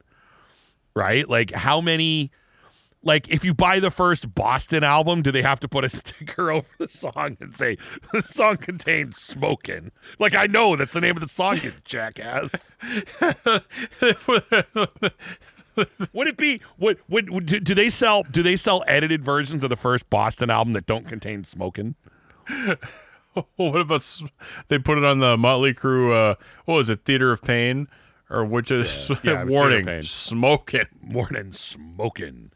Right? 0.95 1.27
Like 1.29 1.51
how 1.51 1.81
many. 1.81 2.31
Like 3.05 3.29
if 3.29 3.45
you 3.45 3.53
buy 3.53 3.79
the 3.79 3.91
first 3.91 4.33
Boston 4.35 4.83
album, 4.83 5.21
do 5.21 5.31
they 5.31 5.43
have 5.43 5.59
to 5.61 5.67
put 5.69 5.85
a 5.85 5.89
sticker 5.97 6.51
over 6.51 6.67
the 6.77 6.87
song 6.89 7.37
and 7.39 7.55
say 7.55 7.77
the 8.11 8.21
song 8.21 8.57
contains 8.57 9.15
smoking? 9.15 9.91
Like 10.19 10.35
I 10.35 10.47
know 10.47 10.75
that's 10.75 10.93
the 10.93 11.01
name 11.01 11.15
of 11.15 11.21
the 11.21 11.29
song, 11.29 11.59
you 11.61 11.71
jackass. 11.85 12.73
Would 16.13 16.27
it 16.27 16.37
be 16.37 16.61
would, 16.77 16.97
would 17.07 17.29
would 17.29 17.45
do 17.45 17.75
they 17.75 17.89
sell 17.89 18.23
do 18.23 18.41
they 18.41 18.55
sell 18.55 18.83
edited 18.87 19.23
versions 19.23 19.63
of 19.63 19.69
the 19.69 19.75
first 19.75 20.09
Boston 20.09 20.49
album 20.49 20.73
that 20.73 20.85
don't 20.85 21.07
contain 21.07 21.43
smoking? 21.43 21.95
what 23.57 23.81
about 23.81 24.21
they 24.69 24.79
put 24.79 24.97
it 24.97 25.03
on 25.03 25.19
the 25.19 25.37
Motley 25.37 25.73
Crue? 25.73 26.13
Uh, 26.13 26.35
what 26.63 26.75
was 26.75 26.89
it? 26.89 27.03
Theater 27.03 27.31
of 27.31 27.41
Pain, 27.41 27.87
or 28.29 28.45
which 28.45 28.71
is 28.71 29.09
Yeah, 29.09 29.15
yeah, 29.23 29.41
it 29.41 29.45
was 29.45 29.53
Theater 29.53 29.79
of 29.79 29.85
warning: 29.85 30.03
Smoking. 30.03 30.85
warning 31.03 31.53
smoking. 31.53 32.51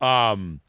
Um 0.00 0.60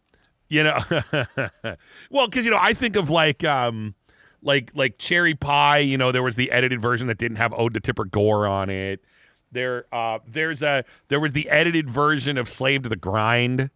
you 0.49 0.63
know 0.63 0.79
well 2.09 2.29
cuz 2.29 2.45
you 2.45 2.51
know 2.51 2.59
I 2.59 2.73
think 2.73 2.95
of 2.95 3.09
like 3.09 3.43
um 3.43 3.95
like 4.41 4.71
like 4.73 4.97
cherry 4.97 5.35
pie, 5.35 5.79
you 5.79 5.97
know, 5.97 6.11
there 6.11 6.23
was 6.23 6.35
the 6.35 6.51
edited 6.51 6.81
version 6.81 7.07
that 7.07 7.17
didn't 7.17 7.37
have 7.37 7.53
Ode 7.53 7.73
to 7.73 7.79
Tipper 7.79 8.05
Gore 8.05 8.47
on 8.47 8.69
it. 8.69 9.03
There 9.51 9.85
uh 9.91 10.19
there's 10.27 10.61
a 10.61 10.83
there 11.09 11.19
was 11.19 11.33
the 11.33 11.49
edited 11.49 11.89
version 11.89 12.37
of 12.37 12.47
Slave 12.49 12.83
to 12.83 12.89
the 12.89 12.95
Grind 12.95 13.69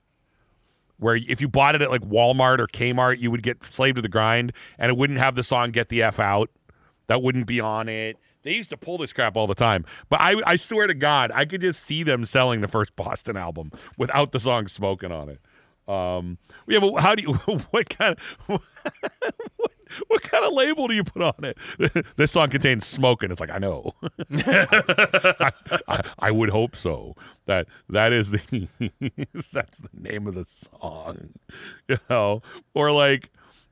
where 0.98 1.16
if 1.16 1.42
you 1.42 1.48
bought 1.48 1.74
it 1.74 1.82
at 1.82 1.90
like 1.90 2.02
Walmart 2.02 2.60
or 2.60 2.68
Kmart, 2.68 3.20
you 3.20 3.32
would 3.32 3.42
get 3.42 3.64
Slave 3.64 3.96
to 3.96 4.02
the 4.02 4.10
Grind 4.10 4.54
and 4.78 4.90
it 4.90 4.98
wouldn't 4.98 5.18
have 5.18 5.36
the 5.36 5.44
song 5.44 5.72
Get 5.72 5.90
the 5.90 6.04
F 6.04 6.20
Out. 6.20 6.52
That 7.08 7.24
wouldn't 7.24 7.48
be 7.48 7.60
on 7.60 7.90
it. 7.90 8.18
They 8.44 8.54
used 8.54 8.70
to 8.72 8.78
pull 8.78 8.98
this 8.98 9.14
crap 9.14 9.38
all 9.38 9.48
the 9.48 9.56
time. 9.56 9.86
But 10.10 10.22
I, 10.22 10.42
I 10.46 10.56
swear 10.56 10.88
to 10.88 10.94
God, 10.94 11.32
I 11.34 11.46
could 11.46 11.62
just 11.62 11.82
see 11.84 12.04
them 12.04 12.26
selling 12.26 12.62
the 12.62 12.68
first 12.68 12.96
Boston 12.96 13.38
album 13.38 13.72
without 13.98 14.32
the 14.32 14.40
song 14.40 14.68
Smoking 14.68 15.12
on 15.12 15.30
it. 15.30 15.40
Um, 15.88 16.38
yeah, 16.68 16.80
but 16.80 16.96
how 17.02 17.16
do 17.16 17.24
you, 17.24 17.34
what 17.72 17.90
kind 17.90 18.16
of, 18.48 18.62
what, 19.58 19.72
what 20.08 20.22
kind 20.24 20.46
of 20.46 20.54
label 20.54 20.88
do 20.88 20.94
you 20.94 21.04
put 21.04 21.22
on 21.22 21.44
it? 21.44 21.58
this 22.16 22.32
song 22.32 22.50
contains 22.50 22.86
smoking. 22.86 23.32
It's 23.32 23.42
like, 23.42 23.50
I 23.50 23.58
know. 23.58 23.94
I, 24.32 25.52
I, 25.88 26.02
I 26.20 26.32
would 26.32 26.50
hope 26.50 26.76
so. 26.76 27.16
That 27.46 27.68
that 27.90 28.14
is 28.14 28.32
the 28.32 28.68
that's 29.52 29.80
the 29.80 29.90
name 29.94 30.28
of 30.28 30.36
the 30.36 30.46
song, 30.46 31.34
you 31.88 31.98
know, 32.10 32.42
or 32.74 32.92
like, 32.92 33.30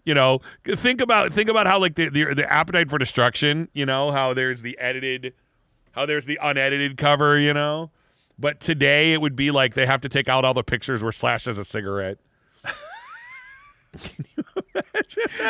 you 0.10 0.16
know, 0.16 0.42
think 0.66 1.02
about 1.02 1.32
think 1.34 1.50
about 1.50 1.68
how 1.68 1.80
like 1.80 1.94
the 1.94 2.10
the, 2.10 2.34
the 2.34 2.52
appetite 2.52 2.90
for 2.90 2.98
destruction, 2.98 3.70
you 3.74 3.86
know, 3.86 4.12
how 4.12 4.34
there's 4.34 4.64
the 4.64 4.76
edited, 4.80 5.36
how 5.92 6.08
there's 6.08 6.26
the 6.26 6.40
unedited 6.42 6.98
cover, 6.98 7.38
you 7.38 7.54
know, 7.54 7.92
but 8.40 8.60
today 8.60 9.14
it 9.14 9.22
would 9.22 9.36
be 9.36 9.52
like 9.52 9.76
they 9.76 9.86
have 9.86 10.02
to 10.02 10.10
take 10.10 10.28
out 10.28 10.44
all 10.44 10.56
the 10.56 10.64
pictures 10.64 11.04
where 11.04 11.12
Slash 11.12 11.46
has 11.46 11.60
a 11.60 11.64
cigarette. 11.64 12.18
Can 14.00 14.26
you 14.36 14.44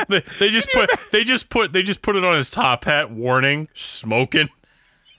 They, 0.09 0.23
they 0.39 0.49
just 0.49 0.67
put 0.73 0.89
they 1.13 1.23
just 1.23 1.47
put 1.47 1.71
they 1.71 1.81
just 1.81 2.01
put 2.01 2.17
it 2.17 2.25
on 2.25 2.35
his 2.35 2.49
top 2.49 2.83
hat. 2.83 3.09
Warning: 3.09 3.69
Smoking. 3.73 4.49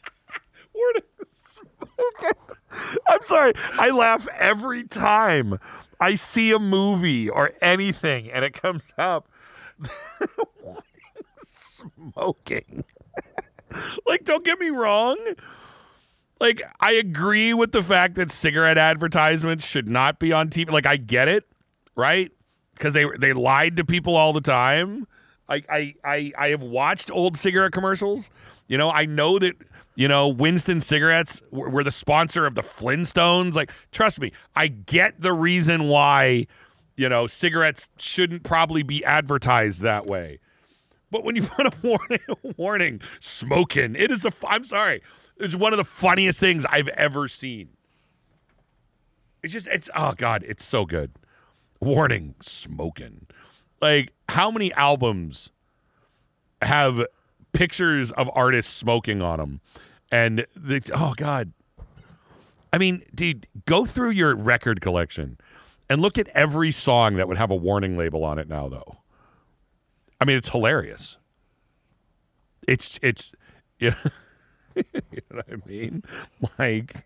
Word 0.75 1.03
smoking. 1.33 2.59
I'm 3.09 3.23
sorry. 3.23 3.55
I 3.57 3.89
laugh 3.89 4.29
every 4.39 4.85
time 4.85 5.59
I 5.99 6.15
see 6.15 6.53
a 6.53 6.59
movie 6.59 7.31
or 7.31 7.53
anything 7.63 8.31
and 8.31 8.45
it 8.45 8.53
comes 8.53 8.93
up 8.99 9.30
smoking. 11.39 12.85
like, 14.07 14.25
don't 14.25 14.45
get 14.45 14.59
me 14.59 14.71
wrong. 14.71 15.17
Like, 16.41 16.63
I 16.81 16.93
agree 16.93 17.53
with 17.53 17.73
the 17.73 17.83
fact 17.83 18.15
that 18.15 18.31
cigarette 18.31 18.79
advertisements 18.79 19.67
should 19.67 19.89
not 19.89 20.19
be 20.19 20.33
on 20.33 20.49
TV. 20.49 20.71
Like, 20.71 20.87
I 20.87 20.97
get 20.97 21.29
it, 21.29 21.45
right? 21.95 22.31
Because 22.75 22.95
they 22.95 23.05
they 23.19 23.35
lied 23.35 23.77
to 23.77 23.85
people 23.85 24.17
all 24.17 24.33
the 24.33 24.41
time. 24.41 25.07
I, 25.49 25.63
I 25.69 25.95
I 26.03 26.33
I 26.39 26.49
have 26.49 26.63
watched 26.63 27.11
old 27.11 27.37
cigarette 27.37 27.73
commercials. 27.73 28.31
You 28.69 28.79
know, 28.79 28.91
I 28.91 29.05
know 29.05 29.39
that 29.39 29.57
you 29.97 30.09
know 30.09 30.29
Winston 30.29 30.81
cigarettes 30.81 31.43
were, 31.51 31.69
were 31.69 31.85
the 31.85 31.91
sponsor 31.91 32.47
of 32.47 32.55
the 32.55 32.63
Flintstones. 32.63 33.55
Like, 33.55 33.71
trust 33.93 34.19
me, 34.19 34.33
I 34.57 34.69
get 34.69 35.21
the 35.21 35.35
reason 35.35 35.89
why 35.89 36.47
you 37.01 37.09
know 37.09 37.27
cigarettes 37.27 37.89
shouldn't 37.97 38.43
probably 38.43 38.83
be 38.83 39.03
advertised 39.07 39.81
that 39.81 40.07
way. 40.07 40.39
But 41.11 41.25
when 41.25 41.35
you 41.35 41.43
put 41.57 41.67
a 41.67 41.73
warning, 41.83 42.21
warning, 42.59 43.01
smoking, 43.21 43.97
it 43.97 44.11
is 44.11 44.21
the. 44.21 44.31
I'm 44.47 44.65
sorry, 44.65 45.01
it's 45.39 45.55
one 45.55 45.73
of 45.73 45.79
the 45.79 45.85
funniest 45.85 46.39
things 46.39 46.67
I've 46.67 46.89
ever 46.89 47.27
seen. 47.27 47.71
It's 49.43 49.55
just, 49.55 49.67
it's 49.69 49.89
oh 49.97 50.13
god, 50.15 50.45
it's 50.47 50.63
so 50.63 50.85
good. 50.85 51.13
Warning, 51.81 52.35
smoking. 52.43 53.27
Like, 53.81 54.13
how 54.29 54.51
many 54.51 54.71
albums 54.75 55.49
have 56.61 57.07
pictures 57.55 58.11
of 58.13 58.31
artists 58.35 58.75
smoking 58.75 59.23
on 59.23 59.39
them? 59.39 59.61
And 60.13 60.45
oh 60.93 61.15
god, 61.17 61.55
I 62.75 62.77
mean, 62.77 63.05
dude, 63.15 63.47
go 63.65 63.87
through 63.87 64.11
your 64.11 64.37
record 64.37 64.83
collection 64.83 65.39
and 65.91 66.01
look 66.01 66.17
at 66.17 66.29
every 66.29 66.71
song 66.71 67.17
that 67.17 67.29
would 67.29 67.37
have 67.37 67.51
a 67.51 67.57
warning 67.57 67.99
label 67.99 68.25
on 68.25 68.39
it 68.39 68.49
now, 68.49 68.69
though. 68.69 68.99
I 70.21 70.25
mean, 70.25 70.37
it's 70.37 70.51
hilarious. 70.51 71.17
It's 72.69 73.01
it's 73.03 73.33
you 73.81 73.91
know, 73.91 74.11
what 75.31 75.47
I 75.51 75.57
mean? 75.69 76.05
Like 76.59 76.95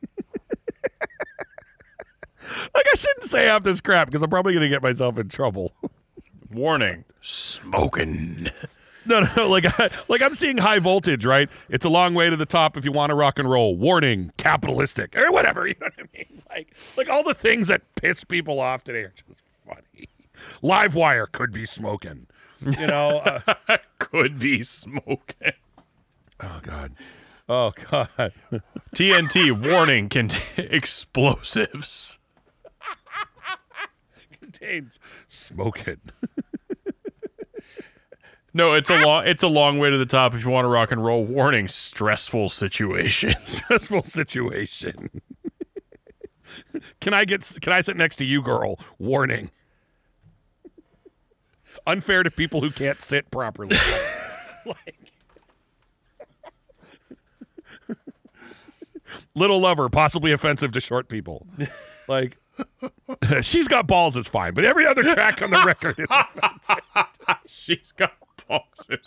Like 2.75 2.87
I 2.93 2.97
shouldn't 2.97 3.25
say 3.25 3.47
half 3.47 3.63
this 3.65 3.81
crap 3.81 4.09
because 4.09 4.23
I'm 4.23 4.31
probably 4.31 4.53
gonna 4.53 4.69
get 4.69 4.83
myself 4.83 5.19
in 5.19 5.29
trouble. 5.29 5.73
Warning: 6.53 7.05
Smoking. 7.23 8.51
No, 9.07 9.21
no, 9.21 9.29
no, 9.37 9.49
like 9.49 9.65
I, 9.79 9.91
like 10.09 10.23
I'm 10.23 10.35
seeing 10.35 10.59
high 10.59 10.79
voltage, 10.79 11.25
right? 11.27 11.49
It's 11.69 11.85
a 11.85 11.89
long 11.89 12.15
way 12.15 12.31
to 12.31 12.37
the 12.37 12.47
top 12.47 12.77
if 12.77 12.85
you 12.85 12.93
want 12.93 13.11
to 13.11 13.15
rock 13.15 13.39
and 13.39 13.49
roll. 13.51 13.77
Warning, 13.77 14.33
capitalistic 14.37 15.17
or 15.17 15.31
whatever. 15.33 15.67
You 15.75 15.75
know 15.81 15.89
what 15.97 16.07
I 16.15 16.17
mean? 16.17 16.43
Like, 16.51 16.75
like 16.97 17.09
all 17.11 17.25
the 17.25 17.35
things 17.35 17.69
that 17.69 17.83
piss 17.97 18.25
people 18.25 18.61
off 18.61 18.85
today 18.85 19.01
are 19.01 19.13
just 19.15 19.43
funny. 19.67 20.09
Live 20.63 20.95
wire 20.95 21.27
could 21.27 21.53
be 21.53 21.67
smoking. 21.67 22.27
You 22.61 22.87
know? 22.87 23.43
Uh, 23.69 23.77
Could 23.99 24.39
be 24.39 24.63
smoking. 24.63 25.53
oh 26.41 26.61
God. 26.63 26.93
Oh 27.49 27.73
God. 27.91 28.33
TNT 28.95 29.51
warning: 29.69 30.09
can 30.09 30.31
explosives. 30.57 32.19
contains 34.41 34.99
smoking. 35.29 36.01
No, 38.57 38.73
it's 38.73 38.89
a 38.89 38.97
long 39.05 39.27
it's 39.27 39.43
a 39.43 39.49
long 39.49 39.79
way 39.79 39.91
to 39.91 39.99
the 39.99 40.07
top 40.07 40.33
if 40.33 40.45
you 40.45 40.51
want 40.51 40.65
to 40.65 40.69
rock 40.69 40.93
and 40.93 41.05
roll. 41.05 41.25
Warning: 41.25 41.67
stressful 41.67 42.49
situation. 42.49 43.35
Stressful 43.45 44.05
situation. 44.05 45.21
can 47.01 47.13
I 47.13 47.25
get? 47.25 47.53
Can 47.61 47.73
I 47.73 47.81
sit 47.81 47.97
next 47.97 48.17
to 48.17 48.25
you, 48.25 48.41
girl? 48.41 48.79
Warning. 48.97 49.51
Unfair 51.85 52.23
to 52.23 52.31
people 52.31 52.61
who 52.61 52.71
can't 52.71 53.03
sit 53.03 53.31
properly. 53.31 53.77
like, 54.65 55.13
little 59.35 59.61
lover, 59.61 59.89
possibly 59.89 60.31
offensive 60.33 60.73
to 60.73 60.81
short 60.81 61.09
people. 61.09 61.47
Like, 62.09 62.39
she's 63.43 63.69
got 63.69 63.87
balls 63.87 64.17
is 64.17 64.29
fine, 64.29 64.55
but 64.55 64.65
every 64.65 64.87
other 64.87 65.03
track 65.03 65.43
on 65.43 65.51
the 65.51 65.63
record 65.67 65.99
is 65.99 66.07
offensive. 66.09 66.85
She's 67.47 67.93
got 67.93 68.15
balls. 68.49 68.89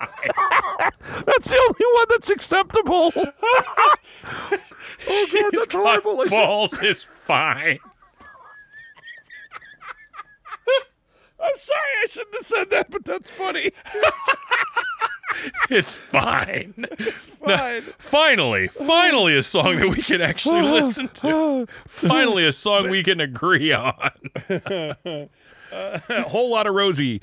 That's 0.00 1.50
the 1.50 1.56
only 1.56 1.86
one 1.94 2.06
that's 2.10 2.30
acceptable. 2.30 3.12
oh 3.16 3.26
god, 5.32 5.50
that's 5.52 5.72
horrible. 5.72 6.24
Balls 6.30 6.78
is 6.80 7.02
fine. 7.02 7.80
I'm 11.40 11.56
sorry, 11.56 11.78
I 12.02 12.06
shouldn't 12.08 12.34
have 12.34 12.44
said 12.44 12.70
that, 12.70 12.90
but 12.90 13.04
that's 13.04 13.30
funny. 13.30 13.70
It's 15.70 15.94
fine. 15.94 16.86
Fine. 17.44 17.82
Finally, 17.98 18.68
finally, 18.68 19.36
a 19.36 19.42
song 19.42 19.78
that 19.78 19.88
we 19.88 20.02
can 20.02 20.20
actually 20.20 20.62
listen 20.62 21.08
to. 21.14 21.66
Finally, 21.86 22.46
a 22.46 22.52
song 22.52 22.90
we 22.90 23.02
can 23.02 23.20
agree 23.20 23.72
on. 23.72 24.10
A 24.48 25.28
whole 26.22 26.50
lot 26.50 26.66
of 26.66 26.74
Rosie. 26.74 27.20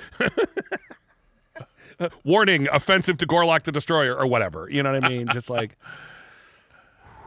Warning, 2.23 2.67
offensive 2.71 3.17
to 3.19 3.27
Gorlock 3.27 3.63
the 3.63 3.71
Destroyer 3.71 4.15
or 4.15 4.27
whatever. 4.27 4.67
You 4.69 4.83
know 4.83 4.93
what 4.93 5.03
I 5.03 5.09
mean? 5.09 5.27
Just 5.27 5.49
like, 5.49 5.77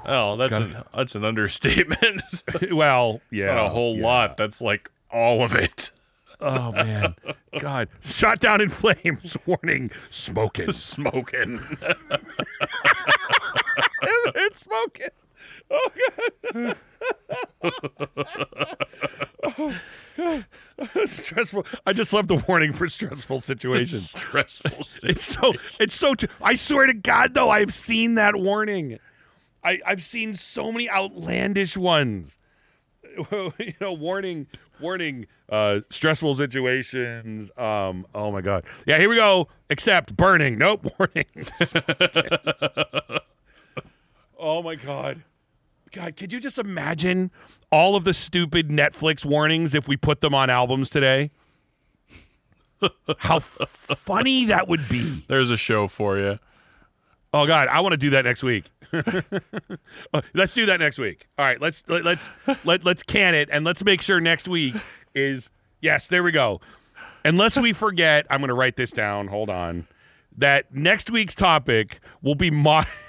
Oh, 0.07 0.36
that's 0.36 0.57
an, 0.57 0.77
that's 0.95 1.15
an 1.15 1.24
understatement. 1.24 2.23
well, 2.73 3.20
yeah. 3.31 3.47
Not 3.47 3.66
a 3.66 3.69
whole 3.69 3.97
yeah. 3.97 4.07
lot. 4.07 4.36
That's 4.36 4.61
like 4.61 4.90
all 5.11 5.43
of 5.43 5.55
it. 5.55 5.90
Oh, 6.40 6.73
man. 6.73 7.15
God. 7.59 7.89
Shot 8.01 8.40
down 8.40 8.61
in 8.61 8.69
flames. 8.69 9.36
Warning, 9.45 9.90
smoking. 10.09 10.73
Smoking. 10.73 11.61
it's 14.35 14.61
smoking. 14.61 15.09
Oh, 15.70 15.90
God. 16.55 16.77
Oh, 19.59 19.74
stressful. 21.07 21.66
I 21.86 21.93
just 21.93 22.12
love 22.12 22.28
the 22.28 22.43
warning 22.49 22.73
for 22.73 22.89
stressful 22.89 23.40
situations. 23.40 24.11
Stressful. 24.19 25.09
It's 25.09 25.23
so. 25.23 25.55
It's 25.78 25.95
so. 25.95 26.15
T- 26.15 26.28
I 26.43 26.55
swear 26.55 26.86
to 26.86 26.95
God, 26.95 27.35
though, 27.35 27.51
I've 27.51 27.73
seen 27.73 28.15
that 28.15 28.36
warning. 28.36 28.99
I 29.62 29.81
I've 29.86 30.01
seen 30.01 30.35
so 30.35 30.73
many 30.73 30.89
outlandish 30.90 31.77
ones. 31.77 32.39
you 33.32 33.74
know, 33.81 33.93
warning, 33.93 34.47
warning, 34.81 35.27
uh, 35.49 35.81
stressful 35.90 36.35
situations. 36.35 37.51
Um. 37.57 38.07
Oh 38.15 38.31
my 38.32 38.40
God. 38.40 38.65
Yeah. 38.86 38.99
Here 38.99 39.09
we 39.09 39.16
go. 39.16 39.49
Except 39.70 40.16
burning. 40.16 40.59
Nope. 40.59 40.86
Warning. 40.99 41.27
oh 44.39 44.62
my 44.62 44.74
God. 44.74 45.23
God, 45.93 46.16
could 46.16 46.32
you 46.32 46.40
just 46.40 46.59
imagine 46.59 47.31
all 47.70 47.97
of 47.97 48.05
the 48.05 48.15
stupid 48.15 48.69
Netflix 48.69 49.24
warnings 49.24 49.74
if 49.74 49.89
we 49.89 49.97
put 49.97 50.20
them 50.20 50.35
on 50.35 50.51
albums 50.51 50.90
today? 50.90 51.31
How 53.19 53.36
f- 53.36 53.59
funny 53.97 54.44
that 54.47 54.69
would 54.69 54.89
be. 54.89 55.24
There's 55.28 55.51
a 55.51 55.56
show 55.56 55.89
for 55.89 56.19
you. 56.19 56.39
Oh 57.32 57.47
God, 57.47 57.69
I 57.69 57.81
want 57.81 57.93
to 57.93 57.97
do 57.98 58.10
that 58.10 58.24
next 58.24 58.43
week. 58.43 58.66
Let's 60.35 60.55
do 60.55 60.66
that 60.66 60.77
next 60.78 60.98
week. 60.98 61.27
All 61.36 61.44
right, 61.44 61.60
let's 61.60 61.86
let, 61.89 62.02
let's 62.05 62.31
let 62.65 62.85
let's 62.85 63.02
can 63.02 63.35
it 63.35 63.51
and 63.52 63.62
let's 63.65 63.85
make 63.85 64.01
sure 64.01 64.19
next 64.19 64.48
week 64.48 64.74
is 65.15 65.51
yes. 65.82 66.09
There 66.09 66.23
we 66.23 66.32
go. 66.32 66.60
Unless 67.24 67.59
we 67.59 67.74
forget, 67.74 68.27
I'm 68.31 68.39
going 68.40 68.48
to 68.48 68.55
write 68.55 68.77
this 68.77 68.93
down. 68.93 69.28
Hold 69.28 69.51
on. 69.51 69.86
That 70.35 70.73
next 70.73 71.10
week's 71.10 71.35
topic 71.35 72.01
will 72.23 72.36
be 72.36 72.51
mo- 72.51 72.85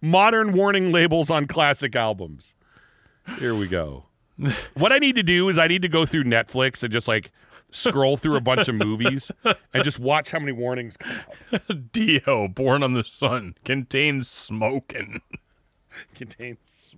modern 0.00 0.52
warning 0.52 0.92
labels 0.92 1.30
on 1.30 1.46
classic 1.46 1.96
albums. 1.96 2.54
Here 3.38 3.54
we 3.54 3.68
go. 3.68 4.04
what 4.74 4.92
I 4.92 4.98
need 4.98 5.16
to 5.16 5.22
do 5.22 5.48
is 5.48 5.58
I 5.58 5.68
need 5.68 5.82
to 5.82 5.88
go 5.88 6.06
through 6.06 6.24
Netflix 6.24 6.82
and 6.82 6.92
just 6.92 7.06
like 7.08 7.30
scroll 7.70 8.16
through 8.16 8.36
a 8.36 8.40
bunch 8.40 8.68
of 8.68 8.74
movies 8.74 9.30
and 9.44 9.84
just 9.84 9.98
watch 9.98 10.30
how 10.30 10.38
many 10.38 10.52
warnings 10.52 10.96
come 10.96 11.16
out. 11.52 11.92
Dio, 11.92 12.48
Born 12.48 12.82
on 12.82 12.94
the 12.94 13.04
Sun, 13.04 13.54
contains 13.64 14.30
smoking. 14.30 15.20
contains 16.14 16.96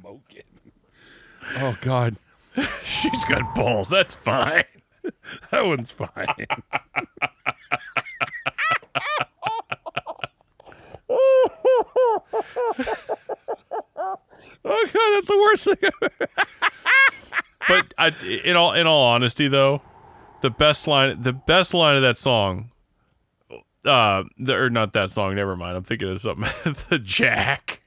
smoking. 0.00 0.42
Oh 1.56 1.76
God, 1.80 2.16
She's 2.84 3.24
got 3.24 3.54
balls. 3.54 3.88
That's 3.88 4.14
fine. 4.14 4.64
that 5.50 5.64
one's 5.66 5.92
fine. 5.92 6.46
oh 14.04 14.18
God, 14.64 14.92
that's 14.94 15.26
the 15.26 15.38
worst 15.38 15.64
thing. 15.64 15.76
ever. 15.82 16.10
But 17.68 17.94
I, 17.96 18.08
in 18.44 18.56
all 18.56 18.72
in 18.72 18.88
all 18.88 19.04
honesty, 19.04 19.46
though, 19.46 19.82
the 20.40 20.50
best 20.50 20.88
line 20.88 21.22
the 21.22 21.32
best 21.32 21.72
line 21.72 21.94
of 21.94 22.02
that 22.02 22.18
song, 22.18 22.72
uh, 23.84 24.24
the, 24.36 24.56
or 24.56 24.68
not 24.68 24.94
that 24.94 25.12
song. 25.12 25.36
Never 25.36 25.56
mind. 25.56 25.76
I'm 25.76 25.84
thinking 25.84 26.08
of 26.08 26.20
something. 26.20 26.50
the 26.88 26.98
Jack. 26.98 27.82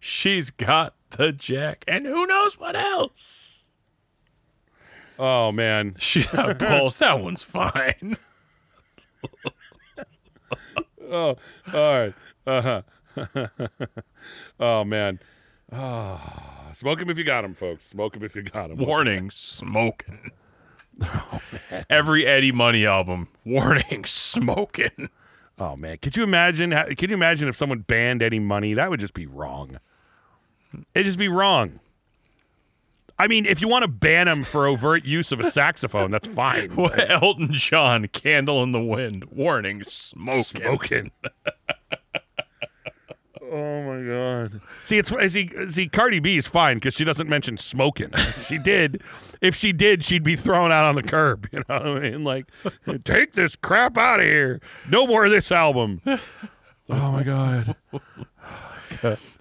She's 0.00 0.50
got 0.50 0.94
the 1.10 1.30
Jack, 1.30 1.84
and 1.86 2.06
who 2.06 2.26
knows 2.26 2.58
what 2.58 2.74
else. 2.74 3.68
Oh 5.16 5.52
man, 5.52 5.94
She 6.00 6.24
got 6.24 6.58
balls. 6.58 6.98
That 6.98 7.20
one's 7.20 7.44
fine. 7.44 8.16
All 11.10 11.38
right. 11.72 12.14
Uh 12.46 12.60
huh. 12.62 12.82
oh 14.60 14.84
man. 14.84 15.18
Oh, 15.72 16.20
smoke 16.74 17.00
him 17.02 17.10
if 17.10 17.18
you 17.18 17.24
got 17.24 17.44
him, 17.44 17.54
folks. 17.54 17.86
Smoke 17.86 18.16
him 18.16 18.22
if 18.22 18.36
you 18.36 18.42
got 18.42 18.70
him. 18.70 18.78
Warning, 18.78 19.30
smoking. 19.30 20.30
Every 21.90 22.26
Eddie 22.26 22.52
Money 22.52 22.86
album, 22.86 23.28
warning, 23.44 24.04
smoking. 24.04 25.10
Oh 25.58 25.76
man, 25.76 25.98
could 25.98 26.16
you 26.16 26.22
imagine? 26.22 26.70
Could 26.70 27.10
you 27.10 27.14
imagine 27.14 27.48
if 27.48 27.56
someone 27.56 27.80
banned 27.80 28.22
Eddie 28.22 28.38
Money? 28.38 28.74
That 28.74 28.90
would 28.90 29.00
just 29.00 29.14
be 29.14 29.26
wrong. 29.26 29.78
It'd 30.94 31.06
just 31.06 31.18
be 31.18 31.28
wrong. 31.28 31.80
I 33.18 33.28
mean, 33.28 33.46
if 33.46 33.60
you 33.60 33.68
want 33.68 33.82
to 33.82 33.88
ban 33.88 34.28
him 34.28 34.44
for 34.44 34.66
overt 34.66 35.04
use 35.04 35.32
of 35.32 35.40
a 35.40 35.50
saxophone, 35.50 36.10
that's 36.10 36.26
fine. 36.26 36.78
Elton 37.08 37.52
John, 37.52 38.08
Candle 38.08 38.62
in 38.62 38.72
the 38.72 38.82
Wind, 38.82 39.24
warning, 39.30 39.82
smoking. 39.84 40.42
Smoking. 40.44 41.10
oh 43.42 43.82
my 43.82 44.02
god. 44.06 44.60
See, 44.84 44.98
it's 44.98 45.10
see, 45.32 45.70
see 45.70 45.88
Cardi 45.88 46.20
B 46.20 46.36
is 46.36 46.46
fine 46.46 46.76
because 46.76 46.92
she 46.94 47.04
doesn't 47.04 47.28
mention 47.28 47.56
smoking. 47.56 48.10
If 48.12 48.46
she 48.46 48.58
did, 48.58 49.02
if 49.40 49.54
she 49.54 49.72
did, 49.72 50.04
she'd 50.04 50.22
be 50.22 50.36
thrown 50.36 50.70
out 50.70 50.84
on 50.84 50.94
the 50.94 51.02
curb. 51.02 51.48
You 51.56 51.62
know 51.68 51.78
what 51.78 51.86
I 51.86 52.00
mean? 52.00 52.22
Like, 52.22 52.46
take 53.04 53.32
this 53.32 53.56
crap 53.56 53.96
out 53.96 54.20
of 54.20 54.26
here. 54.26 54.60
No 54.90 55.06
more 55.06 55.24
of 55.24 55.30
this 55.30 55.50
album. 55.50 56.02
Oh 56.04 57.12
my 57.12 57.22
god. 57.22 57.76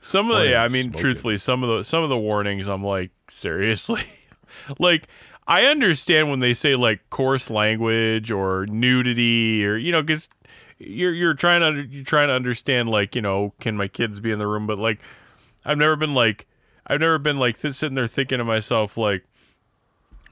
Some 0.06 0.30
of 0.30 0.38
the, 0.38 0.49
yeah, 0.49 0.61
I 0.64 0.68
mean, 0.68 0.84
smoking. 0.84 1.02
truthfully, 1.02 1.38
some 1.38 1.64
of 1.64 1.69
the 1.69 1.84
some 1.84 2.03
of 2.03 2.10
the 2.10 2.18
warnings, 2.18 2.68
I'm 2.68 2.84
like, 2.84 3.10
seriously, 3.27 4.03
like 4.80 5.07
I 5.48 5.65
understand 5.65 6.30
when 6.30 6.41
they 6.41 6.53
say 6.53 6.76
like 6.76 7.10
coarse 7.10 7.49
language 7.49 8.30
or 8.30 8.68
nudity 8.68 9.65
or 9.65 9.77
you 9.77 9.91
know, 9.91 10.03
because 10.03 10.30
you're 10.77 11.11
you're 11.11 11.34
trying 11.34 11.61
to 11.61 11.82
you're 11.90 12.06
trying 12.06 12.27
to 12.27 12.36
understand 12.36 12.88
like 12.88 13.15
you 13.15 13.22
know, 13.23 13.56
can 13.60 13.77
my 13.77 13.88
kids 13.88 14.19
be 14.19 14.30
in 14.30 14.38
the 14.38 14.45
room? 14.45 14.68
But 14.68 14.77
like, 14.77 14.99
I've 15.65 15.80
never 15.80 15.95
been 15.95 16.14
like, 16.14 16.45
I've 16.86 16.99
never 16.99 17.18
been 17.18 17.40
like 17.40 17.60
th- 17.60 17.73
sitting 17.73 17.95
there 17.95 18.06
thinking 18.06 18.38
to 18.38 18.45
myself 18.45 18.98
like. 18.98 19.23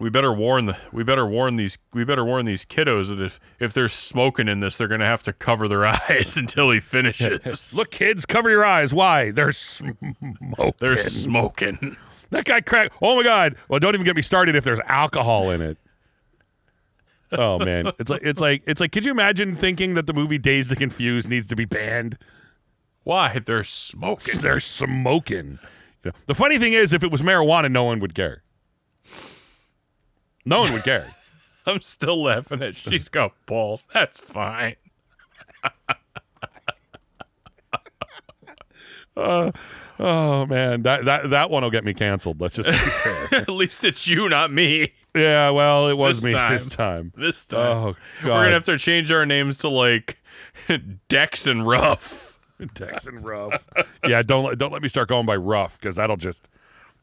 We 0.03 0.09
better 0.09 0.33
warn 0.33 0.65
the 0.65 0.75
we 0.91 1.05
better 1.05 1.25
warn 1.25 1.55
these 1.55 1.77
we 1.93 2.03
better 2.03 2.25
warn 2.25 2.45
these 2.45 2.65
kiddos 2.65 3.07
that 3.07 3.21
if 3.21 3.39
if 3.57 3.71
they're 3.71 3.87
smoking 3.87 4.49
in 4.49 4.59
this 4.59 4.75
they're 4.75 4.89
gonna 4.89 5.05
have 5.05 5.23
to 5.23 5.31
cover 5.31 5.69
their 5.69 5.85
eyes 6.09 6.35
until 6.35 6.71
he 6.71 6.81
finishes. 6.81 7.73
Look, 7.77 7.89
kids, 7.89 8.25
cover 8.25 8.49
your 8.49 8.65
eyes. 8.65 8.93
Why? 8.93 9.31
They're 9.31 9.51
smoking. 9.53 10.73
they're 10.79 10.97
smoking. 10.97 11.95
That 12.31 12.43
guy 12.43 12.59
cracked. 12.59 12.95
Oh 13.01 13.15
my 13.15 13.23
god! 13.23 13.55
Well, 13.69 13.79
don't 13.79 13.93
even 13.93 14.03
get 14.03 14.17
me 14.17 14.21
started 14.21 14.57
if 14.57 14.65
there's 14.65 14.81
alcohol 14.87 15.49
in 15.51 15.61
it. 15.61 15.77
Oh 17.31 17.57
man, 17.57 17.93
it's 17.97 18.09
like 18.09 18.23
it's 18.25 18.41
like 18.41 18.63
it's 18.67 18.81
like. 18.81 18.91
Could 18.91 19.05
you 19.05 19.11
imagine 19.11 19.55
thinking 19.55 19.93
that 19.93 20.05
the 20.05 20.13
movie 20.13 20.37
Dazed 20.37 20.71
and 20.71 20.79
Confused 20.79 21.29
needs 21.29 21.47
to 21.47 21.55
be 21.55 21.63
banned? 21.63 22.17
Why 23.05 23.39
they're 23.39 23.63
smoking? 23.63 24.41
They're 24.41 24.59
smoking. 24.59 25.59
You 26.03 26.11
know, 26.11 26.17
the 26.25 26.35
funny 26.35 26.59
thing 26.59 26.73
is, 26.73 26.91
if 26.91 27.05
it 27.05 27.11
was 27.11 27.21
marijuana, 27.21 27.71
no 27.71 27.85
one 27.85 27.99
would 27.99 28.13
care. 28.13 28.43
No 30.45 30.61
one 30.61 30.73
would 30.73 30.83
care. 30.83 31.07
I'm 31.65 31.81
still 31.81 32.21
laughing 32.23 32.61
at 32.61 32.75
she's 32.75 33.07
got 33.09 33.33
balls. 33.45 33.87
That's 33.93 34.19
fine. 34.19 34.75
Uh, 39.15 39.51
oh 39.99 40.45
man, 40.47 40.81
that 40.81 41.05
that 41.05 41.29
that 41.29 41.49
one 41.51 41.61
will 41.61 41.69
get 41.69 41.83
me 41.83 41.93
canceled. 41.93 42.41
Let's 42.41 42.55
just 42.55 42.67
be 42.69 42.75
fair. 42.75 43.41
at 43.41 43.49
least 43.49 43.83
it's 43.83 44.07
you, 44.07 44.27
not 44.27 44.51
me. 44.51 44.91
yeah, 45.15 45.51
well, 45.51 45.87
it 45.87 45.93
was 45.93 46.17
This 46.21 46.25
me 46.25 46.31
time. 46.31 46.53
this 46.53 46.65
time. 46.67 47.13
This 47.15 47.45
time. 47.45 47.59
Oh 47.77 47.95
We're 48.23 48.29
gonna 48.29 48.49
have 48.51 48.63
to 48.63 48.77
change 48.79 49.11
our 49.11 49.23
names 49.25 49.59
to 49.59 49.69
like 49.69 50.17
Dex 51.09 51.45
and 51.45 51.67
Ruff. 51.67 52.39
Dex 52.73 53.05
and 53.05 53.23
Rough. 53.23 53.67
yeah, 54.03 54.23
don't 54.23 54.57
don't 54.57 54.71
let 54.71 54.81
me 54.81 54.89
start 54.89 55.09
going 55.09 55.27
by 55.27 55.35
Rough 55.35 55.79
because 55.79 55.97
that'll 55.97 56.17
just 56.17 56.47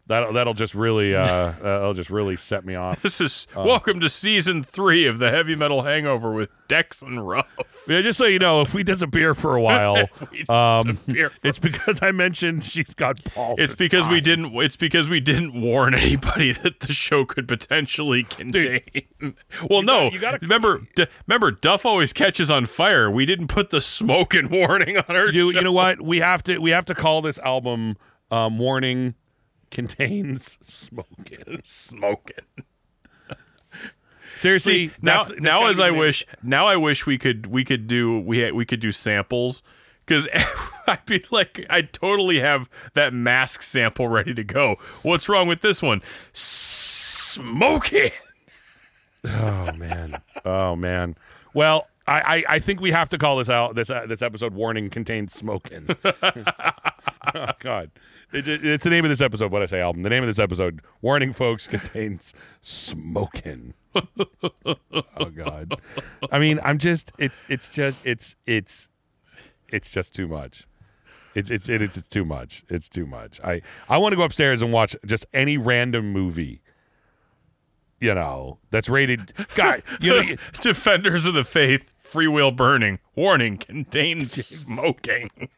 that'll 0.07 0.33
that'll 0.33 0.55
just 0.55 0.75
really 0.75 1.15
uh 1.17 1.53
that'll 1.63 1.95
just 1.95 2.11
really 2.11 2.37
set 2.37 2.65
me 2.65 2.75
off. 2.75 3.03
This 3.03 3.21
is 3.21 3.47
Oh. 3.55 3.65
welcome 3.67 4.01
to 4.01 4.09
season 4.09 4.63
three 4.63 5.07
of 5.07 5.19
the 5.19 5.31
Heavy 5.31 5.55
Metal 5.57 5.83
Hangover 5.83 6.33
with 6.33 6.51
Dex 6.69 7.03
and 7.03 7.27
Ruff. 7.27 7.47
Yeah, 7.89 8.01
just 8.01 8.19
so 8.19 8.27
you 8.27 8.39
know, 8.39 8.61
if 8.61 8.75
we 8.75 8.83
disappear 8.85 9.35
for 9.35 9.57
a 9.57 9.61
while, 9.63 9.97
um, 10.49 10.99
it's 11.43 11.59
because 11.59 12.01
I 12.03 12.13
mentioned 12.13 12.63
she's 12.65 12.95
got 12.95 13.19
balls. 13.35 13.59
It's 13.59 13.75
because 13.75 14.09
we 14.09 14.21
didn't. 14.21 14.55
It's 14.55 14.77
because 14.77 15.09
we 15.09 15.21
didn't 15.21 15.61
warn 15.61 15.95
anybody 15.95 16.53
that 16.63 16.81
the 16.81 16.93
show 16.93 17.25
could 17.25 17.49
potentially 17.49 18.23
contain. 18.25 18.83
well, 19.69 19.83
no. 19.83 20.11
you 20.11 20.19
gotta- 20.19 20.39
remember. 20.41 20.83
D- 20.95 21.07
remember, 21.27 21.51
Duff 21.51 21.85
always 21.87 22.13
catches 22.13 22.51
on 22.51 22.67
fire. 22.67 23.11
We 23.11 23.27
didn't 23.27 23.49
put 23.49 23.71
the 23.71 23.81
smoking 23.81 24.49
warning 24.51 24.97
on 24.99 25.05
her. 25.15 25.27
You 25.31 25.51
show. 25.53 25.59
you 25.59 25.65
know 25.65 25.73
what? 25.73 26.01
We 26.01 26.19
have 26.19 26.43
to 26.45 26.59
we 26.59 26.71
have 26.71 26.85
to 26.87 26.95
call 26.95 27.21
this 27.23 27.39
album 27.41 27.97
um, 28.31 28.59
"Warning 28.59 29.15
Contains 29.81 30.59
Smoking." 30.63 31.61
smoking. 31.65 32.45
Seriously, 34.37 34.91
now, 35.03 35.23
that's- 35.23 35.29
that's 35.29 35.41
now 35.41 35.67
as 35.67 35.79
I 35.81 35.91
wish, 35.91 36.25
now 36.43 36.67
I 36.67 36.77
wish 36.77 37.05
we 37.07 37.19
could 37.19 37.47
we 37.47 37.65
could 37.65 37.87
do 37.87 38.19
we 38.21 38.39
had, 38.39 38.55
we 38.55 38.65
could 38.65 38.81
do 38.81 38.91
samples 38.91 39.63
because 40.07 40.27
I'd 40.87 41.05
be 41.05 41.25
like 41.31 41.67
I'd 41.69 41.93
totally 41.93 42.41
have 42.41 42.71
that 42.95 43.13
mask 43.13 43.63
sample 43.63 44.09
ready 44.09 44.33
to 44.35 44.43
go. 44.45 44.77
What's 45.03 45.29
wrong 45.29 45.47
with 45.47 45.61
this 45.61 45.83
one? 45.83 46.01
Smoking. 46.33 48.13
Oh 49.27 49.73
man. 49.73 50.23
Oh 50.45 50.75
man. 50.75 51.17
Well, 51.53 51.89
I, 52.07 52.21
I, 52.21 52.45
I 52.55 52.59
think 52.61 52.81
we 52.81 52.93
have 52.93 53.11
to 53.11 53.19
call 53.19 53.37
this 53.37 53.51
out. 53.51 53.75
This 53.75 53.91
uh, 53.91 54.07
this 54.07 54.23
episode 54.23 54.55
warning 54.55 54.89
contains 54.89 55.35
smoking. 55.35 55.89
oh 57.35 57.51
God. 57.59 57.91
It, 58.33 58.47
it- 58.49 58.65
it's 58.65 58.85
the 58.85 58.91
name 58.91 59.05
of 59.05 59.09
this 59.09 59.21
episode. 59.21 59.51
What 59.53 59.63
I 59.63 59.67
say, 59.67 59.81
album. 59.81 60.03
The 60.03 60.11
name 60.11 60.23
of 60.23 60.29
this 60.29 60.39
episode, 60.39 60.81
warning, 61.03 61.33
folks, 61.33 61.67
contains 61.67 62.33
smoking. 62.61 63.75
oh 63.95 65.31
God. 65.35 65.73
I 66.31 66.39
mean, 66.39 66.61
I'm 66.63 66.79
just. 66.79 67.13
It's 67.19 67.43
it's 67.49 67.73
just 67.75 68.05
it's 68.07 68.37
it's 68.47 68.89
it's 69.69 69.91
just 69.91 70.15
too 70.15 70.29
much. 70.29 70.67
It's 71.35 71.51
it's 71.51 71.69
it, 71.69 71.83
it's 71.83 71.97
it's 71.97 72.09
too 72.09 72.25
much. 72.25 72.63
It's 72.69 72.89
too 72.89 73.07
much. 73.07 73.41
I 73.43 73.63
I 73.89 73.99
want 73.99 74.13
to 74.13 74.17
go 74.17 74.23
upstairs 74.23 74.63
and 74.63 74.73
watch 74.73 74.95
just 75.07 75.27
any 75.33 75.57
random 75.59 76.13
movie. 76.13 76.61
You 78.01 78.15
know 78.15 78.59
that's 78.71 78.89
rated. 78.89 79.33
God, 79.55 79.83
you 80.01 80.11
know, 80.11 80.37
Defenders 80.61 81.27
of 81.27 81.35
the 81.35 81.45
Faith, 81.45 81.93
Freewheel 82.03 82.55
Burning. 82.57 82.99
Warning 83.15 83.59
contains 83.59 84.33
smoking. 84.47 85.31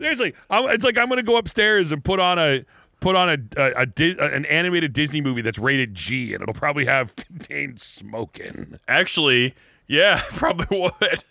Seriously, 0.00 0.34
I'm, 0.48 0.68
it's 0.70 0.84
like 0.84 0.96
I'm 0.96 1.08
gonna 1.08 1.22
go 1.22 1.36
upstairs 1.36 1.92
and 1.92 2.02
put 2.02 2.18
on 2.18 2.38
a 2.38 2.64
put 3.00 3.14
on 3.16 3.28
a, 3.28 3.38
a, 3.60 3.86
a 3.86 4.34
an 4.34 4.44
animated 4.46 4.92
Disney 4.92 5.20
movie 5.20 5.42
that's 5.42 5.58
rated 5.58 5.94
G, 5.94 6.32
and 6.34 6.42
it'll 6.42 6.54
probably 6.54 6.86
have 6.86 7.14
contained 7.16 7.80
smoking. 7.80 8.78
Actually, 8.88 9.54
yeah, 9.86 10.22
probably 10.30 10.80
would. 10.80 11.24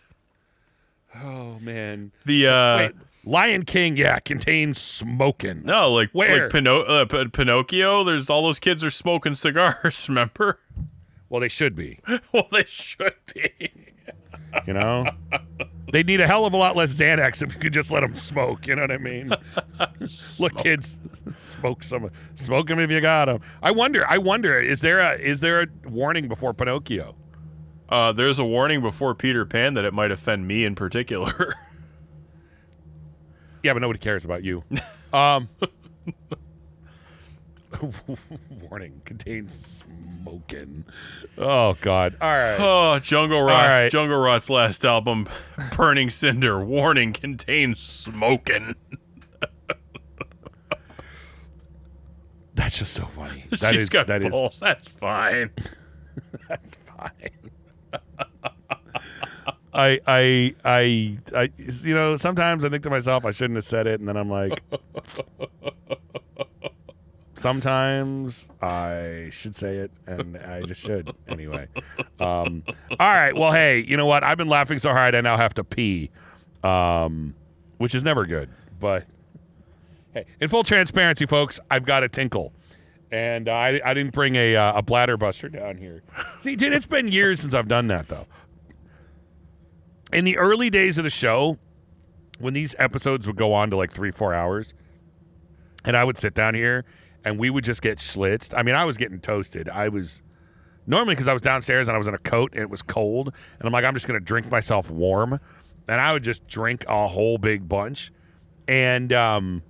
Oh 1.15 1.57
man, 1.59 2.11
The 2.25 2.47
uh 2.47 2.77
Wait, 2.77 2.91
Lion 3.25 3.65
King, 3.65 3.97
yeah, 3.97 4.19
contains 4.19 4.79
smoking. 4.79 5.63
no, 5.65 5.91
like 5.91 6.09
Where? 6.11 6.43
like 6.43 6.51
Pino- 6.51 6.83
uh, 6.83 7.05
P- 7.05 7.27
Pinocchio. 7.27 8.03
There's 8.03 8.29
all 8.29 8.43
those 8.43 8.59
kids 8.59 8.83
are 8.83 8.89
smoking 8.91 9.35
cigars. 9.35 10.05
Remember? 10.09 10.59
Well, 11.29 11.41
they 11.41 11.47
should 11.49 11.75
be. 11.75 11.99
well, 12.31 12.47
they 12.51 12.65
should 12.65 13.15
be. 13.33 13.71
You 14.65 14.73
know, 14.73 15.05
they 15.91 16.03
need 16.03 16.21
a 16.21 16.27
hell 16.27 16.45
of 16.45 16.53
a 16.53 16.57
lot 16.57 16.75
less 16.75 16.93
Xanax 16.93 17.41
if 17.41 17.53
you 17.53 17.59
could 17.59 17.73
just 17.73 17.91
let 17.91 18.01
them 18.01 18.15
smoke. 18.15 18.67
You 18.67 18.75
know 18.75 18.83
what 18.83 18.91
I 18.91 18.97
mean? 18.97 19.31
Look, 20.39 20.57
kids, 20.57 20.97
smoke 21.39 21.83
some, 21.83 22.09
smoke 22.35 22.67
them 22.67 22.79
if 22.79 22.91
you 22.91 23.01
got 23.01 23.25
them. 23.25 23.41
I 23.61 23.71
wonder. 23.71 24.05
I 24.07 24.17
wonder. 24.17 24.59
Is 24.59 24.81
there 24.81 24.99
a 24.99 25.15
is 25.17 25.39
there 25.41 25.61
a 25.61 25.67
warning 25.87 26.27
before 26.27 26.53
Pinocchio? 26.53 27.15
Uh, 27.89 28.11
there's 28.11 28.37
a 28.37 28.45
warning 28.45 28.81
before 28.81 29.15
Peter 29.15 29.45
Pan 29.45 29.73
that 29.73 29.83
it 29.83 29.93
might 29.93 30.11
offend 30.11 30.47
me 30.47 30.65
in 30.65 30.75
particular. 30.75 31.55
Yeah, 33.61 33.73
but 33.73 33.79
nobody 33.79 33.99
cares 33.99 34.25
about 34.25 34.43
you. 34.43 34.63
Um, 35.11 35.49
warning 38.69 39.01
contains 39.05 39.83
smoking. 39.83 40.85
Oh 41.37 41.75
God! 41.81 42.15
All 42.19 42.29
right. 42.29 42.57
oh, 42.59 42.99
Jungle 42.99 43.41
Rot. 43.41 43.69
Right. 43.69 43.91
Jungle 43.91 44.19
Rot's 44.19 44.49
last 44.49 44.83
album, 44.85 45.27
Burning 45.75 46.09
Cinder. 46.09 46.63
Warning 46.63 47.13
contains 47.13 47.79
smoking. 47.79 48.75
That's 52.55 52.77
just 52.79 52.93
so 52.93 53.05
funny. 53.05 53.45
That 53.51 53.73
She's 53.73 53.83
is 53.83 53.89
got 53.89 54.07
that 54.07 54.23
is 54.23 54.31
balls. 54.31 54.59
That's 54.59 54.87
fine. 54.87 55.51
that's 56.49 56.75
fine. 56.75 57.29
I 59.73 59.99
I 60.05 60.55
I 60.65 61.17
I 61.33 61.49
you 61.57 61.93
know 61.93 62.17
sometimes 62.17 62.65
I 62.65 62.69
think 62.69 62.83
to 62.83 62.89
myself 62.89 63.23
I 63.23 63.31
shouldn't 63.31 63.55
have 63.55 63.63
said 63.63 63.87
it, 63.87 63.99
and 64.01 64.09
then 64.09 64.17
I'm 64.17 64.29
like. 64.29 64.59
Sometimes 67.39 68.47
I 68.61 69.29
should 69.31 69.55
say 69.55 69.77
it, 69.77 69.91
and 70.05 70.35
I 70.35 70.61
just 70.63 70.81
should 70.81 71.15
anyway. 71.25 71.69
Um, 72.19 72.65
all 72.67 72.97
right. 72.99 73.33
Well, 73.33 73.53
hey, 73.53 73.79
you 73.79 73.95
know 73.95 74.05
what? 74.05 74.25
I've 74.25 74.37
been 74.37 74.49
laughing 74.49 74.77
so 74.77 74.91
hard 74.91 75.15
I 75.15 75.21
now 75.21 75.37
have 75.37 75.53
to 75.53 75.63
pee, 75.63 76.11
um, 76.65 77.35
which 77.77 77.95
is 77.95 78.03
never 78.03 78.25
good. 78.25 78.49
But 78.77 79.05
hey, 80.13 80.25
in 80.41 80.49
full 80.49 80.63
transparency, 80.63 81.25
folks, 81.25 81.61
I've 81.71 81.85
got 81.85 82.03
a 82.03 82.09
tinkle, 82.09 82.51
and 83.09 83.47
I 83.47 83.79
I 83.85 83.93
didn't 83.93 84.11
bring 84.11 84.35
a 84.35 84.57
uh, 84.57 84.79
a 84.79 84.81
bladder 84.81 85.15
buster 85.15 85.47
down 85.47 85.77
here. 85.77 86.03
See, 86.41 86.57
dude, 86.57 86.73
it's 86.73 86.87
been 86.87 87.07
years 87.07 87.39
since 87.39 87.53
I've 87.53 87.69
done 87.69 87.87
that 87.87 88.09
though. 88.09 88.27
In 90.11 90.25
the 90.25 90.37
early 90.37 90.69
days 90.69 90.97
of 90.97 91.05
the 91.05 91.09
show, 91.09 91.57
when 92.37 92.53
these 92.53 92.75
episodes 92.77 93.25
would 93.27 93.37
go 93.37 93.53
on 93.53 93.69
to 93.69 93.77
like 93.77 93.93
three 93.93 94.11
four 94.11 94.33
hours, 94.33 94.73
and 95.85 95.95
I 95.95 96.03
would 96.03 96.17
sit 96.17 96.33
down 96.33 96.53
here 96.53 96.83
and 97.23 97.39
we 97.39 97.49
would 97.49 97.63
just 97.63 97.81
get 97.81 97.97
schlitzed. 97.97 98.53
I 98.57 98.63
mean, 98.63 98.75
I 98.75 98.85
was 98.85 98.97
getting 98.97 99.19
toasted. 99.19 99.69
I 99.69 99.89
was 99.89 100.21
normally 100.87 101.15
because 101.15 101.27
I 101.27 101.33
was 101.33 101.41
downstairs 101.41 101.87
and 101.87 101.95
I 101.95 101.97
was 101.97 102.07
in 102.07 102.13
a 102.13 102.19
coat 102.19 102.51
and 102.53 102.61
it 102.61 102.69
was 102.69 102.81
cold, 102.81 103.33
and 103.59 103.67
I'm 103.67 103.71
like, 103.71 103.85
I'm 103.85 103.93
just 103.93 104.07
gonna 104.07 104.19
drink 104.19 104.49
myself 104.49 104.89
warm, 104.89 105.37
and 105.87 106.01
I 106.01 106.13
would 106.13 106.23
just 106.23 106.47
drink 106.47 106.85
a 106.87 107.07
whole 107.07 107.37
big 107.37 107.67
bunch, 107.67 108.11
and 108.67 109.11
um, 109.13 109.63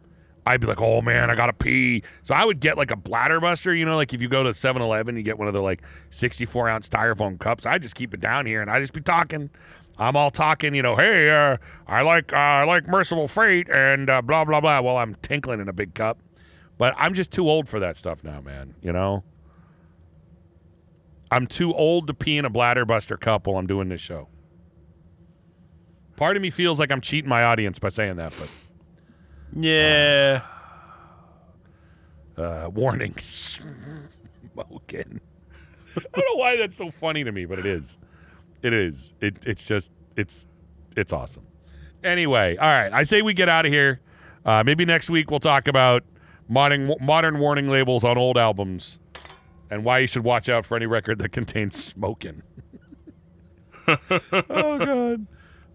I'd 0.45 0.61
be 0.61 0.67
like, 0.67 0.81
oh 0.81 1.01
man, 1.01 1.29
I 1.29 1.35
gotta 1.35 1.53
pee. 1.53 2.03
So 2.23 2.33
I 2.33 2.43
would 2.45 2.59
get 2.59 2.77
like 2.77 2.91
a 2.91 2.95
bladder 2.95 3.39
buster, 3.39 3.73
you 3.75 3.85
know, 3.85 3.95
like 3.95 4.13
if 4.13 4.21
you 4.21 4.27
go 4.27 4.43
to 4.43 4.49
7-Eleven, 4.49 5.15
you 5.15 5.23
get 5.23 5.37
one 5.37 5.47
of 5.47 5.53
the 5.53 5.61
like 5.61 5.81
64 6.09 6.69
ounce 6.69 6.89
styrofoam 6.89 7.39
cups. 7.39 7.65
I 7.65 7.77
just 7.77 7.95
keep 7.95 8.13
it 8.13 8.19
down 8.19 8.45
here 8.45 8.61
and 8.61 8.69
I 8.71 8.79
just 8.79 8.93
be 8.93 9.01
talking. 9.01 9.49
I'm 9.99 10.15
all 10.15 10.31
talking, 10.31 10.73
you 10.73 10.81
know. 10.81 10.95
Hey, 10.95 11.29
uh, 11.29 11.57
I 11.85 12.01
like 12.01 12.31
uh, 12.31 12.37
I 12.37 12.63
like 12.63 12.87
Mercyful 12.87 13.27
Fate 13.27 13.69
and 13.69 14.09
uh, 14.09 14.21
blah 14.21 14.45
blah 14.45 14.61
blah. 14.61 14.79
While 14.81 14.97
I'm 14.97 15.15
tinkling 15.15 15.59
in 15.59 15.67
a 15.67 15.73
big 15.73 15.93
cup, 15.93 16.17
but 16.79 16.95
I'm 16.97 17.13
just 17.13 17.31
too 17.31 17.47
old 17.47 17.69
for 17.69 17.79
that 17.79 17.95
stuff 17.97 18.23
now, 18.23 18.41
man. 18.41 18.73
You 18.81 18.91
know. 18.91 19.23
I'm 21.31 21.45
too 21.45 21.71
old 21.75 22.07
to 22.07 22.15
pee 22.15 22.39
in 22.39 22.45
a 22.45 22.49
bladder 22.49 22.85
buster 22.85 23.15
cup 23.15 23.45
while 23.45 23.57
I'm 23.57 23.67
doing 23.67 23.89
this 23.89 24.01
show. 24.01 24.27
Part 26.15 26.35
of 26.35 26.41
me 26.41 26.49
feels 26.49 26.79
like 26.79 26.91
I'm 26.91 27.01
cheating 27.01 27.29
my 27.29 27.43
audience 27.43 27.77
by 27.77 27.89
saying 27.89 28.15
that, 28.15 28.33
but 28.39 28.49
Yeah. 29.55 30.41
uh, 32.35 32.69
warning, 32.73 33.13
smoking. 33.19 35.21
I 35.95 36.01
don't 36.13 36.17
know 36.17 36.39
why 36.39 36.57
that's 36.57 36.75
so 36.75 36.89
funny 36.89 37.23
to 37.23 37.31
me, 37.31 37.45
but 37.45 37.59
it 37.59 37.65
is. 37.65 37.97
It 38.63 38.73
is. 38.73 39.13
It, 39.21 39.45
it's 39.45 39.65
just 39.65 39.91
it's 40.15 40.47
it's 40.95 41.13
awesome. 41.13 41.45
Anyway, 42.03 42.57
all 42.57 42.67
right. 42.67 42.91
I 42.91 43.03
say 43.03 43.21
we 43.21 43.33
get 43.33 43.49
out 43.49 43.65
of 43.65 43.71
here. 43.71 43.99
Uh, 44.45 44.63
maybe 44.65 44.85
next 44.85 45.09
week 45.09 45.29
we'll 45.31 45.39
talk 45.39 45.67
about 45.67 46.03
modern 46.49 46.93
modern 46.99 47.39
warning 47.39 47.69
labels 47.69 48.03
on 48.03 48.17
old 48.17 48.37
albums 48.37 48.99
and 49.69 49.85
why 49.85 49.99
you 49.99 50.07
should 50.07 50.23
watch 50.23 50.49
out 50.49 50.65
for 50.65 50.75
any 50.75 50.87
record 50.87 51.19
that 51.19 51.29
contains 51.31 51.81
smoking. 51.81 52.41
oh 53.87 54.19
god. 54.29 55.27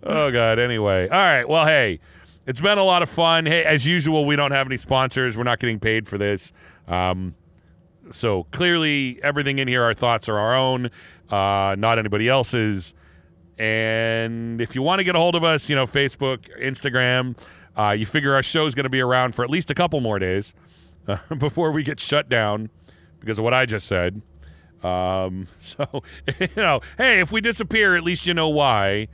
Oh 0.03 0.31
god. 0.31 0.59
Anyway, 0.59 1.09
all 1.09 1.19
right. 1.19 1.49
Well, 1.49 1.65
hey, 1.65 2.01
it's 2.47 2.61
been 2.61 2.79
a 2.79 2.85
lot 2.85 3.03
of 3.03 3.09
fun. 3.09 3.47
Hey, 3.47 3.65
as 3.65 3.87
usual, 3.87 4.27
we 4.27 4.37
don't 4.37 4.53
have 4.53 4.67
any 4.67 4.77
sponsors. 4.77 5.37
We're 5.37 5.45
not 5.45 5.61
getting 5.61 5.81
paid 5.81 6.07
for 6.07 6.19
this. 6.19 6.53
Um, 6.87 7.35
so 8.11 8.45
clearly, 8.51 9.19
everything 9.23 9.59
in 9.59 9.69
here, 9.69 9.83
our 9.83 9.95
thoughts 9.95 10.29
are 10.29 10.39
our 10.39 10.55
own, 10.55 10.91
uh, 11.31 11.75
not 11.79 11.99
anybody 11.99 12.29
else's. 12.29 12.93
And 13.59 14.61
if 14.61 14.75
you 14.75 14.83
want 14.83 14.99
to 14.99 15.05
get 15.05 15.15
a 15.15 15.19
hold 15.19 15.37
of 15.37 15.45
us, 15.45 15.71
you 15.71 15.77
know, 15.77 15.87
Facebook, 15.87 16.49
Instagram, 16.61 17.39
uh, 17.77 17.93
you 17.93 18.05
figure 18.05 18.35
our 18.35 18.43
show's 18.43 18.75
going 18.75 18.85
to 18.85 18.91
be 18.91 19.01
around 19.01 19.35
for 19.35 19.43
at 19.43 19.51
least 19.51 19.71
a 19.71 19.75
couple 19.75 20.01
more 20.01 20.19
days 20.19 20.53
uh, 21.09 21.17
before 21.39 21.73
we 21.73 21.83
get 21.83 22.01
shut 22.01 22.29
down 22.29 22.71
because 23.21 23.39
of 23.39 23.45
what 23.45 23.55
I 23.55 23.67
just 23.67 23.87
said. 23.87 24.23
Um, 24.83 25.49
so, 25.61 26.03
you 26.41 26.49
know, 26.57 26.81
hey, 26.99 27.21
if 27.21 27.33
we 27.33 27.41
disappear, 27.41 27.97
at 27.97 28.03
least 28.05 28.27
you 28.27 28.35
know 28.35 28.49
why. 28.51 29.09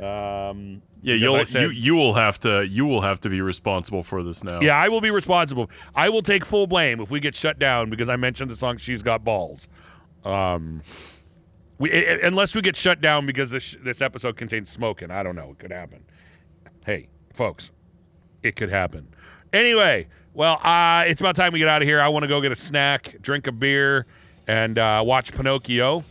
Um, 0.00 0.82
Yeah, 1.02 1.14
you'll 1.14 1.44
said- 1.46 1.62
you 1.62 1.68
you 1.70 1.94
will 1.94 2.14
have 2.14 2.38
to 2.40 2.66
you 2.66 2.84
will 2.84 3.02
have 3.02 3.20
to 3.20 3.28
be 3.28 3.40
responsible 3.40 4.02
for 4.02 4.22
this 4.22 4.42
now. 4.42 4.60
yeah, 4.60 4.76
I 4.76 4.88
will 4.88 5.00
be 5.00 5.10
responsible. 5.10 5.70
I 5.94 6.08
will 6.08 6.22
take 6.22 6.44
full 6.44 6.66
blame 6.66 7.00
if 7.00 7.10
we 7.10 7.20
get 7.20 7.34
shut 7.36 7.58
down 7.58 7.90
because 7.90 8.08
I 8.08 8.16
mentioned 8.16 8.50
the 8.50 8.56
song 8.56 8.76
"She's 8.78 9.02
Got 9.02 9.22
Balls." 9.24 9.68
Um, 10.24 10.82
we 11.78 11.92
i- 11.92 11.94
i- 12.14 12.20
unless 12.26 12.54
we 12.54 12.60
get 12.62 12.76
shut 12.76 13.00
down 13.00 13.24
because 13.26 13.50
this 13.50 13.76
this 13.84 14.02
episode 14.02 14.36
contains 14.36 14.68
smoking. 14.70 15.10
I 15.12 15.22
don't 15.22 15.36
know. 15.36 15.50
It 15.52 15.58
could 15.58 15.70
happen. 15.72 16.04
Hey, 16.84 17.08
folks, 17.32 17.70
it 18.42 18.56
could 18.56 18.70
happen. 18.70 19.08
Anyway, 19.52 20.08
well, 20.34 20.60
uh, 20.62 21.04
it's 21.06 21.20
about 21.20 21.36
time 21.36 21.52
we 21.52 21.58
get 21.60 21.68
out 21.68 21.82
of 21.82 21.88
here. 21.88 22.00
I 22.00 22.08
want 22.08 22.24
to 22.24 22.28
go 22.28 22.40
get 22.40 22.52
a 22.52 22.56
snack, 22.56 23.16
drink 23.22 23.46
a 23.46 23.52
beer, 23.52 24.06
and 24.46 24.78
uh, 24.78 25.02
watch 25.06 25.32
Pinocchio. 25.32 26.04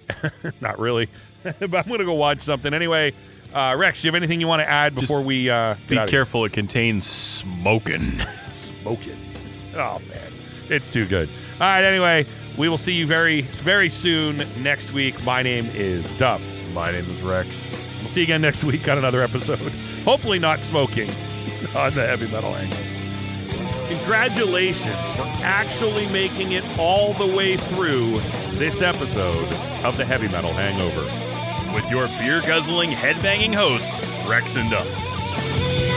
Not 0.60 0.78
really, 0.78 1.08
but 1.42 1.60
I'm 1.60 1.68
gonna 1.90 2.04
go 2.04 2.14
watch 2.14 2.40
something 2.42 2.72
anyway. 2.74 3.12
Uh, 3.54 3.74
Rex, 3.78 4.00
do 4.02 4.08
you 4.08 4.12
have 4.12 4.16
anything 4.16 4.40
you 4.40 4.46
want 4.46 4.60
to 4.60 4.68
add 4.68 4.94
before 4.94 5.20
we 5.20 5.50
uh, 5.50 5.74
get 5.74 5.88
Be 5.88 5.98
out 5.98 6.04
of 6.04 6.10
here? 6.10 6.20
careful, 6.20 6.44
it 6.44 6.52
contains 6.52 7.06
smoking. 7.06 8.12
smoking. 8.50 9.16
Oh 9.74 10.00
man, 10.08 10.32
it's 10.68 10.92
too 10.92 11.06
good. 11.06 11.28
All 11.54 11.66
right. 11.66 11.84
Anyway, 11.84 12.26
we 12.58 12.68
will 12.68 12.78
see 12.78 12.92
you 12.94 13.06
very, 13.06 13.42
very 13.42 13.88
soon 13.88 14.42
next 14.62 14.92
week. 14.92 15.22
My 15.24 15.42
name 15.42 15.66
is 15.74 16.12
Duff. 16.18 16.42
My 16.74 16.90
name 16.92 17.04
is 17.08 17.20
Rex. 17.22 17.66
We'll 18.00 18.08
see 18.10 18.20
you 18.20 18.24
again 18.24 18.40
next 18.42 18.64
week 18.64 18.88
on 18.88 18.98
another 18.98 19.22
episode. 19.22 19.58
Hopefully, 20.04 20.38
not 20.38 20.62
smoking 20.62 21.08
on 21.76 21.92
the 21.94 22.06
heavy 22.06 22.26
metal 22.30 22.54
angle. 22.56 22.78
Congratulations 23.98 24.96
for 25.14 25.24
actually 25.42 26.06
making 26.06 26.52
it 26.52 26.64
all 26.78 27.12
the 27.12 27.26
way 27.26 27.58
through 27.58 28.20
this 28.52 28.80
episode 28.80 29.52
of 29.84 29.98
the 29.98 30.04
Heavy 30.04 30.28
Metal 30.28 30.50
Hangover. 30.50 31.02
With 31.74 31.90
your 31.90 32.06
beer 32.18 32.40
guzzling, 32.40 32.90
headbanging 32.90 33.54
hosts, 33.54 34.00
Rex 34.26 34.56
and 34.56 34.70
Duff. 34.70 35.91